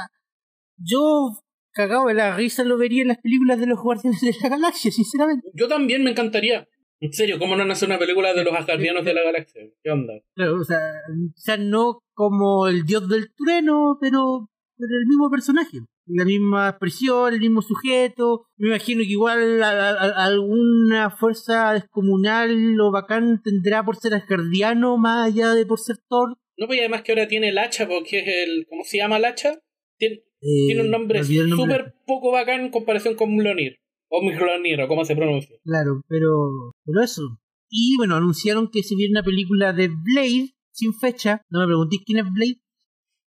yo 0.78 1.32
cagado 1.72 2.06
de 2.06 2.14
la 2.14 2.34
risa 2.36 2.64
lo 2.64 2.78
vería 2.78 3.02
en 3.02 3.08
las 3.08 3.18
películas 3.18 3.60
de 3.60 3.66
los 3.66 3.80
Guardianes 3.80 4.20
de 4.20 4.34
la 4.42 4.48
Galaxia, 4.48 4.90
sinceramente. 4.90 5.50
Yo 5.54 5.68
también 5.68 6.02
me 6.02 6.10
encantaría. 6.10 6.66
En 7.02 7.12
serio, 7.12 7.36
¿cómo 7.40 7.56
no 7.56 7.64
nace 7.64 7.84
una 7.84 7.98
película 7.98 8.32
de 8.32 8.44
los 8.44 8.54
Asgardianos 8.54 9.04
de 9.04 9.12
la 9.12 9.24
galaxia? 9.24 9.62
¿Qué 9.82 9.90
onda? 9.90 10.14
O 10.38 10.62
sea, 10.62 10.78
o 10.78 11.32
sea, 11.34 11.56
no 11.56 11.98
como 12.14 12.68
el 12.68 12.84
dios 12.84 13.08
del 13.08 13.34
trueno, 13.34 13.98
pero, 14.00 14.48
pero 14.78 14.90
el 15.00 15.06
mismo 15.08 15.28
personaje. 15.28 15.78
La 16.06 16.24
misma 16.24 16.68
expresión, 16.68 17.34
el 17.34 17.40
mismo 17.40 17.60
sujeto. 17.60 18.44
Me 18.56 18.68
imagino 18.68 19.02
que 19.02 19.10
igual 19.10 19.62
a- 19.64 19.70
a- 19.90 19.90
a- 19.94 20.24
alguna 20.26 21.10
fuerza 21.10 21.72
descomunal 21.72 22.80
o 22.80 22.92
bacán 22.92 23.40
tendrá 23.42 23.84
por 23.84 23.96
ser 23.96 24.14
asgardiano 24.14 24.96
más 24.96 25.26
allá 25.26 25.54
de 25.54 25.66
por 25.66 25.80
ser 25.80 25.96
Thor. 26.08 26.36
No, 26.56 26.66
pues 26.68 26.78
además 26.78 27.02
que 27.02 27.10
ahora 27.12 27.26
tiene 27.26 27.48
el 27.48 27.58
hacha, 27.58 27.88
porque 27.88 28.20
es 28.20 28.28
el. 28.28 28.66
¿Cómo 28.68 28.84
se 28.84 28.98
llama 28.98 29.16
el 29.16 29.24
hacha? 29.24 29.58
Tiene, 29.98 30.16
Eh, 30.40 30.66
tiene 30.66 30.82
un 30.82 30.90
nombre 30.90 31.20
súper 31.24 31.94
poco 32.06 32.30
bacán 32.30 32.60
en 32.60 32.70
comparación 32.70 33.14
con 33.16 33.34
Mjolnir. 33.34 33.78
O 34.14 34.20
Mjolnir, 34.22 34.78
o 34.82 34.88
cómo 34.88 35.06
se 35.06 35.16
pronuncia. 35.16 35.56
Claro, 35.64 36.02
pero, 36.06 36.74
pero 36.84 37.02
eso. 37.02 37.22
Y 37.70 37.96
bueno, 37.96 38.14
anunciaron 38.16 38.68
que 38.70 38.82
se 38.82 38.94
viene 38.94 39.12
una 39.12 39.22
película 39.22 39.72
de 39.72 39.88
Blade 39.88 40.54
sin 40.70 40.92
fecha. 40.92 41.40
No 41.48 41.60
me 41.60 41.66
preguntéis 41.66 42.02
quién 42.04 42.18
es 42.18 42.30
Blade. 42.30 42.60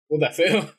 Puta 0.07 0.31
feo. 0.31 0.73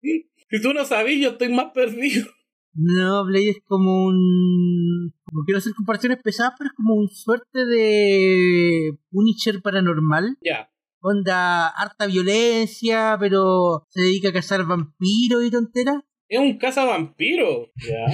Si 0.00 0.62
tú 0.62 0.72
no 0.72 0.84
sabes, 0.84 1.20
yo 1.20 1.30
estoy 1.30 1.48
más 1.48 1.72
perdido. 1.72 2.28
No, 2.74 3.24
Blade 3.24 3.50
es 3.50 3.58
como 3.64 4.04
un. 4.04 5.12
Como 5.24 5.44
quiero 5.44 5.58
hacer 5.58 5.74
comparaciones 5.74 6.22
pesadas, 6.22 6.54
pero 6.56 6.68
es 6.68 6.76
como 6.76 6.94
un 6.94 7.08
suerte 7.08 7.66
de 7.66 8.96
Punisher 9.10 9.60
paranormal. 9.60 10.38
Ya. 10.42 10.70
Onda, 11.00 11.66
harta 11.68 12.06
violencia, 12.06 13.16
pero 13.18 13.84
se 13.88 14.02
dedica 14.02 14.28
a 14.28 14.32
cazar 14.32 14.64
vampiros 14.64 15.44
y 15.44 15.50
tonteras. 15.50 16.04
Es 16.28 16.38
un 16.38 16.56
cazavampiro. 16.56 17.72
Ya. 17.76 18.06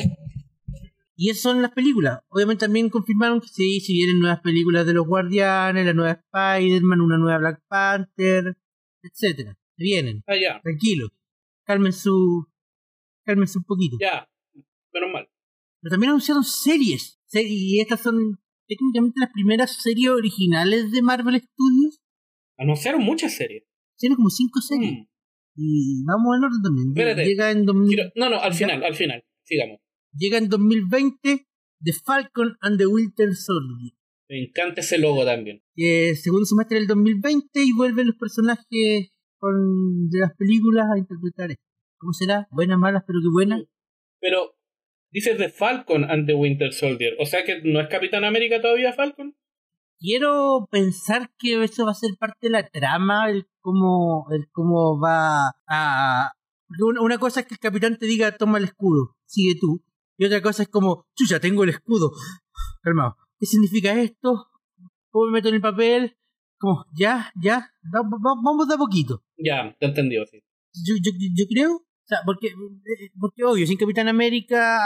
Y 1.16 1.30
esas 1.30 1.42
son 1.42 1.62
las 1.62 1.70
películas. 1.72 2.20
Obviamente 2.28 2.64
también 2.66 2.90
confirmaron 2.90 3.40
que 3.40 3.48
sí, 3.48 3.80
si 3.80 3.92
vienen 3.94 4.18
nuevas 4.18 4.40
películas 4.40 4.84
de 4.86 4.94
los 4.94 5.06
Guardianes, 5.06 5.86
la 5.86 5.92
nueva 5.94 6.12
Spider-Man, 6.32 7.00
una 7.00 7.18
nueva 7.18 7.38
Black 7.38 7.62
Panther, 7.68 8.56
etcétera. 9.02 9.56
Vienen, 9.76 10.22
Ah, 10.26 10.34
ya. 10.40 10.60
tranquilos. 10.62 11.10
Calmen 11.64 11.92
su. 11.92 12.46
Cálmense 13.24 13.58
un 13.58 13.64
poquito. 13.64 13.96
Ya. 14.00 14.28
Menos 14.92 15.10
mal. 15.12 15.28
Pero 15.80 15.90
también 15.92 16.10
anunciaron 16.10 16.44
series. 16.44 17.20
Se- 17.26 17.42
Y 17.46 17.80
estas 17.80 18.00
son 18.00 18.38
técnicamente 18.68 19.20
las 19.20 19.30
primeras 19.32 19.76
series 19.82 20.10
originales 20.10 20.90
de 20.92 21.02
Marvel 21.02 21.36
Studios. 21.40 22.00
Anunciaron 22.58 23.02
muchas 23.02 23.34
series. 23.36 23.64
Tienen 23.98 24.16
como 24.16 24.30
cinco 24.30 24.60
series. 24.60 24.92
Mm. 24.92 25.06
Y 25.56 26.04
vamos 26.04 26.36
en 26.36 26.44
orden 26.44 26.62
también. 26.62 26.88
Espérate. 26.88 27.24
Llega 27.24 27.50
en, 27.50 27.64
2000 27.64 27.94
Quiero- 27.94 28.10
No, 28.16 28.28
no, 28.30 28.40
al 28.40 28.54
final, 28.54 28.82
al 28.84 28.94
final. 28.94 29.24
Sigamos. 29.44 29.80
Llega 30.16 30.38
en 30.38 30.48
2020 30.48 31.46
The 31.82 31.92
Falcon 32.04 32.56
and 32.60 32.78
the 32.78 32.86
Winter 32.86 33.34
Soldier. 33.34 33.92
Me 34.28 34.42
encanta 34.42 34.80
ese 34.80 34.98
logo 34.98 35.24
también. 35.24 35.62
Segundo 36.16 36.46
semestre 36.46 36.78
del 36.78 36.86
2020 36.86 37.48
y 37.62 37.72
vuelven 37.76 38.06
los 38.06 38.16
personajes 38.16 39.10
con, 39.38 40.08
de 40.08 40.20
las 40.20 40.34
películas 40.36 40.86
a 40.92 40.98
interpretar 40.98 41.50
esto. 41.50 41.62
¿Cómo 41.98 42.12
será? 42.12 42.48
¿Buenas, 42.50 42.78
malas, 42.78 43.04
pero 43.06 43.20
que 43.20 43.28
buenas? 43.30 43.62
Pero 44.20 44.56
dices 45.10 45.36
The 45.36 45.50
Falcon 45.50 46.04
and 46.10 46.26
the 46.26 46.34
Winter 46.34 46.72
Soldier. 46.72 47.14
O 47.20 47.26
sea 47.26 47.44
que 47.44 47.60
no 47.62 47.80
es 47.80 47.88
Capitán 47.88 48.24
América 48.24 48.60
todavía 48.60 48.92
Falcon. 48.92 49.36
Quiero 49.98 50.68
pensar 50.70 51.30
que 51.38 51.62
eso 51.62 51.84
va 51.84 51.92
a 51.92 51.94
ser 51.94 52.10
parte 52.18 52.48
de 52.48 52.50
la 52.50 52.68
trama, 52.68 53.30
el 53.30 53.46
cómo, 53.60 54.26
el 54.32 54.48
cómo 54.50 55.00
va 55.00 55.52
a... 55.68 56.32
una 57.00 57.18
cosa 57.18 57.40
es 57.40 57.46
que 57.46 57.54
el 57.54 57.60
capitán 57.60 57.96
te 57.98 58.06
diga, 58.06 58.36
toma 58.36 58.58
el 58.58 58.64
escudo, 58.64 59.16
sigue 59.26 59.54
tú. 59.60 59.82
Y 60.16 60.24
otra 60.26 60.40
cosa 60.42 60.62
es 60.62 60.68
como, 60.68 61.06
chucha, 61.14 61.40
tengo 61.40 61.64
el 61.64 61.70
escudo. 61.70 62.12
Calmado. 62.82 63.16
¿Qué 63.38 63.46
significa 63.46 63.92
esto? 64.00 64.46
¿Cómo 65.10 65.26
me 65.26 65.32
meto 65.32 65.48
en 65.48 65.56
el 65.56 65.60
papel? 65.60 66.16
Como, 66.58 66.84
ya, 66.96 67.32
ya, 67.42 67.70
va- 67.94 68.02
va- 68.02 68.40
vamos 68.42 68.68
de 68.68 68.74
a 68.74 68.78
poquito. 68.78 69.22
Ya, 69.36 69.74
te 69.78 69.86
he 69.86 69.88
entendido, 69.88 70.24
sí. 70.26 70.38
Yo, 70.86 70.94
yo, 71.02 71.10
yo 71.36 71.44
creo, 71.48 71.74
o 71.76 72.06
sea, 72.06 72.18
porque, 72.24 72.48
eh, 72.48 73.10
porque 73.18 73.44
obvio, 73.44 73.66
sin 73.66 73.76
Capitán 73.76 74.08
América, 74.08 74.80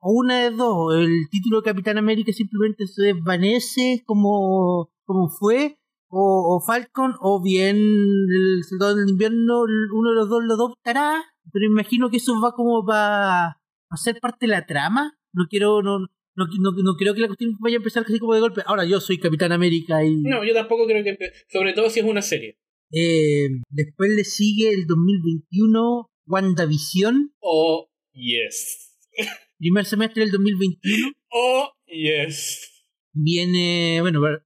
o 0.00 0.12
una 0.12 0.38
de 0.44 0.50
dos, 0.50 0.94
el 0.96 1.28
título 1.30 1.60
de 1.60 1.70
Capitán 1.70 1.98
América 1.98 2.32
simplemente 2.32 2.86
se 2.86 3.02
desvanece 3.04 4.02
como, 4.06 4.90
como 5.04 5.28
fue, 5.28 5.78
o, 6.08 6.56
o 6.56 6.60
Falcon, 6.66 7.14
o 7.20 7.40
bien 7.42 7.76
el 7.76 8.64
Soldado 8.68 8.96
del 8.96 9.08
Invierno, 9.10 9.60
uno 9.62 10.10
de 10.10 10.16
los 10.16 10.28
dos 10.28 10.42
lo 10.44 10.54
adoptará, 10.54 11.22
pero 11.52 11.64
imagino 11.66 12.10
que 12.10 12.16
eso 12.18 12.34
va 12.40 12.52
como 12.52 12.84
para 12.84 13.59
ser 13.96 14.20
parte 14.20 14.46
de 14.46 14.52
la 14.52 14.66
trama. 14.66 15.18
No 15.32 15.46
quiero, 15.48 15.82
no, 15.82 15.98
no, 16.00 16.06
no, 16.36 16.70
no 16.72 16.96
creo 16.96 17.14
que 17.14 17.20
la 17.20 17.26
cuestión 17.26 17.56
vaya 17.60 17.76
a 17.76 17.78
empezar 17.78 18.04
así 18.04 18.18
como 18.18 18.34
de 18.34 18.40
golpe. 18.40 18.62
Ahora 18.66 18.84
yo 18.84 19.00
soy 19.00 19.18
Capitán 19.18 19.52
América 19.52 20.04
y... 20.04 20.22
No, 20.22 20.44
yo 20.44 20.54
tampoco 20.54 20.86
creo 20.86 21.04
que... 21.04 21.16
Sobre 21.48 21.72
todo 21.72 21.90
si 21.90 22.00
es 22.00 22.06
una 22.06 22.22
serie. 22.22 22.58
Eh, 22.92 23.48
después 23.68 24.10
le 24.10 24.24
sigue 24.24 24.72
el 24.72 24.86
2021 24.86 26.10
WandaVision, 26.26 27.34
Oh, 27.40 27.90
yes. 28.12 28.96
primer 29.58 29.84
semestre 29.84 30.22
del 30.22 30.30
2021. 30.32 31.12
Oh, 31.32 31.68
yes. 31.86 32.84
Viene, 33.12 33.98
bueno, 34.00 34.20
bueno, 34.20 34.38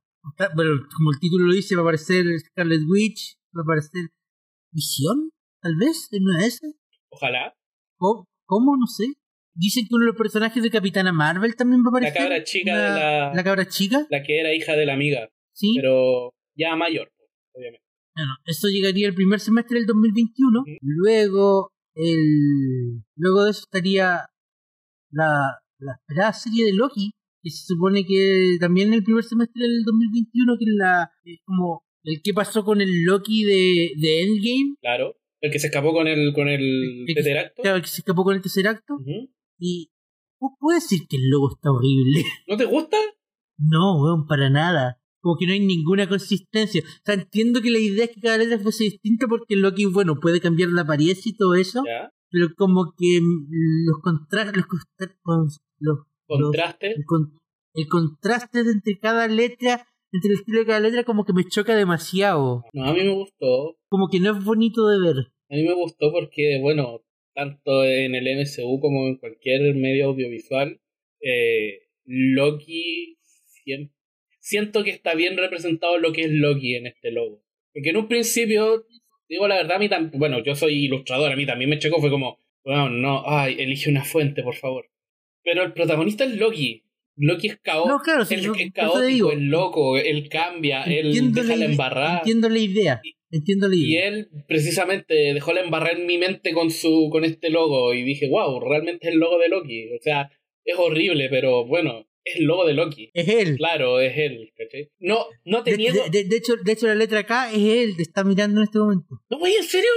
como 0.97 1.12
el 1.12 1.20
título 1.20 1.47
lo 1.47 1.53
dice, 1.53 1.76
va 1.76 1.82
a 1.82 1.84
aparecer 1.84 2.24
Scarlet 2.40 2.80
Witch, 2.88 3.38
va 3.57 3.61
a 3.61 3.64
aparecer 3.64 4.11
Visión, 4.72 5.30
tal 5.61 5.76
vez, 5.76 6.09
en 6.11 6.24
una 6.24 6.38
de 6.40 6.47
esas. 6.47 6.74
Ojalá. 7.11 7.55
¿Cómo? 7.97 8.28
¿Cómo? 8.47 8.76
No 8.76 8.86
sé. 8.86 9.14
Dicen 9.55 9.84
que 9.84 9.94
uno 9.94 10.05
de 10.05 10.11
los 10.12 10.16
personajes 10.18 10.62
de 10.62 10.70
Capitana 10.70 11.12
Marvel 11.12 11.55
también 11.57 11.80
va 11.82 11.88
a 11.88 12.00
La 12.00 12.09
aparecer. 12.09 12.22
cabra 12.22 12.44
chica 12.44 12.76
de 12.76 12.82
la, 12.82 12.94
la... 13.28 13.34
la 13.34 13.44
cabra 13.44 13.68
chica, 13.68 14.07
La 14.11 14.22
que 14.22 14.40
era 14.40 14.52
hija 14.55 14.74
de 14.74 14.86
la 14.86 14.94
amiga. 14.94 15.28
sí. 15.52 15.74
Pero 15.76 16.34
ya 16.57 16.74
mayor, 16.76 17.11
obviamente. 17.55 17.84
Bueno, 18.16 18.32
eso 18.46 18.68
llegaría 18.68 19.09
el 19.09 19.14
primer 19.14 19.40
semestre 19.40 19.78
del 19.78 19.86
2021. 19.86 20.61
Ujú. 20.61 20.70
Luego, 20.82 21.72
el, 21.96 23.02
luego 23.16 23.44
de 23.44 23.50
eso 23.50 23.61
estaría 23.64 24.26
la, 25.11 25.59
la 25.78 25.92
esperada 26.00 26.32
serie 26.32 26.64
de 26.66 26.72
Loki, 26.74 27.11
que 27.42 27.50
se 27.50 27.64
supone 27.66 28.05
que 28.07 28.57
también 28.61 28.88
en 28.88 28.94
el 28.94 29.02
primer 29.05 29.24
semestre 29.24 29.62
del 29.62 29.82
2021, 29.84 30.57
que 30.59 30.64
es 30.64 30.74
la, 30.76 31.11
es 31.24 31.40
como 31.44 31.84
el 32.05 32.20
que 32.22 32.32
pasó 32.34 32.64
con 32.64 32.80
el 32.80 33.02
Loki 33.05 33.44
de, 33.44 33.90
de 33.96 34.22
Endgame, 34.22 34.76
Claro. 34.80 35.16
El 35.40 35.50
que 35.50 35.59
se 35.59 35.66
escapó 35.66 35.92
con 35.92 36.07
el, 36.09 36.32
con 36.32 36.48
el 36.48 37.05
El 37.07 37.14
Teteracto. 37.14 37.61
claro, 37.62 37.76
el 37.76 37.82
que 37.82 37.88
se 37.88 38.00
escapó 38.00 38.24
con 38.24 38.34
el 38.34 38.40
tercer 38.42 38.66
acto. 38.66 38.94
Ujú. 38.94 39.30
Y 39.66 39.90
¿cómo 40.38 40.56
puedo 40.60 40.74
decir 40.78 41.06
que 41.08 41.16
el 41.16 41.30
logo 41.30 41.50
está 41.54 41.70
horrible? 41.72 42.22
¿No 42.48 42.56
te 42.58 42.66
gusta? 42.66 42.98
No, 43.56 44.02
weón, 44.02 44.26
para 44.26 44.50
nada. 44.50 45.00
Como 45.22 45.36
que 45.38 45.46
no 45.46 45.52
hay 45.54 45.60
ninguna 45.60 46.06
consistencia. 46.06 46.82
O 46.84 47.02
sea, 47.02 47.14
entiendo 47.14 47.62
que 47.62 47.70
la 47.70 47.78
idea 47.78 48.04
es 48.04 48.10
que 48.10 48.20
cada 48.20 48.36
letra 48.36 48.58
fuese 48.58 48.84
distinta 48.84 49.26
porque 49.26 49.56
Loki, 49.56 49.86
bueno, 49.86 50.20
puede 50.20 50.40
cambiar 50.40 50.68
la 50.68 50.82
apariencia 50.82 51.30
y 51.30 51.36
todo 51.36 51.54
eso, 51.54 51.82
¿Ya? 51.86 52.10
pero 52.30 52.48
como 52.56 52.92
que 52.94 53.20
mm, 53.22 53.86
los 53.86 53.98
contrastes, 54.02 54.56
los, 54.56 54.66
los, 55.78 55.98
los- 56.28 56.40
Contraste. 56.40 56.88
el, 56.92 57.04
con- 57.06 57.32
el 57.74 57.88
contraste 57.88 58.60
entre 58.60 58.98
cada 59.00 59.26
letra, 59.28 59.86
entre 60.12 60.32
el 60.32 60.38
estilo 60.40 60.58
de 60.58 60.66
cada 60.66 60.80
letra, 60.80 61.04
como 61.04 61.24
que 61.24 61.32
me 61.32 61.44
choca 61.48 61.74
demasiado. 61.74 62.62
No, 62.74 62.84
a 62.84 62.92
mí 62.92 63.00
me 63.02 63.14
gustó. 63.14 63.76
Como 63.88 64.08
que 64.08 64.20
no 64.20 64.36
es 64.36 64.44
bonito 64.44 64.86
de 64.88 65.00
ver. 65.00 65.16
A 65.50 65.54
mí 65.54 65.62
me 65.62 65.74
gustó 65.74 66.12
porque, 66.12 66.58
bueno, 66.60 67.00
tanto 67.35 67.85
en 67.85 68.14
el 68.14 68.26
MCU 68.39 68.80
como 68.80 69.09
en 69.09 69.16
cualquier 69.16 69.74
medio 69.74 70.07
audiovisual, 70.07 70.80
eh, 71.20 71.80
Loki 72.05 73.18
siento 74.41 74.85
que 74.85 74.91
está 74.91 75.14
bien 75.14 75.37
representado 75.37 75.99
lo 75.99 76.12
que 76.12 76.22
es 76.22 76.30
Loki 76.30 76.74
en 76.74 76.87
este 76.87 77.11
logo. 77.11 77.43
Porque 77.72 77.91
en 77.91 77.97
un 77.97 78.09
principio, 78.09 78.87
digo 79.28 79.49
la 79.49 79.57
verdad, 79.57 79.76
a 79.76 79.78
mí 79.78 79.89
tam- 79.89 80.11
bueno, 80.14 80.43
yo 80.43 80.55
soy 80.55 80.85
ilustrador, 80.85 81.32
a 81.32 81.37
mí 81.37 81.47
también 81.47 81.70
me 81.70 81.78
chocó, 81.78 82.01
fue 82.01 82.11
como, 82.11 82.39
bueno, 82.64 82.89
no, 82.91 83.22
ay, 83.26 83.57
elige 83.59 83.91
una 83.91 84.05
fuente, 84.05 84.43
por 84.43 84.55
favor. 84.55 84.87
Pero 85.43 85.62
el 85.62 85.72
protagonista 85.72 86.24
es 86.24 86.37
Loki. 86.37 86.82
Loki 87.16 87.47
es 87.49 87.57
caótico, 87.61 87.95
No, 87.97 88.03
claro, 88.03 88.24
sí, 88.24 88.35
es, 88.35 88.43
yo- 88.43 88.53
caótico, 88.74 89.32
es 89.32 89.39
loco, 89.41 89.97
él 89.99 90.28
cambia, 90.28 90.82
él 90.85 91.32
deja 91.32 91.55
la 91.57 91.64
ide- 91.66 91.70
embarrada. 91.72 92.18
Entiendo 92.18 92.49
la 92.49 92.59
idea. 92.59 93.01
Entiendo 93.35 93.68
la 93.68 93.74
Y 93.76 93.97
él 93.97 94.28
precisamente 94.47 95.14
dejó 95.35 95.53
la 95.53 95.62
embarrada 95.62 95.99
en 95.99 96.07
mi 96.07 96.18
mente 96.18 96.53
con 96.53 96.70
su 96.70 97.09
con 97.11 97.24
este 97.24 97.51
logo 97.51 97.93
y 97.93 98.03
dije, 98.03 98.28
wow, 98.28 98.61
realmente 98.61 99.09
es 99.09 99.14
el 99.14 99.18
logo 99.20 99.39
de 99.39 99.49
Loki. 99.49 99.89
O 99.93 99.99
sea, 100.01 100.30
es 100.64 100.76
horrible, 100.78 101.28
pero 101.28 101.66
bueno, 101.66 102.07
es 102.24 102.37
el 102.37 102.45
logo 102.45 102.64
de 102.64 102.74
Loki. 102.74 103.11
Es 103.12 103.28
él. 103.28 103.57
Claro, 103.57 104.01
es 104.01 104.16
él, 104.16 104.51
¿cachai? 104.57 104.89
No, 105.01 105.26
no 105.45 105.62
te 105.64 105.72
De, 105.72 105.76
niego. 105.78 106.05
de- 106.05 106.11
de- 106.11 106.24
de 106.28 106.37
hecho, 106.37 106.55
de 106.64 106.72
hecho, 106.72 106.87
la 106.87 106.95
letra 106.95 107.18
acá 107.20 107.51
es 107.53 107.59
él, 107.62 107.97
te 107.97 108.03
está 108.03 108.22
mirando 108.24 108.61
en 108.61 108.64
este 108.64 108.78
momento. 108.78 109.20
No, 109.30 109.39
güey, 109.39 109.55
¿en 109.57 109.64
serio? 109.64 109.91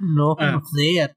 No, 0.00 0.34
Ah. 0.38 0.52
no 0.52 0.62
sé. 0.64 1.10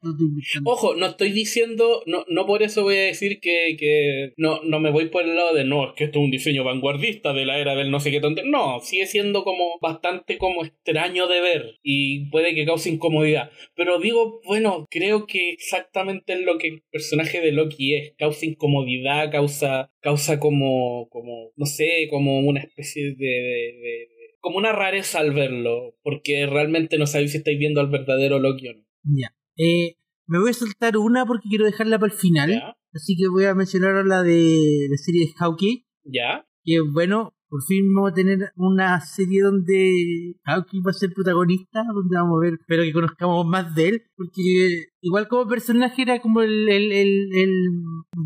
Ojo, 0.66 0.96
no 0.96 1.06
estoy 1.06 1.32
diciendo, 1.32 2.04
no, 2.06 2.26
no 2.28 2.46
por 2.46 2.64
eso 2.64 2.84
voy 2.84 2.96
a 2.98 3.02
decir 3.04 3.40
que, 3.40 3.78
que 3.80 4.34
no, 4.36 4.62
no 4.64 4.80
me 4.82 4.92
voy 4.92 5.08
por 5.08 5.24
el 5.24 5.36
lado 5.36 5.54
de 5.54 5.64
no, 5.64 5.88
es 5.88 5.94
que 5.96 6.04
esto 6.06 6.20
es 6.20 6.26
un 6.26 6.32
diseño 6.32 6.66
vanguardista 6.66 7.32
de 7.34 7.46
la 7.46 7.58
era 7.60 7.76
del 7.76 7.92
no 7.92 8.00
sé 8.02 8.12
qué 8.12 8.20
tonto. 8.20 8.42
No, 8.46 8.82
sigue 8.82 9.06
siendo 9.06 9.44
como 9.46 9.80
bastante 9.82 10.38
como 10.38 10.66
extraño 10.66 11.28
de 11.28 11.40
ver 11.42 11.76
y 11.82 12.30
puede 12.30 12.54
que 12.56 12.66
cause 12.66 12.90
incomodidad. 12.90 13.52
Pero 13.76 14.00
digo, 14.00 14.42
bueno, 14.46 14.86
creo 14.92 15.28
que 15.28 15.52
exactamente 15.52 16.34
es 16.34 16.42
lo 16.42 16.58
que 16.58 16.68
el 16.68 16.84
personaje 16.92 17.40
de 17.40 17.54
Loki 17.54 17.96
es. 17.96 18.14
Causa 18.18 18.46
incomodidad, 18.46 19.32
causa, 19.32 19.92
causa 20.02 20.40
como, 20.40 21.08
como, 21.10 21.52
no 21.56 21.66
sé, 21.66 22.08
como 22.10 22.40
una 22.40 22.60
especie 22.62 23.04
de, 23.04 23.16
de- 23.16 23.74
de- 23.82 24.08
como 24.44 24.58
una 24.58 24.74
rareza 24.74 25.20
al 25.20 25.32
verlo, 25.34 25.96
porque 26.04 26.46
realmente 26.46 26.98
no 26.98 27.08
sabéis 27.08 27.32
si 27.32 27.38
estáis 27.38 27.58
viendo 27.58 27.80
al 27.80 27.90
verdadero 27.90 28.40
Loki 28.40 28.68
o 28.68 28.74
no. 28.74 28.84
Ya. 29.06 29.34
Eh, 29.58 29.96
me 30.28 30.38
voy 30.40 30.50
a 30.50 30.54
saltar 30.54 30.98
una 30.98 31.26
porque 31.26 31.48
quiero 31.50 31.66
dejarla 31.66 31.98
para 31.98 32.12
el 32.14 32.20
final. 32.20 32.52
¿Ya? 32.52 32.76
Así 32.94 33.16
que 33.16 33.30
voy 33.30 33.46
a 33.46 33.56
mencionar 33.56 34.06
la 34.06 34.22
de 34.22 34.88
la 34.90 34.98
serie 34.98 35.26
de 35.28 35.34
Hawkeye. 35.40 35.86
¿Ya? 36.04 36.46
Que 36.66 36.82
bueno, 36.82 37.34
por 37.48 37.64
fin 37.64 37.94
vamos 37.94 38.12
a 38.12 38.16
tener 38.16 38.40
una 38.58 39.00
serie 39.00 39.44
donde 39.44 40.36
Hawkeye 40.44 40.82
va 40.86 40.92
a 40.92 40.94
ser 40.94 41.14
protagonista, 41.14 41.84
donde 41.94 42.18
vamos 42.18 42.38
a 42.40 42.46
ver, 42.46 42.54
espero 42.60 42.84
que 42.84 42.92
conozcamos 42.94 43.46
más 43.46 43.74
de 43.76 43.88
él, 43.90 44.02
porque 44.18 44.88
igual 45.02 45.28
como 45.30 45.48
personaje 45.48 46.02
era 46.02 46.20
como 46.20 46.42
el, 46.42 46.68
el, 46.68 46.92
el, 46.92 47.30
el- 47.34 47.70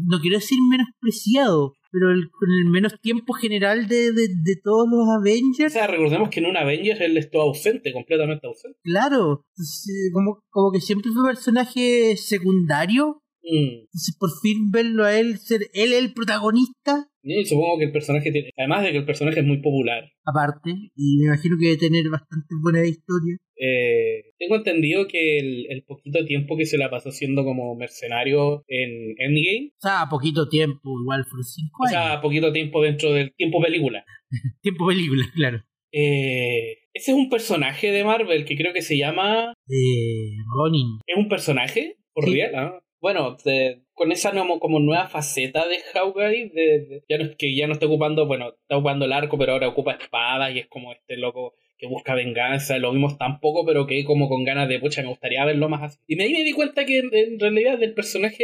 no 0.07 0.19
quiero 0.21 0.37
decir 0.37 0.57
menospreciado, 0.69 1.73
pero 1.91 2.11
el, 2.11 2.29
con 2.29 2.49
el 2.51 2.69
menos 2.69 2.99
tiempo 3.01 3.33
general 3.33 3.87
de, 3.87 4.11
de, 4.11 4.27
de 4.29 4.55
todos 4.63 4.87
los 4.89 5.07
O 5.07 5.19
Avengers. 5.19 5.73
sea, 5.73 5.87
recordemos 5.87 6.29
que 6.29 6.39
en 6.39 6.47
un 6.47 6.57
Avengers 6.57 6.99
él 7.01 7.17
estuvo 7.17 7.41
ausente, 7.41 7.93
completamente 7.93 8.47
ausente. 8.47 8.79
Claro, 8.83 9.45
entonces, 9.55 10.11
como, 10.13 10.43
como 10.49 10.71
que 10.71 10.81
siempre 10.81 11.11
fue 11.11 11.29
personaje 11.29 12.15
secundario. 12.17 13.21
Mm. 13.43 13.85
Entonces, 13.85 14.15
por 14.19 14.29
fin 14.41 14.71
verlo 14.71 15.05
a 15.05 15.17
él 15.17 15.39
ser 15.39 15.69
él 15.73 15.93
el 15.93 16.13
protagonista, 16.13 17.09
Y 17.29 17.45
supongo 17.45 17.77
que 17.79 17.85
el 17.85 17.91
personaje 17.91 18.31
tiene. 18.31 18.51
Además 18.57 18.83
de 18.83 18.91
que 18.91 18.97
el 18.99 19.05
personaje 19.05 19.39
es 19.41 19.45
muy 19.45 19.57
popular. 19.61 20.09
aparte, 20.25 20.71
y 20.95 21.17
me 21.17 21.25
imagino 21.27 21.55
que 21.59 21.65
debe 21.67 21.77
tener 21.77 22.09
bastante 22.09 22.47
buena 22.61 22.85
historia. 22.87 23.37
eh, 23.59 24.31
tengo 24.39 24.55
entendido 24.55 25.07
que 25.07 25.39
el, 25.39 25.65
el 25.69 25.83
poquito 25.83 26.23
tiempo 26.25 26.55
que 26.57 26.65
se 26.65 26.77
la 26.77 26.89
pasó 26.89 27.11
siendo 27.11 27.43
como 27.43 27.75
mercenario 27.75 28.63
en 28.67 29.15
Endgame, 29.17 29.71
O 29.75 29.79
sea, 29.79 30.01
a 30.03 30.09
poquito 30.09 30.47
tiempo, 30.47 30.89
igual 31.01 31.25
fueron 31.25 31.43
cinco 31.43 31.83
o 31.83 31.87
años. 31.87 31.91
sea, 31.91 32.21
poquito 32.21 32.51
tiempo 32.53 32.81
dentro 32.81 33.11
del 33.11 33.33
tiempo 33.35 33.61
película. 33.61 34.05
tiempo 34.61 34.87
película, 34.87 35.25
claro. 35.35 35.63
Eh, 35.91 36.77
ese 36.93 37.11
es 37.11 37.17
un 37.17 37.29
personaje 37.29 37.91
de 37.91 38.03
Marvel 38.03 38.45
que 38.45 38.55
creo 38.55 38.73
que 38.73 38.81
se 38.81 38.97
llama. 38.97 39.53
Eh, 39.67 40.35
Ronin. 40.55 40.99
¿Es 41.05 41.17
un 41.17 41.27
personaje? 41.29 41.97
¿Por 42.13 42.25
Sí. 42.25 42.33
real? 42.35 42.55
ah? 42.55 42.79
Bueno, 42.99 43.37
de- 43.45 43.81
con 43.93 44.11
esa 44.11 44.31
no- 44.33 44.59
como 44.59 44.79
nueva 44.79 45.07
faceta 45.07 45.67
de 45.67 45.77
Hawkeye, 45.93 46.49
de, 46.53 46.85
de- 46.87 47.03
ya 47.09 47.17
no, 47.17 47.29
que 47.37 47.55
ya 47.55 47.67
no 47.67 47.73
está 47.73 47.85
ocupando, 47.87 48.25
bueno, 48.27 48.49
está 48.61 48.77
ocupando 48.77 49.05
el 49.05 49.13
arco, 49.13 49.37
pero 49.37 49.53
ahora 49.53 49.67
ocupa 49.67 49.93
espadas 49.93 50.53
y 50.55 50.59
es 50.59 50.67
como 50.67 50.91
este 50.93 51.17
loco 51.17 51.53
que 51.79 51.87
busca 51.87 52.15
venganza, 52.15 52.79
lo 52.79 52.91
vimos 52.91 53.19
tan 53.19 53.39
poco, 53.39 53.63
pero 53.63 53.85
que 53.85 54.03
como 54.03 54.27
con 54.29 54.43
ganas 54.43 54.67
de, 54.67 54.79
pucha, 54.79 55.03
me 55.03 55.09
gustaría 55.09 55.45
verlo 55.45 55.69
más 55.69 55.83
así. 55.83 55.99
Y 56.07 56.15
de 56.15 56.23
ahí 56.23 56.33
me 56.33 56.43
di 56.43 56.51
cuenta 56.53 56.85
que 56.85 56.97
en, 56.97 57.09
en 57.13 57.39
realidad 57.39 57.77
del 57.77 57.93
personaje, 57.93 58.43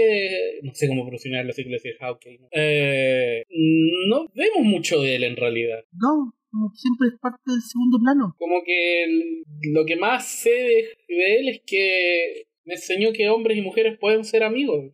no 0.61 0.71
sé 0.75 0.87
cómo 0.87 1.01
pronunciarlo, 1.03 1.49
así 1.49 1.63
que 1.63 1.69
le 1.69 1.75
decir 1.77 1.95
Hawkeye, 1.99 2.37
¿no? 2.39 2.47
Eh, 2.51 3.43
no 3.49 4.27
vemos 4.35 4.63
mucho 4.63 5.01
de 5.01 5.15
él 5.15 5.23
en 5.23 5.35
realidad. 5.35 5.79
No, 5.93 6.33
como 6.51 6.69
siempre 6.75 7.07
es 7.11 7.19
parte 7.19 7.41
del 7.47 7.61
segundo 7.61 7.97
plano. 8.03 8.35
Como 8.37 8.61
que 8.63 9.03
el- 9.05 9.43
lo 9.73 9.83
que 9.85 9.95
más 9.95 10.27
sé 10.27 10.51
de, 10.51 11.15
de 11.15 11.35
él 11.39 11.49
es 11.49 11.61
que 11.65 12.43
me 12.65 12.73
enseñó 12.75 13.09
que 13.13 13.29
hombres 13.29 13.57
y 13.57 13.61
mujeres 13.61 13.97
pueden 13.99 14.23
ser 14.23 14.43
amigos. 14.43 14.93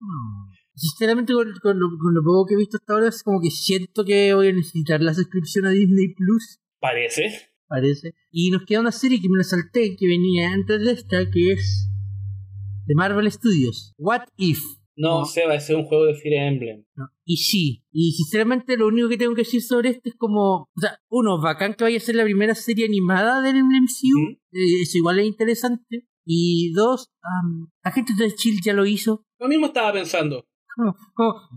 Hmm. 0.00 0.52
Sinceramente, 0.74 1.32
con, 1.32 1.52
con 1.62 1.78
lo, 1.80 1.86
con 1.98 2.14
lo 2.14 2.22
poco 2.22 2.46
que 2.46 2.54
he 2.54 2.58
visto 2.58 2.76
hasta 2.76 2.92
ahora, 2.92 3.08
es 3.08 3.22
como 3.22 3.40
que 3.40 3.50
siento 3.50 4.04
que 4.04 4.34
voy 4.34 4.48
a 4.48 4.52
necesitar 4.52 5.00
la 5.02 5.14
suscripción 5.14 5.64
a 5.66 5.70
Disney 5.70 6.12
Plus, 6.14 6.60
Parece. 6.80 7.32
parece. 7.66 8.14
Y 8.30 8.50
nos 8.50 8.64
queda 8.66 8.80
una 8.80 8.92
serie 8.92 9.20
que 9.20 9.28
me 9.30 9.38
la 9.38 9.44
salté, 9.44 9.96
que 9.96 10.06
venía 10.06 10.52
antes 10.52 10.84
de 10.84 10.92
esta, 10.92 11.30
que 11.30 11.52
es 11.52 11.88
de 12.86 12.94
Marvel 12.94 13.30
Studios. 13.32 13.94
What 13.96 14.24
If? 14.36 14.60
No, 14.98 15.20
No. 15.20 15.24
Seba, 15.26 15.54
ese 15.54 15.72
es 15.72 15.78
un 15.78 15.84
juego 15.86 16.04
de 16.04 16.14
Fire 16.14 16.34
Emblem. 16.46 16.84
¿no? 16.94 17.08
Y 17.24 17.38
sí, 17.38 17.84
y 17.90 18.12
sinceramente 18.12 18.76
lo 18.76 18.86
único 18.88 19.08
que 19.08 19.16
tengo 19.18 19.34
que 19.34 19.42
decir 19.42 19.62
sobre 19.62 19.90
esto 19.90 20.08
es 20.10 20.14
como, 20.16 20.62
o 20.74 20.80
sea, 20.80 21.00
uno, 21.08 21.40
bacán 21.40 21.74
que 21.74 21.84
vaya 21.84 21.96
a 21.96 22.00
ser 22.00 22.16
la 22.16 22.24
primera 22.24 22.54
serie 22.54 22.84
animada 22.84 23.40
del 23.40 23.56
MCU, 23.62 24.22
Ujú. 24.22 24.30
eh, 24.52 24.82
eso 24.82 24.98
igual 24.98 25.20
es 25.20 25.26
interesante. 25.26 26.06
Y 26.26 26.72
dos, 26.72 27.12
am, 27.22 27.68
la 27.84 27.92
gente 27.92 28.12
de 28.18 28.34
Chill 28.34 28.60
ya 28.60 28.72
lo 28.72 28.84
hizo. 28.84 29.24
Lo 29.38 29.46
mismo 29.48 29.66
estaba 29.66 29.92
pensando. 29.92 30.44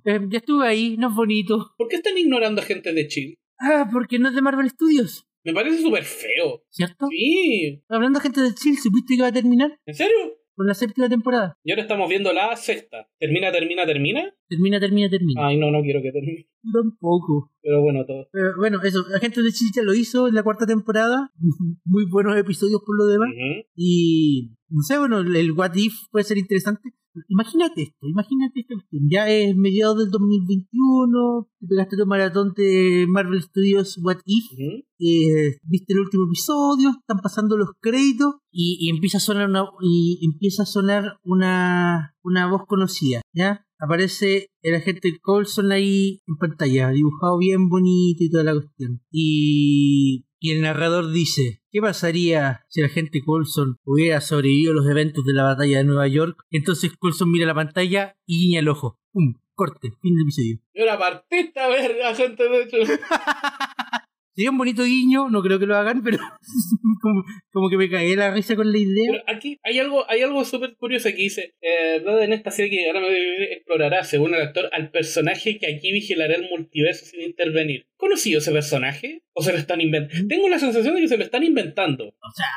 Eh, 0.06 0.20
ya 0.30 0.38
estuve 0.38 0.68
ahí, 0.68 0.96
no 0.98 1.10
es 1.10 1.16
bonito. 1.16 1.74
¿Por 1.78 1.88
qué 1.88 1.98
están 1.98 2.18
ignorando 2.18 2.62
a 2.62 2.66
gente 2.66 2.94
de 2.94 3.08
Chill? 3.08 3.40
Ah, 3.60 3.90
porque 3.92 4.20
no 4.20 4.30
es 4.30 4.36
de 4.36 4.42
Marvel 4.42 4.70
Studios, 4.70 5.28
Me 5.44 5.54
parece 5.54 5.82
súper 5.82 6.04
feo. 6.04 6.64
¿cierto? 6.70 7.08
Sí. 7.10 7.84
Hablando 7.90 8.20
de 8.20 8.24
gente 8.24 8.42
de 8.42 8.54
Chill, 8.54 8.78
¿supiste 8.78 9.16
que 9.16 9.24
va 9.24 9.30
a 9.30 9.34
terminar 9.34 9.78
¿En 9.86 9.96
serio? 9.96 10.39
Con 10.60 10.68
la 10.68 10.74
séptima 10.74 11.08
temporada? 11.08 11.58
Y 11.64 11.72
ahora 11.72 11.84
estamos 11.84 12.10
viendo 12.10 12.34
la 12.34 12.54
sexta. 12.58 13.08
¿Termina, 13.18 13.50
termina, 13.50 13.86
termina? 13.86 14.30
Termina, 14.50 14.78
termina, 14.78 15.10
termina. 15.10 15.48
Ay, 15.48 15.58
no, 15.58 15.72
no 15.72 15.82
quiero 15.82 16.02
que 16.02 16.12
termine. 16.12 16.50
Tampoco. 16.74 17.54
Pero 17.62 17.82
bueno, 17.82 18.06
todo. 18.06 18.28
Pero 18.34 18.58
bueno, 18.58 18.78
eso, 18.84 19.06
la 19.10 19.20
gente 19.20 19.42
de 19.42 19.54
Chill 19.54 19.72
ya 19.74 19.84
lo 19.84 19.94
hizo 19.94 20.28
en 20.28 20.36
la 20.36 20.44
cuarta 20.44 20.66
temporada. 20.66 21.32
Muy 21.86 22.04
buenos 22.12 22.36
episodios 22.36 22.82
por 22.86 22.98
lo 22.98 23.06
demás. 23.06 23.30
Y 23.74 24.52
no 24.68 24.82
sé, 24.82 24.98
bueno, 24.98 25.22
el 25.22 25.52
What 25.54 25.76
If 25.76 25.94
puede 26.12 26.26
ser 26.26 26.38
interesante. 26.38 26.90
Imagínate 27.28 27.84
esto, 27.84 28.08
imagínate 28.08 28.62
esto. 28.62 28.76
Ya 29.10 29.30
es 29.30 29.56
mediados 29.56 29.98
del 29.98 30.10
2021, 30.10 31.50
te 31.60 31.68
pegaste 31.68 31.98
tu 31.98 32.06
maratón 32.06 32.54
de 32.56 33.06
Marvel 33.08 33.42
Studios 33.42 34.00
What 34.02 34.20
If, 34.26 34.52
eh, 35.00 35.60
viste 35.64 35.94
el 35.94 36.00
último 36.00 36.26
episodio, 36.26 36.90
están 36.90 37.20
pasando 37.22 37.58
los 37.58 37.70
créditos 37.80 38.36
y, 38.52 38.78
y 38.82 38.90
empieza 38.90 39.18
a 39.18 39.22
sonar 39.22 39.50
una 39.50 39.66
y 39.82 40.20
empieza 40.26 40.64
a 40.64 40.66
sonar 40.66 41.20
una, 41.24 42.16
una 42.24 42.50
voz 42.50 42.64
conocida, 42.68 43.22
¿ya? 43.34 43.66
Aparece 43.82 44.50
el 44.62 44.76
agente 44.76 45.18
Coulson 45.22 45.72
ahí 45.72 46.22
en 46.28 46.36
pantalla, 46.36 46.90
dibujado 46.90 47.38
bien 47.38 47.70
bonito 47.70 48.24
y 48.24 48.30
toda 48.30 48.44
la 48.44 48.54
cuestión. 48.54 49.02
Y, 49.10 50.26
y 50.40 50.52
el 50.52 50.62
narrador 50.62 51.12
dice, 51.12 51.62
¿qué 51.72 51.82
pasaría 51.82 52.66
si 52.70 52.80
el 52.80 52.88
agente 52.88 53.22
Coulson 53.24 53.78
hubiera 53.84 54.22
sobrevivido 54.22 54.72
a 54.72 54.76
los 54.76 54.88
eventos 54.88 55.26
de 55.26 55.34
la 55.34 55.44
batalla 55.44 55.80
de 55.80 55.84
Nueva 55.84 56.08
York? 56.08 56.44
Entonces 56.50 56.92
Coulson 56.98 57.32
mira 57.32 57.46
la 57.46 57.54
pantalla 57.54 58.18
y 58.26 58.40
guiña 58.40 58.60
el 58.60 58.70
ojo. 58.70 59.00
¡Pum! 59.12 59.36
Corte, 59.54 59.92
fin 60.02 60.16
del 60.16 60.24
episodio. 60.24 60.60
Yo 60.74 60.84
era 60.84 60.98
partista 60.98 61.66
a 61.66 61.68
ver 61.68 61.98
gente 62.16 62.48
de 62.48 62.64
hecho. 62.64 62.78
Sería 64.40 64.52
un 64.52 64.58
bonito 64.58 64.86
guiño, 64.86 65.30
no 65.30 65.42
creo 65.42 65.60
que 65.60 65.66
lo 65.66 65.76
hagan, 65.76 66.02
pero 66.02 66.18
como, 67.02 67.26
como 67.52 67.70
que 67.70 67.76
me 67.76 67.90
cagué 67.90 68.16
la 68.16 68.32
risa 68.32 68.56
con 68.56 68.72
la 68.72 68.78
idea. 68.78 69.12
Pero 69.12 69.24
aquí 69.28 69.60
hay 69.64 69.80
algo, 69.80 70.10
hay 70.10 70.22
algo 70.22 70.46
súper 70.46 70.78
curioso 70.78 71.10
que 71.10 71.24
dice, 71.24 71.56
eh, 71.60 72.02
en 72.06 72.32
esta 72.32 72.50
serie 72.50 72.72
que 72.72 72.88
ahora 72.88 73.02
me 73.02 73.44
explorará, 73.52 74.06
según 74.06 74.34
el 74.34 74.42
actor, 74.42 74.70
al 74.72 74.92
personaje 74.92 75.60
que 75.60 75.68
aquí 75.68 75.92
vigilará 75.92 76.36
el 76.36 76.48
multiverso 76.50 77.04
sin 77.04 77.20
intervenir. 77.20 77.88
¿Conocido 77.98 78.40
ese 78.40 78.54
personaje? 78.54 79.26
¿O 79.34 79.44
se 79.44 79.52
lo 79.52 79.58
están 79.58 79.82
inventando? 79.82 80.26
Tengo 80.30 80.48
la 80.48 80.58
sensación 80.58 80.96
de 80.96 81.02
que 81.02 81.10
se 81.10 81.18
lo 81.18 81.26
están 81.26 81.44
inventando. 81.44 82.06
O 82.06 82.32
sea, 82.34 82.48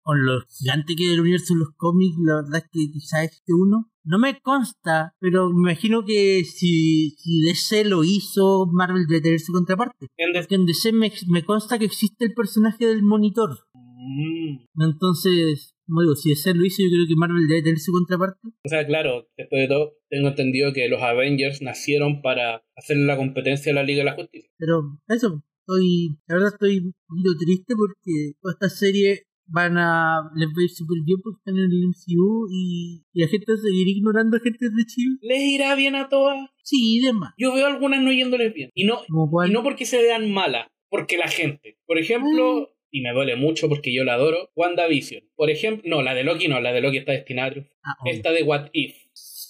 con 0.00 0.24
lo 0.24 0.40
gigante 0.48 0.94
que 0.96 1.04
es 1.04 1.10
el 1.10 1.20
universo 1.20 1.52
de 1.52 1.60
los 1.60 1.74
cómics, 1.76 2.16
la 2.24 2.36
verdad 2.36 2.62
es 2.64 2.70
que 2.72 2.90
quizás 2.90 3.24
este 3.24 3.52
uno. 3.52 3.92
No 4.08 4.20
me 4.20 4.38
consta, 4.40 5.16
pero 5.18 5.50
me 5.50 5.72
imagino 5.72 6.04
que 6.04 6.44
si, 6.44 7.10
si 7.18 7.40
DC 7.42 7.84
lo 7.86 8.04
hizo, 8.04 8.66
Marvel 8.72 9.04
debe 9.08 9.20
tener 9.20 9.40
su 9.40 9.52
contraparte. 9.52 10.06
En 10.16 10.64
DC 10.64 10.92
me, 10.92 11.10
me 11.28 11.44
consta 11.44 11.76
que 11.76 11.86
existe 11.86 12.24
el 12.24 12.32
personaje 12.32 12.86
del 12.86 13.02
monitor. 13.02 13.66
Mm. 13.74 14.66
Entonces, 14.80 15.74
como 15.86 16.02
digo, 16.02 16.14
si 16.14 16.30
DC 16.30 16.54
lo 16.54 16.64
hizo, 16.64 16.82
yo 16.84 16.88
creo 16.88 17.06
que 17.08 17.16
Marvel 17.16 17.48
debe 17.48 17.62
tener 17.62 17.80
su 17.80 17.90
contraparte. 17.90 18.38
O 18.64 18.68
sea, 18.68 18.86
claro, 18.86 19.26
después 19.36 19.62
de 19.62 19.68
todo, 19.68 19.94
tengo 20.08 20.28
entendido 20.28 20.72
que 20.72 20.88
los 20.88 21.02
Avengers 21.02 21.60
nacieron 21.60 22.22
para 22.22 22.64
hacerle 22.76 23.06
la 23.06 23.16
competencia 23.16 23.72
a 23.72 23.74
la 23.74 23.82
Liga 23.82 23.98
de 23.98 24.04
la 24.04 24.14
Justicia. 24.14 24.48
Pero 24.56 25.00
eso, 25.08 25.42
estoy, 25.62 26.16
la 26.28 26.36
verdad 26.36 26.52
estoy 26.52 26.78
un 26.78 26.94
poquito 27.08 27.30
triste 27.44 27.74
porque 27.76 28.34
toda 28.40 28.52
esta 28.52 28.68
serie 28.68 29.26
van 29.46 29.78
a, 29.78 30.30
les 30.34 30.48
va 30.48 30.60
a 30.60 30.64
ir 30.64 30.70
súper 30.70 30.98
bien 31.04 31.18
porque 31.22 31.38
están 31.38 31.56
en 31.56 31.70
el 31.70 31.88
MCU 31.88 32.48
y, 32.50 33.04
y 33.12 33.20
la 33.22 33.28
gente 33.28 33.46
va 33.48 33.54
a 33.54 33.62
seguir 33.62 33.88
ignorando 33.88 34.36
a 34.36 34.40
gente 34.40 34.66
de 34.70 34.84
Chile. 34.86 35.16
¿Les 35.22 35.42
irá 35.42 35.74
bien 35.74 35.94
a 35.94 36.08
todas? 36.08 36.50
Sí, 36.62 37.00
demás. 37.00 37.32
Yo 37.38 37.54
veo 37.54 37.66
algunas 37.66 38.02
no 38.02 38.12
yéndoles 38.12 38.52
bien. 38.52 38.70
Y 38.74 38.84
no, 38.84 39.00
y 39.46 39.50
no 39.50 39.62
porque 39.62 39.86
se 39.86 40.02
vean 40.02 40.30
malas, 40.30 40.66
porque 40.88 41.16
la 41.16 41.28
gente. 41.28 41.78
Por 41.86 41.98
ejemplo, 41.98 42.70
y 42.90 43.00
me 43.02 43.12
duele 43.12 43.36
mucho 43.36 43.68
porque 43.68 43.94
yo 43.94 44.04
la 44.04 44.14
adoro, 44.14 44.50
WandaVision. 44.56 45.22
Por 45.34 45.50
ejemplo, 45.50 45.88
no, 45.88 46.02
la 46.02 46.14
de 46.14 46.24
Loki 46.24 46.48
no, 46.48 46.60
la 46.60 46.72
de 46.72 46.80
Loki 46.80 46.98
está 46.98 47.12
destinada. 47.12 47.54
Ah. 47.84 47.94
Esta 48.04 48.32
de 48.32 48.42
What 48.42 48.70
If. 48.72 49.05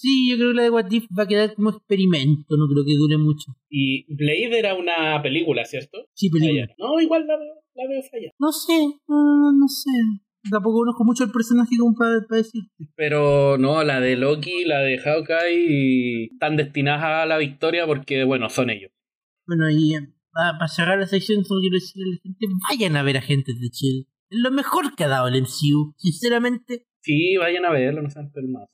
Sí, 0.07 0.29
yo 0.29 0.37
creo 0.37 0.51
que 0.51 0.55
la 0.55 0.63
de 0.63 0.69
What 0.69 0.89
If 0.89 1.05
va 1.19 1.23
a 1.23 1.27
quedar 1.27 1.53
como 1.53 1.71
experimento, 1.71 2.55
no 2.55 2.69
creo 2.71 2.85
que 2.85 2.95
dure 2.95 3.17
mucho. 3.17 3.51
Y 3.69 4.05
Blade 4.15 4.57
era 4.57 4.73
una 4.73 5.21
película, 5.21 5.65
¿cierto? 5.65 5.97
Sí, 6.13 6.29
película. 6.29 6.65
Falla. 6.65 6.75
No, 6.77 7.01
igual 7.01 7.27
la 7.27 7.35
veo, 7.35 7.55
la 7.75 7.87
veo 7.89 8.01
falla. 8.09 8.31
No 8.39 8.53
sé, 8.53 8.79
no, 9.09 9.51
no 9.51 9.67
sé. 9.67 9.91
Tampoco 10.49 10.79
conozco 10.79 11.03
mucho 11.03 11.25
el 11.25 11.31
personaje 11.31 11.75
como 11.77 11.93
para, 11.93 12.21
para 12.25 12.37
decirte. 12.37 12.87
Pero 12.95 13.57
no, 13.57 13.83
la 13.83 13.99
de 13.99 14.15
Loki, 14.15 14.63
la 14.63 14.79
de 14.79 14.97
Hawkeye, 14.97 16.29
están 16.31 16.55
destinadas 16.55 17.03
a 17.03 17.25
la 17.25 17.37
victoria 17.37 17.85
porque, 17.85 18.23
bueno, 18.23 18.49
son 18.49 18.69
ellos. 18.69 18.91
Bueno, 19.45 19.69
y 19.69 19.93
eh, 19.93 20.07
para, 20.31 20.69
cerrar 20.69 20.99
la 20.99 21.07
sección, 21.07 21.43
solo 21.43 21.59
quiero 21.59 21.73
decirle 21.73 22.05
a 22.05 22.15
la 22.15 22.21
gente, 22.23 22.45
vayan 22.69 22.95
a 22.95 23.03
ver 23.03 23.17
a 23.17 23.21
gente 23.21 23.51
de 23.53 23.69
Chile. 23.71 24.05
Es 24.29 24.39
lo 24.39 24.51
mejor 24.51 24.95
que 24.95 25.03
ha 25.03 25.09
dado 25.09 25.27
el 25.27 25.41
MCU, 25.41 25.95
sinceramente. 25.97 26.87
Sí, 27.01 27.35
vayan 27.35 27.65
a 27.65 27.71
verlo, 27.71 28.01
no 28.01 28.09
sean 28.09 28.31
pelmados. 28.31 28.69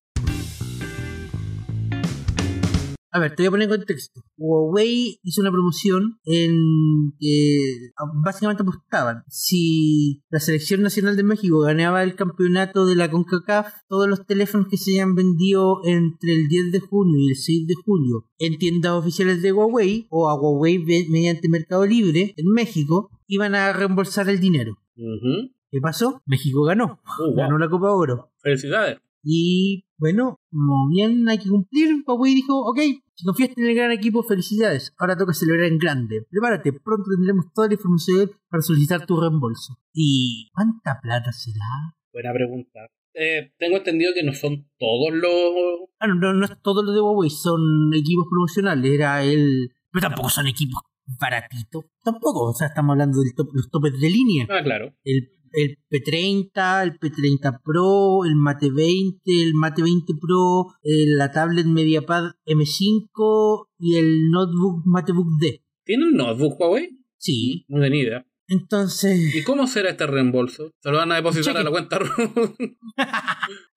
A 3.14 3.20
ver, 3.20 3.36
te 3.36 3.42
voy 3.42 3.46
a 3.46 3.50
poner 3.52 3.70
en 3.70 3.76
contexto. 3.76 4.24
Huawei 4.36 5.20
hizo 5.22 5.40
una 5.40 5.52
promoción 5.52 6.18
en 6.24 7.12
que 7.20 7.92
básicamente 8.24 8.64
apostaban. 8.64 9.22
Si 9.28 10.24
la 10.30 10.40
selección 10.40 10.82
nacional 10.82 11.16
de 11.16 11.22
México 11.22 11.60
ganaba 11.60 12.02
el 12.02 12.16
campeonato 12.16 12.86
de 12.86 12.96
la 12.96 13.08
CONCACAF, 13.08 13.72
todos 13.86 14.08
los 14.08 14.26
teléfonos 14.26 14.66
que 14.68 14.78
se 14.78 14.94
hayan 14.94 15.14
vendido 15.14 15.78
entre 15.84 16.34
el 16.34 16.48
10 16.48 16.72
de 16.72 16.80
junio 16.80 17.20
y 17.20 17.28
el 17.28 17.36
6 17.36 17.68
de 17.68 17.74
julio 17.84 18.26
en 18.38 18.58
tiendas 18.58 18.94
oficiales 18.94 19.42
de 19.42 19.52
Huawei 19.52 20.08
o 20.10 20.28
a 20.28 20.34
Huawei 20.34 20.84
mediante 21.08 21.48
Mercado 21.48 21.86
Libre 21.86 22.34
en 22.36 22.46
México, 22.48 23.10
iban 23.28 23.54
a 23.54 23.72
reembolsar 23.72 24.28
el 24.28 24.40
dinero. 24.40 24.76
¿Qué 24.96 25.80
pasó? 25.80 26.20
México 26.26 26.64
ganó. 26.64 27.00
Uh, 27.20 27.26
wow. 27.26 27.36
Ganó 27.36 27.58
la 27.58 27.68
Copa 27.68 27.92
Oro. 27.92 28.32
Felicidades. 28.42 28.98
Y 29.22 29.83
bueno, 29.96 30.40
como 30.50 30.88
bien 30.90 31.28
hay 31.28 31.38
que 31.38 31.48
cumplir, 31.48 32.02
Huawei 32.06 32.34
dijo, 32.34 32.58
ok, 32.58 32.78
si 33.14 33.24
confiaste 33.24 33.60
en 33.60 33.68
el 33.68 33.74
gran 33.74 33.92
equipo, 33.92 34.22
felicidades. 34.22 34.92
Ahora 34.98 35.16
toca 35.16 35.32
celebrar 35.32 35.66
en 35.66 35.78
grande. 35.78 36.26
Prepárate, 36.30 36.72
pronto 36.72 37.10
tendremos 37.14 37.52
toda 37.52 37.68
la 37.68 37.74
información 37.74 38.30
para 38.48 38.62
solicitar 38.62 39.06
tu 39.06 39.20
reembolso. 39.20 39.78
¿Y 39.92 40.50
cuánta 40.52 41.00
plata 41.00 41.32
será? 41.32 41.94
Buena 42.12 42.32
pregunta. 42.32 42.80
Eh, 43.14 43.52
tengo 43.58 43.76
entendido 43.76 44.12
que 44.14 44.24
no 44.24 44.32
son 44.32 44.68
todos 44.78 45.12
los... 45.12 45.88
Ah, 46.00 46.08
no, 46.08 46.16
no, 46.16 46.34
no 46.34 46.44
es 46.44 46.60
todo 46.62 46.82
lo 46.82 46.92
de 46.92 47.00
Huawei, 47.00 47.30
son 47.30 47.92
equipos 47.94 48.26
promocionales, 48.28 48.92
era 48.92 49.22
el... 49.22 49.70
Pero 49.92 50.08
tampoco 50.08 50.28
son 50.28 50.48
equipos 50.48 50.82
baratitos, 51.20 51.84
tampoco, 52.02 52.50
o 52.50 52.54
sea, 52.54 52.68
estamos 52.68 52.94
hablando 52.94 53.20
de 53.20 53.30
los 53.52 53.70
topes 53.70 54.00
de 54.00 54.10
línea. 54.10 54.46
Ah, 54.50 54.62
claro. 54.64 54.92
el, 55.04 55.30
el 55.56 55.78
P30, 55.90 56.82
el 56.82 56.98
P30 56.98 57.60
Pro, 57.64 58.24
el 58.24 58.34
Mate 58.36 58.70
20, 58.70 59.20
el 59.42 59.54
Mate 59.54 59.82
20 59.82 60.12
Pro, 60.20 60.66
eh, 60.82 61.04
la 61.06 61.30
tablet 61.30 61.66
MediaPad 61.66 62.32
M5 62.46 63.66
y 63.78 63.96
el 63.96 64.30
notebook 64.30 64.82
MateBook 64.84 65.28
D. 65.40 65.62
¿Tiene 65.84 66.06
un 66.08 66.14
notebook 66.16 66.58
Huawei? 66.60 66.98
Sí, 67.18 67.64
No 67.68 67.80
tenía 67.80 68.02
idea. 68.02 68.26
entonces... 68.48 69.34
¿Y 69.34 69.42
cómo 69.44 69.66
será 69.66 69.90
este 69.90 70.06
reembolso? 70.06 70.70
¿Se 70.80 70.90
lo 70.90 70.98
van 70.98 71.12
a 71.12 71.16
depositar 71.16 71.56
a 71.56 71.62
la 71.62 71.70
cuenta? 71.70 71.98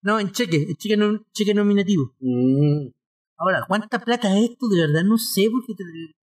No, 0.02 0.20
en 0.20 0.32
cheque, 0.32 0.58
en 0.70 0.76
cheque, 0.76 0.98
nom- 0.98 1.26
cheque 1.34 1.54
nominativo. 1.54 2.14
Mm, 2.20 2.90
Ahora, 3.40 3.66
¿cuánta 3.68 4.00
plata 4.04 4.36
es 4.38 4.50
esto? 4.52 4.68
De 4.68 4.82
verdad 4.82 5.04
no 5.04 5.18
sé, 5.18 5.48
porque 5.52 5.74
te- 5.76 5.84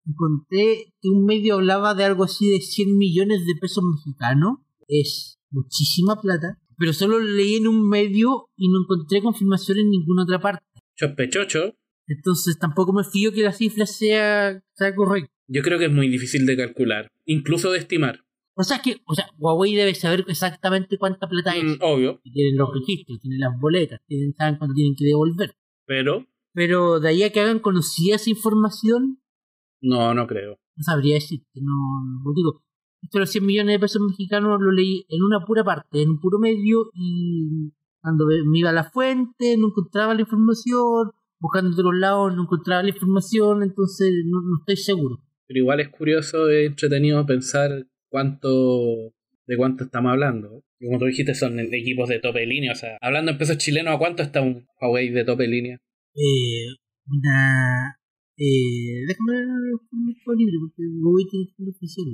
encontré 0.05 0.93
que 1.01 1.09
un 1.09 1.25
medio 1.25 1.55
hablaba 1.55 1.93
de 1.95 2.03
algo 2.05 2.23
así 2.23 2.47
de 2.49 2.59
100 2.61 2.97
millones 2.97 3.45
de 3.45 3.55
pesos 3.59 3.83
mexicanos. 3.83 4.59
Es 5.01 5.39
muchísima 5.49 6.21
plata, 6.21 6.59
pero 6.77 6.93
solo 6.93 7.19
lo 7.19 7.27
leí 7.27 7.55
en 7.55 7.67
un 7.67 7.87
medio 7.87 8.49
y 8.55 8.69
no 8.69 8.81
encontré 8.81 9.21
confirmación 9.21 9.79
en 9.79 9.89
ninguna 9.89 10.23
otra 10.23 10.39
parte. 10.39 10.63
Sospechocho. 10.95 11.75
Entonces 12.07 12.59
tampoco 12.59 12.93
me 12.93 13.03
fío 13.03 13.31
que 13.31 13.41
la 13.41 13.53
cifra 13.53 13.85
sea, 13.85 14.61
sea 14.73 14.95
correcta. 14.95 15.31
Yo 15.47 15.61
creo 15.61 15.79
que 15.79 15.85
es 15.85 15.91
muy 15.91 16.09
difícil 16.09 16.45
de 16.45 16.57
calcular, 16.57 17.07
incluso 17.25 17.71
de 17.71 17.79
estimar. 17.79 18.19
O 18.55 18.63
sea 18.63 18.79
que, 18.83 19.01
o 19.05 19.15
sea, 19.15 19.25
Huawei 19.37 19.73
debe 19.73 19.95
saber 19.95 20.25
exactamente 20.27 20.97
cuánta 20.99 21.27
plata 21.27 21.55
es. 21.55 21.63
Mm, 21.63 21.77
obvio, 21.81 22.21
Tienen 22.23 22.55
los 22.57 22.69
registros, 22.71 23.19
tienen 23.19 23.39
las 23.39 23.59
boletas, 23.59 23.99
tienen, 24.05 24.33
saben 24.35 24.57
cuándo 24.57 24.75
tienen 24.75 24.95
que 24.95 25.05
devolver. 25.05 25.55
pero 25.87 26.27
Pero 26.53 26.99
de 26.99 27.09
ahí 27.09 27.23
a 27.23 27.31
que 27.31 27.39
hagan 27.39 27.59
conocida 27.59 28.15
esa 28.15 28.29
información, 28.29 29.21
no, 29.81 30.13
no 30.13 30.27
creo. 30.27 30.59
no 30.75 30.83
sabría 30.83 31.15
decirte. 31.15 31.61
No, 31.61 31.71
como 32.21 32.35
digo, 32.35 32.63
esto 33.03 33.17
de 33.17 33.21
los 33.21 33.29
100 33.29 33.45
millones 33.45 33.75
de 33.75 33.79
pesos 33.79 34.01
mexicanos 34.01 34.59
lo 34.61 34.71
leí 34.71 35.05
en 35.09 35.23
una 35.23 35.45
pura 35.45 35.63
parte, 35.63 36.01
en 36.01 36.09
un 36.09 36.19
puro 36.19 36.39
medio, 36.39 36.89
y 36.93 37.71
cuando 38.01 38.25
me 38.25 38.59
iba 38.59 38.69
a 38.69 38.73
la 38.73 38.89
fuente 38.89 39.57
no 39.57 39.67
encontraba 39.67 40.13
la 40.13 40.21
información, 40.21 41.11
buscando 41.39 41.75
de 41.75 41.81
otros 41.81 41.99
lados 41.99 42.35
no 42.35 42.43
encontraba 42.43 42.83
la 42.83 42.89
información, 42.89 43.63
entonces 43.63 44.11
no, 44.25 44.41
no 44.41 44.57
estoy 44.59 44.77
seguro. 44.77 45.23
Pero 45.47 45.59
igual 45.59 45.81
es 45.81 45.89
curioso, 45.89 46.49
es 46.49 46.67
entretenido 46.67 47.25
pensar 47.25 47.85
cuánto 48.09 49.13
de 49.45 49.57
cuánto 49.57 49.83
estamos 49.83 50.11
hablando. 50.11 50.63
Como 50.79 50.99
tú 50.99 51.05
dijiste, 51.05 51.33
son 51.35 51.59
equipos 51.59 52.07
de 52.09 52.19
tope 52.19 52.39
de 52.39 52.47
línea. 52.47 52.71
O 52.71 52.75
sea, 52.75 52.97
hablando 53.01 53.31
en 53.31 53.37
pesos 53.37 53.57
chilenos, 53.57 53.95
¿a 53.95 53.97
cuánto 53.97 54.23
está 54.23 54.41
un 54.41 54.65
Huawei 54.79 55.09
de 55.09 55.25
tope 55.25 55.43
de 55.43 55.49
línea? 55.49 55.81
eh, 56.15 56.69
una 57.07 57.97
eh, 58.37 59.05
déjame 59.07 59.33
poner 59.89 60.15
por 60.25 60.37
libre 60.37 60.57
porque 60.59 60.83
Huawei 61.01 61.25
tiene 61.29 61.47
que 61.55 61.69
oficial 61.69 62.05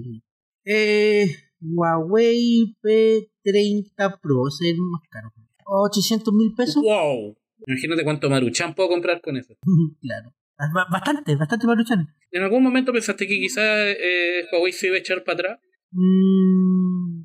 eh, 0.66 1.26
Huawei 1.62 2.76
P30 2.82 4.20
Pro 4.22 4.48
ese 4.48 4.70
es 4.70 4.74
el 4.76 4.82
más 4.82 5.02
caro 5.10 5.32
800 5.66 6.34
mil 6.34 6.54
pesos 6.56 6.84
¡Wow! 6.84 7.36
Imagínate 7.68 8.04
cuánto 8.04 8.30
Maruchan 8.30 8.74
puedo 8.74 8.90
comprar 8.90 9.22
con 9.22 9.38
eso. 9.38 9.54
claro 10.02 10.34
Ba- 10.58 10.88
bastante 10.92 11.36
bastante 11.36 11.68
maruchan 11.68 12.08
¿En 12.32 12.44
algún 12.44 12.64
momento 12.64 12.92
pensaste 12.94 13.26
que 13.28 13.40
quizás 13.40 13.64
eh, 14.00 14.46
Huawei 14.52 14.72
se 14.74 14.88
iba 14.88 14.96
a 14.96 15.00
echar 15.00 15.24
para 15.24 15.34
atrás? 15.36 15.60
Mm, 15.92 17.24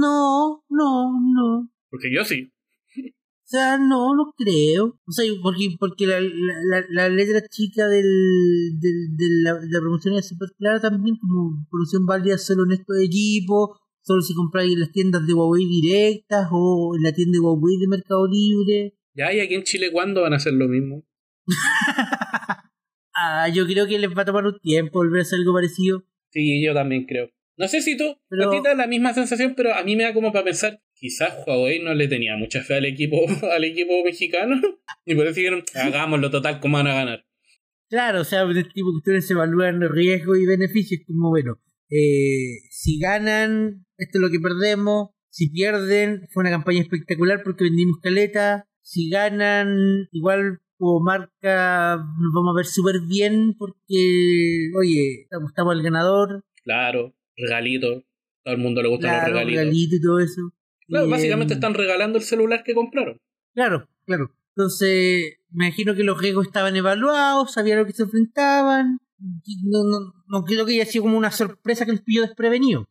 no 0.00 0.64
no 0.68 1.12
no 1.34 1.70
Porque 1.90 2.12
yo 2.14 2.24
sí. 2.24 2.52
O 3.50 3.56
sea, 3.56 3.78
no, 3.78 4.14
no 4.14 4.32
creo. 4.36 4.96
O 5.04 5.10
sea, 5.12 5.24
porque, 5.42 5.74
porque 5.76 6.06
la, 6.06 6.20
la, 6.20 6.84
la- 6.88 7.08
letra 7.08 7.42
chica 7.48 7.88
del, 7.88 8.04
del, 8.78 9.16
de 9.16 9.26
la, 9.42 9.54
de 9.54 9.66
la 9.68 9.80
promoción 9.80 10.14
es 10.14 10.28
súper 10.28 10.50
clara 10.56 10.80
también, 10.80 11.16
como 11.16 11.66
promoción 11.68 12.06
válida 12.06 12.38
solo 12.38 12.62
en 12.64 12.72
estos 12.78 12.96
equipos, 13.04 13.70
solo 14.02 14.22
si 14.22 14.34
compráis 14.34 14.72
en 14.74 14.80
las 14.80 14.92
tiendas 14.92 15.26
de 15.26 15.34
Huawei 15.34 15.66
directas 15.66 16.46
o 16.52 16.94
en 16.96 17.02
la 17.02 17.12
tienda 17.12 17.38
de 17.38 17.40
Huawei 17.40 17.76
de 17.80 17.88
Mercado 17.88 18.28
Libre. 18.28 18.94
Ya, 19.14 19.32
¿y 19.34 19.40
aquí 19.40 19.54
en 19.56 19.64
Chile 19.64 19.90
cuándo 19.90 20.22
van 20.22 20.32
a 20.32 20.36
hacer 20.36 20.52
lo 20.52 20.68
mismo? 20.68 21.04
Ah, 23.22 23.48
yo 23.48 23.66
creo 23.66 23.86
que 23.86 23.98
les 23.98 24.16
va 24.16 24.22
a 24.22 24.24
tomar 24.24 24.46
un 24.46 24.58
tiempo 24.60 25.00
volver 25.00 25.18
a 25.18 25.22
hacer 25.22 25.40
algo 25.40 25.52
parecido. 25.52 26.04
Sí, 26.30 26.64
yo 26.64 26.72
también 26.72 27.04
creo. 27.04 27.28
No 27.58 27.68
sé 27.68 27.82
si 27.82 27.94
tú, 27.96 28.04
Pero- 28.30 28.48
a 28.48 28.50
ti 28.50 28.62
te 28.62 28.68
da 28.70 28.74
la 28.74 28.86
misma 28.86 29.12
sensación, 29.12 29.52
pero 29.54 29.74
a 29.74 29.82
mí 29.82 29.94
me 29.96 30.04
da 30.04 30.14
como 30.14 30.32
para 30.32 30.44
pensar, 30.44 30.80
quizás 31.00 31.34
Huawei 31.46 31.82
no 31.82 31.94
le 31.94 32.06
tenía 32.08 32.36
mucha 32.36 32.62
fe 32.62 32.76
al 32.76 32.84
equipo, 32.84 33.16
al 33.52 33.64
equipo 33.64 34.04
mexicano, 34.04 34.60
y 35.04 35.14
por 35.14 35.26
eso 35.26 35.36
dijeron, 35.36 35.64
hagámoslo 35.74 36.30
total, 36.30 36.60
¿cómo 36.60 36.76
van 36.76 36.86
a 36.86 36.94
ganar? 36.94 37.24
Claro, 37.88 38.20
o 38.20 38.24
sea, 38.24 38.44
de 38.44 38.62
tipo 38.62 38.90
que 38.92 38.98
ustedes 38.98 39.30
evalúan 39.32 39.80
riesgo 39.90 40.36
y 40.36 40.46
beneficios, 40.46 41.00
como 41.06 41.30
bueno, 41.30 41.60
eh, 41.90 42.60
si 42.70 43.00
ganan, 43.00 43.84
esto 43.98 44.18
es 44.18 44.22
lo 44.22 44.30
que 44.30 44.38
perdemos. 44.38 45.08
Si 45.28 45.50
pierden, 45.50 46.28
fue 46.30 46.42
una 46.42 46.50
campaña 46.50 46.80
espectacular 46.82 47.42
porque 47.42 47.64
vendimos 47.64 47.98
caleta. 48.00 48.68
Si 48.80 49.10
ganan, 49.10 50.08
igual 50.12 50.60
como 50.76 51.00
marca 51.00 51.96
nos 51.96 52.32
vamos 52.32 52.54
a 52.54 52.56
ver 52.56 52.66
súper 52.66 52.96
bien 53.08 53.54
porque, 53.58 54.70
oye, 54.78 55.22
estamos, 55.22 55.50
estamos 55.50 55.74
el 55.76 55.82
ganador. 55.82 56.44
Claro, 56.64 57.14
regalito. 57.36 58.04
Todo 58.44 58.54
el 58.54 58.60
mundo 58.60 58.82
le 58.82 58.88
gustan 58.88 59.10
Claro, 59.10 59.26
los 59.26 59.34
regalitos. 59.34 59.60
regalito 59.64 59.96
y 59.96 60.00
todo 60.00 60.20
eso. 60.20 60.52
Claro, 60.90 61.06
Y, 61.06 61.10
básicamente 61.10 61.54
están 61.54 61.74
regalando 61.74 62.18
el 62.18 62.24
celular 62.24 62.62
que 62.64 62.74
compraron. 62.74 63.20
Claro, 63.54 63.88
claro. 64.04 64.34
Entonces, 64.56 65.38
me 65.50 65.66
imagino 65.66 65.94
que 65.94 66.04
los 66.04 66.20
riesgos 66.20 66.46
estaban 66.46 66.76
evaluados, 66.76 67.52
sabían 67.52 67.78
lo 67.78 67.86
que 67.86 67.92
se 67.92 68.02
enfrentaban. 68.02 68.98
No, 69.18 69.84
no, 69.84 70.12
no 70.26 70.44
creo 70.44 70.66
que 70.66 70.72
haya 70.72 70.86
sido 70.86 71.04
como 71.04 71.16
una 71.16 71.30
sorpresa 71.30 71.86
que 71.86 71.92
les 71.92 72.02
pilló 72.02 72.22
desprevenido. 72.22 72.88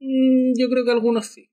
Mm, 0.00 0.52
yo 0.58 0.68
creo 0.68 0.84
que 0.84 0.92
algunos 0.92 1.26
sí. 1.26 1.48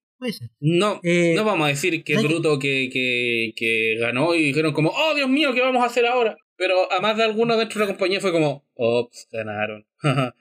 No, 0.60 1.00
Eh, 1.04 1.34
no 1.36 1.44
vamos 1.44 1.66
a 1.66 1.70
decir 1.70 2.04
que 2.04 2.14
es 2.14 2.24
bruto 2.24 2.58
que, 2.60 2.90
que, 2.92 3.54
que 3.56 3.98
ganó 4.00 4.34
y 4.36 4.44
dijeron 4.44 4.74
como, 4.74 4.90
oh 4.90 5.14
Dios 5.16 5.30
mío, 5.30 5.54
¿qué 5.54 5.62
vamos 5.62 5.84
a 5.84 5.88
hacer 5.88 6.06
ahora? 6.06 6.38
Pero 6.56 6.92
a 6.92 7.02
más 7.02 7.18
de 7.18 7.24
alguno 7.24 7.58
dentro 7.58 7.80
de 7.80 7.88
la 7.88 7.94
compañía 7.94 8.22
fue 8.22 8.32
como, 8.32 8.66
ops, 8.76 9.28
ganaron. 9.32 9.86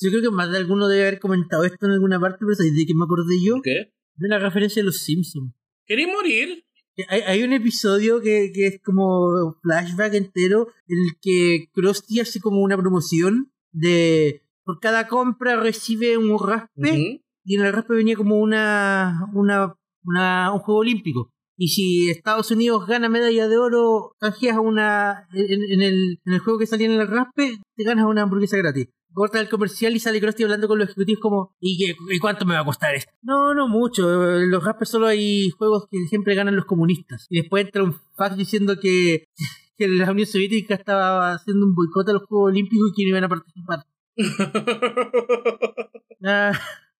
Yo 0.00 0.10
creo 0.10 0.22
que 0.22 0.30
más 0.30 0.50
de 0.50 0.58
alguno 0.58 0.88
debe 0.88 1.02
haber 1.06 1.20
comentado 1.20 1.64
esto 1.64 1.86
en 1.86 1.92
alguna 1.92 2.18
parte, 2.18 2.38
pero 2.40 2.54
¿sabes 2.54 2.74
de 2.74 2.86
qué 2.86 2.94
me 2.94 3.04
acordé 3.04 3.36
yo? 3.40 3.54
¿Por 3.54 3.62
qué? 3.62 3.92
De 4.16 4.26
una 4.26 4.38
referencia 4.38 4.82
de 4.82 4.86
los 4.86 4.98
Simpsons. 4.98 5.52
¿Queréis 5.86 6.08
morir? 6.08 6.64
Hay, 7.08 7.20
hay 7.20 7.42
un 7.42 7.52
episodio 7.52 8.20
que, 8.20 8.50
que 8.54 8.66
es 8.66 8.80
como 8.82 9.26
un 9.26 9.54
flashback 9.62 10.14
entero 10.14 10.68
en 10.88 10.98
el 10.98 11.18
que 11.20 11.68
Krusty 11.74 12.20
hace 12.20 12.40
como 12.40 12.62
una 12.62 12.76
promoción 12.76 13.52
de 13.72 14.42
por 14.64 14.80
cada 14.80 15.06
compra 15.06 15.56
recibe 15.56 16.16
un 16.16 16.36
raspe 16.38 17.22
y 17.44 17.56
en 17.56 17.64
el 17.64 17.72
raspe 17.72 17.94
venía 17.94 18.16
como 18.16 18.36
una, 18.38 19.30
una, 19.32 19.76
una 20.02 20.52
un 20.52 20.58
juego 20.58 20.80
olímpico. 20.80 21.32
Y 21.56 21.68
si 21.68 22.10
Estados 22.10 22.50
Unidos 22.50 22.86
gana 22.86 23.08
medalla 23.08 23.48
de 23.48 23.56
oro, 23.56 24.16
canjeas 24.18 24.58
una 24.58 25.28
en, 25.32 25.62
en 25.72 25.80
el, 25.82 26.20
en 26.24 26.32
el 26.32 26.40
juego 26.40 26.58
que 26.58 26.66
salía 26.66 26.86
en 26.86 27.00
el 27.00 27.06
raspe, 27.06 27.58
te 27.76 27.84
ganas 27.84 28.06
una 28.06 28.22
hamburguesa 28.22 28.56
gratis. 28.56 28.88
Corta 29.16 29.40
el 29.40 29.48
comercial 29.48 29.96
y 29.96 29.98
sale 29.98 30.20
Krusty 30.20 30.42
hablando 30.42 30.68
con 30.68 30.78
los 30.78 30.88
ejecutivos 30.90 31.20
como 31.22 31.56
¿y, 31.58 31.78
qué- 31.78 31.96
y 32.14 32.18
cuánto 32.18 32.44
me 32.44 32.52
va 32.54 32.60
a 32.60 32.64
costar 32.66 32.94
esto? 32.94 33.10
No, 33.22 33.54
no 33.54 33.66
mucho. 33.66 34.38
En 34.42 34.50
los 34.50 34.62
raspes 34.62 34.90
solo 34.90 35.06
hay 35.06 35.48
juegos 35.56 35.86
que 35.90 35.96
siempre 36.08 36.34
ganan 36.34 36.54
los 36.54 36.66
comunistas. 36.66 37.26
Y 37.30 37.40
después 37.40 37.64
entra 37.64 37.82
un 37.82 37.94
fax 38.14 38.36
diciendo 38.36 38.78
que, 38.78 39.28
que 39.78 39.88
la 39.88 40.10
Unión 40.10 40.26
Soviética 40.26 40.74
estaba 40.74 41.32
haciendo 41.32 41.64
un 41.64 41.74
boicot 41.74 42.06
a 42.10 42.12
los 42.12 42.24
Juegos 42.24 42.50
Olímpicos 42.52 42.90
y 42.90 42.94
que 42.94 43.02
no 43.04 43.08
iban 43.16 43.24
a 43.24 43.28
participar. 43.30 43.86
Ah, 46.24 46.52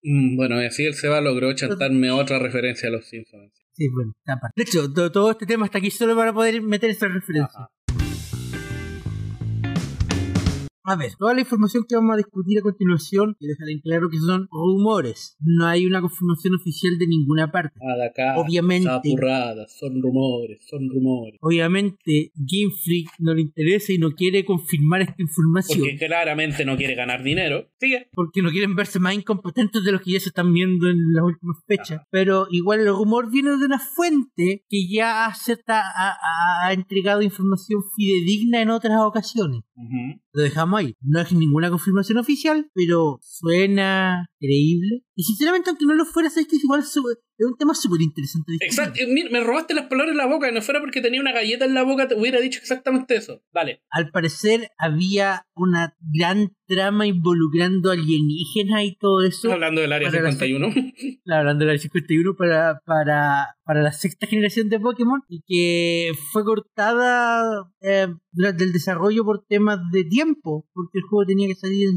Mm, 0.08 0.36
bueno, 0.36 0.62
y 0.62 0.66
así 0.66 0.84
el 0.84 0.94
Seba 0.94 1.20
logró 1.20 1.52
chantarme 1.54 2.12
otra 2.12 2.38
referencia 2.38 2.88
a 2.88 2.92
los 2.92 3.08
Simpsons. 3.08 3.50
Sí, 3.72 3.88
bueno, 3.88 4.12
tapa. 4.24 4.50
De 4.54 4.62
hecho, 4.62 4.92
to- 4.92 5.10
todo 5.10 5.32
este 5.32 5.46
tema 5.46 5.64
está 5.66 5.78
aquí 5.78 5.90
solo 5.90 6.14
para 6.14 6.32
poder 6.32 6.62
meter 6.62 6.90
esta 6.90 7.08
referencia. 7.08 7.50
Ajá. 7.58 7.70
A 10.86 10.96
ver, 10.96 11.12
toda 11.18 11.34
la 11.34 11.40
información 11.40 11.84
que 11.88 11.96
vamos 11.96 12.14
a 12.14 12.16
discutir 12.16 12.58
a 12.58 12.62
continuación, 12.62 13.36
y 13.40 13.46
dejar 13.48 13.68
en 13.68 13.80
claro 13.80 14.08
que 14.08 14.18
son 14.18 14.48
rumores. 14.52 15.36
No 15.40 15.66
hay 15.66 15.84
una 15.86 16.00
confirmación 16.00 16.54
oficial 16.54 16.96
de 16.98 17.06
ninguna 17.08 17.50
parte. 17.50 17.78
Nada 17.82 18.06
acá, 18.06 18.38
Obviamente. 18.38 18.88
apurradas, 18.88 19.76
son 19.78 20.00
rumores, 20.00 20.60
son 20.68 20.88
rumores. 20.88 21.38
Obviamente, 21.40 22.30
Game 22.36 22.72
Freak 22.84 23.08
no 23.18 23.34
le 23.34 23.42
interesa 23.42 23.92
y 23.92 23.98
no 23.98 24.12
quiere 24.12 24.44
confirmar 24.44 25.02
esta 25.02 25.20
información. 25.20 25.78
Porque 25.80 25.96
claramente 25.98 26.64
no 26.64 26.76
quiere 26.76 26.94
ganar 26.94 27.22
dinero. 27.22 27.66
Sigue. 27.80 28.08
porque 28.12 28.42
no 28.42 28.50
quieren 28.50 28.74
verse 28.74 28.98
más 28.98 29.14
incompetentes 29.14 29.82
de 29.84 29.92
los 29.92 30.00
que 30.02 30.12
ya 30.12 30.20
se 30.20 30.28
están 30.28 30.52
viendo 30.52 30.88
en 30.88 31.12
las 31.12 31.24
últimas 31.24 31.56
fechas. 31.66 32.02
Pero 32.10 32.46
igual 32.50 32.80
el 32.80 32.88
rumor 32.88 33.30
viene 33.30 33.50
de 33.50 33.66
una 33.66 33.78
fuente 33.78 34.64
que 34.68 34.88
ya 34.88 35.26
acepta, 35.26 35.80
ha, 35.80 36.10
ha- 36.10 36.66
ha 36.68 36.72
entregado 36.72 37.22
información 37.22 37.80
fidedigna 37.96 38.62
en 38.62 38.70
otras 38.70 38.98
ocasiones. 39.00 39.62
Lo 40.32 40.42
dejamos 40.42 40.80
ahí. 40.80 40.94
No 41.00 41.20
es 41.20 41.32
ninguna 41.32 41.70
confirmación 41.70 42.18
oficial, 42.18 42.70
pero 42.74 43.18
suena 43.22 44.26
creíble. 44.38 45.02
Y 45.14 45.24
sinceramente, 45.24 45.70
aunque 45.70 45.86
no 45.86 45.94
lo 45.94 46.06
fuera, 46.06 46.30
sabes 46.30 46.48
que 46.48 46.56
es 46.56 46.64
igual 46.64 46.84
es 47.38 47.46
un 47.46 47.56
tema 47.56 47.74
súper 47.74 48.00
interesante. 48.00 48.52
Exacto. 48.60 49.00
mira, 49.08 49.30
me 49.30 49.40
robaste 49.40 49.74
las 49.74 49.86
palabras 49.86 50.12
en 50.12 50.18
la 50.18 50.26
boca. 50.26 50.50
No 50.50 50.62
fuera 50.62 50.80
porque 50.80 51.00
tenía 51.00 51.20
una 51.20 51.32
galleta 51.32 51.64
en 51.64 51.74
la 51.74 51.82
boca, 51.82 52.08
te 52.08 52.14
hubiera 52.14 52.40
dicho 52.40 52.58
exactamente 52.60 53.16
eso. 53.16 53.42
Dale. 53.52 53.82
Al 53.90 54.10
parecer 54.10 54.70
había 54.78 55.46
una 55.54 55.96
gran 56.00 56.52
trama 56.66 57.06
involucrando 57.06 57.90
alienígenas 57.90 58.84
y 58.84 58.96
todo 58.96 59.22
eso. 59.24 59.52
Hablando 59.52 59.80
del 59.80 59.92
área 59.92 60.10
Para 60.10 60.22
la 60.22 60.32
51. 60.32 60.74
Claro, 61.24 61.40
hablando 61.40 61.64
de 61.64 61.72
la 61.72 61.78
51 61.78 62.36
para, 62.36 62.80
para, 62.84 63.56
para 63.64 63.82
la 63.82 63.92
sexta 63.92 64.26
generación 64.26 64.68
de 64.68 64.80
Pokémon 64.80 65.22
y 65.28 65.42
que 65.46 66.12
fue 66.32 66.44
cortada 66.44 67.70
eh, 67.80 68.08
durante 68.32 68.64
el 68.64 68.72
desarrollo 68.72 69.24
por 69.24 69.44
temas 69.48 69.78
de 69.92 70.04
tiempo, 70.04 70.66
porque 70.72 70.98
el 70.98 71.04
juego 71.04 71.26
tenía 71.26 71.48
que 71.48 71.54
salir 71.54 71.88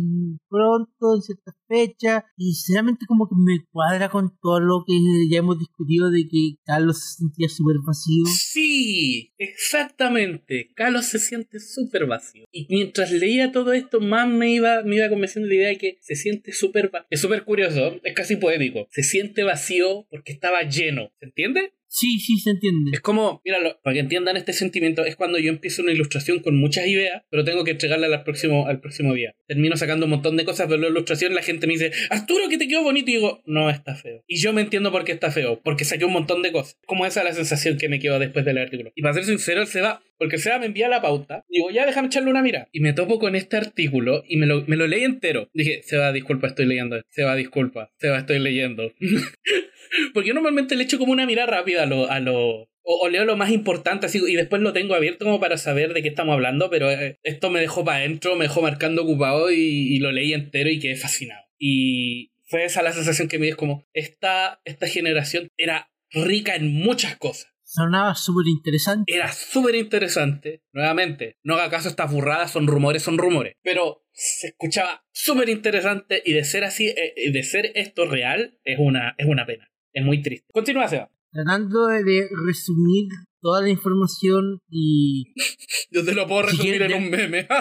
pronto, 0.47 1.15
en 1.15 1.21
ciertas 1.21 1.55
fechas, 1.67 2.23
y 2.37 2.53
sinceramente 2.53 3.05
como 3.07 3.27
que 3.27 3.35
me 3.35 3.65
cuadra 3.71 4.09
con 4.09 4.37
todo 4.41 4.59
lo 4.59 4.83
que 4.85 4.93
ya 5.29 5.39
hemos 5.39 5.59
discutido 5.59 6.09
de 6.09 6.27
que 6.27 6.55
Carlos 6.65 6.99
se 6.99 7.17
sentía 7.19 7.47
súper 7.49 7.77
vacío. 7.85 8.25
Sí, 8.25 9.33
exactamente. 9.37 10.71
Carlos 10.75 11.05
se 11.05 11.19
siente 11.19 11.59
súper 11.59 12.05
vacío. 12.05 12.45
Y 12.51 12.67
mientras 12.69 13.11
leía 13.11 13.51
todo 13.51 13.73
esto, 13.73 13.99
más 13.99 14.27
me 14.27 14.51
iba, 14.51 14.83
me 14.83 14.97
iba 14.97 15.09
convenciendo 15.09 15.47
la 15.47 15.55
idea 15.55 15.69
de 15.69 15.77
que 15.77 15.97
se 16.01 16.15
siente 16.15 16.51
súper 16.51 16.89
vacío. 16.89 17.07
Es 17.09 17.21
súper 17.21 17.43
curioso, 17.43 17.99
es 18.03 18.15
casi 18.15 18.35
poético. 18.35 18.87
Se 18.91 19.03
siente 19.03 19.43
vacío 19.43 20.07
porque 20.09 20.31
estaba 20.31 20.63
lleno. 20.63 21.11
¿Se 21.19 21.25
entiende? 21.25 21.73
Sí, 21.91 22.19
sí, 22.19 22.37
se 22.37 22.51
entiende. 22.51 22.91
Es 22.93 23.01
como, 23.01 23.41
míralo, 23.43 23.79
para 23.81 23.95
que 23.95 23.99
entiendan 23.99 24.37
este 24.37 24.53
sentimiento, 24.53 25.03
es 25.05 25.15
cuando 25.15 25.39
yo 25.39 25.49
empiezo 25.49 25.81
una 25.81 25.91
ilustración 25.91 26.39
con 26.39 26.55
muchas 26.55 26.85
ideas, 26.85 27.23
pero 27.31 27.43
tengo 27.43 27.63
que 27.63 27.71
entregarla 27.71 28.05
al 28.05 28.23
próximo, 28.23 28.67
al 28.67 28.79
próximo 28.79 29.15
día. 29.15 29.35
Termino 29.47 29.75
sacando 29.75 30.05
un 30.05 30.11
montón 30.11 30.37
de 30.37 30.45
cosas, 30.45 30.69
veo 30.69 30.77
la 30.77 30.87
ilustración, 30.87 31.33
la 31.33 31.41
gente 31.41 31.65
me 31.65 31.73
dice, 31.73 31.91
Arturo, 32.11 32.47
que 32.47 32.59
te 32.59 32.67
quedó 32.67 32.83
bonito, 32.83 33.09
y 33.09 33.15
digo, 33.15 33.41
no, 33.47 33.71
está 33.71 33.95
feo. 33.95 34.23
Y 34.27 34.39
yo 34.39 34.53
me 34.53 34.61
entiendo 34.61 34.91
por 34.91 35.03
qué 35.03 35.13
está 35.13 35.31
feo, 35.31 35.59
porque 35.63 35.83
saqué 35.83 36.05
un 36.05 36.13
montón 36.13 36.43
de 36.43 36.51
cosas. 36.51 36.77
Como 36.85 37.07
esa 37.07 37.21
es 37.21 37.25
la 37.25 37.33
sensación 37.33 37.79
que 37.79 37.89
me 37.89 37.99
quedó 37.99 38.19
después 38.19 38.45
del 38.45 38.59
artículo. 38.59 38.91
Y 38.93 39.01
para 39.01 39.15
ser 39.15 39.25
sincero, 39.25 39.61
él 39.61 39.67
se 39.67 39.81
va, 39.81 40.03
porque 40.19 40.35
el 40.35 40.41
Seba 40.41 40.59
me 40.59 40.65
envía 40.65 40.89
la 40.89 41.01
pauta, 41.01 41.45
digo, 41.49 41.71
ya 41.71 41.85
déjame 41.85 42.07
echarle 42.07 42.29
una 42.29 42.43
mira. 42.43 42.67
Y 42.71 42.81
me 42.81 42.93
topo 42.93 43.17
con 43.17 43.35
este 43.35 43.57
artículo 43.57 44.23
y 44.27 44.37
me 44.37 44.45
lo, 44.45 44.65
me 44.67 44.75
lo 44.75 44.85
leí 44.85 45.03
entero. 45.03 45.49
Dije, 45.53 45.81
Seba, 45.83 46.11
disculpa, 46.11 46.47
estoy 46.47 46.65
leyendo. 46.65 47.01
Seba, 47.09 47.35
disculpa. 47.35 47.91
Seba, 47.97 48.19
estoy 48.19 48.39
leyendo. 48.39 48.93
Porque 50.13 50.27
yo 50.27 50.33
normalmente 50.35 50.75
le 50.75 50.83
echo 50.83 50.99
como 50.99 51.13
una 51.13 51.25
mirada 51.25 51.49
rápida 51.49 51.83
a 51.83 51.85
lo. 51.85 52.11
A 52.11 52.19
lo 52.19 52.69
o, 52.91 53.07
leo 53.07 53.23
lo 53.23 53.37
más 53.37 53.51
importante 53.51 54.07
así 54.07 54.19
y 54.27 54.35
después 54.35 54.63
lo 54.63 54.73
tengo 54.73 54.95
abierto 54.95 55.23
como 55.23 55.39
para 55.39 55.57
saber 55.57 55.93
de 55.93 56.01
qué 56.01 56.07
estamos 56.07 56.33
hablando, 56.33 56.71
pero 56.71 56.89
eh, 56.89 57.19
esto 57.21 57.51
me 57.51 57.59
dejó 57.59 57.85
para 57.85 57.99
adentro, 57.99 58.35
me 58.35 58.45
dejó 58.45 58.63
marcando 58.63 59.03
ocupado 59.03 59.51
y, 59.51 59.95
y 59.95 59.99
lo 59.99 60.11
leí 60.11 60.33
entero 60.33 60.71
y 60.71 60.79
quedé 60.79 60.95
fascinado. 60.95 61.45
Y 61.59 62.31
fue 62.47 62.65
esa 62.65 62.81
la 62.81 62.91
sensación 62.91 63.27
que 63.27 63.37
me 63.37 63.45
dio, 63.45 63.53
es 63.53 63.57
como, 63.57 63.85
esta, 63.93 64.59
esta 64.65 64.87
generación 64.87 65.49
era 65.55 65.91
rica 66.11 66.55
en 66.55 66.73
muchas 66.73 67.15
cosas. 67.17 67.53
Sonaba 67.71 68.15
súper 68.15 68.47
interesante. 68.47 69.13
Era 69.13 69.31
súper 69.31 69.75
interesante. 69.75 70.63
Nuevamente, 70.73 71.37
no 71.43 71.53
haga 71.53 71.69
caso 71.69 71.87
estas 71.87 72.11
burradas, 72.11 72.51
son 72.51 72.65
rumores, 72.65 73.03
son 73.03 73.19
rumores. 73.19 73.53
Pero 73.61 74.07
se 74.11 74.47
escuchaba 74.47 75.05
súper 75.11 75.49
interesante 75.49 76.23
y 76.25 76.33
de 76.33 76.43
ser 76.45 76.63
así, 76.63 76.87
eh, 76.87 77.13
eh, 77.15 77.31
de 77.31 77.43
ser 77.43 77.71
esto 77.75 78.05
real, 78.05 78.57
es 78.63 78.79
una, 78.79 79.13
es 79.19 79.27
una 79.27 79.45
pena. 79.45 79.69
Es 79.93 80.03
muy 80.03 80.23
triste. 80.23 80.47
Continúa, 80.51 80.87
Seba. 80.87 81.11
Tratando 81.31 81.85
de, 81.85 82.27
resumir 82.43 83.05
toda 83.39 83.61
la 83.61 83.69
información 83.69 84.61
y 84.67 85.35
Yo 85.91 86.03
te 86.03 86.15
lo 86.15 86.25
puedo 86.25 86.47
resumir 86.47 86.81
en 86.81 86.93
un 86.95 87.09
meme. 87.11 87.47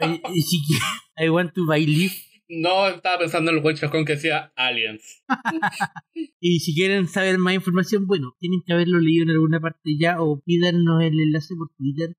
Eh, 0.00 0.20
que- 0.22 1.24
I 1.24 1.28
want 1.28 1.52
to 1.52 1.66
buy 1.66 1.86
Leaf. 1.86 2.14
No, 2.48 2.88
estaba 2.88 3.18
pensando 3.18 3.50
en 3.50 3.56
el 3.56 3.62
buen 3.62 3.76
chascón 3.76 4.04
que 4.04 4.14
decía 4.14 4.52
Aliens. 4.56 5.22
Y 6.40 6.60
si 6.60 6.74
quieren 6.74 7.08
saber 7.08 7.38
más 7.38 7.54
información, 7.54 8.06
bueno, 8.06 8.36
tienen 8.38 8.60
que 8.66 8.74
haberlo 8.74 9.00
leído 9.00 9.22
en 9.24 9.30
alguna 9.30 9.60
parte 9.60 9.96
ya 9.98 10.20
o 10.20 10.42
pídanos 10.44 11.02
el 11.02 11.18
enlace 11.18 11.54
por 11.56 11.70
Twitter. 11.76 12.16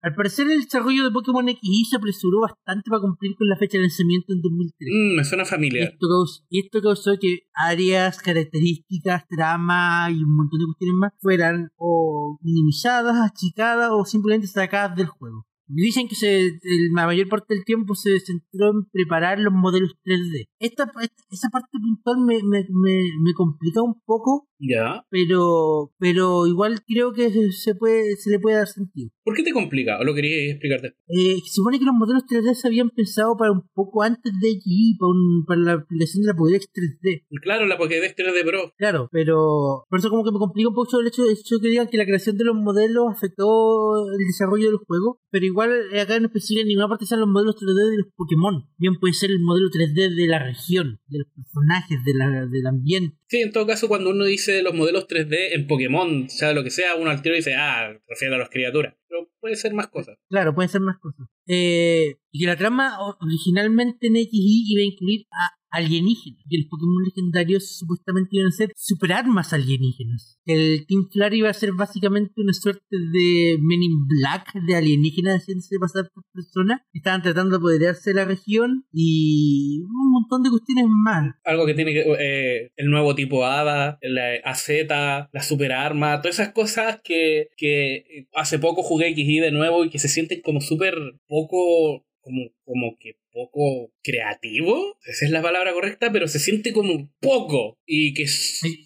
Al 0.00 0.14
parecer 0.14 0.48
el 0.48 0.60
desarrollo 0.60 1.02
de 1.02 1.10
Pokémon 1.10 1.44
XY 1.48 1.84
se 1.90 1.96
apresuró 1.96 2.42
bastante 2.42 2.88
para 2.88 3.00
cumplir 3.00 3.34
con 3.34 3.48
la 3.48 3.56
fecha 3.56 3.78
de 3.78 3.82
lanzamiento 3.82 4.32
en 4.32 4.40
2003. 4.42 4.90
Mm, 4.94 5.16
me 5.16 5.24
suena 5.24 5.42
Y 5.42 5.46
familiar. 5.46 5.88
esto, 5.88 6.06
causó, 6.08 6.44
y 6.48 6.60
esto 6.60 6.80
causó 6.80 7.18
que 7.20 7.40
áreas, 7.52 8.22
características, 8.22 9.26
trama 9.26 10.06
y 10.12 10.22
un 10.22 10.36
montón 10.36 10.60
de 10.60 10.66
cuestiones 10.66 10.94
más 11.00 11.12
fueran 11.20 11.72
o 11.76 12.38
minimizadas, 12.42 13.16
achicadas 13.28 13.90
o 13.90 14.04
simplemente 14.04 14.46
sacadas 14.46 14.96
del 14.96 15.06
juego. 15.06 15.47
Dicen 15.68 16.08
que 16.08 16.14
se, 16.14 16.46
el- 16.46 16.92
la 16.94 17.06
mayor 17.06 17.28
parte 17.28 17.54
del 17.54 17.64
tiempo 17.64 17.94
se 17.94 18.18
centró 18.20 18.70
en 18.72 18.84
preparar 18.90 19.38
los 19.38 19.52
modelos 19.52 19.94
3D. 20.04 20.46
Esta, 20.58 20.90
esa 21.30 21.48
parte 21.50 21.68
puntual 21.72 22.24
me, 22.26 22.36
me, 22.42 22.66
me, 22.70 22.96
me 23.22 23.32
complica 23.34 23.82
un 23.82 24.00
poco, 24.04 24.48
Ya. 24.58 25.04
pero 25.10 25.92
pero 25.98 26.46
igual 26.46 26.80
creo 26.86 27.12
que 27.12 27.30
se, 27.30 27.52
se 27.52 27.74
puede 27.74 28.16
se 28.16 28.30
le 28.30 28.38
puede 28.40 28.56
dar 28.56 28.66
sentido. 28.66 29.10
¿Por 29.24 29.34
qué 29.36 29.42
te 29.42 29.52
complica? 29.52 29.98
¿O 30.00 30.04
lo 30.04 30.14
querías 30.14 30.52
explicarte? 30.54 30.88
Eh, 31.08 31.36
se 31.44 31.52
supone 31.52 31.78
que 31.78 31.84
los 31.84 31.94
modelos 31.94 32.24
3D 32.26 32.54
se 32.54 32.66
habían 32.68 32.88
pensado 32.90 33.36
para 33.36 33.52
un 33.52 33.62
poco 33.74 34.02
antes 34.02 34.32
de 34.40 34.48
XI, 34.52 34.96
para, 34.98 35.10
un- 35.10 35.44
para 35.46 35.60
la 35.60 35.72
aplicación 35.74 36.22
de 36.22 36.28
la 36.28 36.34
Pokédex 36.34 36.66
3D. 36.72 37.26
Claro, 37.42 37.66
la 37.66 37.76
Pokédex 37.76 38.14
3D 38.16 38.44
Pro. 38.46 38.72
Claro, 38.78 39.08
pero 39.12 39.84
por 39.90 39.98
eso 39.98 40.08
como 40.08 40.24
que 40.24 40.32
me 40.32 40.38
complica 40.38 40.68
un 40.70 40.74
poco 40.74 40.98
el 41.00 41.08
hecho, 41.08 41.24
el 41.26 41.32
hecho 41.32 41.56
de 41.56 41.60
que 41.62 41.68
digan 41.68 41.88
que 41.88 41.98
la 41.98 42.06
creación 42.06 42.36
de 42.38 42.44
los 42.44 42.56
modelos 42.56 43.04
afectó 43.12 44.08
el 44.10 44.26
desarrollo 44.26 44.68
del 44.70 44.78
juego, 44.86 45.20
pero 45.30 45.44
igual 45.44 45.57
eh, 45.64 46.00
acá 46.00 46.18
no 46.20 46.26
especifica 46.26 46.62
en 46.62 46.68
ninguna 46.68 46.88
parte 46.88 47.06
sean 47.06 47.20
los 47.20 47.28
modelos 47.28 47.56
3D 47.56 47.90
de 47.90 47.98
los 47.98 48.06
Pokémon. 48.14 48.68
Bien 48.76 48.98
puede 48.98 49.14
ser 49.14 49.30
el 49.30 49.40
modelo 49.40 49.68
3D 49.68 50.14
de 50.14 50.26
la 50.26 50.38
región, 50.38 51.00
de 51.06 51.18
los 51.18 51.28
personajes, 51.34 52.04
de 52.04 52.14
la, 52.14 52.46
del 52.46 52.66
ambiente. 52.66 53.16
Sí, 53.26 53.40
en 53.40 53.52
todo 53.52 53.66
caso, 53.66 53.88
cuando 53.88 54.10
uno 54.10 54.24
dice 54.24 54.62
los 54.62 54.74
modelos 54.74 55.06
3D 55.06 55.54
en 55.54 55.66
Pokémon, 55.66 56.28
sea 56.28 56.52
lo 56.52 56.62
que 56.62 56.70
sea, 56.70 56.94
uno 56.96 57.10
al 57.10 57.22
tiro 57.22 57.34
dice, 57.34 57.54
ah, 57.54 57.92
refiere 58.06 58.34
a 58.34 58.38
las 58.38 58.50
criaturas. 58.50 58.94
Pero 59.08 59.30
puede 59.40 59.56
ser 59.56 59.74
más 59.74 59.88
cosas. 59.88 60.16
Claro, 60.28 60.54
pueden 60.54 60.68
ser 60.68 60.80
más 60.80 60.98
cosas. 60.98 61.26
Eh, 61.46 62.16
y 62.30 62.40
que 62.40 62.46
la 62.46 62.56
trama 62.56 62.98
originalmente 63.20 64.08
en 64.08 64.16
XY 64.16 64.64
iba 64.68 64.82
a 64.82 64.86
incluir 64.86 65.26
a 65.30 65.57
alienígenas. 65.70 66.42
Y 66.48 66.58
los 66.58 66.66
Pokémon 66.68 67.04
legendarios 67.04 67.76
supuestamente 67.78 68.30
iban 68.32 68.48
a 68.48 68.52
ser 68.52 68.72
superarmas 68.76 69.52
alienígenas. 69.52 70.38
El 70.44 70.86
Team 70.86 71.08
Flare 71.12 71.36
iba 71.36 71.50
a 71.50 71.54
ser 71.54 71.72
básicamente 71.72 72.32
una 72.36 72.52
suerte 72.52 72.82
de 72.90 73.58
Men 73.60 73.82
in 73.82 74.06
Black 74.06 74.54
de 74.66 74.76
alienígenas 74.76 75.42
haciéndose 75.42 75.78
pasar 75.78 76.10
por 76.14 76.24
personas. 76.32 76.80
Estaban 76.92 77.22
tratando 77.22 77.50
de 77.50 77.56
apoderarse 77.56 78.10
de 78.10 78.16
la 78.16 78.24
región 78.24 78.86
y 78.92 79.80
un 79.82 80.12
montón 80.12 80.42
de 80.42 80.50
cuestiones 80.50 80.86
más. 80.88 81.34
Algo 81.44 81.66
que 81.66 81.74
tiene 81.74 81.92
que. 81.92 82.04
eh, 82.18 82.70
el 82.76 82.90
nuevo 82.90 83.14
tipo 83.14 83.44
Hada, 83.44 83.98
la 84.02 84.34
AZ, 84.44 84.68
la 84.88 85.42
super 85.42 85.72
arma, 85.72 86.20
todas 86.20 86.38
esas 86.38 86.52
cosas 86.52 87.00
que, 87.02 87.48
que 87.56 88.28
hace 88.34 88.58
poco 88.58 88.82
jugué 88.82 89.14
XY 89.14 89.40
de 89.40 89.52
nuevo 89.52 89.84
y 89.84 89.90
que 89.90 89.98
se 89.98 90.08
sienten 90.08 90.40
como 90.42 90.60
súper 90.60 90.94
poco. 91.26 92.04
Como, 92.20 92.50
como 92.64 92.96
que 93.00 93.16
poco 93.38 93.92
creativo, 94.02 94.96
esa 95.06 95.26
es 95.26 95.30
la 95.30 95.42
palabra 95.42 95.72
correcta, 95.72 96.10
pero 96.12 96.26
se 96.28 96.38
siente 96.40 96.72
como 96.72 97.12
poco. 97.20 97.78
Y 97.86 98.14
que, 98.14 98.26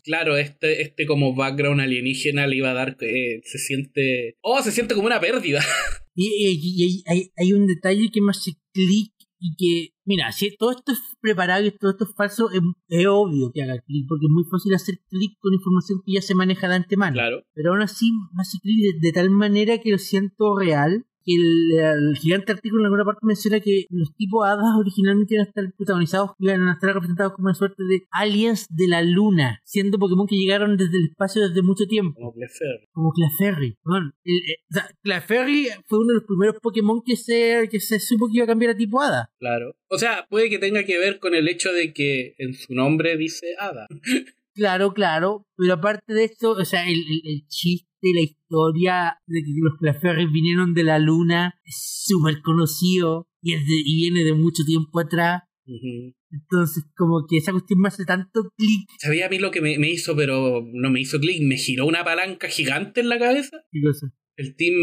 claro, 0.04 0.36
este, 0.36 0.82
este 0.82 1.06
como 1.06 1.34
background 1.34 1.80
alienígena 1.80 2.46
le 2.46 2.56
iba 2.56 2.70
a 2.70 2.74
dar, 2.74 2.96
eh, 3.00 3.40
se 3.44 3.58
siente... 3.58 4.36
Oh, 4.42 4.60
se 4.62 4.72
siente 4.72 4.94
como 4.94 5.06
una 5.06 5.20
pérdida. 5.20 5.60
Y, 6.14 6.26
y- 6.26 6.60
y 6.84 7.02
hay, 7.06 7.32
hay- 7.38 7.52
un 7.54 7.66
detalle 7.66 8.10
que 8.12 8.20
me 8.20 8.32
hace 8.32 8.50
clic 8.74 9.14
y 9.40 9.56
que, 9.56 9.94
mira, 10.04 10.30
si 10.30 10.54
todo 10.58 10.72
esto 10.72 10.92
es 10.92 10.98
preparado 11.22 11.64
y 11.66 11.70
todo 11.70 11.92
esto 11.92 12.04
es 12.04 12.10
falso, 12.14 12.50
es, 12.50 12.60
es 12.90 13.06
obvio 13.08 13.50
que 13.50 13.62
haga 13.62 13.80
clic, 13.80 14.04
porque 14.06 14.26
es 14.26 14.30
muy 14.30 14.44
fácil 14.50 14.74
hacer 14.74 14.96
clic 15.08 15.38
con 15.40 15.54
información 15.54 16.02
que 16.04 16.12
ya 16.12 16.20
se 16.20 16.34
maneja 16.34 16.68
de 16.68 16.74
antemano. 16.74 17.14
Claro. 17.14 17.42
Pero 17.54 17.70
aún 17.72 17.80
así 17.80 18.10
hace 18.38 18.58
clic 18.60 18.76
de, 18.78 19.00
de 19.08 19.12
tal 19.12 19.30
manera 19.30 19.78
que 19.78 19.90
lo 19.90 19.96
siento 19.96 20.54
real. 20.58 21.06
Que 21.24 21.34
el, 21.34 21.70
el 22.10 22.16
gigante 22.16 22.52
artículo 22.52 22.82
en 22.82 22.86
alguna 22.86 23.04
parte 23.04 23.20
menciona 23.26 23.60
que 23.60 23.86
los 23.90 24.14
tipos 24.16 24.46
hadas 24.46 24.64
originalmente 24.78 25.34
iban 25.34 25.46
a 25.46 25.48
estar 25.48 25.64
protagonizados, 25.76 26.30
iban 26.38 26.68
a 26.68 26.72
estar 26.72 26.94
representados 26.94 27.32
como 27.34 27.46
una 27.46 27.54
suerte 27.54 27.82
de 27.84 28.02
aliens 28.10 28.66
de 28.70 28.88
la 28.88 29.02
luna, 29.02 29.60
siendo 29.64 29.98
Pokémon 29.98 30.26
que 30.26 30.36
llegaron 30.36 30.76
desde 30.76 30.96
el 30.98 31.06
espacio 31.10 31.46
desde 31.48 31.62
mucho 31.62 31.84
tiempo 31.86 32.14
Como 32.18 32.32
Clefairy. 32.32 32.88
como 32.92 33.12
Clefairy. 33.12 33.78
Bueno, 33.84 34.12
el, 34.24 34.36
eh, 34.36 34.56
o 34.70 34.74
sea, 34.74 34.88
Clefairy 35.02 35.68
fue 35.86 35.98
uno 35.98 36.08
de 36.08 36.14
los 36.14 36.24
primeros 36.24 36.56
Pokémon 36.62 37.02
que 37.04 37.16
se, 37.16 37.68
que 37.70 37.80
se 37.80 38.00
supo 38.00 38.26
que 38.26 38.36
iba 38.36 38.44
a 38.44 38.48
cambiar 38.48 38.72
a 38.72 38.76
tipo 38.76 39.00
hada. 39.00 39.30
Claro. 39.38 39.74
O 39.88 39.98
sea, 39.98 40.26
puede 40.28 40.48
que 40.50 40.58
tenga 40.58 40.84
que 40.84 40.98
ver 40.98 41.18
con 41.18 41.34
el 41.34 41.48
hecho 41.48 41.70
de 41.72 41.92
que 41.92 42.34
en 42.38 42.54
su 42.54 42.74
nombre 42.74 43.16
dice 43.16 43.46
Hada. 43.58 43.86
Claro, 44.54 44.92
claro. 44.92 45.46
Pero 45.56 45.72
aparte 45.72 46.12
de 46.12 46.24
esto, 46.24 46.50
o 46.50 46.64
sea, 46.66 46.86
el, 46.86 46.98
el, 46.98 47.22
el 47.24 47.46
chiste, 47.48 47.88
la 48.12 48.20
historia 48.22 49.16
de 49.26 49.42
que 49.42 49.50
los 49.62 49.78
Clefairy 49.78 50.26
vinieron 50.26 50.74
de 50.74 50.84
la 50.84 50.98
luna 50.98 51.54
es 51.64 51.76
súper 52.04 52.42
conocido 52.42 53.28
y, 53.40 53.52
es 53.54 53.60
de- 53.60 53.82
y 53.84 53.96
viene 53.96 54.24
de 54.24 54.34
mucho 54.34 54.64
tiempo 54.64 55.00
atrás. 55.00 55.42
Entonces, 56.30 56.84
como 56.96 57.24
que 57.28 57.36
esa 57.38 57.52
cuestión 57.52 57.80
me 57.80 57.88
hace 57.88 58.04
tanto 58.04 58.50
clic. 58.56 58.88
Sabía 58.98 59.26
a 59.26 59.28
mí 59.28 59.38
lo 59.38 59.50
que 59.50 59.60
me, 59.60 59.78
me 59.78 59.90
hizo, 59.90 60.16
pero 60.16 60.62
no 60.72 60.90
me 60.90 61.00
hizo 61.00 61.18
clic. 61.20 61.42
Me 61.42 61.56
giró 61.56 61.86
una 61.86 62.04
palanca 62.04 62.48
gigante 62.48 63.00
en 63.00 63.08
la 63.08 63.18
cabeza. 63.18 63.58
¿Qué 63.70 63.80
cosa? 63.82 64.12
El 64.36 64.56
Team, 64.56 64.74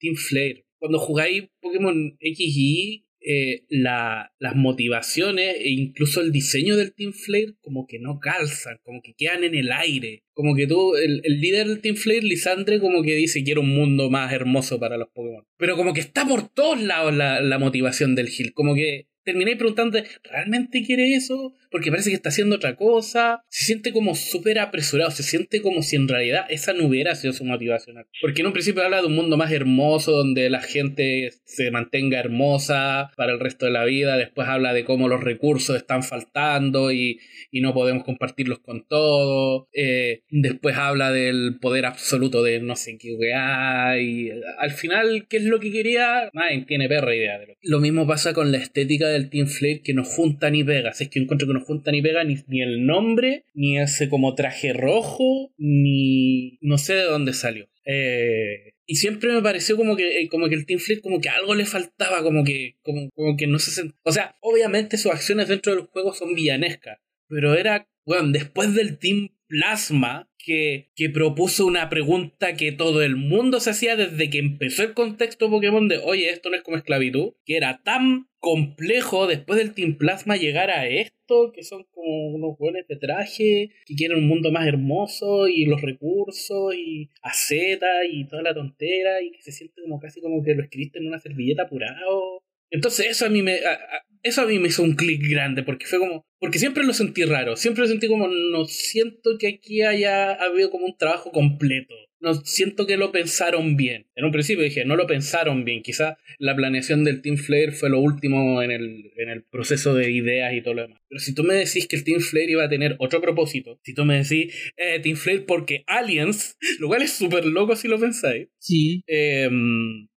team 0.00 0.14
Flare. 0.16 0.66
Cuando 0.78 0.98
jugáis 0.98 1.44
Pokémon 1.60 2.16
XY, 2.20 3.03
eh, 3.26 3.64
la, 3.70 4.32
las 4.38 4.54
motivaciones 4.54 5.56
e 5.58 5.70
incluso 5.70 6.20
el 6.20 6.30
diseño 6.30 6.76
del 6.76 6.94
Team 6.94 7.12
Flare 7.12 7.54
como 7.60 7.86
que 7.86 7.98
no 7.98 8.18
calzan, 8.20 8.78
como 8.82 9.00
que 9.02 9.14
quedan 9.14 9.44
en 9.44 9.54
el 9.54 9.72
aire. 9.72 10.24
Como 10.34 10.54
que 10.54 10.66
tú, 10.66 10.94
el, 10.96 11.22
el 11.24 11.40
líder 11.40 11.68
del 11.68 11.80
Team 11.80 11.96
Flare, 11.96 12.22
Lisandre, 12.22 12.80
como 12.80 13.02
que 13.02 13.14
dice 13.14 13.42
quiero 13.42 13.62
un 13.62 13.74
mundo 13.74 14.10
más 14.10 14.32
hermoso 14.32 14.78
para 14.78 14.98
los 14.98 15.08
Pokémon. 15.08 15.44
Pero 15.56 15.76
como 15.76 15.94
que 15.94 16.00
está 16.00 16.26
por 16.26 16.48
todos 16.48 16.82
lados 16.82 17.14
la, 17.14 17.40
la 17.40 17.58
motivación 17.58 18.14
del 18.14 18.28
Gil. 18.28 18.52
Como 18.52 18.74
que 18.74 19.08
terminé 19.24 19.56
preguntando, 19.56 19.98
¿realmente 20.22 20.82
quiere 20.84 21.14
eso? 21.14 21.54
Porque 21.74 21.90
parece 21.90 22.10
que 22.10 22.14
está 22.14 22.28
haciendo 22.28 22.54
otra 22.54 22.76
cosa. 22.76 23.42
Se 23.48 23.64
siente 23.64 23.92
como 23.92 24.14
súper 24.14 24.60
apresurado, 24.60 25.10
se 25.10 25.24
siente 25.24 25.60
como 25.60 25.82
si 25.82 25.96
en 25.96 26.06
realidad 26.06 26.46
esa 26.48 26.72
no 26.72 26.86
hubiera 26.86 27.16
sido 27.16 27.32
su 27.32 27.44
motivación. 27.44 27.96
Porque 28.20 28.42
en 28.42 28.46
un 28.46 28.52
principio 28.52 28.84
habla 28.84 29.00
de 29.00 29.08
un 29.08 29.16
mundo 29.16 29.36
más 29.36 29.50
hermoso, 29.50 30.12
donde 30.12 30.48
la 30.50 30.60
gente 30.60 31.30
se 31.44 31.72
mantenga 31.72 32.20
hermosa 32.20 33.10
para 33.16 33.32
el 33.32 33.40
resto 33.40 33.66
de 33.66 33.72
la 33.72 33.84
vida. 33.84 34.16
Después 34.16 34.46
habla 34.46 34.72
de 34.72 34.84
cómo 34.84 35.08
los 35.08 35.24
recursos 35.24 35.74
están 35.74 36.04
faltando 36.04 36.92
y, 36.92 37.18
y 37.50 37.60
no 37.60 37.74
podemos 37.74 38.04
compartirlos 38.04 38.60
con 38.60 38.86
todos. 38.86 39.66
Eh, 39.72 40.22
después 40.30 40.76
habla 40.76 41.10
del 41.10 41.58
poder 41.60 41.86
absoluto 41.86 42.44
de 42.44 42.60
no 42.60 42.76
sé 42.76 42.98
qué 42.98 43.14
weá. 43.14 43.98
Y 44.00 44.30
al 44.60 44.70
final, 44.70 45.26
¿qué 45.28 45.38
es 45.38 45.44
lo 45.44 45.58
que 45.58 45.72
quería? 45.72 46.30
Nadie 46.32 46.64
tiene 46.68 46.88
perra 46.88 47.16
idea 47.16 47.36
de 47.40 47.48
lo 47.48 47.54
Lo 47.62 47.80
mismo 47.80 48.06
pasa 48.06 48.32
con 48.32 48.52
la 48.52 48.58
estética 48.58 49.08
del 49.08 49.28
Team 49.28 49.48
Flare 49.48 49.82
que 49.82 49.92
no 49.92 50.04
junta 50.04 50.50
ni 50.50 50.62
pega. 50.62 50.92
Si 50.92 51.02
es 51.02 51.10
que 51.10 51.18
encuentro 51.18 51.48
que 51.48 51.54
no 51.54 51.63
junta 51.64 51.90
ni 51.90 52.02
pega 52.02 52.24
ni, 52.24 52.36
ni 52.46 52.62
el 52.62 52.86
nombre, 52.86 53.44
ni 53.54 53.78
ese 53.78 54.08
como 54.08 54.34
traje 54.34 54.72
rojo, 54.72 55.52
ni 55.58 56.58
no 56.60 56.78
sé 56.78 56.94
de 56.94 57.04
dónde 57.04 57.32
salió. 57.32 57.68
Eh, 57.84 58.74
y 58.86 58.96
siempre 58.96 59.32
me 59.32 59.42
pareció 59.42 59.76
como 59.76 59.96
que, 59.96 60.20
eh, 60.20 60.28
como 60.28 60.48
que 60.48 60.54
el 60.54 60.66
Team 60.66 60.78
Flare 60.78 61.00
como 61.00 61.20
que 61.20 61.28
algo 61.28 61.54
le 61.54 61.64
faltaba, 61.64 62.22
como 62.22 62.44
que, 62.44 62.76
como, 62.82 63.08
como 63.14 63.36
que 63.36 63.46
no 63.46 63.58
se 63.58 63.70
sent... 63.70 63.94
O 64.02 64.12
sea, 64.12 64.36
obviamente 64.40 64.98
sus 64.98 65.12
acciones 65.12 65.48
dentro 65.48 65.74
del 65.74 65.86
juego 65.86 66.12
son 66.12 66.34
villanescas, 66.34 66.98
pero 67.28 67.54
era, 67.54 67.88
bueno, 68.04 68.30
después 68.30 68.74
del 68.74 68.98
Team 68.98 69.30
Plasma, 69.46 70.30
que, 70.44 70.90
que 70.94 71.10
propuso 71.10 71.66
una 71.66 71.88
pregunta 71.88 72.54
que 72.54 72.72
todo 72.72 73.02
el 73.02 73.16
mundo 73.16 73.60
se 73.60 73.70
hacía 73.70 73.96
desde 73.96 74.30
que 74.30 74.38
empezó 74.38 74.82
el 74.82 74.94
contexto 74.94 75.50
Pokémon 75.50 75.88
de, 75.88 75.98
oye, 75.98 76.30
esto 76.30 76.50
no 76.50 76.56
es 76.56 76.62
como 76.62 76.76
esclavitud, 76.76 77.32
que 77.44 77.56
era 77.56 77.80
tan 77.82 78.28
complejo 78.40 79.26
después 79.26 79.58
del 79.58 79.72
Team 79.72 79.96
Plasma 79.96 80.36
llegar 80.36 80.70
a 80.70 80.86
esto, 80.86 81.50
que 81.52 81.62
son 81.62 81.84
como 81.92 82.28
unos 82.28 82.58
buenos 82.58 82.86
de 82.86 82.96
traje, 82.96 83.70
que 83.86 83.94
quieren 83.94 84.18
un 84.18 84.28
mundo 84.28 84.52
más 84.52 84.66
hermoso 84.66 85.48
y 85.48 85.64
los 85.64 85.80
recursos 85.80 86.74
y 86.74 87.08
a 87.22 87.32
Z 87.32 87.86
y 88.10 88.26
toda 88.26 88.42
la 88.42 88.54
tontera 88.54 89.22
y 89.22 89.30
que 89.30 89.40
se 89.40 89.52
siente 89.52 89.80
como 89.80 89.98
casi 89.98 90.20
como 90.20 90.42
que 90.42 90.54
lo 90.54 90.62
escribiste 90.62 90.98
en 90.98 91.06
una 91.06 91.18
servilleta 91.18 91.62
apurado. 91.62 92.42
Entonces 92.70 93.06
eso 93.10 93.26
a 93.26 93.28
mí 93.30 93.42
me, 93.42 93.54
a- 93.54 93.72
a- 93.72 94.02
eso 94.22 94.40
a 94.42 94.46
mí 94.46 94.58
me 94.58 94.68
hizo 94.68 94.82
un 94.82 94.94
clic 94.94 95.20
grande 95.28 95.62
porque 95.62 95.86
fue 95.86 95.98
como, 95.98 96.26
porque 96.40 96.58
siempre 96.58 96.84
lo 96.84 96.94
sentí 96.94 97.24
raro, 97.24 97.56
siempre 97.56 97.82
lo 97.82 97.88
sentí 97.88 98.08
como, 98.08 98.26
no 98.28 98.64
siento 98.64 99.36
que 99.38 99.48
aquí 99.48 99.82
haya 99.82 100.32
habido 100.32 100.70
como 100.70 100.86
un 100.86 100.96
trabajo 100.96 101.30
completo. 101.30 101.94
No 102.20 102.32
siento 102.36 102.86
que 102.86 102.96
lo 102.96 103.12
pensaron 103.12 103.76
bien. 103.76 104.06
En 104.14 104.24
un 104.24 104.32
principio 104.32 104.64
dije, 104.64 104.86
no 104.86 104.96
lo 104.96 105.06
pensaron 105.06 105.66
bien. 105.66 105.82
Quizá 105.82 106.16
la 106.38 106.56
planeación 106.56 107.04
del 107.04 107.20
Team 107.20 107.36
Flare 107.36 107.72
fue 107.72 107.90
lo 107.90 107.98
último 108.00 108.62
en 108.62 108.70
el, 108.70 109.10
en 109.18 109.28
el 109.28 109.42
proceso 109.42 109.92
de 109.92 110.10
ideas 110.10 110.54
y 110.54 110.62
todo 110.62 110.72
lo 110.72 110.82
demás. 110.82 111.02
Pero 111.06 111.20
si 111.20 111.34
tú 111.34 111.44
me 111.44 111.52
decís 111.52 111.86
que 111.86 111.96
el 111.96 112.04
Team 112.04 112.20
Flare 112.20 112.50
iba 112.50 112.64
a 112.64 112.68
tener 112.70 112.96
otro 112.98 113.20
propósito, 113.20 113.78
si 113.84 113.92
tú 113.92 114.06
me 114.06 114.16
decís 114.22 114.54
eh, 114.78 115.00
Team 115.02 115.16
Flare 115.16 115.40
porque 115.40 115.84
Aliens, 115.86 116.56
lo 116.78 116.88
cual 116.88 117.02
es 117.02 117.12
súper 117.12 117.44
loco 117.44 117.76
si 117.76 117.88
lo 117.88 118.00
pensáis, 118.00 118.48
Sí. 118.58 119.02
eh, 119.06 119.50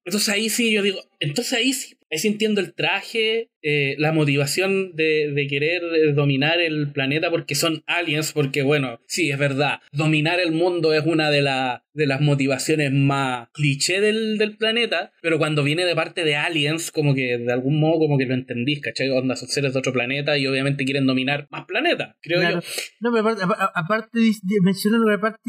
entonces 0.06 0.30
ahí 0.30 0.50
sí 0.50 0.72
yo 0.72 0.84
digo, 0.84 1.00
entonces 1.20 1.54
ahí 1.54 1.74
sí, 1.74 1.95
ahí 2.12 2.18
sí 2.20 2.28
entiendo 2.28 2.62
el 2.62 2.74
traje, 2.74 3.50
eh, 3.62 3.96
la 3.98 4.12
motivación 4.12 4.96
de, 4.96 5.32
de 5.34 5.48
querer 5.48 5.82
eh, 5.84 6.14
dominar 6.14 6.62
el 6.62 6.92
planeta 6.92 7.32
porque 7.32 7.56
son 7.56 7.84
aliens, 7.88 8.32
porque 8.32 8.62
bueno, 8.62 9.00
sí, 9.08 9.32
es 9.32 9.40
verdad, 9.40 9.80
dominar 9.92 10.40
el 10.40 10.52
mundo 10.52 10.94
es 10.94 11.04
una 11.06 11.32
de, 11.32 11.42
la- 11.42 11.84
de 11.94 12.06
las 12.08 12.22
motivaciones 12.22 12.92
más 12.92 13.48
cliché 13.54 14.02
del, 14.02 14.38
del 14.38 14.56
planeta, 14.58 15.12
pero 15.22 15.38
cuando 15.40 15.64
viene 15.64 15.86
de 15.86 15.96
parte 15.96 16.24
de 16.24 16.36
aliens, 16.36 16.92
como 16.92 17.16
que 17.16 17.38
de 17.40 17.52
algún 17.54 17.80
modo 17.80 18.00
como 18.00 18.18
que 18.18 18.26
lo 18.26 18.34
entendís, 18.36 18.82
¿cachai? 18.82 19.10
Onda, 19.10 19.36
son 19.36 19.48
seres 19.50 19.74
de 19.74 19.80
otro 19.80 19.94
planeta 19.94 20.38
y 20.38 20.46
obviamente 20.48 20.86
quieren 20.86 21.08
dominar 21.08 21.48
más 21.50 21.66
planetas, 21.66 22.16
creo 22.22 22.40
Claro. 22.42 22.62
yo. 22.62 22.68
No, 23.02 23.12
pero 23.12 23.22
aparte, 23.22 23.44
apa- 23.44 23.72
aparte 23.74 24.20
de- 24.20 24.34
mencionan 24.62 25.02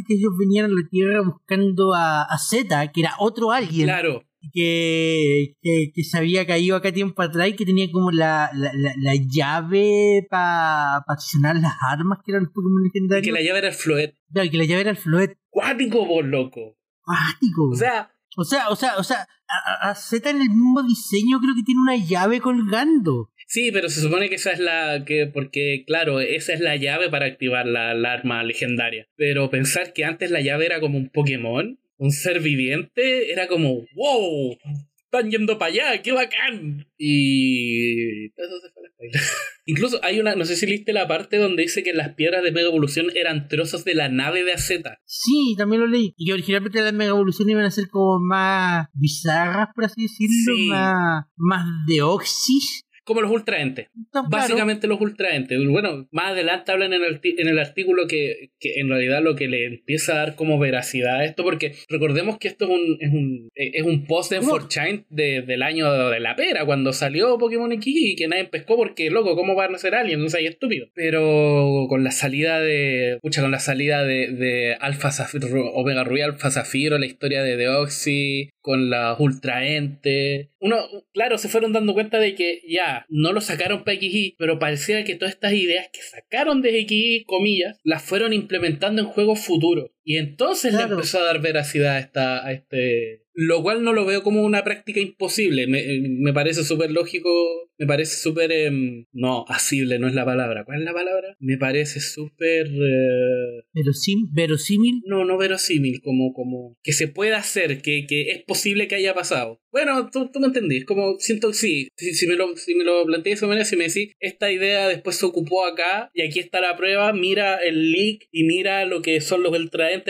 que 0.07 0.15
ellos 0.15 0.33
venían 0.39 0.67
a 0.67 0.69
la 0.69 0.89
Tierra 0.91 1.21
buscando 1.21 1.95
a, 1.95 2.23
a 2.23 2.39
Z, 2.39 2.93
que 2.93 3.01
era 3.03 3.13
otro 3.19 3.51
alguien. 3.53 3.87
Claro, 3.87 4.25
que, 4.53 5.55
que, 5.63 5.91
que 5.95 6.05
se 6.05 6.19
había 6.19 6.47
caído 6.47 6.77
acá 6.77 6.93
tiempo 6.93 7.23
atrás 7.23 7.49
y 7.49 7.53
que 7.55 7.65
tenía 7.65 7.91
como 7.91 8.11
la, 8.11 8.51
la, 8.55 8.73
la, 8.75 8.93
la 8.97 9.15
llave 9.17 10.27
para 10.31 10.97
accionar 11.09 11.57
las 11.57 11.75
armas 11.91 12.19
que 12.25 12.33
eran 12.33 12.45
los 12.45 12.53
Pokémon 12.53 12.83
Que 12.83 12.99
legendarios. 13.01 13.35
la 13.35 13.43
llave 13.43 13.59
era 13.59 13.69
el 13.69 13.75
Floet. 13.75 14.15
Claro, 14.33 14.51
que 14.51 14.57
la 14.59 14.65
llave 14.65 14.81
era 14.83 14.91
el 14.91 14.97
Floet. 14.97 15.37
Cuático, 15.51 16.05
vos, 16.07 16.25
loco. 16.25 16.77
Cuático. 17.03 17.69
O 17.73 17.77
sea, 17.77 18.11
o 18.37 18.45
sea, 18.45 18.69
o 18.69 18.77
sea, 18.77 18.97
o 18.99 19.03
sea, 19.05 19.27
a- 19.49 19.91
a 19.91 19.95
Z 19.95 20.29
en 20.31 20.43
el 20.43 20.49
mismo 20.51 20.83
diseño 20.83 21.39
creo 21.41 21.55
que 21.55 21.63
tiene 21.65 21.81
una 21.81 21.97
llave 21.97 22.41
colgando. 22.41 23.31
sí, 23.47 23.71
pero 23.73 23.89
se 23.89 24.01
supone 24.01 24.29
que 24.29 24.35
esa 24.35 24.51
es 24.53 24.59
la 24.59 25.05
que. 25.07 25.27
Porque, 25.33 25.85
claro, 25.87 26.21
esa 26.21 26.53
es 26.53 26.61
la 26.61 26.75
llave 26.77 27.09
para 27.11 27.27
activar 27.27 27.65
la, 27.67 27.95
la 27.95 28.13
arma 28.13 28.43
legendaria. 28.43 29.07
Pero 29.17 29.49
pensar 29.51 29.93
que 29.93 30.05
antes 30.05 30.31
la 30.33 30.41
llave 30.41 30.67
era 30.67 30.81
como 30.81 30.99
un 30.99 31.09
Pokémon, 31.11 31.79
un 31.99 32.11
ser 32.11 32.41
viviente, 32.41 33.33
era 33.33 33.47
como, 33.49 33.85
wow, 33.95 34.57
están 35.05 35.31
yendo 35.31 35.59
para 35.59 35.73
allá, 35.73 36.03
qué 36.03 36.13
bacán. 36.13 36.87
Y. 36.99 38.27
Eso 38.27 38.61
se 38.61 38.71
fue 38.73 38.83
a 38.83 38.89
la. 38.89 39.21
Incluso 39.69 39.99
hay 40.05 40.21
una, 40.21 40.37
no 40.37 40.45
sé 40.45 40.55
si 40.57 40.65
leíste 40.67 40.93
la 40.93 41.09
parte 41.09 41.39
donde 41.39 41.63
dice 41.63 41.83
que 41.83 41.93
las 41.93 42.15
piedras 42.15 42.43
de 42.45 42.53
Mega 42.53 42.69
Evolución 42.69 43.07
eran 43.17 43.49
trozos 43.49 43.85
de 43.85 43.95
la 43.95 44.09
nave 44.09 44.45
de 44.45 44.53
AZ. 44.53 44.71
Sí, 45.05 45.55
también 45.59 45.81
lo 45.81 45.89
leí. 45.89 46.15
Y 46.17 46.27
que 46.27 46.33
originalmente 46.35 46.81
las 46.81 46.93
mega 46.93 47.11
evoluciones 47.11 47.53
iban 47.53 47.65
a 47.65 47.71
ser 47.73 47.89
como 47.89 48.21
más 48.21 48.87
bizarras, 48.95 49.69
por 49.75 49.85
así 49.85 50.03
decirlo, 50.03 50.55
Sí. 50.57 50.69
más, 50.69 51.25
más 51.37 51.67
de 51.89 52.03
Oxys. 52.03 52.86
Como 53.07 53.21
los 53.21 53.31
ultraentes. 53.31 53.89
Claro. 54.11 54.27
Básicamente 54.29 54.89
los 54.89 55.01
ultraentes. 55.01 55.57
Bueno, 55.69 56.09
más 56.11 56.33
adelante 56.33 56.73
hablan 56.73 56.93
en 56.93 57.05
el, 57.05 57.21
en 57.23 57.49
el 57.49 57.59
artículo 57.61 58.09
que, 58.09 58.51
que 58.59 58.81
en 58.81 58.89
realidad 58.89 59.23
lo 59.23 59.37
que 59.37 59.47
le 59.47 59.65
empieza 59.65 60.13
a 60.13 60.17
dar 60.17 60.35
como 60.35 60.59
veracidad 60.59 61.21
a 61.21 61.25
esto, 61.25 61.45
porque 61.45 61.75
recordemos 61.89 62.39
que 62.39 62.49
esto 62.49 62.65
es 62.65 62.71
un, 62.73 62.97
es 63.01 63.13
un, 63.13 63.49
es 63.55 63.83
un 63.85 64.07
post 64.07 64.33
en 64.33 64.41
¿Cómo? 64.41 64.59
4chan 64.59 65.07
de, 65.09 65.43
del 65.43 65.63
año 65.63 65.93
de 66.11 66.19
la 66.19 66.35
pera, 66.35 66.67
cuando 66.67 66.93
salió 66.93 67.39
Pokémon 67.39 67.71
X 67.71 67.95
y 67.97 68.17
que 68.17 68.27
nadie 68.27 68.47
pescó 68.47 68.77
porque, 68.77 69.09
loco, 69.09 69.37
¿cómo 69.37 69.55
van 69.55 69.77
a 69.77 69.79
ser 69.79 69.95
aliens? 69.95 70.21
No 70.21 70.29
sé, 70.29 70.39
ahí 70.39 70.47
estúpido. 70.47 70.89
Pero 70.93 71.87
con 71.89 72.03
la 72.03 72.11
salida 72.11 72.61
de, 72.61 73.21
pucha, 73.23 73.41
con 73.41 73.53
la 73.53 73.61
salida 73.61 74.03
de, 74.03 74.33
de 74.33 74.77
Alpha 74.81 75.13
Zafiro, 75.13 75.47
Omega 75.75 76.03
Ruby, 76.03 76.23
Alpha 76.23 76.51
Zafiro, 76.51 76.99
la 76.99 77.07
historia 77.07 77.45
de 77.45 77.57
Deoxy, 77.57 78.51
con 78.61 78.91
las 78.91 79.21
ultraentes. 79.21 80.49
Uno, 80.59 80.77
claro, 81.13 81.37
se 81.39 81.49
fueron 81.49 81.73
dando 81.73 81.93
cuenta 81.93 82.19
de 82.19 82.35
que 82.35 82.63
ya, 82.67 83.05
no 83.09 83.33
lo 83.33 83.41
sacaron 83.41 83.85
para 83.85 83.99
XY, 83.99 84.37
pero 84.39 84.59
parecía 84.59 85.05
que 85.05 85.15
todas 85.15 85.35
estas 85.35 85.53
ideas 85.53 85.89
que 85.93 86.01
sacaron 86.01 86.63
de 86.63 86.87
XY, 86.87 87.25
comillas, 87.27 87.79
las 87.85 88.03
fueron 88.03 88.33
implementando 88.33 89.03
en 89.03 89.09
juegos 89.09 89.41
futuros. 89.45 89.91
Y 90.07 90.19
entonces 90.19 90.73
le 90.73 90.79
Claro. 90.79 90.95
empezó 90.95 91.19
a 91.19 91.25
dar 91.25 91.43
veracidad 91.43 91.97
a, 91.97 91.99
esta, 91.99 92.47
a 92.47 92.53
este... 92.53 93.23
Lo 93.39 93.63
cual 93.63 93.83
no 93.83 93.93
lo 93.93 94.07
veo 94.07 94.23
como 94.23 94.41
una 94.43 94.65
práctica 94.65 94.99
imposible. 94.99 95.67
Me, 95.67 95.85
me 96.01 96.33
parece 96.33 96.65
súper 96.65 96.91
lógico, 96.91 97.29
me 97.77 97.87
parece 97.87 98.17
súper... 98.17 98.51
em, 98.53 99.05
no, 99.13 99.45
asible 99.49 99.99
no 99.99 100.09
es 100.09 100.15
la 100.15 100.25
palabra. 100.25 100.65
¿Cuál 100.65 100.79
es 100.79 100.85
la 100.87 100.95
palabra? 100.95 101.37
Me 101.41 101.59
parece 101.59 102.01
súper... 102.01 102.67
eh, 102.69 103.63
Verosim- 103.75 104.31
verosímil. 104.33 105.03
no, 105.07 105.25
no 105.27 105.37
verosímil, 105.37 106.01
como, 106.03 106.33
como 106.33 106.77
que 106.83 106.93
se 106.93 107.09
pueda 107.09 107.37
hacer, 107.39 107.83
que, 107.83 108.07
que 108.09 108.31
es 108.31 108.45
posible 108.45 108.89
que 108.89 108.95
haya 108.95 109.13
pasado. 109.13 109.61
Bueno, 109.71 110.09
tú, 110.11 110.31
tú 110.33 110.41
me 110.41 110.47
entendís, 110.47 110.87
como 110.87 111.17
siento 111.19 111.53
sí, 111.53 111.89
si, 111.99 112.15
si 112.15 112.27
me 112.27 112.37
lo, 112.37 112.57
si 112.57 112.75
me 112.75 112.85
lo 112.85 113.05
planteé 113.05 113.33
de 113.33 113.35
esa 113.35 113.47
manera, 113.47 113.67
si 113.67 113.77
me 113.77 113.89
decís, 113.89 114.13
esta 114.21 114.51
idea 114.51 114.89
después 114.89 115.17
se 115.17 115.27
ocupó 115.27 115.67
acá 115.67 116.09
y 116.15 116.23
aquí 116.23 116.39
está 116.39 116.63
la 116.63 116.77
prueba, 116.79 117.13
mira 117.13 117.57
el 117.57 117.93
leak 117.93 118.27
y 118.33 118.45
mira 118.45 118.87
lo 118.87 119.03
que 119.03 119.21
son 119.21 119.43
los 119.43 119.53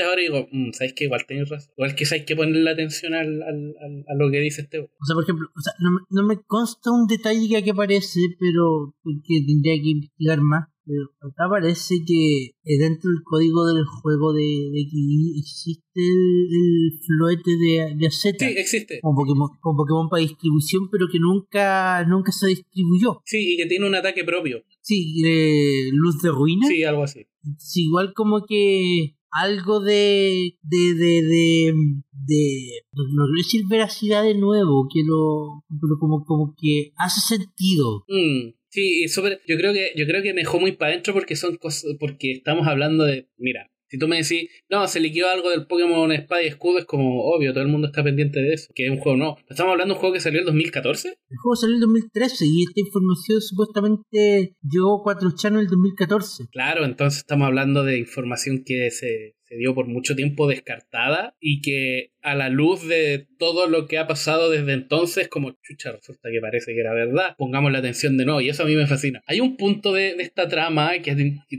ahora 0.02 0.20
digo, 0.22 0.48
mm, 0.50 0.72
¿sabes 0.72 0.92
que 0.94 1.04
Igual 1.04 1.24
tenés 1.26 1.48
razón. 1.48 1.72
Igual 1.76 1.94
que 1.94 2.04
hay 2.10 2.24
que 2.24 2.36
ponerle 2.36 2.70
atención 2.70 3.14
al, 3.14 3.42
al- 3.42 3.74
al- 3.80 4.04
a 4.08 4.14
lo 4.18 4.30
que 4.30 4.40
dice 4.40 4.62
este. 4.62 4.80
O 4.80 5.04
sea, 5.06 5.14
por 5.14 5.22
ejemplo, 5.24 5.48
o 5.56 5.60
sea, 5.60 5.72
no, 5.80 5.90
me- 5.92 6.00
no 6.10 6.26
me 6.26 6.42
consta 6.46 6.90
un 6.90 7.06
detalle 7.06 7.48
que 7.48 7.56
aquí 7.58 7.70
aparece, 7.70 8.20
pero 8.38 8.94
que 9.26 9.40
tendría 9.46 9.74
que 9.82 9.88
investigar 9.90 10.40
más. 10.40 10.68
Pero 10.88 11.10
acá 11.20 11.46
aparece 11.46 11.96
que 12.06 12.44
eh, 12.62 12.78
dentro 12.78 13.10
del 13.10 13.20
código 13.24 13.66
del 13.74 13.84
juego 13.86 14.32
de, 14.32 14.40
de 14.72 14.80
XY 14.88 15.34
existe 15.40 15.82
el, 15.96 16.46
el 16.52 16.92
floete 17.04 17.50
de, 17.58 17.96
de 17.96 18.06
AZ. 18.06 18.14
Sí, 18.38 18.54
existe. 18.56 19.00
como 19.02 19.16
Pokémon, 19.16 19.48
como 19.60 19.78
Pokémon 19.78 20.08
para 20.08 20.22
distribución, 20.22 20.88
pero 20.88 21.08
que 21.10 21.18
nunca, 21.18 22.04
nunca 22.04 22.30
se 22.30 22.46
distribuyó. 22.46 23.20
Sí, 23.24 23.54
y 23.54 23.56
que 23.56 23.66
tiene 23.66 23.84
un 23.84 23.96
ataque 23.96 24.22
propio. 24.22 24.62
Sí, 24.80 25.22
eh, 25.26 25.88
Luz 25.92 26.22
de 26.22 26.30
Ruina. 26.30 26.68
Sí, 26.68 26.84
algo 26.84 27.02
así. 27.02 27.26
Sí, 27.58 27.86
igual 27.86 28.12
como 28.14 28.46
que 28.46 29.15
algo 29.42 29.80
de 29.80 30.54
de 30.62 30.94
de 30.94 31.22
de, 31.22 31.74
de 32.12 32.68
no 32.92 33.02
no 33.04 33.24
quiero 33.26 33.38
decir 33.38 33.62
veracidad 33.68 34.22
de 34.22 34.34
nuevo 34.34 34.88
que 34.92 35.02
lo 35.04 35.64
pero 35.68 35.98
como 36.00 36.24
como 36.24 36.54
que 36.58 36.92
hace 36.96 37.20
sentido. 37.36 38.04
Mm, 38.08 38.54
sí, 38.68 39.08
sobre, 39.08 39.40
yo 39.46 39.56
creo 39.56 39.72
que 39.72 39.92
yo 39.96 40.06
creo 40.06 40.22
que 40.22 40.34
me 40.34 40.40
dejó 40.40 40.58
muy 40.60 40.72
para 40.72 40.92
adentro 40.92 41.14
porque 41.14 41.36
son 41.36 41.56
cosas, 41.56 41.96
porque 41.98 42.32
estamos 42.32 42.66
hablando 42.66 43.04
de, 43.04 43.28
mira, 43.36 43.70
si 43.88 43.98
tú 43.98 44.08
me 44.08 44.16
decís, 44.16 44.48
no, 44.68 44.86
se 44.88 45.00
liquidó 45.00 45.28
algo 45.28 45.50
del 45.50 45.66
Pokémon 45.66 46.10
Espada 46.12 46.42
y 46.42 46.46
Escudo, 46.46 46.78
es 46.78 46.84
como 46.84 47.24
obvio, 47.24 47.52
todo 47.52 47.62
el 47.62 47.70
mundo 47.70 47.88
está 47.88 48.02
pendiente 48.02 48.40
de 48.40 48.54
eso, 48.54 48.72
que 48.74 48.86
es 48.86 48.90
un 48.90 48.98
juego 48.98 49.16
no. 49.16 49.36
Estamos 49.48 49.72
hablando 49.72 49.94
de 49.94 49.96
un 49.96 50.00
juego 50.00 50.14
que 50.14 50.20
salió 50.20 50.40
en 50.40 50.46
2014. 50.46 51.08
el 51.08 51.36
juego 51.38 51.56
salió 51.56 51.74
en 51.74 51.82
el 51.82 51.86
2013 51.86 52.44
y 52.46 52.64
esta 52.64 52.80
información 52.80 53.40
supuestamente 53.40 54.56
llegó 54.62 55.08
a 55.08 55.14
4chan 55.14 55.48
en 55.48 55.56
el 55.56 55.66
2014 55.66 56.48
Claro, 56.50 56.84
entonces 56.84 57.18
estamos 57.20 57.46
hablando 57.46 57.84
de 57.84 57.98
información 57.98 58.62
que 58.64 58.90
se, 58.90 59.36
se 59.48 59.56
dio 59.56 59.74
por 59.74 59.86
mucho 59.86 60.16
tiempo 60.16 60.46
descartada 60.48 61.34
y 61.40 61.60
que 61.60 62.10
a 62.22 62.34
la 62.34 62.48
luz 62.48 62.86
de 62.86 63.28
todo 63.38 63.68
lo 63.68 63.86
que 63.86 63.98
ha 63.98 64.08
pasado 64.08 64.50
desde 64.50 64.72
entonces, 64.72 65.28
como 65.28 65.52
chucha, 65.62 65.92
resulta 65.92 66.28
que 66.32 66.40
parece 66.40 66.74
que 66.74 66.80
era 66.80 66.92
verdad. 66.92 67.36
Pongamos 67.38 67.70
la 67.70 67.78
atención 67.78 68.16
de 68.16 68.24
nuevo 68.24 68.40
y 68.40 68.48
eso 68.48 68.64
a 68.64 68.66
mí 68.66 68.74
me 68.74 68.86
fascina. 68.86 69.22
Hay 69.26 69.40
un 69.40 69.56
punto 69.56 69.92
de, 69.92 70.14
de 70.16 70.22
esta 70.24 70.48
trama 70.48 70.90
que, 70.98 71.14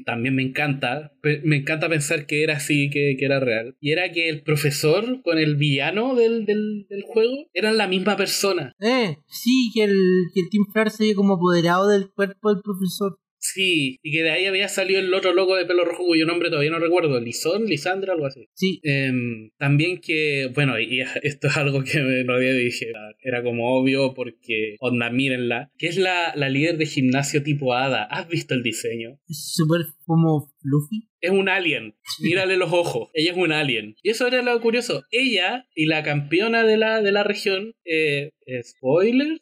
también 0.05 0.35
me 0.35 0.43
encanta. 0.43 1.14
Me 1.43 1.57
encanta 1.57 1.88
pensar 1.88 2.26
que 2.26 2.43
era 2.43 2.57
así, 2.57 2.89
que, 2.89 3.15
que 3.18 3.26
era 3.26 3.39
real. 3.39 3.76
Y 3.80 3.91
era 3.91 4.11
que 4.11 4.27
el 4.27 4.41
profesor 4.41 5.22
con 5.23 5.38
el 5.38 5.55
villano 5.55 6.15
del, 6.15 6.45
del, 6.45 6.85
del 6.89 7.03
juego 7.03 7.47
eran 7.53 7.77
la 7.77 7.88
misma 7.88 8.18
persona. 8.18 8.73
eh 8.81 9.15
sí 9.27 9.72
que 9.73 9.85
el 9.85 9.97
que 10.34 10.41
el 10.41 10.49
Team 10.49 10.65
Flare 10.72 10.89
se 10.89 11.15
como 11.15 11.35
apoderado 11.35 11.88
del 11.88 12.09
cuerpo 12.11 12.53
del 12.53 12.61
profesor 12.61 13.18
Sí, 13.53 13.99
y 14.03 14.11
que 14.11 14.24
de 14.24 14.32
ahí 14.32 14.45
había 14.45 14.68
salido 14.68 14.99
el 14.99 15.14
otro 15.14 15.34
loco 15.34 15.56
de 15.56 15.65
pelo 15.65 15.86
rojo 15.86 16.06
cuyo 16.06 16.26
nombre 16.26 16.49
todavía 16.49 16.72
no 16.72 16.80
recuerdo, 16.80 17.19
Lizón, 17.19 17.65
Lisandra, 17.65 18.14
algo 18.14 18.26
así. 18.26 18.48
sí 18.53 18.82
Em, 18.84 19.52
también 19.57 19.99
que, 19.99 20.52
bueno, 20.53 20.78
y 20.80 21.02
esto 21.24 21.48
es 21.48 21.57
algo 21.57 21.84
que 21.84 22.02
me 22.02 22.24
lo 22.24 22.36
había 22.36 22.53
dije, 22.53 22.91
era, 23.22 23.44
como 23.44 23.78
obvio 23.78 24.14
porque, 24.14 24.76
onda, 24.80 25.10
mírenla, 25.10 25.72
que 25.78 25.88
es 25.88 25.98
la, 25.98 26.34
la 26.36 26.49
líder 26.49 26.78
de 26.78 26.86
gimnasio 26.86 27.44
tipo 27.44 27.74
Hada. 27.74 28.03
¿Has 28.03 28.28
visto 28.28 28.53
el 28.53 28.64
diseño? 28.64 29.19
es 29.28 29.53
súper 29.56 29.82
como 30.06 30.52
fluffy 30.61 31.10
Es 31.22 31.32
un 31.32 31.49
alien, 31.49 31.95
mírale 32.22 32.57
los 32.57 32.72
ojos, 32.72 33.10
ella 33.14 33.32
es 33.32 33.38
un 33.38 33.52
alien. 33.52 33.95
Y 34.03 34.10
eso 34.10 34.28
era 34.28 34.41
lo 34.41 34.60
curioso, 34.61 35.03
ella 35.11 35.68
y 35.76 35.86
la 35.86 36.03
campeona 36.03 36.64
de 36.64 36.78
la, 36.78 37.02
de 37.02 37.11
la 37.11 37.24
región, 37.24 37.74
eh, 37.86 38.32
spoilers, 38.64 39.41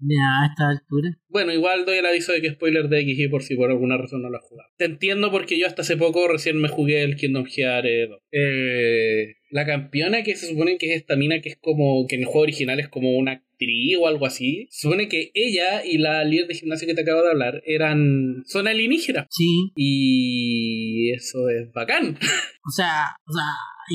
a 0.00 0.46
esta 0.46 0.68
altura 0.68 1.18
Bueno, 1.28 1.52
igual 1.52 1.84
doy 1.84 1.98
el 1.98 2.06
aviso 2.06 2.32
de 2.32 2.40
que 2.40 2.52
spoiler 2.52 2.88
de 2.88 3.02
XY 3.02 3.28
por 3.28 3.42
si 3.42 3.56
por 3.56 3.70
alguna 3.70 3.96
razón 3.96 4.22
no 4.22 4.30
lo 4.30 4.38
has 4.38 4.44
jugado. 4.44 4.70
Te 4.76 4.84
entiendo 4.84 5.30
porque 5.30 5.58
yo 5.58 5.66
hasta 5.66 5.82
hace 5.82 5.96
poco 5.96 6.28
recién 6.28 6.60
me 6.60 6.68
jugué 6.68 7.02
el 7.02 7.16
Kingdom 7.16 7.46
Hearts 7.46 7.88
eh, 7.88 8.06
2. 8.08 8.20
Eh, 8.32 9.34
la 9.50 9.66
campeona 9.66 10.22
que 10.22 10.36
se 10.36 10.46
supone 10.46 10.78
que 10.78 10.92
es 10.92 11.00
esta 11.00 11.16
mina 11.16 11.40
que 11.40 11.48
es 11.50 11.58
como 11.60 12.06
que 12.06 12.16
en 12.16 12.22
el 12.22 12.26
juego 12.26 12.42
original 12.42 12.80
es 12.80 12.88
como 12.88 13.16
una 13.16 13.32
actriz 13.32 13.96
o 13.98 14.06
algo 14.06 14.26
así. 14.26 14.68
Se 14.70 14.82
supone 14.82 15.08
que 15.08 15.30
ella 15.34 15.84
y 15.84 15.98
la 15.98 16.24
líder 16.24 16.48
de 16.48 16.54
gimnasio 16.54 16.86
que 16.86 16.94
te 16.94 17.02
acabo 17.02 17.22
de 17.22 17.30
hablar 17.30 17.62
eran 17.66 18.42
son 18.46 18.68
alienígenas. 18.68 19.26
sí 19.30 19.72
Y 19.74 21.12
eso 21.12 21.48
es 21.48 21.72
bacán. 21.72 22.18
O 22.68 22.70
sea, 22.70 23.16
o 23.26 23.32
sea, 23.32 23.44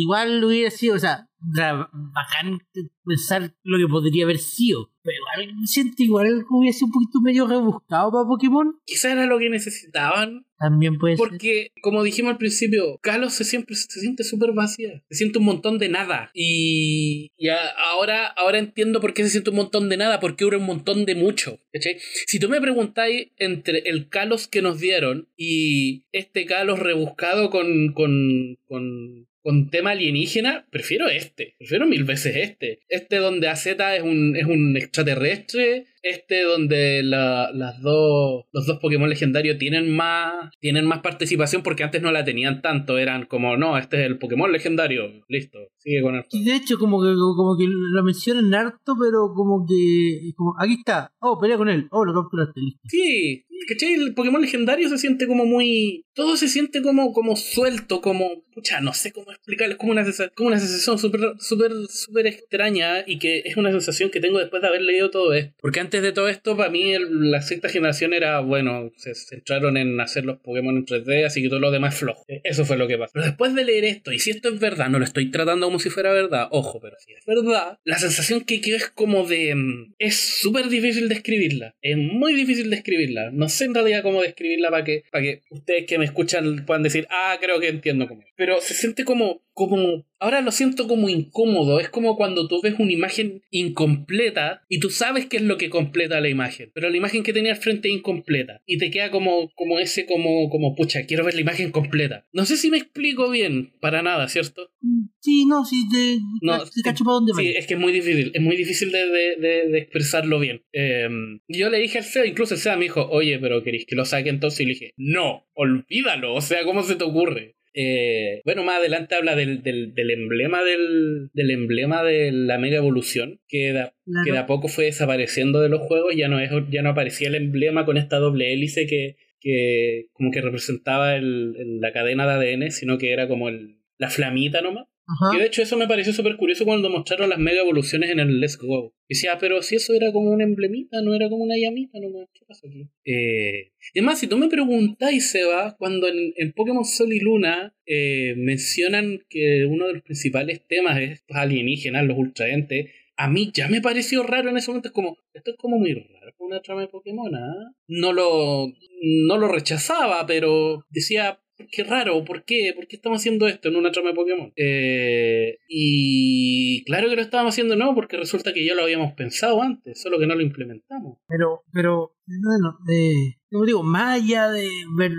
igual 0.02 0.44
hubiera 0.44 0.72
sido, 0.72 0.96
o 0.96 1.00
sea, 1.00 1.28
bacán 1.44 2.60
pensar 3.06 3.53
lo 3.64 3.78
que 3.78 3.91
podría 3.91 4.24
haber 4.26 4.38
sido. 4.38 4.90
Pero 5.03 5.18
igual 5.18 5.56
siento 5.65 6.02
igual 6.02 6.28
que 6.40 6.45
hubiera 6.49 6.74
sido 6.74 6.86
un 6.88 6.91
poquito 6.94 7.22
medio 7.22 7.45
rebuscado 7.48 8.11
para 8.11 8.26
Pokémon. 8.28 8.80
Quizás 8.86 9.11
era 9.11 9.26
lo 9.26 9.38
que 9.38 9.49
necesitaban. 9.49 10.45
También 10.57 10.98
puede 10.98 11.18
ser. 11.18 11.28
Porque, 11.28 11.72
como 11.82 12.03
dijimos 12.03 12.32
al 12.32 12.38
principio, 12.38 12.98
Kalos 13.02 13.34
se 13.34 13.44
siempre 13.44 13.76
se 13.76 13.99
siente 13.99 14.24
súper 14.24 14.53
vacía. 14.53 15.03
Se 15.10 15.18
siente 15.18 15.40
un 15.40 15.45
montón 15.45 15.78
de 15.78 15.90
nada. 15.90 16.32
Y, 16.34 17.32
y 17.38 17.49
a- 17.49 17.70
ahora, 17.91 18.28
ahora 18.28 18.60
entiendo 18.60 19.02
por 19.02 19.14
qué 19.14 19.24
se 19.24 19.30
siente 19.32 19.49
un 19.49 19.57
montón 19.57 19.90
de 19.90 19.98
nada, 19.98 20.22
porque 20.22 20.45
hubo 20.45 20.56
un 20.56 20.65
montón 20.65 21.03
de 21.06 21.15
mucho. 21.15 21.60
¿cachai? 21.74 21.98
Si 22.28 22.40
tú 22.40 22.48
me 22.48 22.61
preguntáis 22.61 23.32
entre 23.38 23.80
el 23.90 24.07
Kalos 24.07 24.48
que 24.48 24.61
nos 24.61 24.80
dieron 24.80 25.28
y 25.36 26.06
este 26.14 26.45
Kalos 26.45 26.80
rebuscado 26.80 27.49
con, 27.49 27.91
con, 27.94 28.57
con, 28.65 29.28
con 29.44 29.70
tema 29.70 29.91
alienígena, 29.91 30.65
prefiero 30.72 31.10
este. 31.10 31.56
Prefiero 31.60 31.86
mil 31.86 32.06
veces 32.06 32.36
este. 32.38 32.80
Este 32.88 33.18
donde 33.18 33.49
AZ 33.49 33.68
es 33.68 34.02
un, 34.02 34.36
es 34.36 34.45
un 34.45 34.76
extraterrestre. 34.78 35.86
Este 36.04 36.42
donde 36.42 37.02
la- 37.02 37.50
las 37.54 37.82
dos, 37.82 38.44
los 38.52 38.66
dos 38.68 38.80
Pokémon 38.80 39.10
legendarios 39.10 39.58
tienen 39.58 39.96
más, 39.96 40.52
tienen 40.60 40.86
más 40.86 41.00
participación 41.00 41.64
porque 41.64 41.84
antes 41.84 42.02
no 42.02 42.12
la 42.12 42.24
tenían 42.26 42.62
tanto. 42.62 42.98
Eran 42.98 43.26
como, 43.26 43.56
no, 43.58 43.78
este 43.78 44.02
es 44.02 44.06
el 44.08 44.20
Pokémon 44.20 44.52
legendario. 44.52 45.06
Listo, 45.30 45.60
sigue 45.78 46.02
con 46.02 46.16
el 46.16 46.24
Y 46.32 46.44
de 46.44 46.56
hecho, 46.56 46.78
como 46.78 47.02
que, 47.02 47.14
como 47.16 47.58
que 47.58 47.66
lo 47.68 48.04
mencionan 48.04 48.54
harto, 48.54 48.96
pero 49.02 49.34
como 49.34 49.66
que. 49.66 50.32
Como, 50.36 50.54
aquí 50.60 50.74
está. 50.74 51.14
Oh, 51.20 51.40
pelea 51.40 51.58
con 51.58 51.70
él. 51.70 51.88
Oh, 51.92 52.04
lo 52.04 52.14
capturaste. 52.14 52.60
Listo. 52.60 52.82
Sí, 52.90 53.46
¿cachai? 53.68 53.94
El 53.94 54.14
Pokémon 54.14 54.42
legendario 54.42 54.90
se 54.90 54.98
siente 54.98 55.26
como 55.28 55.46
muy. 55.46 56.04
Todo 56.14 56.36
se 56.36 56.48
siente 56.50 56.82
como, 56.82 57.14
como 57.14 57.36
suelto, 57.38 58.02
como. 58.02 58.44
Pucha, 58.54 58.82
no 58.82 58.94
sé 58.94 59.12
cómo 59.12 59.32
explicarlo. 59.32 59.74
Es 59.74 59.80
como 59.80 59.94
una, 59.94 60.04
como 60.36 60.50
una 60.50 60.60
sensación 60.60 61.00
súper, 61.00 61.22
súper, 61.40 61.72
súper 61.90 62.28
extraña 62.28 63.04
y 63.08 63.18
que 63.18 63.42
es 63.46 63.58
una 63.58 63.72
sensación 63.72 64.10
que 64.12 64.20
tengo 64.20 64.38
después 64.38 64.62
de 64.62 64.68
haber 64.68 64.82
leído 64.82 65.10
todo 65.10 65.34
esto. 65.34 65.56
Porque 65.60 65.80
antes 65.80 65.93
de 66.02 66.11
todo 66.11 66.28
esto, 66.30 66.56
para 66.57 66.70
mí, 66.70 66.94
la 67.10 67.41
sexta 67.41 67.70
generación 67.70 68.14
era, 68.14 68.40
bueno, 68.40 68.91
se 68.98 69.14
centraron 69.15 69.78
en 69.78 69.99
hacer 69.99 70.26
los 70.26 70.40
Pokémon 70.40 70.76
en 70.78 70.86
3D, 70.86 71.26
así 71.26 71.41
que 71.41 71.49
todo 71.49 71.60
lo 71.60 71.72
demás 71.72 71.95
flojo. 71.95 72.24
Eh, 72.28 72.41
Eso 72.44 72.65
fue 72.65 72.78
lo 72.78 72.88
que 72.88 72.98
pasó. 72.98 73.11
Pero 73.14 73.26
después 73.26 73.53
de 73.56 73.65
leer 73.65 73.86
esto, 73.86 74.11
y 74.11 74.20
si 74.20 74.32
esto 74.32 74.49
es 74.49 74.60
verdad, 74.60 74.90
no 74.90 74.99
lo 74.99 75.06
estoy 75.06 75.30
tratando 75.32 75.68
como 75.68 75.80
si 75.80 75.90
fuera 75.90 76.11
verdad, 76.11 76.48
ojo, 76.52 76.80
pero 76.82 76.95
si 76.99 77.14
es 77.14 77.26
verdad, 77.26 77.78
la 77.84 77.98
sensación 77.98 78.41
que 78.41 78.61
quedó 78.61 78.78
es 78.78 78.90
como 78.90 79.26
de. 79.26 79.53
mm, 79.56 79.94
Es 79.99 80.15
súper 80.18 80.68
difícil 80.70 81.10
de 81.10 81.15
escribirla. 81.15 81.76
Es 81.82 81.98
muy 81.98 82.34
difícil 82.34 82.70
de 82.70 82.76
escribirla. 82.78 83.32
No 83.32 83.49
sé 83.49 83.65
en 83.65 83.74
realidad 83.74 84.03
cómo 84.03 84.22
describirla 84.22 84.70
para 84.72 84.84
que, 84.84 85.03
para 85.11 85.24
que 85.24 85.41
ustedes 85.49 85.86
que 85.86 85.98
me 85.98 86.06
escuchan 86.06 86.65
puedan 86.65 86.84
decir, 86.84 87.07
ah, 87.10 87.38
creo 87.40 87.60
que 87.60 87.68
entiendo 87.70 88.07
cómo. 88.07 88.22
es". 88.22 88.28
Pero 88.36 88.61
se 88.61 88.74
siente 88.74 89.03
como. 89.06 89.44
como 89.53 90.06
Ahora 90.24 90.40
lo 90.40 90.52
siento 90.52 90.88
como 90.88 91.10
incómodo. 91.10 91.82
Es 91.82 91.90
como 91.90 92.16
cuando 92.16 92.48
tú 92.48 92.62
ves 92.62 92.76
una 92.80 92.94
imagen 92.94 93.41
incompleta 93.52 94.64
y 94.70 94.80
tú 94.80 94.90
sabes 94.90 95.26
qué 95.26 95.36
es 95.38 95.44
lo 95.44 95.58
que 95.58 95.70
completa 95.70 96.22
la 96.22 96.30
imagen. 96.30 96.72
Pero 96.74 96.90
la 96.90 96.95
imagen 96.95 97.24
que 97.24 97.34
tenía 97.34 97.52
al 97.52 97.58
frente 97.58 97.90
es 97.90 97.95
incompleta. 97.95 98.62
Y 98.66 98.78
te 98.78 98.90
queda 98.90 99.12
como, 99.12 99.50
como 99.56 99.80
ese, 99.80 100.06
como, 100.06 100.50
como, 100.50 100.76
pucha, 100.76 101.06
quiero 101.06 101.26
ver 101.26 101.34
la 101.36 101.41
imagen 101.41 101.72
completa. 101.72 102.26
No 102.32 102.45
sé 102.45 102.56
si 102.56 102.70
me 102.72 102.78
explico 102.78 103.30
bien. 103.30 103.74
Para 103.82 104.02
nada, 104.02 104.30
¿cierto? 104.30 104.72
Sí, 105.20 105.45
no, 105.45 105.66
sí, 105.66 105.84
te, 105.91 106.20
No, 106.41 106.64
te 106.64 106.82
cacho 106.84 107.04
para 107.04 107.16
dónde 107.16 107.34
Sí, 107.36 107.54
es 107.58 107.68
que 107.68 107.74
es 107.74 107.80
muy 107.80 107.91
difícil, 107.91 108.32
es 108.34 108.41
muy 108.41 108.56
difícil 108.56 108.91
de, 108.91 109.06
de- 109.08 109.36
de- 109.40 109.68
de 109.70 109.78
expresarlo 109.78 110.40
bien. 110.40 110.62
Eh, 110.72 111.10
yo 111.50 111.70
le 111.70 111.80
dije 111.80 111.98
al 111.98 112.04
SEA, 112.06 112.26
incluso 112.26 112.54
el 112.54 112.60
SEA 112.62 112.78
me 112.78 112.84
dijo, 112.86 113.08
oye, 113.10 113.40
pero 113.40 113.62
¿queréis 113.64 113.86
que 113.86 113.95
lo 113.95 114.06
saque 114.06 114.30
entonces? 114.30 114.62
Y 114.62 114.66
le 114.66 114.74
dije, 114.74 114.94
no, 114.98 115.45
olvídalo, 115.54 116.34
o 116.34 116.41
sea, 116.41 116.64
¿cómo 116.64 116.84
se 116.84 116.95
te 116.95 117.04
ocurre? 117.04 117.56
Eh, 117.76 118.41
bueno, 118.45 118.64
más 118.64 118.78
adelante 118.80 119.16
habla 119.16 119.36
del, 119.36 119.64
del, 119.64 119.94
del 119.95 120.12
emblema 120.12 120.64
del, 120.64 121.30
del 121.34 121.52
emblema 121.52 122.04
de 122.04 122.32
la 122.32 122.58
mega 122.60 122.78
evolución, 122.78 123.40
que 123.48 123.74
de, 123.74 123.91
Claro. 124.06 124.26
que 124.26 124.32
de 124.32 124.38
a 124.38 124.45
poco 124.45 124.68
fue 124.68 124.86
desapareciendo 124.86 125.60
de 125.62 125.70
los 125.70 125.82
juegos, 125.82 126.16
ya 126.16 126.28
no, 126.28 126.40
es, 126.40 126.52
ya 126.70 126.82
no 126.84 126.90
aparecía 126.90 127.30
el 127.30 127.36
emblema 127.36 127.86
con 127.86 127.98
esta 127.98 128.18
doble 128.20 128.54
hélice 128.54 128.86
que, 128.86 129.16
que 129.40 130.08
como 130.14 130.30
que 130.32 130.41
representaba 130.41 131.16
el, 131.16 131.56
el- 131.58 131.80
la 131.80 131.91
cadena 131.94 132.28
de 132.40 132.54
ADN, 132.54 132.72
sino 132.72 132.98
que 132.98 133.12
era 133.12 133.28
como 133.28 133.50
el, 133.50 133.78
la 133.98 134.10
flamita 134.10 134.62
nomás. 134.62 134.86
Que 135.32 135.40
de 135.40 135.46
hecho 135.48 135.62
eso 135.62 135.78
me 135.78 135.88
pareció 135.88 136.14
súper 136.14 136.38
curioso 136.38 136.66
cuando 136.66 136.90
mostraron 136.90 137.30
las 137.30 137.40
mega 137.40 137.62
evoluciones 137.62 138.10
en 138.10 138.20
el 138.20 138.40
Let's 138.40 138.58
Go. 138.58 138.94
Decía, 139.08 139.38
pero 139.38 139.62
si 139.62 139.76
eso 139.76 139.94
era 139.94 140.12
como 140.12 140.32
un 140.32 140.42
emblemita, 140.42 141.02
no 141.02 141.14
era 141.14 141.30
como 141.30 141.44
una 141.44 141.56
llamita 141.58 142.00
nomás. 142.00 142.30
¿Qué 142.34 142.46
pasó 142.48 142.68
aquí? 142.68 142.88
Eh, 143.06 143.74
y 143.94 144.00
además, 144.00 144.20
si 144.20 144.28
tú 144.28 144.38
me 144.38 144.48
preguntáis, 144.48 145.30
Seba, 145.30 145.76
cuando 145.78 146.08
en, 146.08 146.54
Pokémon 146.54 146.86
Sol 146.86 147.12
y 147.12 147.20
Luna 147.20 147.76
eh, 147.86 148.34
mencionan 148.38 149.20
que 149.30 149.66
uno 149.66 149.88
de 149.88 149.94
los 149.96 150.04
principales 150.04 150.66
temas 150.68 151.00
es 151.00 151.24
los 151.28 151.38
alienígenas, 151.38 152.06
los 152.06 152.18
ultraentes, 152.18 152.92
a 153.16 153.30
mí 153.30 153.52
ya 153.54 153.68
me 153.68 153.82
pareció 153.82 154.24
raro 154.24 154.50
en 154.50 154.58
ese 154.58 154.70
momento. 154.70 154.88
Es 154.88 154.94
como, 154.94 155.18
esto 155.34 155.52
es 155.52 155.58
como 155.58 155.78
muy 155.78 155.94
raro 155.94 156.24
una 156.46 156.62
trama 156.62 156.82
de 156.82 156.88
Pokémon, 156.88 157.34
¿ah? 157.36 157.74
No 157.88 158.14
lo, 158.14 158.68
no 159.02 159.38
lo 159.38 159.48
rechazaba, 159.48 160.26
pero 160.26 160.86
decía, 160.90 161.40
qué 161.72 161.84
raro, 161.84 162.24
¿por 162.26 162.44
qué? 162.44 162.74
¿Por 162.76 162.88
qué 162.88 162.96
estamos 162.96 163.20
haciendo 163.20 163.48
esto 163.48 163.70
en 163.70 163.76
una 163.76 163.92
trama 163.92 164.10
de 164.10 164.16
Pokémon? 164.16 164.54
Eh, 164.56 165.58
y 165.68 166.84
claro 166.86 167.10
que 167.10 167.16
lo 167.16 167.22
estábamos 167.22 167.54
haciendo 167.54 167.76
no, 167.76 167.94
porque 167.96 168.18
resulta 168.18 168.54
que 168.54 168.66
ya 168.66 168.76
lo 168.76 168.84
habíamos 168.84 169.14
pensado 169.14 169.62
antes, 169.62 170.02
solo 170.02 170.20
que 170.20 170.28
no 170.28 170.36
lo 170.36 170.42
implementamos. 170.42 171.20
Pero, 171.28 171.64
pero, 171.72 172.16
bueno, 172.26 172.80
eh, 172.92 173.38
como 173.50 173.66
digo, 173.66 173.84
más 173.84 174.22
allá 174.22 174.50
de 174.50 174.68
ver, 174.98 175.12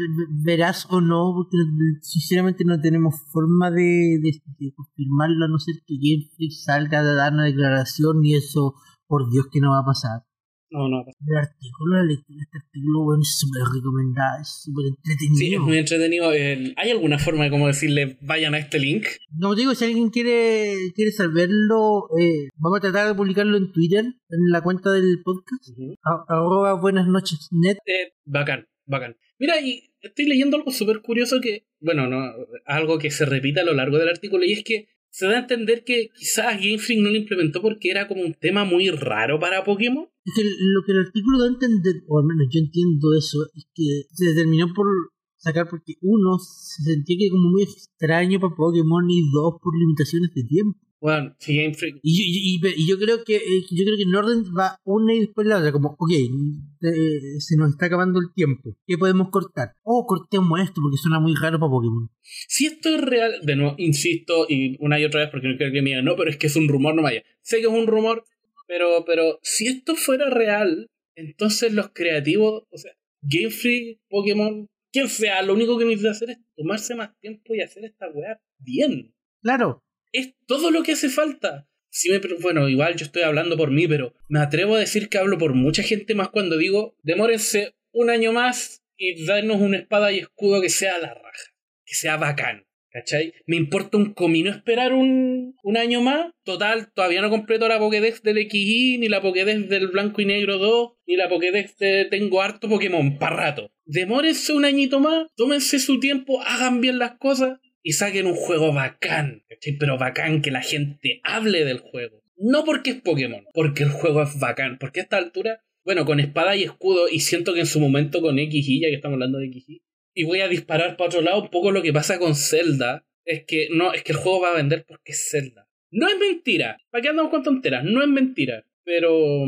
verás 0.45 0.87
o 0.91 1.01
no, 1.01 1.33
porque 1.37 1.57
sinceramente 2.03 2.65
no 2.65 2.81
tenemos 2.81 3.15
forma 3.33 3.71
de, 3.71 4.19
de, 4.21 4.73
confirmarlo, 4.75 5.45
a 5.45 5.49
no 5.49 5.59
ser 5.59 5.77
que 5.87 5.97
Freak 6.37 6.53
salga 6.53 7.01
a 7.01 7.15
dar 7.15 7.33
una 7.33 7.45
declaración 7.45 8.25
y 8.25 8.35
eso, 8.35 8.75
por 9.07 9.31
Dios 9.31 9.47
que 9.53 9.61
no 9.61 9.71
va 9.71 9.81
a 9.81 9.87
pasar. 9.87 10.34
No, 10.75 10.89
no. 10.89 11.05
El 11.07 11.37
artículo, 11.37 11.99
la 11.99 12.03
lectura 12.03 12.43
este 12.43 12.59
artículo, 12.59 13.05
bueno, 13.05 13.23
es 13.23 13.39
súper 13.39 13.63
recomendado, 13.73 14.43
es 14.43 14.61
súper 14.65 14.87
entretenido. 14.87 15.37
Sí, 15.37 15.55
es 15.55 15.61
muy 15.61 15.79
entretenido. 15.79 16.31
¿Hay 16.31 16.91
alguna 16.91 17.21
forma 17.21 17.45
de 17.45 17.51
cómo 17.51 17.69
decirle 17.69 18.19
vayan 18.21 18.55
a 18.55 18.59
este 18.59 18.81
link? 18.81 19.07
Como 19.41 19.55
te 19.55 19.61
digo, 19.61 19.75
si 19.77 19.85
alguien 19.85 20.11
quiere, 20.11 20.75
quiere 20.97 21.13
saberlo, 21.13 22.09
eh, 22.19 22.49
vamos 22.57 22.79
a 22.79 22.81
tratar 22.81 23.07
de 23.07 23.15
publicarlo 23.15 23.57
en 23.57 23.71
Twitter, 23.71 24.05
en 24.05 24.51
la 24.51 24.63
cuenta 24.63 24.91
del 24.91 25.23
podcast, 25.23 25.79
arroba 26.27 26.75
buenas 26.81 27.07
noches 27.07 27.47
net. 27.53 27.79
Eh, 27.87 28.15
bacán, 28.25 28.67
bacán. 28.85 29.17
Mira, 29.39 29.61
y 29.61 29.95
estoy 30.01 30.27
leyendo 30.27 30.57
algo 30.57 30.73
súper 30.73 31.03
curioso 31.03 31.41
que, 31.41 31.69
bueno, 31.79 32.09
no, 32.09 32.19
algo 32.67 32.99
que 32.99 33.13
se 33.13 33.27
repite 33.27 33.61
a 33.61 33.65
lo 33.65 33.75
largo 33.75 33.99
del 33.99 34.09
artículo, 34.09 34.45
y 34.45 34.55
es 34.55 34.65
que 34.65 34.89
se 35.15 35.27
da 35.27 35.37
a 35.37 35.39
entender 35.47 35.85
que 35.85 36.11
quizás 36.13 36.59
Game 36.59 36.79
Freak 36.79 37.01
no 37.01 37.09
lo 37.09 37.17
implementó 37.17 37.63
porque 37.63 37.89
era 37.89 38.09
como 38.09 38.23
un 38.23 38.35
tema 38.35 38.65
muy 38.65 38.91
raro 38.91 39.39
para 39.39 39.63
Pokémon. 39.63 40.09
Es 40.25 40.33
que 40.35 40.43
lo 40.43 40.83
que 40.85 40.91
el 40.91 41.07
artículo 41.07 41.39
da 41.39 41.45
a 41.45 41.55
entender, 41.55 42.03
o 42.09 42.19
al 42.19 42.25
menos 42.25 42.49
yo 42.51 42.59
entiendo 42.59 43.15
eso, 43.17 43.39
es 43.55 43.65
que 43.73 44.09
se 44.11 44.35
determinó 44.35 44.75
por 44.75 44.89
sacar 45.37 45.69
porque 45.71 45.95
uno 46.01 46.37
se 46.41 46.83
sentía 46.83 47.17
que 47.17 47.31
como 47.31 47.49
muy 47.51 47.63
extraño 47.63 48.41
para 48.41 48.57
Pokémon 48.57 49.09
y 49.09 49.23
dos 49.31 49.55
por 49.63 49.79
limitaciones 49.79 50.35
de 50.35 50.43
tiempo. 50.43 50.81
Bueno, 51.05 51.37
si 51.39 51.55
Game 51.59 51.75
Freak. 51.75 51.97
Y, 52.03 52.17
yo- 52.17 52.25
y, 52.25 52.67
y- 52.67 52.83
y 52.83 52.89
yo 52.89 52.97
creo 52.99 53.25
que 53.25 53.37
eh, 53.37 53.61
yo 53.71 53.85
creo 53.85 53.97
que 53.99 54.05
en 54.05 54.15
orden 54.15 54.43
va 54.59 54.79
una 54.85 55.13
y 55.13 55.21
después 55.21 55.47
la 55.47 55.59
otra, 55.59 55.71
como, 55.71 55.95
ok, 55.99 56.11
eh, 56.11 57.41
se 57.41 57.57
nos 57.59 57.73
está 57.73 57.87
acabando 57.87 58.21
el 58.21 58.33
tiempo, 58.35 58.75
¿qué 58.87 58.97
podemos 58.97 59.29
cortar? 59.29 59.73
Oh, 59.83 60.07
cortemos 60.07 60.59
esto 60.61 60.81
porque 60.81 60.97
suena 60.97 61.21
muy 61.21 61.35
raro 61.35 61.59
para 61.61 61.69
Pokémon. 61.69 62.09
Si 62.23 62.65
esto 62.65 62.89
es 62.95 63.03
real, 63.03 63.35
de 63.43 63.55
nuevo, 63.55 63.75
insisto, 63.77 64.47
y 64.49 64.79
una 64.81 64.99
y 64.99 65.05
otra 65.05 65.21
vez 65.21 65.29
porque 65.31 65.49
no 65.49 65.59
quiero 65.59 65.75
que 65.75 65.83
me 65.83 65.91
digan, 65.91 66.07
no, 66.07 66.17
pero 66.17 66.31
es 66.31 66.39
que 66.39 66.47
es 66.47 66.57
un 66.57 66.69
rumor, 66.69 66.95
no 66.95 67.03
vaya. 67.03 67.23
Sé 67.43 67.57
que 67.59 67.67
es 67.67 67.73
un 67.73 67.87
rumor, 67.87 68.25
pero, 68.67 69.05
pero 69.07 69.39
si 69.43 69.67
esto 69.67 69.97
fuera 69.97 70.31
real, 70.31 70.89
entonces 71.17 71.75
los 71.75 71.91
creativos, 71.93 72.63
o 72.71 72.79
sea, 72.79 72.93
Game 73.21 73.51
Freak, 73.51 73.99
Pokémon, 74.09 74.69
quien 74.91 75.09
sea, 75.09 75.43
lo 75.43 75.53
único 75.53 75.77
que 75.79 75.85
necesita 75.85 76.13
hacer 76.13 76.31
es 76.31 76.39
tomarse 76.57 76.95
más 76.95 77.11
tiempo 77.21 77.55
y 77.55 77.61
hacer 77.61 77.85
esta 77.85 78.09
weá 78.11 78.41
bien. 78.59 79.13
Claro, 79.43 79.84
Es 80.15 80.33
todo 80.47 80.71
lo 80.71 80.85
que 80.85 80.93
hace 80.93 81.09
falta. 81.09 81.69
Si 81.91 82.09
me, 82.09 82.21
bueno, 82.41 82.69
igual 82.69 82.95
yo 82.95 83.05
estoy 83.05 83.23
hablando 83.23 83.57
por 83.57 83.73
mí, 83.73 83.89
pero 83.89 84.15
me 84.29 84.39
atrevo 84.39 84.77
a 84.77 84.79
decir 84.79 85.09
que 85.09 85.19
hablo 85.19 85.39
por 85.39 85.55
mucha 85.55 85.83
gente 85.83 86.15
más 86.15 86.29
cuando 86.29 86.57
digo, 86.57 86.97
demórense 87.03 87.75
un 87.91 88.11
año 88.11 88.33
más 88.33 88.85
y 88.97 89.27
darnos 89.27 89.61
una 89.61 89.79
espada 89.79 90.13
y 90.13 90.21
escudo 90.21 90.63
que 90.63 90.69
sea 90.69 90.99
la 90.99 91.15
raja, 91.15 91.53
que 91.85 91.95
sea 91.95 92.17
bacán. 92.17 92.65
¿Cachai? 92.91 93.35
Me 93.47 93.57
importa 93.57 93.97
un 93.97 94.15
comino 94.15 94.53
esperar 94.53 94.93
un, 94.93 95.57
un 95.65 95.77
año 95.77 96.01
más. 96.01 96.31
Total, 96.45 96.93
todavía 96.93 97.21
no 97.21 97.29
completo 97.29 97.67
la 97.67 97.81
Pokédex 97.81 98.23
del 98.23 98.49
XY, 98.49 98.99
ni 98.99 99.09
la 99.09 99.21
Pokédex 99.21 99.69
del 99.69 99.89
Blanco 99.89 100.23
y 100.23 100.27
Negro 100.27 100.59
2, 100.59 100.93
ni 101.09 101.17
la 101.17 101.29
Pokédex 101.29 101.77
de 101.79 102.05
Tengo 102.05 102.41
harto 102.41 102.69
Pokémon, 102.69 103.19
para 103.19 103.35
rato. 103.35 103.73
Demórense 103.85 104.53
un 104.53 104.65
añito 104.65 105.01
más, 105.01 105.27
tómense 105.35 105.81
su 105.81 105.99
tiempo, 105.99 106.41
hagan 106.43 106.81
bien 106.81 107.01
las 107.01 107.17
cosas 107.19 107.59
y 107.85 107.93
saquen 107.93 108.27
un 108.27 108.35
juego 108.35 108.73
bacán. 108.73 109.45
Pero 109.79 109.99
bacán 109.99 110.43
que 110.43 110.51
la 110.51 110.63
gente 110.63 111.21
hable 111.23 111.65
del 111.65 111.79
juego. 111.79 112.25
No 112.37 112.65
porque 112.65 112.91
es 112.91 113.01
Pokémon, 113.03 113.45
porque 113.53 113.85
el 113.85 113.91
juego 113.91 114.23
es 114.23 114.41
bacán. 114.41 114.79
Porque 114.81 115.01
a 115.01 115.03
esta 115.05 115.19
altura, 115.19 115.63
bueno, 115.85 116.05
con 116.05 116.19
espada 116.19 116.57
y 116.57 116.65
escudo, 116.65 117.09
y 117.09 117.21
siento 117.21 117.55
que 117.55 117.61
en 117.61 117.67
su 117.67 117.79
momento 117.79 118.21
con 118.21 118.37
XY, 118.37 118.81
ya 118.81 118.89
que 118.89 118.97
estamos 118.97 119.17
hablando 119.17 119.39
de 119.39 119.53
XY, 119.53 119.83
y 120.15 120.25
voy 120.25 120.41
a 120.41 120.49
disparar 120.49 120.97
para 120.97 121.09
otro 121.09 121.21
lado, 121.21 121.43
un 121.43 121.51
poco 121.51 121.71
lo 121.71 121.83
que 121.83 121.93
pasa 121.93 122.19
con 122.19 122.35
Zelda, 122.35 123.07
es 123.25 123.45
que 123.45 123.69
no, 123.71 123.93
es 123.93 124.03
que 124.03 124.13
el 124.13 124.19
juego 124.19 124.41
va 124.41 124.51
a 124.51 124.57
vender 124.57 124.85
porque 124.87 125.13
es 125.13 125.29
Zelda. 125.31 125.69
No 125.91 126.09
es 126.09 126.19
mentira. 126.19 126.79
¿Para 126.91 127.03
qué 127.03 127.09
andamos 127.11 127.31
con 127.31 127.43
tonteras? 127.43 127.85
No 127.85 128.03
es 128.03 128.09
mentira. 128.09 128.65
Pero, 128.83 129.47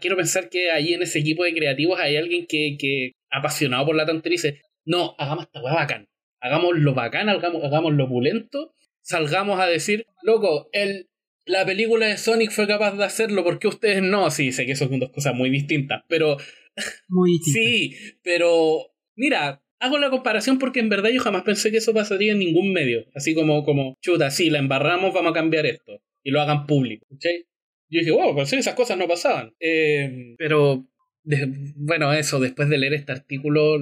quiero 0.00 0.16
pensar 0.16 0.48
que 0.48 0.70
ahí 0.70 0.94
en 0.94 1.02
ese 1.02 1.18
equipo 1.18 1.44
de 1.44 1.52
creativos 1.52 1.98
hay 1.98 2.16
alguien 2.16 2.46
que, 2.46 3.12
apasionado 3.30 3.86
por 3.86 3.96
la 3.96 4.06
tontería 4.06 4.36
dice, 4.36 4.62
no, 4.84 5.14
hagamos 5.18 5.46
esta 5.46 5.60
weá 5.60 5.74
bacán. 5.74 6.08
Hagámoslo 6.46 6.94
bacán, 6.94 7.28
hagamos, 7.28 7.62
hagámoslo 7.64 8.04
opulento. 8.04 8.72
Salgamos 9.02 9.60
a 9.60 9.66
decir, 9.66 10.06
loco, 10.22 10.68
el, 10.72 11.08
la 11.44 11.64
película 11.64 12.06
de 12.06 12.16
Sonic 12.16 12.50
fue 12.50 12.66
capaz 12.66 12.96
de 12.96 13.04
hacerlo, 13.04 13.44
¿por 13.44 13.58
qué 13.58 13.68
ustedes 13.68 14.02
no? 14.02 14.30
Sí, 14.30 14.52
sé 14.52 14.66
que 14.66 14.74
son 14.76 14.98
dos 14.98 15.10
cosas 15.10 15.34
muy 15.34 15.50
distintas, 15.50 16.02
pero 16.08 16.36
muy 17.08 17.32
distinto. 17.32 17.58
Sí, 17.60 17.96
pero 18.22 18.92
mira, 19.14 19.62
hago 19.78 19.98
la 19.98 20.10
comparación 20.10 20.58
porque 20.58 20.80
en 20.80 20.88
verdad 20.88 21.10
yo 21.10 21.20
jamás 21.20 21.42
pensé 21.42 21.70
que 21.70 21.76
eso 21.78 21.94
pasaría 21.94 22.32
en 22.32 22.38
ningún 22.40 22.72
medio. 22.72 23.06
Así 23.14 23.34
como, 23.34 23.62
como 23.64 23.96
chuta, 24.00 24.30
sí, 24.30 24.50
la 24.50 24.58
embarramos, 24.58 25.14
vamos 25.14 25.30
a 25.30 25.34
cambiar 25.34 25.66
esto. 25.66 26.00
Y 26.24 26.30
lo 26.32 26.40
hagan 26.40 26.66
público. 26.66 27.06
¿cachai? 27.10 27.44
Yo 27.88 28.00
dije, 28.00 28.10
wow, 28.10 28.34
pues 28.34 28.48
sí, 28.48 28.56
esas 28.56 28.74
cosas 28.74 28.98
no 28.98 29.06
pasaban. 29.06 29.54
Eh, 29.60 30.34
pero, 30.38 30.84
de- 31.22 31.46
bueno, 31.76 32.12
eso, 32.12 32.40
después 32.40 32.68
de 32.68 32.78
leer 32.78 32.94
este 32.94 33.12
artículo 33.12 33.78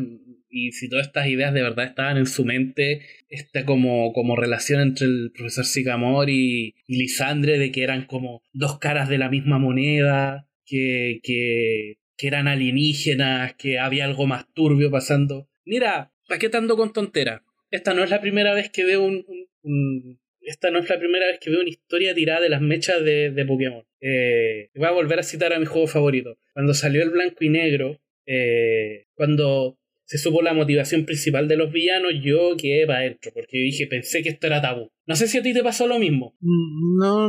y 0.54 0.70
si 0.72 0.88
todas 0.88 1.06
estas 1.08 1.26
ideas 1.26 1.52
de 1.52 1.62
verdad 1.62 1.86
estaban 1.86 2.16
en 2.16 2.26
su 2.26 2.44
mente, 2.44 3.02
esta 3.28 3.64
como, 3.64 4.12
como 4.12 4.36
relación 4.36 4.80
entre 4.80 5.06
el 5.08 5.32
profesor 5.34 5.64
Sicamor 5.64 6.30
y, 6.30 6.76
Lisandre, 6.86 7.58
de 7.58 7.72
que 7.72 7.82
eran 7.82 8.06
como 8.06 8.42
dos 8.52 8.78
caras 8.78 9.08
de 9.08 9.18
la 9.18 9.28
misma 9.28 9.58
moneda, 9.58 10.48
que, 10.64 11.18
que, 11.24 11.98
que 12.16 12.26
eran 12.28 12.46
alienígenas, 12.46 13.54
que 13.54 13.78
había 13.80 14.04
algo 14.04 14.26
más 14.26 14.46
turbio 14.54 14.90
pasando. 14.90 15.48
Mira, 15.64 16.12
¿para 16.28 16.38
qué 16.38 16.48
tanto 16.48 16.76
con 16.76 16.92
tontera? 16.92 17.42
Esta 17.70 17.92
no 17.92 18.04
es 18.04 18.10
la 18.10 18.20
primera 18.20 18.54
vez 18.54 18.70
que 18.70 18.84
veo 18.84 19.02
un- 19.04 20.18
esta 20.40 20.70
no 20.70 20.78
es 20.78 20.88
la 20.88 20.98
primera 20.98 21.26
vez 21.26 21.38
que 21.40 21.50
veo 21.50 21.60
una 21.60 21.70
historia 21.70 22.14
tirada 22.14 22.40
de 22.40 22.50
las 22.50 22.60
mechas 22.60 23.02
de, 23.02 23.30
de 23.30 23.44
Pokémon. 23.46 23.82
Eh, 24.00 24.68
voy 24.74 24.86
a 24.86 24.90
volver 24.92 25.18
a 25.18 25.22
citar 25.22 25.52
a 25.52 25.58
mi 25.58 25.64
juego 25.66 25.86
favorito. 25.86 26.38
Cuando 26.52 26.74
salió 26.74 27.02
el 27.02 27.10
blanco 27.10 27.38
y 27.40 27.48
negro, 27.48 27.98
eh, 28.26 29.06
cuando 29.14 29.78
se 30.04 30.18
supo 30.18 30.42
la 30.42 30.52
motivación 30.52 31.04
principal 31.04 31.48
de 31.48 31.56
los 31.56 31.72
villanos, 31.72 32.12
yo 32.22 32.56
quedé 32.56 32.86
para 32.86 33.00
adentro, 33.00 33.32
porque 33.32 33.58
dije, 33.58 33.86
pensé 33.86 34.22
que 34.22 34.30
esto 34.30 34.46
era 34.46 34.60
tabú. 34.60 34.90
No 35.06 35.16
sé 35.16 35.28
si 35.28 35.38
a 35.38 35.42
ti 35.42 35.52
te 35.52 35.62
pasó 35.62 35.86
lo 35.86 35.98
mismo. 35.98 36.36
Mm, 36.40 36.98
No, 36.98 37.28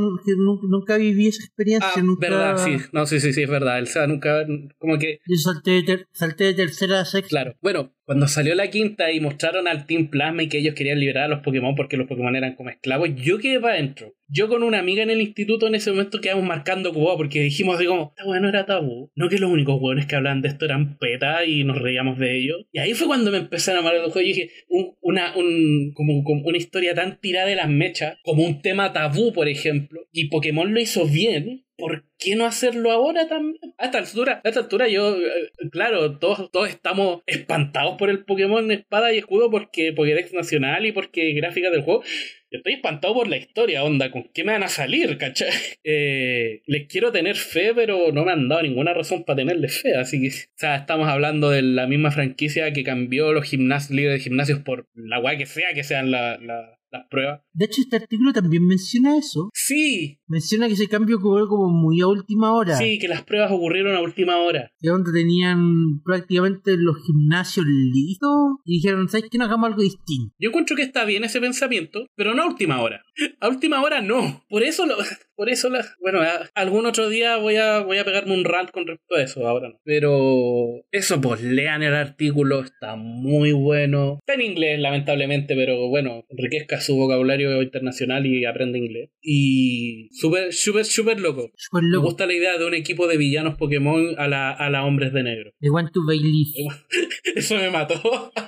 nunca 0.70 0.98
viví 0.98 1.28
esa 1.28 1.44
experiencia. 1.44 1.90
Ah, 1.96 2.02
nunca... 2.02 2.30
verdad, 2.30 2.58
sí. 2.58 2.78
No, 2.94 3.06
sí, 3.06 3.20
sí, 3.20 3.34
sí, 3.34 3.44
es 3.44 3.50
verdad. 3.50 3.80
El 3.80 3.88
SEA 3.88 4.08
nunca, 4.08 4.46
como 4.78 4.98
que 4.98 5.20
Yo 5.28 5.36
salté 5.38 5.72
de, 5.72 5.84
ter- 5.84 6.08
salté 6.14 6.44
de 6.46 6.54
tercera 6.54 7.02
a 7.02 7.06
sexta. 7.06 7.30
Claro. 7.30 7.56
Bueno, 7.62 7.94
cuando 8.06 8.28
salió 8.28 8.54
la 8.56 8.70
quinta 8.70 9.12
y 9.12 9.20
mostraron 9.20 9.68
al 9.68 9.86
Team 9.88 10.10
Plasma 10.10 10.44
y 10.44 10.48
que 10.50 10.60
ellos 10.60 10.76
querían 10.76 11.00
liberar 11.00 11.24
a 11.26 11.28
los 11.28 11.40
Pokémon 11.42 11.74
porque 11.76 11.98
los 11.98 12.08
Pokémon 12.08 12.36
eran 12.36 12.56
como 12.56 12.70
esclavos, 12.70 13.10
yo 13.16 13.40
quedé 13.40 13.60
para 13.60 13.74
adentro. 13.74 14.14
Yo 14.28 14.48
con 14.48 14.64
una 14.64 14.80
amiga 14.80 15.04
en 15.04 15.10
el 15.12 15.22
instituto 15.22 15.68
en 15.68 15.76
ese 15.76 15.92
momento 15.92 16.20
quedamos 16.22 16.46
marcando 16.46 16.94
Cuba 16.94 17.16
porque 17.18 17.42
dijimos 17.42 17.76
así 17.76 17.86
como, 17.86 18.14
esta 18.16 18.28
weá 18.30 18.40
no 18.40 18.50
era 18.50 18.66
tabú. 18.66 19.12
No 19.16 19.30
que 19.30 19.38
los 19.40 19.52
únicos 19.52 19.78
hueones 19.82 20.06
que 20.06 20.16
hablaban 20.16 20.42
de 20.42 20.48
esto 20.50 20.66
eran 20.66 20.98
peta 20.98 21.46
y 21.46 21.64
nos 21.64 21.78
reíamos 21.80 22.18
de 22.20 22.38
ellos. 22.38 22.66
Y 22.72 22.80
ahí 22.80 22.94
fue 22.94 23.08
cuando 23.08 23.32
me 23.32 23.38
empecé 23.38 23.72
a 23.72 23.74
enamorar 23.76 24.02
del 24.02 24.12
juego 24.12 24.26
y 24.26 24.34
dije, 24.34 24.50
un- 24.70 24.94
una, 25.02 25.36
un, 25.36 25.92
como, 25.94 26.24
como 26.24 26.42
una 26.48 26.58
historia 26.58 26.94
tan 26.96 27.20
tirada 27.20 27.48
de 27.48 27.56
las 27.66 27.74
mechas, 27.74 28.18
como 28.24 28.44
un 28.44 28.62
tema 28.62 28.94
tabú, 28.94 29.34
por 29.34 29.48
ejemplo, 29.48 30.08
y 30.12 30.30
Pokémon 30.30 30.74
lo 30.74 30.80
hizo 30.80 31.06
bien. 31.06 31.62
¿Por 31.78 32.06
qué 32.18 32.38
no 32.38 32.46
hacerlo 32.46 32.90
ahora 32.92 33.28
también? 33.28 33.60
A 33.78 33.86
esta 33.88 33.98
altura, 33.98 34.42
a 34.46 34.48
altura 34.48 34.88
yo, 34.88 35.18
eh, 35.18 35.50
claro, 35.72 36.18
todos, 36.20 36.50
todos 36.50 36.70
estamos 36.70 37.22
espantados 37.26 37.98
por 37.98 38.10
el 38.10 38.24
Pokémon 38.24 38.72
Espada 38.72 39.12
y 39.14 39.18
Escudo 39.18 39.52
porque 39.52 39.92
Pokédex 39.92 40.32
Nacional 40.32 40.86
y 40.86 40.94
porque 40.94 41.34
gráficas 41.34 41.74
del 41.74 41.82
juego. 41.82 42.02
Yo 42.50 42.60
estoy 42.60 42.74
espantado 42.76 43.14
por 43.14 43.28
la 43.28 43.36
historia, 43.36 43.84
onda, 43.84 44.10
¿con 44.10 44.30
qué 44.34 44.46
me 44.46 44.54
van 44.54 44.64
a 44.64 44.70
salir, 44.70 45.18
cachai? 45.18 45.50
Eh, 45.84 46.62
les 46.66 46.88
quiero 46.88 47.12
tener 47.12 47.36
fe, 47.36 47.74
pero 47.76 48.12
no 48.14 48.24
me 48.26 48.32
han 48.32 48.48
dado 48.48 48.62
ninguna 48.64 48.94
razón 48.94 49.24
para 49.26 49.38
tenerle 49.38 49.68
fe, 49.68 49.96
así 49.98 50.22
que, 50.22 50.30
o 50.30 50.32
sea, 50.56 50.78
estamos 50.78 51.08
hablando 51.10 51.50
de 51.50 51.62
la 51.62 51.88
misma 51.88 52.12
franquicia 52.12 52.72
que 52.74 52.84
cambió 52.84 53.34
los 53.34 53.44
gimnasios, 53.46 53.92
líderes 53.92 54.20
de 54.20 54.24
gimnasios 54.24 54.60
por 54.60 54.88
la 54.96 55.20
guay 55.20 55.38
que 55.38 55.46
sea, 55.46 55.74
que 55.74 55.84
sean 55.84 56.10
la- 56.10 56.38
la- 56.42 56.80
las 57.00 57.08
pruebas. 57.10 57.42
De 57.54 57.66
hecho, 57.66 57.82
este 57.82 57.96
artículo 57.96 58.34
también 58.34 58.66
menciona 58.66 59.18
eso. 59.18 59.50
Sí, 59.54 60.20
Menciona 60.28 60.68
que 60.68 60.74
ese 60.74 60.88
cambio 60.88 61.18
ocurrió 61.18 61.48
como 61.48 61.70
muy 61.70 62.02
a 62.02 62.08
última 62.08 62.52
hora. 62.54 62.76
sí, 62.78 62.98
que 63.00 63.08
las 63.08 63.24
pruebas 63.24 63.52
ocurrieron 63.52 63.96
a 63.96 64.02
última 64.02 64.38
hora. 64.38 64.72
Que 64.80 64.90
donde 64.90 65.12
tenían 65.12 66.02
prácticamente 66.04 66.78
los 66.78 66.98
gimnasios 67.06 67.66
listos 67.66 68.32
y 68.66 68.78
dijeron, 68.78 69.08
¿sabes 69.08 69.30
qué? 69.30 69.38
No 69.38 69.46
hagamos 69.46 69.68
algo 69.70 69.82
distinto. 69.82 70.34
Yo 70.40 70.50
encuentro 70.50 70.76
que 70.76 70.82
está 70.82 71.06
bien 71.06 71.24
ese 71.24 71.40
pensamiento, 71.40 72.06
pero 72.16 72.34
no 72.34 72.44
a 72.44 72.48
última 72.48 72.82
hora. 72.82 73.04
A 73.40 73.48
última 73.48 73.82
hora 73.82 74.02
no. 74.02 74.44
Por 74.50 74.64
eso 74.64 74.86
lo, 74.86 74.96
por 75.36 75.50
eso 75.50 75.70
la, 75.70 75.86
bueno, 76.02 76.22
a- 76.22 76.50
algún 76.56 76.86
otro 76.86 77.10
día 77.10 77.38
voy 77.38 77.56
a 77.58 77.80
voy 77.82 77.98
a 77.98 78.06
pegarme 78.06 78.34
un 78.34 78.46
rant 78.46 78.72
con 78.72 78.88
respecto 78.88 79.16
a 79.16 79.22
eso, 79.24 79.48
ahora 79.48 79.70
no. 79.70 79.80
Pero 79.84 80.86
eso 80.92 81.20
pues 81.22 81.42
lean 81.44 81.84
el 81.84 81.94
artículo, 81.96 82.62
está 82.62 82.96
muy 82.96 83.52
bueno. 83.52 84.20
Está 84.22 84.34
en 84.36 84.42
inglés 84.52 84.80
lamentablemente, 84.80 85.56
pero 85.56 85.88
bueno, 85.90 86.26
enriquezca 86.30 86.80
su 86.80 86.96
vocabulario 86.96 87.62
internacional 87.62 88.26
y 88.26 88.46
aprende 88.46 88.80
inglés. 88.80 89.10
Y 89.22 90.10
súper 90.14 90.54
súper 90.54 90.86
súper 90.86 91.20
loco. 91.20 91.52
Súper 91.56 91.84
Me 91.84 91.90
loco. 91.90 92.06
gusta 92.08 92.26
la 92.26 92.34
idea 92.34 92.58
de 92.58 92.66
un 92.66 92.74
equipo 92.74 93.08
de 93.08 93.18
villanos 93.18 93.56
Pokémon 93.56 94.16
a 94.18 94.28
la, 94.28 94.52
a 94.52 94.70
la 94.70 94.86
hombres 94.86 95.14
de 95.14 95.24
negro. 95.24 95.52
I 95.62 95.70
want 95.70 95.92
to 95.94 96.02
believe. 96.08 96.52
Eso 97.36 97.56
me 97.56 97.70
mató. 97.70 98.32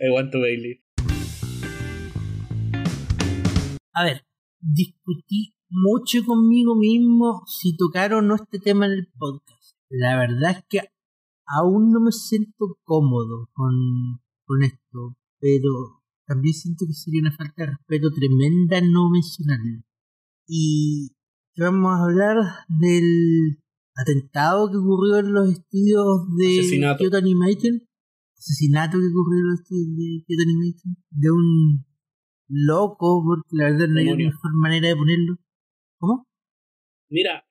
I 0.00 0.10
want 0.10 0.30
to 0.32 0.40
Bailey. 0.40 0.82
A 3.94 4.04
ver, 4.04 4.22
discutí 4.62 5.54
mucho 5.68 6.24
conmigo 6.24 6.76
mismo 6.76 7.42
si 7.46 7.76
tocar 7.76 8.14
o 8.14 8.22
no 8.22 8.36
este 8.36 8.58
tema 8.58 8.86
en 8.86 8.92
el 8.92 9.08
podcast. 9.18 9.76
La 9.90 10.16
verdad 10.16 10.52
es 10.52 10.64
que 10.68 10.80
aún 11.46 11.90
no 11.90 12.00
me 12.00 12.12
siento 12.12 12.78
cómodo 12.84 13.50
con, 13.52 13.74
con 14.46 14.62
esto, 14.62 15.16
pero 15.38 16.02
también 16.26 16.54
siento 16.54 16.86
que 16.86 16.94
sería 16.94 17.22
una 17.22 17.36
falta 17.36 17.64
de 17.64 17.66
respeto 17.72 18.10
tremenda 18.12 18.80
no 18.80 19.10
mencionarlo. 19.10 19.82
Y 20.46 21.10
vamos 21.56 21.92
a 21.92 22.04
hablar 22.04 22.36
del 22.68 23.58
atentado 23.94 24.70
que 24.70 24.78
ocurrió 24.78 25.18
en 25.18 25.32
los 25.32 25.50
estudios 25.50 26.26
de 26.38 26.60
Asesinato. 26.60 26.98
Kyoto 26.98 27.16
Animation. 27.16 27.82
Asesinato 28.38 28.98
que 28.98 29.06
ocurrió 29.06 29.40
en 29.40 29.50
los 29.50 29.60
estudios 29.60 29.96
de 29.96 30.24
Kyoto 30.26 30.42
Animation. 30.42 30.96
De 31.10 31.30
un 31.30 31.84
loco, 32.52 33.22
porque 33.26 33.48
la 33.56 33.70
verdad 33.70 33.88
no 33.88 34.00
hay 34.00 34.06
Demonio. 34.06 34.28
mejor 34.28 34.52
manera 34.54 34.88
de 34.88 34.96
ponerlo. 34.96 35.38
¿Cómo? 35.98 36.26
Mira, 37.10 37.44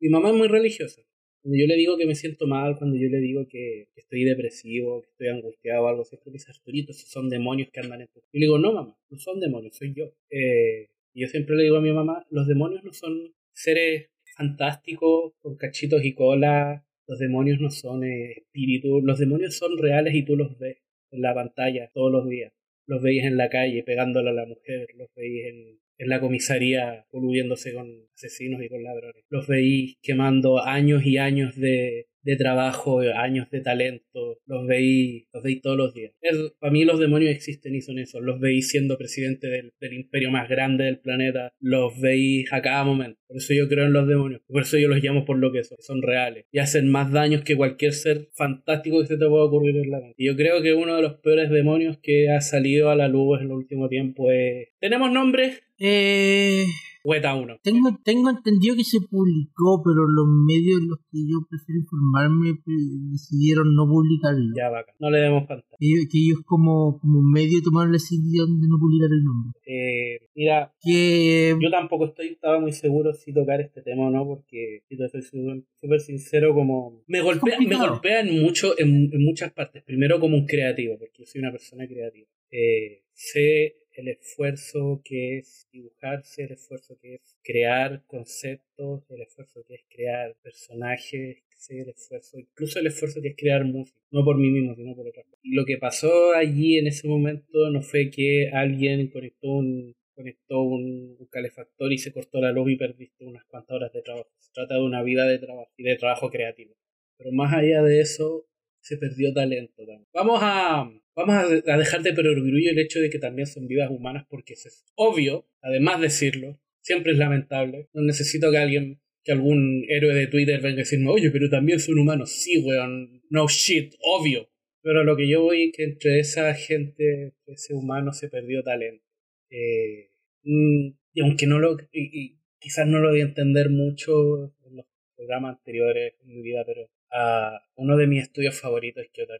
mi 0.00 0.08
mamá 0.08 0.30
es 0.30 0.36
muy 0.36 0.48
religiosa. 0.48 1.02
Cuando 1.42 1.58
yo 1.58 1.66
le 1.66 1.76
digo 1.76 1.96
que 1.96 2.06
me 2.06 2.14
siento 2.14 2.46
mal, 2.46 2.76
cuando 2.76 2.96
yo 2.96 3.08
le 3.08 3.18
digo 3.18 3.46
que, 3.48 3.88
que 3.94 4.00
estoy 4.00 4.24
depresivo, 4.24 5.02
que 5.02 5.08
estoy 5.10 5.28
angustiado 5.28 5.84
o 5.84 5.88
algo, 5.88 6.04
siempre 6.04 6.30
me 6.30 6.34
dice 6.34 6.50
Arturito, 6.50 6.92
esos 6.92 7.08
son 7.08 7.28
demonios 7.30 7.70
que 7.72 7.80
andan 7.80 8.02
en 8.02 8.08
tu. 8.08 8.20
Yo 8.20 8.26
le 8.32 8.40
digo, 8.40 8.58
no, 8.58 8.72
mamá, 8.72 8.98
no 9.08 9.18
son 9.18 9.40
demonios, 9.40 9.76
soy 9.76 9.94
yo. 9.94 10.12
Eh, 10.30 10.90
y 11.14 11.22
yo 11.22 11.28
siempre 11.28 11.56
le 11.56 11.64
digo 11.64 11.76
a 11.76 11.80
mi 11.80 11.92
mamá, 11.92 12.26
los 12.30 12.46
demonios 12.46 12.84
no 12.84 12.92
son 12.92 13.34
seres 13.52 14.10
fantásticos 14.36 15.32
con 15.40 15.56
cachitos 15.56 16.04
y 16.04 16.14
cola. 16.14 16.84
Los 17.06 17.18
demonios 17.18 17.60
no 17.60 17.70
son 17.70 18.04
eh, 18.04 18.32
espíritus. 18.36 19.02
Los 19.02 19.18
demonios 19.18 19.56
son 19.56 19.76
reales 19.78 20.14
y 20.14 20.24
tú 20.24 20.36
los 20.36 20.58
ves 20.58 20.78
en 21.10 21.22
la 21.22 21.34
pantalla 21.34 21.90
todos 21.92 22.12
los 22.12 22.28
días. 22.28 22.52
Los 22.90 23.02
veis 23.02 23.22
en 23.22 23.36
la 23.36 23.48
calle 23.48 23.84
pegándole 23.84 24.30
a 24.30 24.32
la 24.32 24.46
mujer. 24.46 24.88
Los 24.96 25.14
veis 25.14 25.46
en, 25.46 26.08
la 26.08 26.18
comisaría 26.18 27.04
coludiéndose 27.08 27.72
con 27.72 27.86
asesinos 28.16 28.60
y 28.64 28.68
con 28.68 28.82
ladrones. 28.82 29.22
Los 29.28 29.46
veis 29.46 29.94
quemando 30.02 30.60
años 30.60 31.06
y 31.06 31.16
años 31.16 31.54
de, 31.54 32.06
de 32.22 32.36
trabajo, 32.36 33.00
años 33.00 33.50
de 33.50 33.60
talento. 33.60 34.38
Los 34.46 34.66
veis, 34.66 35.26
los 35.32 35.42
veis 35.42 35.62
todos 35.62 35.76
los 35.76 35.94
días. 35.94 36.12
Para 36.58 36.72
mí 36.72 36.84
los 36.84 36.98
demonios 36.98 37.32
existen 37.32 37.74
y 37.74 37.80
son 37.80 37.98
eso. 37.98 38.20
Los 38.20 38.40
veis 38.40 38.68
siendo 38.68 38.98
presidente 38.98 39.48
del, 39.48 39.72
del 39.80 39.94
imperio 39.94 40.30
más 40.30 40.48
grande 40.48 40.84
del 40.84 40.98
planeta. 40.98 41.52
Los 41.60 42.00
veis 42.00 42.52
a 42.52 42.62
cada 42.62 42.84
momento. 42.84 43.20
Por 43.26 43.36
eso 43.36 43.54
yo 43.54 43.68
creo 43.68 43.86
en 43.86 43.92
los 43.92 44.08
demonios. 44.08 44.42
Por 44.46 44.62
eso 44.62 44.76
yo 44.76 44.88
los 44.88 45.02
llamo 45.02 45.24
por 45.24 45.38
lo 45.38 45.52
que 45.52 45.64
son. 45.64 45.78
Son 45.80 46.02
reales. 46.02 46.46
Y 46.52 46.58
hacen 46.58 46.90
más 46.90 47.12
daños 47.12 47.42
que 47.42 47.56
cualquier 47.56 47.92
ser 47.92 48.28
fantástico 48.34 49.00
que 49.00 49.06
se 49.06 49.16
te 49.16 49.26
pueda 49.26 49.44
ocurrir 49.44 49.76
en 49.76 49.90
la 49.90 50.00
mente. 50.00 50.14
Y 50.16 50.26
yo 50.26 50.36
creo 50.36 50.62
que 50.62 50.74
uno 50.74 50.96
de 50.96 51.02
los 51.02 51.14
peores 51.20 51.50
demonios 51.50 51.98
que 52.02 52.30
ha 52.30 52.40
salido 52.40 52.90
a 52.90 52.96
la 52.96 53.08
luz 53.08 53.40
en 53.40 53.46
el 53.46 53.52
último 53.52 53.88
tiempo 53.88 54.30
es... 54.30 54.68
¿Tenemos 54.80 55.10
nombres? 55.12 55.62
Eh, 55.78 56.64
Weta 57.04 57.34
1. 57.34 57.58
tengo, 57.62 57.98
tengo 58.04 58.30
entendido 58.30 58.76
que 58.76 58.84
se 58.84 58.98
publicó, 59.00 59.82
pero 59.84 60.06
los 60.08 60.26
medios 60.46 60.80
en 60.80 60.88
los 60.88 60.98
que 61.10 61.18
yo 61.26 61.38
prefiero 61.48 61.80
informarme 61.80 62.54
pre- 62.64 62.74
decidieron 63.10 63.74
no 63.74 63.86
publicarlo. 63.86 64.52
Ya 64.56 64.68
vaca. 64.70 64.92
No 64.98 65.10
le 65.10 65.18
demos 65.18 65.46
pantalla. 65.46 65.76
Que, 65.78 65.86
ellos- 65.86 66.06
que 66.10 66.18
ellos 66.18 66.40
como, 66.44 66.98
como 67.00 67.22
medio 67.22 67.58
tomaron 67.62 67.92
la 67.92 67.96
decisión 67.98 68.60
de 68.60 68.68
no 68.68 68.78
publicar 68.78 69.10
el 69.12 69.24
nombre. 69.24 69.52
Eh, 69.66 70.28
mira, 70.34 70.72
Que 70.82 71.56
yo 71.60 71.70
tampoco 71.70 72.06
estoy 72.06 72.28
estaba 72.28 72.60
muy 72.60 72.72
seguro 72.72 73.12
si 73.12 73.32
tocar 73.32 73.60
este 73.60 73.82
tema 73.82 74.08
o 74.08 74.10
no, 74.10 74.26
porque 74.26 74.82
si 74.88 74.96
te 74.96 75.08
soy 75.08 75.22
súper 75.22 76.00
sincero, 76.00 76.54
como 76.54 77.02
me 77.06 77.20
golpea, 77.22 77.58
me 77.60 77.76
golpea 77.76 78.20
en 78.20 78.42
mucho, 78.42 78.78
en, 78.78 79.08
en 79.12 79.24
muchas 79.24 79.52
partes. 79.52 79.82
Primero 79.84 80.20
como 80.20 80.36
un 80.36 80.46
creativo, 80.46 80.98
porque 80.98 81.20
yo 81.20 81.26
soy 81.26 81.40
una 81.40 81.52
persona 81.52 81.86
creativa. 81.86 82.26
Eh, 82.50 83.04
sé 83.12 83.76
el 83.94 84.08
esfuerzo 84.08 85.00
que 85.04 85.38
es 85.38 85.68
dibujar, 85.72 86.24
sé 86.24 86.44
el 86.44 86.52
esfuerzo 86.52 86.98
que 87.00 87.14
es 87.14 87.38
crear 87.42 88.04
conceptos, 88.06 89.04
el 89.10 89.22
esfuerzo 89.22 89.64
que 89.66 89.74
es 89.74 89.84
crear 89.88 90.36
personajes, 90.42 91.42
el 91.68 91.88
esfuerzo, 91.90 92.38
incluso 92.38 92.78
el 92.78 92.86
esfuerzo 92.86 93.20
que 93.20 93.28
es 93.28 93.36
crear 93.36 93.64
música, 93.64 93.98
no 94.10 94.24
por 94.24 94.38
mí 94.38 94.50
mismo, 94.50 94.74
sino 94.74 94.94
por 94.94 95.12
personas. 95.12 95.38
Y 95.42 95.54
lo 95.54 95.64
que 95.64 95.76
pasó 95.76 96.32
allí 96.34 96.78
en 96.78 96.86
ese 96.86 97.06
momento 97.06 97.70
no 97.70 97.82
fue 97.82 98.10
que 98.10 98.50
alguien 98.52 99.08
conectó 99.08 99.48
un 99.48 99.94
conectó 100.14 100.60
un, 100.60 101.16
un 101.18 101.26
calefactor 101.30 101.90
y 101.92 101.98
se 101.98 102.12
cortó 102.12 102.42
la 102.42 102.52
luz 102.52 102.70
y 102.70 102.76
perdiste 102.76 103.24
unas 103.24 103.44
cuantas 103.44 103.76
horas 103.76 103.92
de 103.92 104.02
trabajo. 104.02 104.28
Se 104.38 104.52
trata 104.52 104.74
de 104.74 104.82
una 104.82 105.02
vida 105.02 105.26
de 105.26 105.38
trabajo 105.38 105.70
y 105.78 105.82
de 105.82 105.96
trabajo 105.96 106.28
creativo. 106.28 106.74
Pero 107.16 107.32
más 107.32 107.54
allá 107.54 107.82
de 107.82 108.00
eso, 108.00 108.46
se 108.80 108.96
perdió 108.96 109.32
talento. 109.32 109.84
también. 109.86 110.08
Vamos 110.12 110.40
a, 110.42 110.90
vamos 111.14 111.34
a, 111.34 111.76
dejar 111.76 112.02
de 112.02 112.12
perogrullo 112.12 112.70
el 112.70 112.78
hecho 112.78 113.00
de 113.00 113.10
que 113.10 113.18
también 113.18 113.46
son 113.46 113.66
vidas 113.66 113.90
humanas 113.90 114.26
porque 114.28 114.54
es 114.54 114.84
obvio, 114.94 115.48
además 115.60 116.00
de 116.00 116.06
decirlo, 116.06 116.60
siempre 116.80 117.12
es 117.12 117.18
lamentable. 117.18 117.88
No 117.92 118.02
necesito 118.02 118.50
que 118.50 118.58
alguien, 118.58 119.00
que 119.22 119.32
algún 119.32 119.84
héroe 119.88 120.14
de 120.14 120.26
Twitter 120.26 120.60
venga 120.60 120.76
a 120.76 120.84
decirme, 120.84 121.10
oye, 121.10 121.30
pero 121.30 121.48
también 121.48 121.80
son 121.80 121.98
humanos. 121.98 122.30
Sí, 122.30 122.58
weón, 122.58 123.22
no 123.30 123.48
shit, 123.48 123.94
obvio. 124.00 124.48
Pero 124.82 125.04
lo 125.04 125.14
que 125.16 125.28
yo 125.28 125.42
voy 125.42 125.64
es 125.64 125.76
que 125.76 125.84
entre 125.84 126.20
esa 126.20 126.54
gente, 126.54 127.34
ese 127.46 127.74
humano 127.74 128.12
se 128.12 128.28
perdió 128.28 128.62
talento. 128.62 129.04
Eh, 129.50 130.10
mm, 130.42 130.88
y 131.12 131.20
aunque 131.20 131.46
no 131.46 131.58
lo, 131.58 131.76
y 131.92 132.38
quizás 132.58 132.86
no 132.86 132.98
lo 132.98 133.10
voy 133.10 133.20
a 133.20 133.24
entender 133.24 133.68
mucho 133.68 134.54
en 134.64 134.76
los 134.76 134.86
programas 135.16 135.58
anteriores 135.58 136.14
en 136.22 136.28
mi 136.28 136.42
vida, 136.42 136.62
pero 136.64 136.88
ah, 137.12 137.60
uno 137.76 137.96
de 137.96 138.06
mis 138.06 138.22
estudios 138.22 138.58
favoritos 138.58 139.04
es 139.04 139.10
Kyoto 139.10 139.34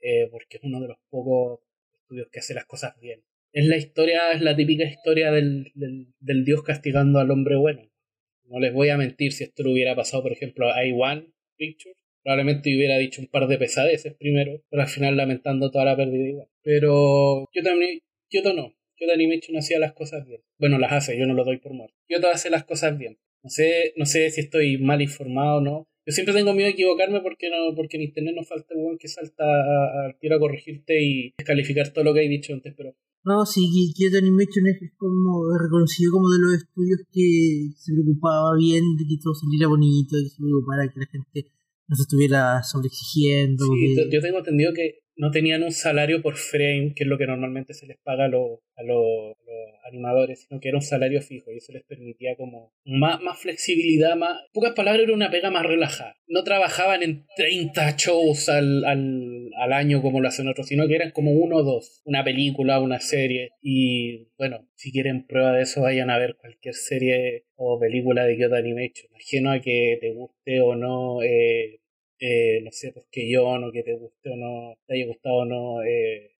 eh, 0.00 0.28
porque 0.30 0.58
es 0.58 0.62
uno 0.64 0.80
de 0.80 0.88
los 0.88 0.98
pocos 1.10 1.60
estudios 2.00 2.28
que 2.30 2.38
hace 2.40 2.54
las 2.54 2.66
cosas 2.66 2.98
bien. 3.00 3.22
Es 3.52 3.66
la 3.66 3.76
historia, 3.76 4.32
es 4.32 4.42
la 4.42 4.54
típica 4.54 4.84
historia 4.84 5.32
del, 5.32 5.72
del, 5.74 6.44
dios 6.44 6.62
castigando 6.62 7.18
al 7.18 7.30
hombre 7.30 7.56
bueno. 7.56 7.90
No 8.44 8.60
les 8.60 8.72
voy 8.72 8.90
a 8.90 8.96
mentir, 8.96 9.32
si 9.32 9.44
esto 9.44 9.62
le 9.62 9.72
hubiera 9.72 9.96
pasado, 9.96 10.22
por 10.22 10.32
ejemplo, 10.32 10.68
a 10.68 10.76
A1 10.82 11.32
Pictures, 11.56 11.96
probablemente 12.22 12.74
hubiera 12.76 12.98
dicho 12.98 13.20
un 13.20 13.28
par 13.28 13.48
de 13.48 13.58
pesadeces 13.58 14.14
primero, 14.14 14.62
pero 14.68 14.82
al 14.82 14.88
final 14.88 15.16
lamentando 15.16 15.70
toda 15.70 15.84
la 15.86 15.96
pérdida 15.96 16.28
igual. 16.28 16.48
Pero 16.62 17.48
Kyoto, 17.52 17.70
Ani- 17.70 18.02
Kyoto 18.28 18.52
no. 18.52 18.76
Kyoto 18.96 19.12
Animation 19.14 19.56
hacía 19.56 19.78
las 19.78 19.92
cosas 19.94 20.26
bien. 20.26 20.42
Bueno, 20.58 20.78
las 20.78 20.92
hace, 20.92 21.18
yo 21.18 21.26
no 21.26 21.34
lo 21.34 21.44
doy 21.44 21.58
por 21.58 21.72
muerto. 21.72 21.96
Kyoto 22.08 22.28
hace 22.28 22.50
las 22.50 22.64
cosas 22.64 22.96
bien. 22.98 23.18
No 23.42 23.50
sé, 23.50 23.94
no 23.96 24.06
sé 24.06 24.30
si 24.30 24.40
estoy 24.40 24.78
mal 24.78 25.00
informado 25.02 25.58
o 25.58 25.60
no. 25.60 25.88
Yo 26.06 26.12
siempre 26.12 26.34
tengo 26.34 26.54
miedo 26.54 26.66
de 26.68 26.72
equivocarme 26.74 27.20
porque 27.20 27.50
no, 27.50 27.74
porque 27.74 27.96
en 27.96 28.04
internet 28.04 28.34
nos 28.36 28.48
falta 28.48 28.74
weón 28.76 28.96
que 28.96 29.08
salta 29.08 29.42
a- 29.44 30.06
al 30.06 30.18
tiro 30.20 30.36
a 30.36 30.38
corregirte 30.38 30.94
y 31.02 31.32
descalificar 31.36 31.92
todo 31.92 32.04
lo 32.04 32.14
que 32.14 32.24
he 32.24 32.28
dicho 32.28 32.52
antes, 32.54 32.72
pero 32.76 32.94
No, 33.24 33.44
sí, 33.44 33.66
que 33.74 33.90
Kyoto 33.92 34.18
Animation 34.18 34.66
es 34.68 34.78
como 34.96 35.50
reconocido 35.58 36.12
como 36.12 36.30
de 36.30 36.38
los 36.38 36.54
estudios 36.62 37.00
que 37.12 37.74
se 37.76 37.92
preocupaba 37.92 38.54
bien 38.56 38.94
de 38.96 39.02
que 39.02 39.18
todo 39.20 39.34
saliera 39.34 39.66
bonito, 39.66 40.14
que 40.22 40.30
se 40.30 40.38
preocupara 40.38 40.86
que 40.86 41.00
la 41.00 41.06
gente 41.10 41.50
no 41.88 41.96
se 41.96 42.02
estuviera 42.02 42.62
sobreexigiendo. 42.62 43.66
Sí, 43.66 43.94
que- 43.96 44.08
yo 44.14 44.20
tengo 44.22 44.38
entendido 44.38 44.72
que 44.72 45.00
no 45.16 45.30
tenían 45.30 45.62
un 45.62 45.72
salario 45.72 46.22
por 46.22 46.36
frame, 46.36 46.92
que 46.94 47.04
es 47.04 47.08
lo 47.08 47.18
que 47.18 47.26
normalmente 47.26 47.74
se 47.74 47.86
les 47.86 47.98
paga 47.98 48.26
a 48.26 48.28
los, 48.28 48.60
a 48.76 48.82
los, 48.82 49.36
animadores, 49.86 50.46
sino 50.46 50.60
que 50.60 50.68
era 50.68 50.78
un 50.78 50.82
salario 50.82 51.22
fijo 51.22 51.52
y 51.52 51.58
eso 51.58 51.72
les 51.72 51.84
permitía 51.84 52.36
como 52.36 52.72
más, 52.84 53.20
más 53.22 53.38
flexibilidad, 53.38 54.16
más... 54.16 54.32
en 54.32 54.52
pocas 54.52 54.72
palabras, 54.72 55.04
era 55.04 55.14
una 55.14 55.30
pega 55.30 55.50
más 55.50 55.64
relajada. 55.64 56.16
No 56.26 56.42
trabajaban 56.42 57.02
en 57.02 57.24
30 57.36 57.96
shows 57.96 58.48
al, 58.48 58.84
al, 58.84 59.50
al 59.56 59.72
año 59.72 60.02
como 60.02 60.20
lo 60.20 60.28
hacen 60.28 60.48
otros, 60.48 60.66
sino 60.66 60.88
que 60.88 60.96
eran 60.96 61.12
como 61.12 61.32
uno 61.32 61.58
o 61.58 61.62
dos, 61.62 62.02
una 62.04 62.24
película, 62.24 62.80
una 62.80 63.00
serie. 63.00 63.50
Y 63.62 64.28
bueno, 64.36 64.68
si 64.74 64.92
quieren 64.92 65.26
prueba 65.26 65.52
de 65.52 65.62
eso, 65.62 65.82
vayan 65.82 66.10
a 66.10 66.18
ver 66.18 66.36
cualquier 66.36 66.74
serie 66.74 67.44
o 67.54 67.78
película 67.78 68.24
de 68.24 68.36
Kyoto 68.36 68.56
Animation. 68.56 69.08
Imagino 69.10 69.52
a 69.52 69.60
que 69.60 69.98
te 70.00 70.12
guste 70.12 70.60
o 70.60 70.74
no... 70.74 71.22
Eh, 71.22 71.80
eh, 72.20 72.60
no 72.62 72.70
sé, 72.72 72.92
pues 72.92 73.06
que 73.10 73.30
yo, 73.30 73.46
o 73.48 73.72
que 73.72 73.82
te 73.82 73.94
guste 73.94 74.30
o 74.30 74.36
no, 74.36 74.78
te 74.86 74.94
haya 74.94 75.06
gustado 75.06 75.36
o 75.36 75.44
no, 75.44 75.82
eh, 75.84 76.30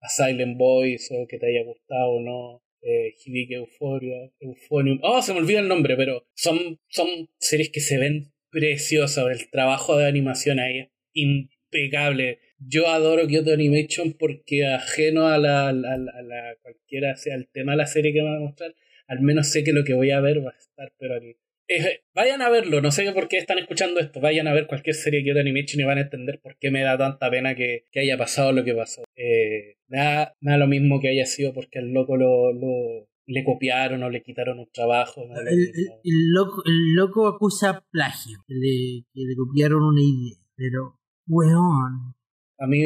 Boys, 0.57 1.11
o 1.13 1.27
que 1.27 1.39
te 1.39 1.47
haya 1.49 1.65
gustado 1.65 2.11
o 2.13 2.21
no, 2.21 2.63
eh, 2.83 3.15
Hibiki 3.25 3.55
Euphoria, 3.55 4.31
Euphonium, 4.41 5.01
oh, 5.03 5.21
se 5.23 5.33
me 5.33 5.41
olvida 5.41 5.61
el 5.61 5.69
nombre, 5.69 5.97
pero 5.97 6.27
son, 6.35 6.79
son 6.89 7.09
series 7.39 7.71
que 7.71 7.81
se 7.81 7.99
ven 7.99 8.33
preciosas, 8.51 9.27
el 9.31 9.51
trabajo 9.51 9.97
de 9.99 10.07
animación 10.07 10.61
ahí 10.61 10.79
es 10.81 10.89
impecable. 11.13 12.39
Yo 12.59 12.89
adoro 12.89 13.27
Kyoto 13.27 13.53
Animation 13.53 14.13
porque 14.15 14.65
ajeno 14.67 15.27
a 15.29 15.39
la, 15.39 15.73
la, 15.73 15.97
la- 15.99 16.57
cualquiera 16.63 17.17
sea 17.17 17.35
el 17.35 17.49
tema 17.49 17.73
de 17.73 17.79
la 17.79 17.87
serie 17.87 18.13
que 18.13 18.23
me 18.23 18.31
va 18.31 18.37
a 18.37 18.41
mostrar, 18.41 18.75
al 19.09 19.21
menos 19.21 19.51
sé 19.51 19.63
que 19.65 19.73
lo 19.73 19.85
que 19.85 19.95
voy 19.95 20.11
a 20.11 20.21
ver 20.21 20.45
va 20.45 20.51
a 20.51 20.59
estar, 20.59 20.93
pero 20.99 21.15
aquí. 21.17 21.37
Eh, 21.69 22.01
vayan 22.15 22.43
a 22.43 22.49
verlo, 22.49 22.81
no 22.81 22.93
sé 22.93 23.11
por 23.13 23.27
qué 23.29 23.39
están 23.39 23.59
escuchando 23.59 23.99
esto, 23.99 24.21
vayan 24.21 24.47
a 24.47 24.53
ver 24.55 24.67
cualquier 24.69 24.95
serie 24.95 25.25
que 25.25 25.35
yo 25.35 25.41
Animation 25.41 25.81
y 25.81 25.85
van 25.85 25.99
a 25.99 26.03
entender 26.03 26.41
por 26.41 26.57
qué 26.59 26.71
me 26.71 26.83
da 26.83 26.97
tanta 26.97 27.29
pena 27.31 27.57
que, 27.57 27.85
que 27.91 28.01
haya 28.01 28.17
pasado 28.17 28.53
lo 28.53 28.63
que 28.65 28.73
pasó. 28.75 29.03
Eh, 29.17 29.77
me, 29.89 29.99
da, 29.99 30.35
me 30.41 30.53
da 30.53 30.59
lo 30.59 30.69
mismo 30.69 31.01
que 31.01 31.09
haya 31.09 31.27
sido 31.27 31.53
porque 31.53 31.81
al 31.81 31.93
loco 31.93 32.17
lo, 32.17 32.53
lo- 32.53 33.09
le 33.29 33.43
copiaron 33.43 34.05
o 34.05 34.11
le 34.11 34.23
quitaron 34.23 34.61
un 34.61 34.71
trabajo. 34.73 35.27
lo 35.27 35.41
el, 35.41 35.49
el- 35.49 35.75
el 36.05 36.31
loco, 36.33 36.63
el 36.65 36.95
loco 36.95 37.27
acusa 37.27 37.85
plagio, 37.91 38.39
que 38.47 38.55
le, 38.55 39.03
que 39.13 39.23
le 39.27 39.35
copiaron 39.35 39.83
una 39.83 40.01
idea, 40.01 40.39
pero, 40.55 41.01
weón, 41.27 42.15
A 42.59 42.67
mí, 42.69 42.81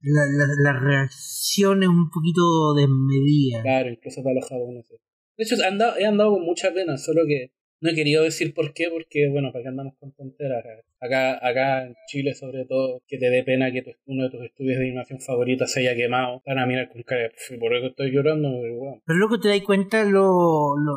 la, 0.00 0.22
la, 0.26 0.72
la 0.72 0.80
reacción 0.80 1.82
es 1.82 1.88
un 1.90 2.08
poquito 2.10 2.74
desmedida. 2.74 3.60
claro, 3.62 3.90
incluso 3.90 4.22
para 4.22 4.36
los 4.36 4.48
japoneses. 4.48 4.98
De 5.36 5.44
hecho, 5.44 5.54
he 5.62 5.66
andado, 5.66 5.96
he 5.98 6.06
andado 6.06 6.32
con 6.32 6.42
mucha 6.44 6.72
pena, 6.72 6.96
solo 6.96 7.20
que 7.28 7.52
no 7.80 7.90
he 7.90 7.94
querido 7.94 8.24
decir 8.24 8.54
por 8.54 8.72
qué, 8.72 8.88
porque, 8.90 9.28
bueno, 9.30 9.52
para 9.52 9.62
qué 9.62 9.68
andamos 9.68 9.94
con 9.98 10.12
tonteras. 10.12 10.64
Acá, 11.00 11.38
acá 11.46 11.86
en 11.86 11.94
Chile, 12.08 12.34
sobre 12.34 12.64
todo, 12.66 13.00
que 13.06 13.18
te 13.18 13.30
dé 13.30 13.42
pena 13.44 13.70
que 13.70 13.82
tu- 13.82 13.92
uno 14.06 14.24
de 14.24 14.30
tus 14.30 14.42
estudios 14.42 14.78
de 14.78 14.86
animación 14.86 15.20
favoritos 15.20 15.70
se 15.70 15.80
haya 15.80 15.94
quemado. 15.96 16.42
Van 16.46 16.58
a 16.58 16.66
mirar 16.66 16.88
con 16.92 17.02
cara, 17.02 17.28
"Pf, 17.30 17.58
por 17.58 17.74
eso 17.74 17.86
estoy 17.88 18.10
llorando, 18.12 18.48
pero 18.60 18.76
bueno. 18.78 19.02
Pero 19.06 19.18
luego 19.18 19.38
te 19.38 19.48
das 19.48 19.60
cuenta 19.62 20.04
lo, 20.04 20.74
lo, 20.76 20.92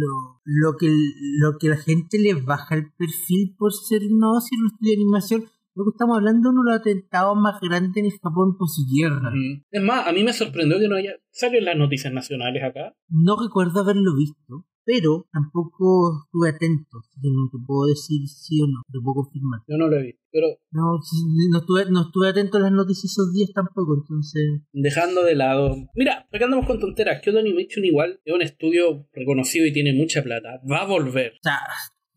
lo, 0.00 0.40
lo, 0.44 0.76
que, 0.78 0.88
lo 0.88 1.58
que 1.60 1.68
la 1.68 1.76
gente 1.76 2.18
le 2.18 2.34
baja 2.34 2.74
el 2.74 2.86
perfil 2.98 3.54
por 3.56 3.72
ser 3.72 4.02
no 4.10 4.40
ser 4.40 4.58
un 4.60 4.66
estudio 4.72 4.90
de 4.92 5.02
animación. 5.02 5.44
Luego 5.76 5.90
estamos 5.92 6.16
hablando 6.16 6.48
de 6.48 6.54
uno 6.54 6.64
de 6.64 6.70
los 6.72 6.80
atentados 6.80 7.36
más 7.36 7.60
grandes 7.60 7.96
en 7.98 8.06
el 8.06 8.18
Japón 8.18 8.56
por 8.58 8.66
su. 8.66 8.80
Ujú. 8.82 9.62
Es 9.70 9.82
más, 9.82 10.06
a 10.08 10.12
mí 10.12 10.24
me 10.24 10.32
sorprendió 10.32 10.78
que 10.80 10.88
no 10.88 10.96
haya... 10.96 11.12
Salió 11.30 11.58
en 11.58 11.66
las 11.66 11.76
noticias 11.76 12.12
nacionales 12.14 12.62
acá. 12.64 12.94
No 13.10 13.36
recuerdo 13.40 13.80
haberlo 13.80 14.16
visto, 14.16 14.64
pero 14.86 15.26
tampoco 15.32 16.24
estuve 16.24 16.50
atento. 16.50 17.02
Así 17.02 17.20
que 17.20 17.28
no 17.28 17.50
te 17.50 17.58
puedo 17.66 17.86
decir 17.86 18.22
sí 18.28 18.62
o 18.62 18.66
no, 18.66 18.80
te 18.86 19.00
puedo 19.02 19.26
confirmar. 19.26 19.60
Yo 19.66 19.76
no 19.76 19.88
lo 19.88 19.96
he 19.98 20.02
visto. 20.02 20.22
Pero 20.30 20.46
No, 20.70 21.00
no, 21.50 21.58
estuve, 21.58 21.90
no 21.90 22.02
estuve 22.02 22.28
atento 22.28 22.58
a 22.58 22.60
las 22.60 22.72
noticias 22.72 23.12
esos 23.12 23.32
días 23.34 23.50
tampoco, 23.52 23.96
entonces... 24.00 24.62
dejando 24.72 25.24
de 25.24 25.34
lado... 25.34 25.74
Mira, 25.94 26.28
acá 26.30 26.44
andamos 26.44 26.66
con 26.66 26.78
tonteras. 26.78 27.20
Kyoto 27.22 27.38
Animation 27.38 27.84
igual 27.84 28.20
es 28.24 28.34
un 28.34 28.42
estudio 28.42 29.08
reconocido 29.12 29.66
y 29.66 29.72
tiene 29.72 29.92
mucha 29.92 30.22
plata. 30.22 30.60
Va 30.70 30.82
a 30.82 30.86
volver. 30.86 31.32
O 31.32 31.42
sea, 31.42 31.58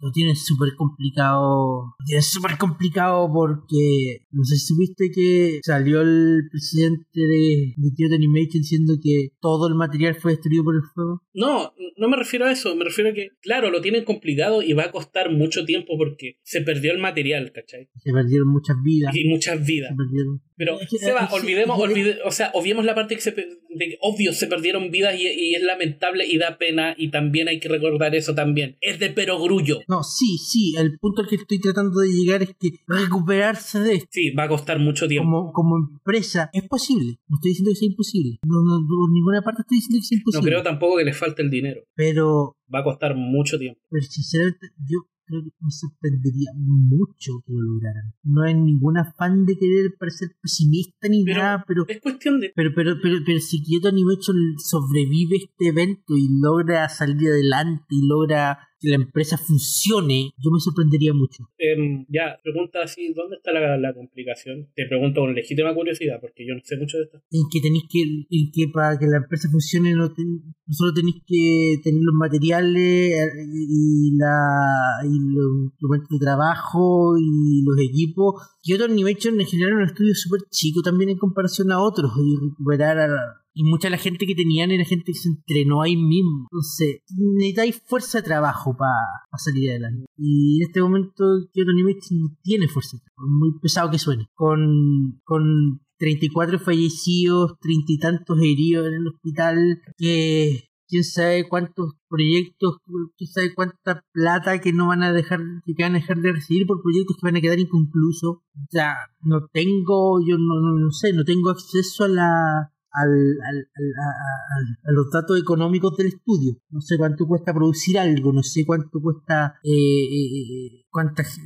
lo 0.02 0.12
tienen 0.12 0.36
súper 0.36 0.70
complicado. 0.76 1.96
Lo 2.00 2.06
tienen 2.06 2.24
súper 2.24 2.58
complicado 2.58 3.30
porque 3.34 4.26
no 4.32 4.44
sé 4.44 4.56
si 4.58 4.68
supiste 4.68 5.12
que 5.14 5.60
salió 5.64 6.02
el 6.02 6.44
presidente 6.52 7.06
de, 7.14 7.74
de 7.76 7.90
Kyoto 7.96 8.16
Animation 8.16 8.62
diciendo 8.62 8.94
que 9.02 9.30
todo 9.42 9.68
el 9.68 9.76
material 9.76 10.16
fue 10.16 10.32
destruido 10.34 10.64
por 10.64 10.76
el 10.76 10.82
fuego. 10.94 11.24
No, 11.34 11.74
no 11.98 12.10
me 12.10 12.18
refiero 12.18 12.46
a 12.46 12.52
eso. 12.52 12.76
Me 12.76 12.86
refiero 12.86 13.10
a 13.12 13.14
que, 13.14 13.30
claro, 13.42 13.72
lo 13.72 13.82
tienen 13.82 14.04
complicado 14.06 14.62
y 14.62 14.74
va 14.74 14.86
a 14.86 14.92
costar 14.92 15.32
mucho 15.32 15.66
tiempo 15.66 15.98
porque 15.98 16.38
se 16.44 16.62
perdió 16.62 16.92
el 16.92 17.00
material, 17.00 17.52
¿cachai? 17.54 17.90
Se 18.04 18.12
perdieron 18.12 18.48
muchas 18.50 18.78
vidas. 18.84 19.16
Y 19.16 19.26
muchas 19.26 19.66
vidas. 19.66 19.90
Se 19.92 19.96
perdieron. 19.96 20.42
Pero, 20.56 20.78
Seba, 21.00 21.30
olvidemos, 21.32 21.80
olvide- 21.80 22.18
o 22.26 22.32
sea, 22.32 22.52
obviemos 22.54 22.84
la 22.84 22.94
parte 22.94 23.16
que 23.16 23.22
se, 23.22 23.32
de 23.32 23.98
obvio, 24.02 24.34
se 24.34 24.48
perdieron 24.48 24.92
vidas 24.92 25.16
y, 25.18 25.26
y 25.26 25.56
es 25.56 25.64
lamentable 25.64 26.26
y 26.28 26.38
da 26.38 26.58
pena 26.58 26.96
y 26.98 27.12
también 27.12 27.48
hay 27.48 27.62
que 27.62 27.70
recordar 27.70 28.14
eso 28.14 28.36
también. 28.36 28.76
Es 28.82 29.00
de 29.00 29.10
perogrullo. 29.10 29.80
No, 29.90 30.04
sí, 30.04 30.38
sí. 30.38 30.76
El 30.78 30.98
punto 31.00 31.22
al 31.24 31.28
que 31.28 31.36
estoy 31.36 31.60
tratando 31.60 32.00
de 32.00 32.10
llegar 32.10 32.44
es 32.44 32.56
que 32.60 32.80
recuperarse 32.88 33.80
de 33.80 33.96
esto 33.96 34.08
Sí, 34.12 34.30
va 34.32 34.44
a 34.44 34.48
costar 34.48 34.80
mucho 34.80 35.08
tiempo. 35.08 35.26
como, 35.30 35.52
como 35.52 35.78
empresa 35.78 36.50
es 36.54 36.68
posible. 36.68 37.20
No 37.28 37.38
estoy 37.38 37.50
diciendo 37.52 37.72
que 37.72 37.76
sea 37.76 37.88
imposible. 37.90 38.40
No, 38.46 38.62
no, 38.64 38.88
por 38.88 39.12
ninguna 39.12 39.42
parte 39.42 39.64
estoy 39.64 39.78
diciendo 39.80 39.98
que 40.02 40.08
sea 40.08 40.16
No 40.16 40.20
imposible. 40.22 40.52
creo 40.52 40.64
tampoco 40.64 40.98
que 40.98 41.06
les 41.06 41.18
falte 41.18 41.42
el 41.42 41.50
dinero. 41.50 41.82
pero 41.96 42.56
Va 42.74 42.80
a 42.80 42.84
costar 42.84 43.16
mucho 43.16 43.58
tiempo. 43.58 43.82
Pero 43.90 44.06
sinceramente, 44.06 44.68
yo 44.88 45.00
creo 45.26 45.42
que 45.44 45.50
me 45.60 45.72
sorprendería 45.72 46.52
mucho 46.56 47.42
que 47.46 47.54
lo 47.54 47.62
lograran. 47.62 48.14
No 48.24 48.44
hay 48.44 48.54
ningún 48.56 48.98
afán 48.98 49.46
de 49.46 49.58
querer 49.58 49.96
parecer 50.00 50.30
pesimista 50.42 51.08
ni 51.08 51.24
Pero- 51.24 51.38
nada, 51.42 51.64
pero, 51.68 51.86
Es 51.88 52.00
cuestión 52.00 52.40
de... 52.40 52.52
pero, 52.56 52.72
pero, 52.76 52.96
pero, 53.02 53.18
pero 53.26 53.40
si 53.40 53.62
Kyoto 53.64 53.88
Animation 53.90 54.36
sobrevive 54.58 55.38
este 55.38 55.68
evento 55.70 56.16
y 56.16 56.28
logra 56.42 56.88
salir 56.90 57.28
adelante 57.30 57.86
y 57.90 58.08
logra 58.08 58.69
que 58.80 58.90
la 58.90 58.96
empresa 58.96 59.38
funcione, 59.38 60.32
yo 60.38 60.52
me 60.52 60.60
sorprendería 60.60 61.14
mucho. 61.14 61.50
em, 61.58 62.06
ya, 62.10 62.40
pregunta 62.44 62.80
así, 62.84 63.14
¿dónde 63.14 63.36
está 63.38 63.52
la, 63.52 63.78
la 63.78 63.94
complicación? 63.94 64.68
Te 64.76 64.86
pregunto 64.88 65.22
con 65.22 65.34
legítima 65.36 65.74
curiosidad, 65.76 66.18
porque 66.22 66.46
yo 66.48 66.56
no 66.56 66.62
sé 66.64 66.78
mucho 66.78 66.98
de 66.98 67.04
esto. 67.04 67.18
En 67.32 67.44
que 67.52 67.60
tenéis 67.62 67.84
que, 67.92 68.02
en 68.02 68.52
que 68.54 68.72
para 68.74 68.98
que 68.98 69.06
la 69.08 69.18
empresa 69.18 69.50
funcione 69.52 69.94
no, 69.94 70.14
ten- 70.14 70.42
no 70.66 70.74
solo 70.74 70.94
tenéis 70.94 71.18
que 71.28 71.76
tener 71.84 72.02
los 72.04 72.16
materiales 72.16 73.12
eh, 73.12 73.46
y, 73.70 74.16
la, 74.18 75.04
y 75.04 75.18
los 75.36 75.72
instrumentos 75.72 76.10
de 76.10 76.20
trabajo 76.26 77.16
y 77.20 77.64
los 77.66 77.78
equipos. 77.80 78.36
Kyoto 78.64 78.86
Animation 78.86 79.40
en 79.40 79.48
general 79.48 79.74
es 79.74 79.78
un 79.78 79.90
estudio 79.90 80.14
súper 80.16 80.42
chico 80.50 80.82
también 80.82 81.10
en 81.10 81.18
comparación 81.18 81.72
a 81.72 81.82
otros 81.82 82.12
y 82.18 82.36
recuperar 82.50 82.98
a, 83.00 83.10
Y 83.54 83.64
mucha 83.64 83.88
de 83.88 83.92
la 83.92 83.98
gente 83.98 84.26
que 84.26 84.36
tenían 84.36 84.72
era 84.72 84.86
gente 84.86 85.12
que 85.12 85.18
se 85.18 85.30
entrenó 85.30 85.82
ahí 85.82 85.98
mismo. 85.98 86.48
Entonces, 86.52 87.02
necesitáis 87.18 87.82
fuerza 87.86 88.20
de 88.20 88.26
trabajo 88.26 88.76
para 88.78 88.94
salir 89.38 89.72
adelante. 89.72 90.06
Y 90.18 90.62
en 90.62 90.68
este 90.68 90.82
momento 90.82 91.24
Kyoto 91.52 91.72
no 91.72 92.38
tiene 92.44 92.68
fuerza 92.68 92.98
de 92.98 93.04
trabajo, 93.04 93.30
muy 93.30 93.60
pesado 93.60 93.92
que 93.92 94.00
suene. 94.00 94.28
Con, 94.34 95.20
con 95.24 95.82
34 95.98 96.60
fallecidos, 96.60 97.54
30 97.60 97.84
y 97.88 97.98
tantos 97.98 98.38
heridos 98.40 98.88
en 98.88 98.94
el 98.94 99.08
hospital, 99.08 99.82
que 99.98 100.70
quién 100.88 101.04
sabe 101.04 101.48
cuántos 101.48 101.94
proyectos, 102.10 102.78
quién 103.18 103.30
sabe 103.30 103.54
cuánta 103.54 104.04
plata 104.12 104.60
que 104.60 104.74
no 104.74 104.88
van 104.88 105.04
a 105.04 105.14
dejar, 105.14 105.40
que 105.66 105.84
van 105.84 105.96
a 105.96 106.00
dejar 106.00 106.18
de 106.18 106.34
recibir 106.34 106.66
por 106.66 106.82
proyectos 106.82 107.16
que 107.16 107.28
van 107.28 107.38
a 107.38 107.42
quedar 107.42 107.60
inconclusos. 107.60 108.38
Sea, 108.70 108.96
no 109.22 109.48
tengo, 109.54 110.20
yo 110.26 110.38
no, 110.38 110.60
no, 110.60 110.80
no 110.80 110.92
sé, 110.92 111.14
no 111.14 111.24
tengo 111.24 111.52
acceso 111.52 112.06
a 112.06 112.08
la 112.08 112.74
al, 112.92 113.10
al, 113.12 113.58
al- 113.76 114.76
a, 114.88 114.92
los 114.92 115.10
datos 115.12 115.40
económicos 115.40 115.96
del 115.98 116.08
estudio. 116.08 116.58
No 116.70 116.82
sé 116.82 116.98
cuánto 116.98 117.28
cuesta 117.28 117.54
producir 117.54 117.98
algo, 118.00 118.34
no 118.34 118.44
sé 118.44 118.66
cuánto 118.66 119.00
cuesta, 119.02 119.60
eh, 119.64 119.72
eh, 119.72 120.42
eh, 120.42 120.86
cuántas, 120.90 121.40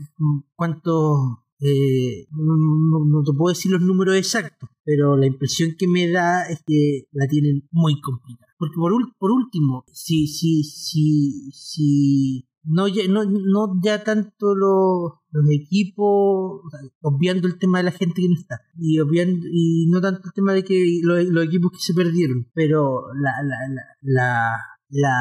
cuánto, 0.56 1.46
eh, 1.60 2.28
no, 2.32 2.56
no- 2.58 3.06
no 3.06 3.24
te 3.24 3.32
puedo 3.38 3.54
decir 3.54 3.72
los 3.72 3.82
números 3.82 4.16
exactos, 4.16 4.70
pero 4.84 5.18
la 5.18 5.26
impresión 5.28 5.76
que 5.78 5.88
me 5.88 6.10
da 6.10 6.44
es 6.48 6.62
que 6.66 7.08
la 7.12 7.28
tienen 7.28 7.68
muy 7.72 8.00
complicada. 8.02 8.54
Porque 8.58 8.76
por, 8.76 8.94
por 9.18 9.32
último, 9.32 9.84
si, 9.92 10.28
si, 10.28 10.64
si, 10.64 11.52
si 11.52 12.48
no, 12.64 12.88
ya- 12.88 13.08
no, 13.08 13.24
no 13.26 13.80
ya 13.84 14.04
tanto 14.04 14.56
los, 14.56 15.14
los 15.32 15.46
equipos, 15.52 16.06
o 16.06 16.62
obviando 17.02 17.48
el 17.48 17.58
tema 17.60 17.80
de 17.80 17.86
la 17.86 17.92
gente 17.92 18.22
que 18.22 18.30
no 18.30 18.36
está, 18.36 18.62
y 18.78 19.00
obviando, 19.00 19.46
y 19.52 19.88
no 19.90 20.02
tanto 20.02 20.22
el 20.26 20.34
tema 20.34 20.54
de 20.54 20.64
que 20.64 21.00
los, 21.04 21.24
los 21.26 21.46
equipos 21.46 21.72
que 21.72 21.80
se 21.80 21.94
perdieron, 21.94 22.48
pero 22.54 23.02
la, 23.16 23.32
la, 23.44 23.58
la, 23.74 23.84
la, 24.02 24.58
la, 24.90 25.16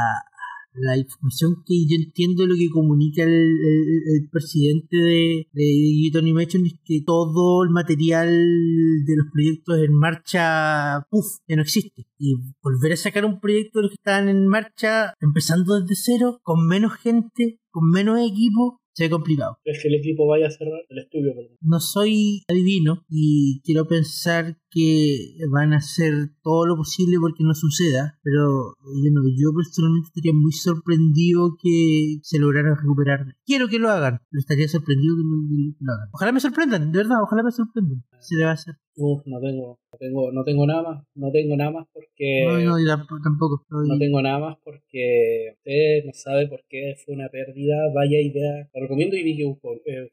la 0.74 0.96
información 0.96 1.62
que 1.66 1.74
yo 1.88 1.96
entiendo 1.96 2.46
lo 2.46 2.54
que 2.54 2.68
comunica 2.70 3.22
el, 3.24 3.30
el- 3.30 4.02
el 4.22 4.28
presidente 4.30 4.96
de, 4.96 5.46
de 5.52 5.62
Digito 5.62 6.18
Animation 6.18 6.64
es 6.66 6.74
que 6.84 7.02
todo 7.04 7.62
el 7.64 7.70
material 7.70 8.28
de 8.30 9.16
los 9.16 9.26
proyectos 9.32 9.78
en 9.78 9.92
marcha, 9.94 11.06
puff, 11.10 11.26
ya 11.48 11.56
no 11.56 11.62
existe. 11.62 12.06
Y 12.18 12.34
volver 12.62 12.92
a 12.92 12.96
sacar 12.96 13.24
un 13.24 13.40
proyecto 13.40 13.78
de 13.78 13.82
los 13.84 13.90
que 13.90 13.96
estaban 14.00 14.28
en 14.28 14.46
marcha, 14.46 15.14
empezando 15.20 15.80
desde 15.80 15.94
cero, 15.96 16.40
con 16.42 16.66
menos 16.66 16.94
gente, 16.94 17.58
con 17.70 17.90
menos 17.90 18.18
equipo, 18.20 18.78
se 18.94 19.04
ve 19.04 19.10
complicado. 19.10 19.56
Es 19.64 19.80
que 19.82 19.88
el 19.88 19.94
equipo 19.94 20.26
vaya 20.26 20.46
a 20.46 20.50
cerrar, 20.50 20.80
el 20.88 20.98
estudio, 20.98 21.32
perdón. 21.34 21.56
No 21.62 21.80
soy 21.80 22.42
adivino 22.48 23.04
y 23.08 23.60
quiero 23.64 23.86
pensar 23.88 24.58
que 24.72 25.36
van 25.50 25.72
a 25.74 25.76
hacer 25.78 26.12
todo 26.42 26.66
lo 26.66 26.76
posible 26.76 27.16
porque 27.20 27.44
no 27.44 27.54
suceda, 27.54 28.18
pero 28.22 28.74
bueno, 28.80 29.20
yo 29.36 29.52
personalmente 29.54 30.08
estaría 30.08 30.32
muy 30.32 30.52
sorprendido 30.52 31.56
que 31.62 32.18
se 32.22 32.38
lograra 32.38 32.74
recuperar. 32.74 33.26
Quiero 33.44 33.68
que 33.68 33.78
lo 33.78 33.90
hagan, 33.90 34.18
pero 34.30 34.40
estaría 34.40 34.68
sorprendido 34.68 35.14
que 35.16 35.22
lo, 35.22 35.74
que 35.78 35.84
lo 35.84 35.92
hagan. 35.92 36.08
Ojalá 36.12 36.32
me 36.32 36.40
sorprendan, 36.40 36.90
de 36.92 36.98
verdad, 36.98 37.22
ojalá 37.22 37.42
me 37.42 37.52
sorprendan. 37.52 38.02
Se 38.20 38.36
le 38.36 38.44
va 38.44 38.50
a 38.50 38.54
hacer. 38.54 38.74
Uf, 38.96 39.22
no 39.26 39.40
tengo, 39.40 39.78
no 39.92 39.98
tengo, 39.98 40.32
no 40.32 40.44
tengo 40.44 40.66
nada 40.66 40.82
más, 40.82 41.04
no 41.14 41.30
tengo 41.30 41.56
nada 41.56 41.70
más 41.70 41.86
porque 41.92 42.44
No, 42.44 42.60
no, 42.60 42.78
yo 42.78 42.86
tampoco. 43.22 43.62
estoy- 43.62 43.88
no 43.88 43.98
tengo 43.98 44.20
nada 44.22 44.38
más 44.38 44.56
porque 44.64 45.54
usted 45.56 46.04
no 46.06 46.12
sabe 46.14 46.46
por 46.48 46.60
qué 46.68 46.94
fue 47.04 47.14
una 47.14 47.28
pérdida, 47.28 47.74
vaya 47.94 48.20
idea. 48.20 48.68
Lo 48.74 48.80
recomiendo 48.82 49.16
y 49.16 49.22
vi 49.22 49.36
que 49.36 49.44
eh, 49.44 50.10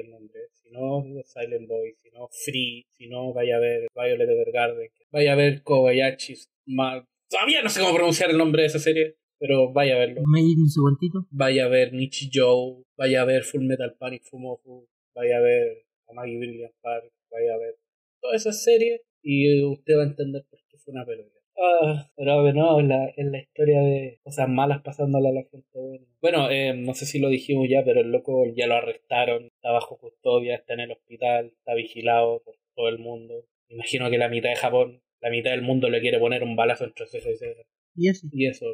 El 0.00 0.10
nombre. 0.10 0.40
Si 0.52 0.70
no, 0.70 1.04
Silent 1.24 1.68
Boy, 1.68 1.94
si 2.02 2.10
no, 2.10 2.28
Free, 2.44 2.86
si 2.96 3.08
no, 3.08 3.32
vaya 3.32 3.56
a 3.56 3.60
ver 3.60 3.86
Violet 3.94 4.28
Evergarden, 4.28 4.88
vaya 5.10 5.32
a 5.32 5.36
ver 5.36 5.62
Kobayashi. 5.62 6.34
Ma- 6.66 7.06
Todavía 7.28 7.62
no 7.62 7.68
sé 7.70 7.80
cómo 7.80 7.94
pronunciar 7.94 8.30
el 8.30 8.38
nombre 8.38 8.62
de 8.62 8.68
esa 8.68 8.78
serie, 8.78 9.16
pero 9.38 9.72
vaya 9.72 9.96
a 9.96 9.98
verlo. 9.98 10.22
Un 10.26 10.68
segundito. 10.70 11.26
Vaya 11.30 11.64
a 11.66 11.68
ver 11.68 11.92
Nichi 11.92 12.30
Joe, 12.32 12.82
vaya 12.96 13.22
a 13.22 13.24
ver 13.24 13.42
Full 13.44 13.64
Metal 13.64 13.94
Panic 13.98 14.22
Fumofu, 14.24 14.86
vaya 15.14 15.38
a 15.38 15.40
ver 15.40 15.84
Amagi 16.08 16.36
Brilliant 16.36 16.74
Park, 16.82 17.10
vaya 17.30 17.54
a 17.54 17.58
ver 17.58 17.76
todas 18.20 18.42
esas 18.42 18.62
series 18.62 19.00
y 19.22 19.64
usted 19.64 19.96
va 19.96 20.02
a 20.02 20.06
entender 20.06 20.44
por 20.50 20.60
qué 20.68 20.76
fue 20.78 20.92
una 20.92 21.04
pérdida. 21.06 21.40
Ah, 21.56 22.10
pero 22.16 22.52
no, 22.52 22.80
es 22.80 22.86
la, 22.86 23.06
es 23.08 23.26
la 23.26 23.38
historia 23.38 23.80
de 23.80 24.20
cosas 24.22 24.48
malas 24.48 24.82
pasándole 24.82 25.28
a 25.28 25.32
la 25.32 25.44
gente 25.44 25.78
buena. 25.78 26.06
Bueno, 26.20 26.50
eh, 26.50 26.74
no 26.74 26.94
sé 26.94 27.06
si 27.06 27.18
lo 27.18 27.28
dijimos 27.28 27.66
ya, 27.68 27.84
pero 27.84 28.00
el 28.00 28.10
loco 28.10 28.44
ya 28.56 28.66
lo 28.66 28.74
arrestaron, 28.74 29.44
está 29.44 29.70
bajo 29.70 29.98
custodia, 29.98 30.56
está 30.56 30.74
en 30.74 30.80
el 30.80 30.92
hospital, 30.92 31.52
está 31.58 31.74
vigilado 31.74 32.42
por 32.44 32.56
todo 32.74 32.88
el 32.88 32.98
mundo. 32.98 33.44
Imagino 33.68 34.10
que 34.10 34.18
la 34.18 34.28
mitad 34.28 34.50
de 34.50 34.56
Japón, 34.56 35.02
la 35.20 35.30
mitad 35.30 35.50
del 35.50 35.62
mundo 35.62 35.88
le 35.88 36.00
quiere 36.00 36.18
poner 36.18 36.42
un 36.42 36.56
balazo 36.56 36.84
entre 36.84 37.06
ceja 37.06 37.30
y 37.30 37.36
ceja. 37.36 37.62
Y 37.94 38.08
así. 38.08 38.28
Y 38.32 38.46
eso, 38.46 38.66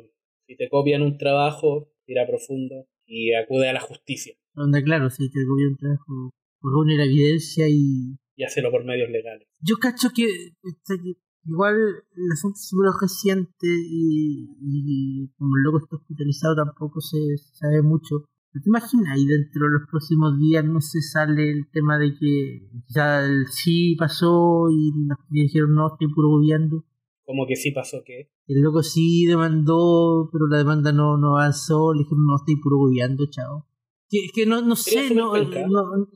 si 0.47 0.57
te 0.57 0.69
copian 0.69 1.03
un 1.03 1.19
trabajo, 1.19 1.91
tira 2.07 2.27
profundo 2.27 2.87
y 3.07 3.35
acude 3.35 3.69
a 3.69 3.73
la 3.73 3.81
justicia 3.81 4.35
Donde, 4.53 4.83
claro, 4.83 5.11
si 5.11 5.31
te 5.31 5.41
copió 5.47 5.69
un 5.69 5.77
trabajo, 5.77 6.31
reúne 6.63 6.97
la 6.97 7.05
evidencia 7.05 7.67
y 7.69 8.17
y 8.39 8.45
hácelo 8.45 8.71
por 8.71 8.85
medios 8.85 9.11
legales. 9.11 9.49
Yo 9.61 9.77
cacho 9.79 10.11
que, 10.15 10.25
este, 10.25 10.95
que 11.03 11.15
igual 11.49 11.75
el 11.75 12.33
asunto 12.33 12.57
es 12.57 12.69
súper 12.69 12.91
reciente 13.01 13.67
y, 13.67 14.57
y 14.61 15.29
como 15.39 15.57
el 15.57 15.63
loco 15.63 15.79
está 15.79 15.97
hospitalizado 15.97 16.57
tampoco 16.57 17.01
se 17.01 17.19
sabe 17.55 17.83
mucho. 17.83 18.25
¿Pero 18.53 18.63
¿Te 18.63 18.71
imaginas 18.71 19.13
ahí 19.13 19.27
dentro 19.27 19.67
de 19.67 19.73
los 19.79 19.89
próximos 19.91 20.39
días 20.39 20.65
no 20.65 20.81
se 20.81 21.01
sale 21.03 21.51
el 21.51 21.71
tema 21.71 21.99
de 21.99 22.15
que 22.15 22.69
ya 22.89 23.25
el 23.25 23.47
sí 23.49 23.95
pasó 23.97 24.69
y 24.71 24.93
nos 25.07 25.19
dijeron 25.29 25.75
no, 25.75 25.89
estoy 25.89 26.09
puro 26.13 26.29
bobeando? 26.31 26.85
Como 27.25 27.47
que 27.47 27.57
sí 27.57 27.73
pasó 27.73 27.99
que. 28.05 28.31
El 28.47 28.63
loco 28.63 28.83
sí 28.83 29.27
demandó, 29.27 30.31
pero 30.33 30.47
la 30.47 30.59
demanda 30.59 30.93
no, 30.93 31.19
no 31.19 31.37
avanzó, 31.37 31.93
le 31.93 32.01
dijeron 32.01 32.25
no, 32.27 32.37
estoy 32.37 32.57
puro 32.57 32.79
bobeando, 32.79 33.27
chao. 33.29 33.67
Que, 34.11 34.19
que 34.35 34.47
no, 34.47 34.63
no 34.63 34.75
sé, 34.75 35.15
no, 35.15 35.35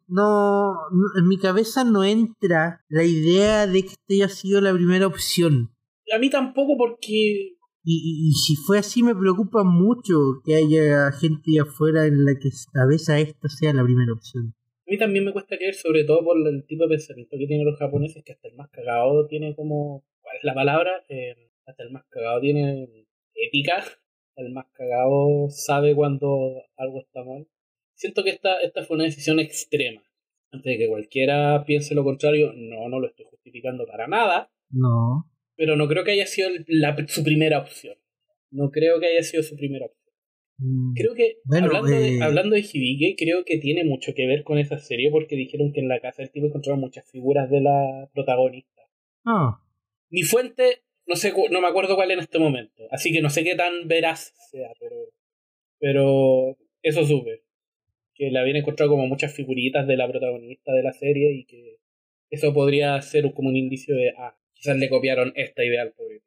no, 0.09 0.75
en 1.19 1.29
mi 1.29 1.39
cabeza 1.39 1.85
no 1.85 2.05
entra 2.05 2.81
la 2.89 3.05
idea 3.05 3.67
de 3.67 3.83
que 3.83 3.89
este 3.89 4.15
haya 4.15 4.29
sido 4.31 4.63
la 4.63 4.73
primera 4.73 5.07
opción. 5.07 5.71
A 6.15 6.19
mí 6.19 6.31
tampoco 6.31 6.77
porque 6.79 7.57
Y, 7.85 7.95
y, 7.95 8.29
y 8.29 8.33
si 8.33 8.57
fue 8.57 8.79
así 8.79 9.03
me 9.03 9.15
preocupa 9.15 9.65
mucho 9.65 10.41
que 10.45 10.55
haya 10.55 11.11
gente 11.13 11.61
afuera 11.61 12.07
en 12.07 12.25
la 12.25 12.33
que 12.41 12.49
cabeza 12.73 13.19
esta 13.19 13.49
sea 13.49 13.73
la 13.75 13.85
primera 13.85 14.13
opción. 14.13 14.55
a 14.87 14.91
mí 14.91 14.99
también 14.99 15.25
me 15.25 15.33
cuesta 15.33 15.57
creer, 15.57 15.75
sobre 15.75 16.05
todo 16.05 16.25
por 16.25 16.37
el 16.37 16.65
tipo 16.67 16.85
de 16.85 16.91
pensamiento 16.91 17.37
que 17.39 17.47
tienen 17.47 17.67
los 17.67 17.79
japoneses, 17.79 18.23
que 18.25 18.33
hasta 18.33 18.49
el 18.49 18.57
más 18.57 18.71
cagado 18.71 19.27
tiene 19.27 19.55
como... 19.55 20.05
¿Cuál 20.21 20.37
es 20.37 20.45
la 20.45 20.55
palabra? 20.55 20.91
Eh, 21.09 21.51
hasta 21.67 21.83
el 21.83 21.91
más 21.91 22.05
cagado 22.09 22.41
tiene 22.41 23.07
ética. 23.35 23.85
El 24.37 24.53
más 24.53 24.67
cagado 24.73 25.49
sabe 25.51 25.95
cuando 25.95 26.63
algo 26.77 27.01
está 27.01 27.25
mal. 27.25 27.47
Siento 28.03 28.25
que 28.25 28.31
esta, 28.31 28.61
esta 28.63 28.83
fue 28.85 28.97
una 28.97 29.05
decisión 29.05 29.39
extrema. 29.39 30.03
Antes 30.51 30.73
de 30.73 30.77
que 30.79 30.89
cualquiera 30.89 31.63
piense 31.65 31.95
lo 31.95 32.03
contrario, 32.03 32.53
no, 32.53 32.89
no 32.89 32.99
lo 32.99 33.07
estoy 33.07 33.27
justificando 33.31 33.87
para 33.87 34.09
nada. 34.09 34.51
No. 34.71 35.29
pero 35.55 35.77
no 35.77 35.87
creo 35.87 36.03
que 36.03 36.11
haya 36.11 36.27
sido 36.27 36.49
la- 36.67 36.97
su 37.07 37.23
primera 37.23 37.59
opción. 37.59 37.97
No 38.51 38.71
creo 38.71 38.99
que 38.99 39.07
haya 39.07 39.23
sido 39.23 39.43
su 39.45 39.55
primera 39.55 39.87
opción. 39.87 40.13
Mm, 40.59 40.95
Creo 40.95 41.15
que, 41.15 41.37
Bueno, 41.45 41.67
hablando, 41.69 41.89
eh, 41.97 42.01
de, 42.17 42.23
hablando 42.25 42.57
de 42.57 42.63
Hibike, 42.63 43.15
creo 43.17 43.45
que 43.45 43.59
tiene 43.59 43.85
mucho 43.85 44.13
que 44.17 44.27
ver 44.27 44.43
con 44.43 44.59
esa 44.59 44.79
serie 44.79 45.11
porque 45.13 45.37
dijeron 45.37 45.73
que 45.73 45.81
en 45.81 45.89
la 45.89 46.01
casa 46.01 46.23
del 46.23 46.33
tipo 46.33 46.47
encontraron 46.47 46.81
muchas 46.81 47.09
figuras 47.09 47.49
de 47.51 47.61
la 47.61 48.09
protagonista. 48.13 48.83
Ah, 49.25 49.63
Mi 50.11 50.23
fuente, 50.25 50.83
no 51.07 51.15
sé, 51.17 51.33
no 51.51 51.61
me 51.61 51.69
acuerdo 51.69 51.95
cuál 51.95 52.11
en 52.11 52.19
este 52.21 52.39
momento, 52.41 52.83
así 52.91 53.13
que 53.13 53.23
no 53.23 53.31
sé 53.31 53.45
qué 53.45 53.55
tan 53.55 53.87
veraz 53.87 54.33
sea, 54.51 54.71
pero, 54.81 54.97
pero 55.79 56.57
eso 56.83 57.05
supe. 57.07 57.43
Que 58.23 58.31
le 58.31 58.39
habían 58.39 58.59
encontrado 58.59 58.93
como 58.93 59.09
muchas 59.09 59.35
figuritas 59.35 59.85
de 59.89 59.97
la 59.97 60.07
protagonista 60.09 60.71
de 60.73 60.83
la 60.85 60.93
serie 60.93 61.33
y 61.41 61.45
que 61.45 61.79
eso 62.31 62.55
podría 62.55 63.03
ser 63.03 63.25
como 63.35 63.49
un 63.49 63.57
indicio 63.57 63.97
de, 63.97 64.11
ah, 64.17 64.37
quizás 64.55 64.77
le 64.79 64.89
copiaron 64.89 65.33
esta 65.35 65.65
idea 65.65 65.83
al 65.83 65.91
pobre. 65.93 66.21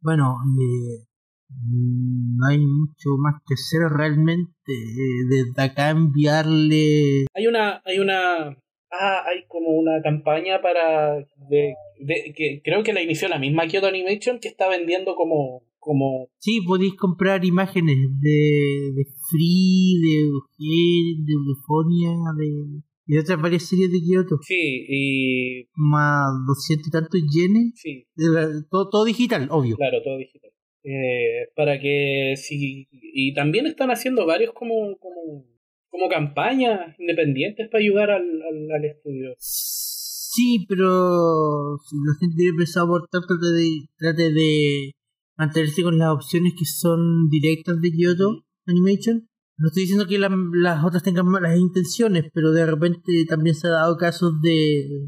bueno, 0.00 0.34
eh, 0.60 1.06
mm, 1.48 2.36
no 2.36 2.46
hay 2.48 2.58
mucho 2.58 3.08
más 3.18 3.40
que 3.48 3.54
hacer 3.54 3.88
realmente. 3.96 4.52
eh, 4.68 5.24
desde 5.30 5.62
acá 5.62 5.88
enviarle... 5.88 7.24
Hay 7.34 7.46
una, 7.46 7.80
hay 7.86 7.98
una, 7.98 8.48
ah, 8.90 9.22
hay 9.26 9.46
como 9.48 9.68
una 9.70 10.02
campaña 10.02 10.60
para, 10.60 11.16
de, 11.48 11.74
de- 11.98 12.34
que 12.36 12.60
creo 12.62 12.82
que 12.82 12.92
la 12.92 13.00
inició 13.00 13.28
la 13.28 13.38
misma 13.38 13.66
Kyoto 13.66 13.86
Animation 13.86 14.38
que 14.38 14.48
está 14.48 14.68
vendiendo 14.68 15.14
como, 15.16 15.62
como, 15.78 16.28
Sí, 16.38 16.60
podéis 16.66 16.94
comprar 16.94 17.44
imágenes 17.44 17.96
de, 18.20 18.92
de 18.94 19.04
Free, 19.30 20.00
de 20.02 20.18
Eugen, 20.20 21.24
de 21.24 21.32
Eufonia, 21.32 22.10
de, 22.38 22.82
y 23.06 23.14
de 23.14 23.20
otras 23.20 23.40
varias 23.40 23.62
series 23.64 23.90
de 23.90 24.00
Kyoto. 24.00 24.38
sí, 24.42 24.86
y, 24.88 25.68
Más 25.74 26.32
200 26.46 26.88
y 26.88 26.90
tantos 26.90 27.20
yenes. 27.32 27.72
sí, 27.76 28.04
De 28.14 28.28
la- 28.30 28.64
todo, 28.70 28.88
todo 28.90 29.04
digital, 29.04 29.48
obvio. 29.50 29.76
claro, 29.76 30.02
todo 30.02 30.18
digital. 30.18 30.50
Eh, 30.84 31.48
para 31.56 31.80
que 31.80 32.34
si, 32.36 32.86
y 32.92 33.34
también 33.34 33.66
están 33.66 33.90
haciendo 33.90 34.24
varios 34.24 34.52
como, 34.54 34.96
como, 34.98 35.44
como 35.88 36.08
campañas 36.08 36.94
independientes 36.98 37.68
para 37.70 37.82
ayudar 37.82 38.10
al, 38.12 38.22
al, 38.22 38.70
al 38.70 38.84
estudio. 38.84 39.34
Sí, 39.38 40.64
pero 40.68 41.78
si 41.88 41.96
la 41.96 42.14
gente 42.20 42.36
tiene 42.36 42.56
pensado 42.56 42.86
aportar, 42.86 43.22
trate 43.26 43.46
de, 43.52 43.70
trate 43.96 44.32
de 44.32 44.92
mantenerse 45.36 45.82
con 45.82 45.98
las 45.98 46.12
opciones 46.14 46.52
que 46.58 46.64
son 46.66 47.28
directas 47.30 47.80
de 47.80 47.90
Kyoto 47.90 48.45
Animation. 48.66 49.28
No 49.58 49.68
estoy 49.68 49.84
diciendo 49.84 50.06
que 50.06 50.18
la- 50.18 50.30
las 50.52 50.84
otras 50.84 51.02
tengan 51.02 51.26
malas 51.26 51.56
intenciones, 51.58 52.24
pero 52.34 52.52
de 52.52 52.66
repente 52.66 53.24
también 53.26 53.54
se 53.54 53.68
ha 53.68 53.70
dado 53.70 53.96
casos 53.96 54.34
de, 54.42 54.50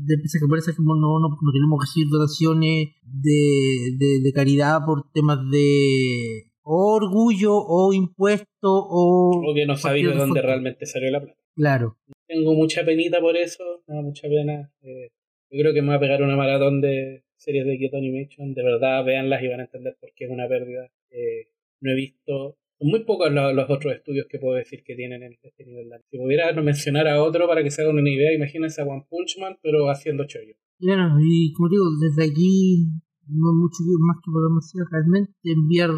de 0.06 0.14
empresas 0.14 0.40
japonesas 0.40 0.74
que 0.74 0.82
no, 0.82 0.94
no, 0.96 1.18
no 1.20 1.52
queremos 1.52 1.78
recibir 1.80 2.08
donaciones 2.10 2.88
de, 3.02 3.96
de, 3.98 4.20
de 4.22 4.32
caridad 4.32 4.80
por 4.86 5.10
temas 5.12 5.38
de 5.50 6.44
o 6.62 6.94
orgullo 6.96 7.54
o 7.56 7.92
impuesto 7.92 8.46
o... 8.64 9.30
O 9.50 9.54
que 9.54 9.66
no 9.66 9.76
sabéis 9.76 10.06
de 10.08 10.14
dónde 10.14 10.40
realmente 10.42 10.86
salió 10.86 11.10
la 11.10 11.20
plata. 11.22 11.38
Claro. 11.54 11.96
Tengo 12.26 12.54
mucha 12.54 12.84
penita 12.84 13.20
por 13.20 13.36
eso, 13.36 13.62
me 13.86 13.96
da 13.96 14.02
mucha 14.02 14.28
pena. 14.28 14.70
eh, 14.82 15.08
yo 15.50 15.60
creo 15.60 15.72
que 15.74 15.80
me 15.82 15.88
voy 15.88 15.96
a 15.96 16.00
pegar 16.00 16.22
una 16.22 16.36
maratón 16.36 16.80
de 16.82 17.24
series 17.36 17.64
de 17.66 17.78
Kyoto 17.78 17.96
Animation. 17.96 18.52
De 18.54 18.62
verdad, 18.62 19.04
véanlas 19.04 19.42
y 19.42 19.48
van 19.48 19.60
a 19.60 19.64
entender 19.64 19.96
por 20.00 20.10
qué 20.14 20.24
es 20.26 20.30
una 20.30 20.46
pérdida. 20.48 20.90
Eh, 21.10 21.48
no 21.80 21.90
he 21.90 21.94
visto. 21.94 22.56
Son 22.78 22.88
muy 22.88 23.04
pocos 23.04 23.32
los, 23.32 23.54
los 23.54 23.68
otros 23.68 23.94
estudios 23.94 24.26
que 24.30 24.38
puedo 24.38 24.54
decir 24.54 24.82
que 24.84 24.94
tienen 24.94 25.22
en 25.22 25.32
este 25.42 25.64
nivel. 25.64 25.88
Si 26.10 26.16
pudiera 26.16 26.52
mencionar 26.62 27.08
a 27.08 27.22
otro 27.22 27.48
para 27.48 27.62
que 27.62 27.70
se 27.70 27.82
hagan 27.82 27.98
una 27.98 28.10
idea, 28.10 28.32
imagínense 28.34 28.80
a 28.80 28.84
One 28.84 29.06
Punch 29.08 29.38
Man, 29.40 29.58
pero 29.62 29.90
haciendo 29.90 30.24
chollo. 30.26 30.54
Bueno, 30.80 31.18
y 31.20 31.52
como 31.54 31.68
digo, 31.68 31.84
desde 32.00 32.30
aquí 32.30 32.86
no 33.26 33.50
hay 33.50 33.56
mucho 33.56 33.82
más 34.06 34.16
que 34.24 34.30
podemos 34.30 34.64
hacer 34.64 34.86
realmente, 34.90 35.32
enviar 35.42 35.90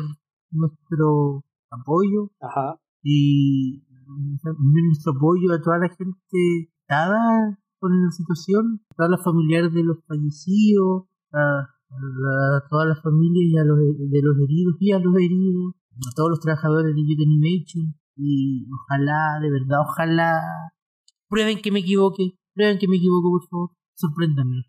nuestro 0.50 1.44
apoyo 1.70 2.32
Ajá. 2.40 2.80
y 3.02 3.82
enviar 3.86 4.84
nuestro 4.86 5.12
apoyo 5.12 5.52
a 5.52 5.60
toda 5.60 5.78
la 5.78 5.88
gente 5.88 6.72
dada 6.88 7.58
con 7.78 7.92
la 7.92 8.10
situación, 8.10 8.80
a 8.90 8.94
todos 8.96 9.10
los 9.10 9.24
familiares 9.24 9.72
de 9.72 9.84
los 9.84 9.98
fallecidos, 10.06 11.04
a, 11.32 11.60
a 11.60 12.68
todas 12.68 12.88
las 12.88 13.02
familias 13.02 13.44
y 13.46 13.58
a 13.58 13.64
los, 13.64 13.78
de 13.78 14.22
los 14.22 14.36
heridos 14.38 14.76
y 14.80 14.92
a 14.92 14.98
los 14.98 15.14
heridos, 15.16 15.74
a 16.08 16.14
todos 16.14 16.30
los 16.30 16.40
trabajadores 16.40 16.94
de 16.94 17.02
Youth 17.02 17.26
Animation 17.26 17.94
y 18.16 18.66
ojalá, 18.72 19.38
de 19.40 19.50
verdad, 19.50 19.80
ojalá 19.80 20.40
prueben 21.28 21.60
que 21.62 21.70
me 21.70 21.80
equivoque, 21.80 22.32
prueben 22.54 22.78
que 22.78 22.88
me 22.88 22.96
equivoco 22.96 23.30
por 23.30 23.48
favor, 23.48 23.70
sorpréndanme. 23.94 24.58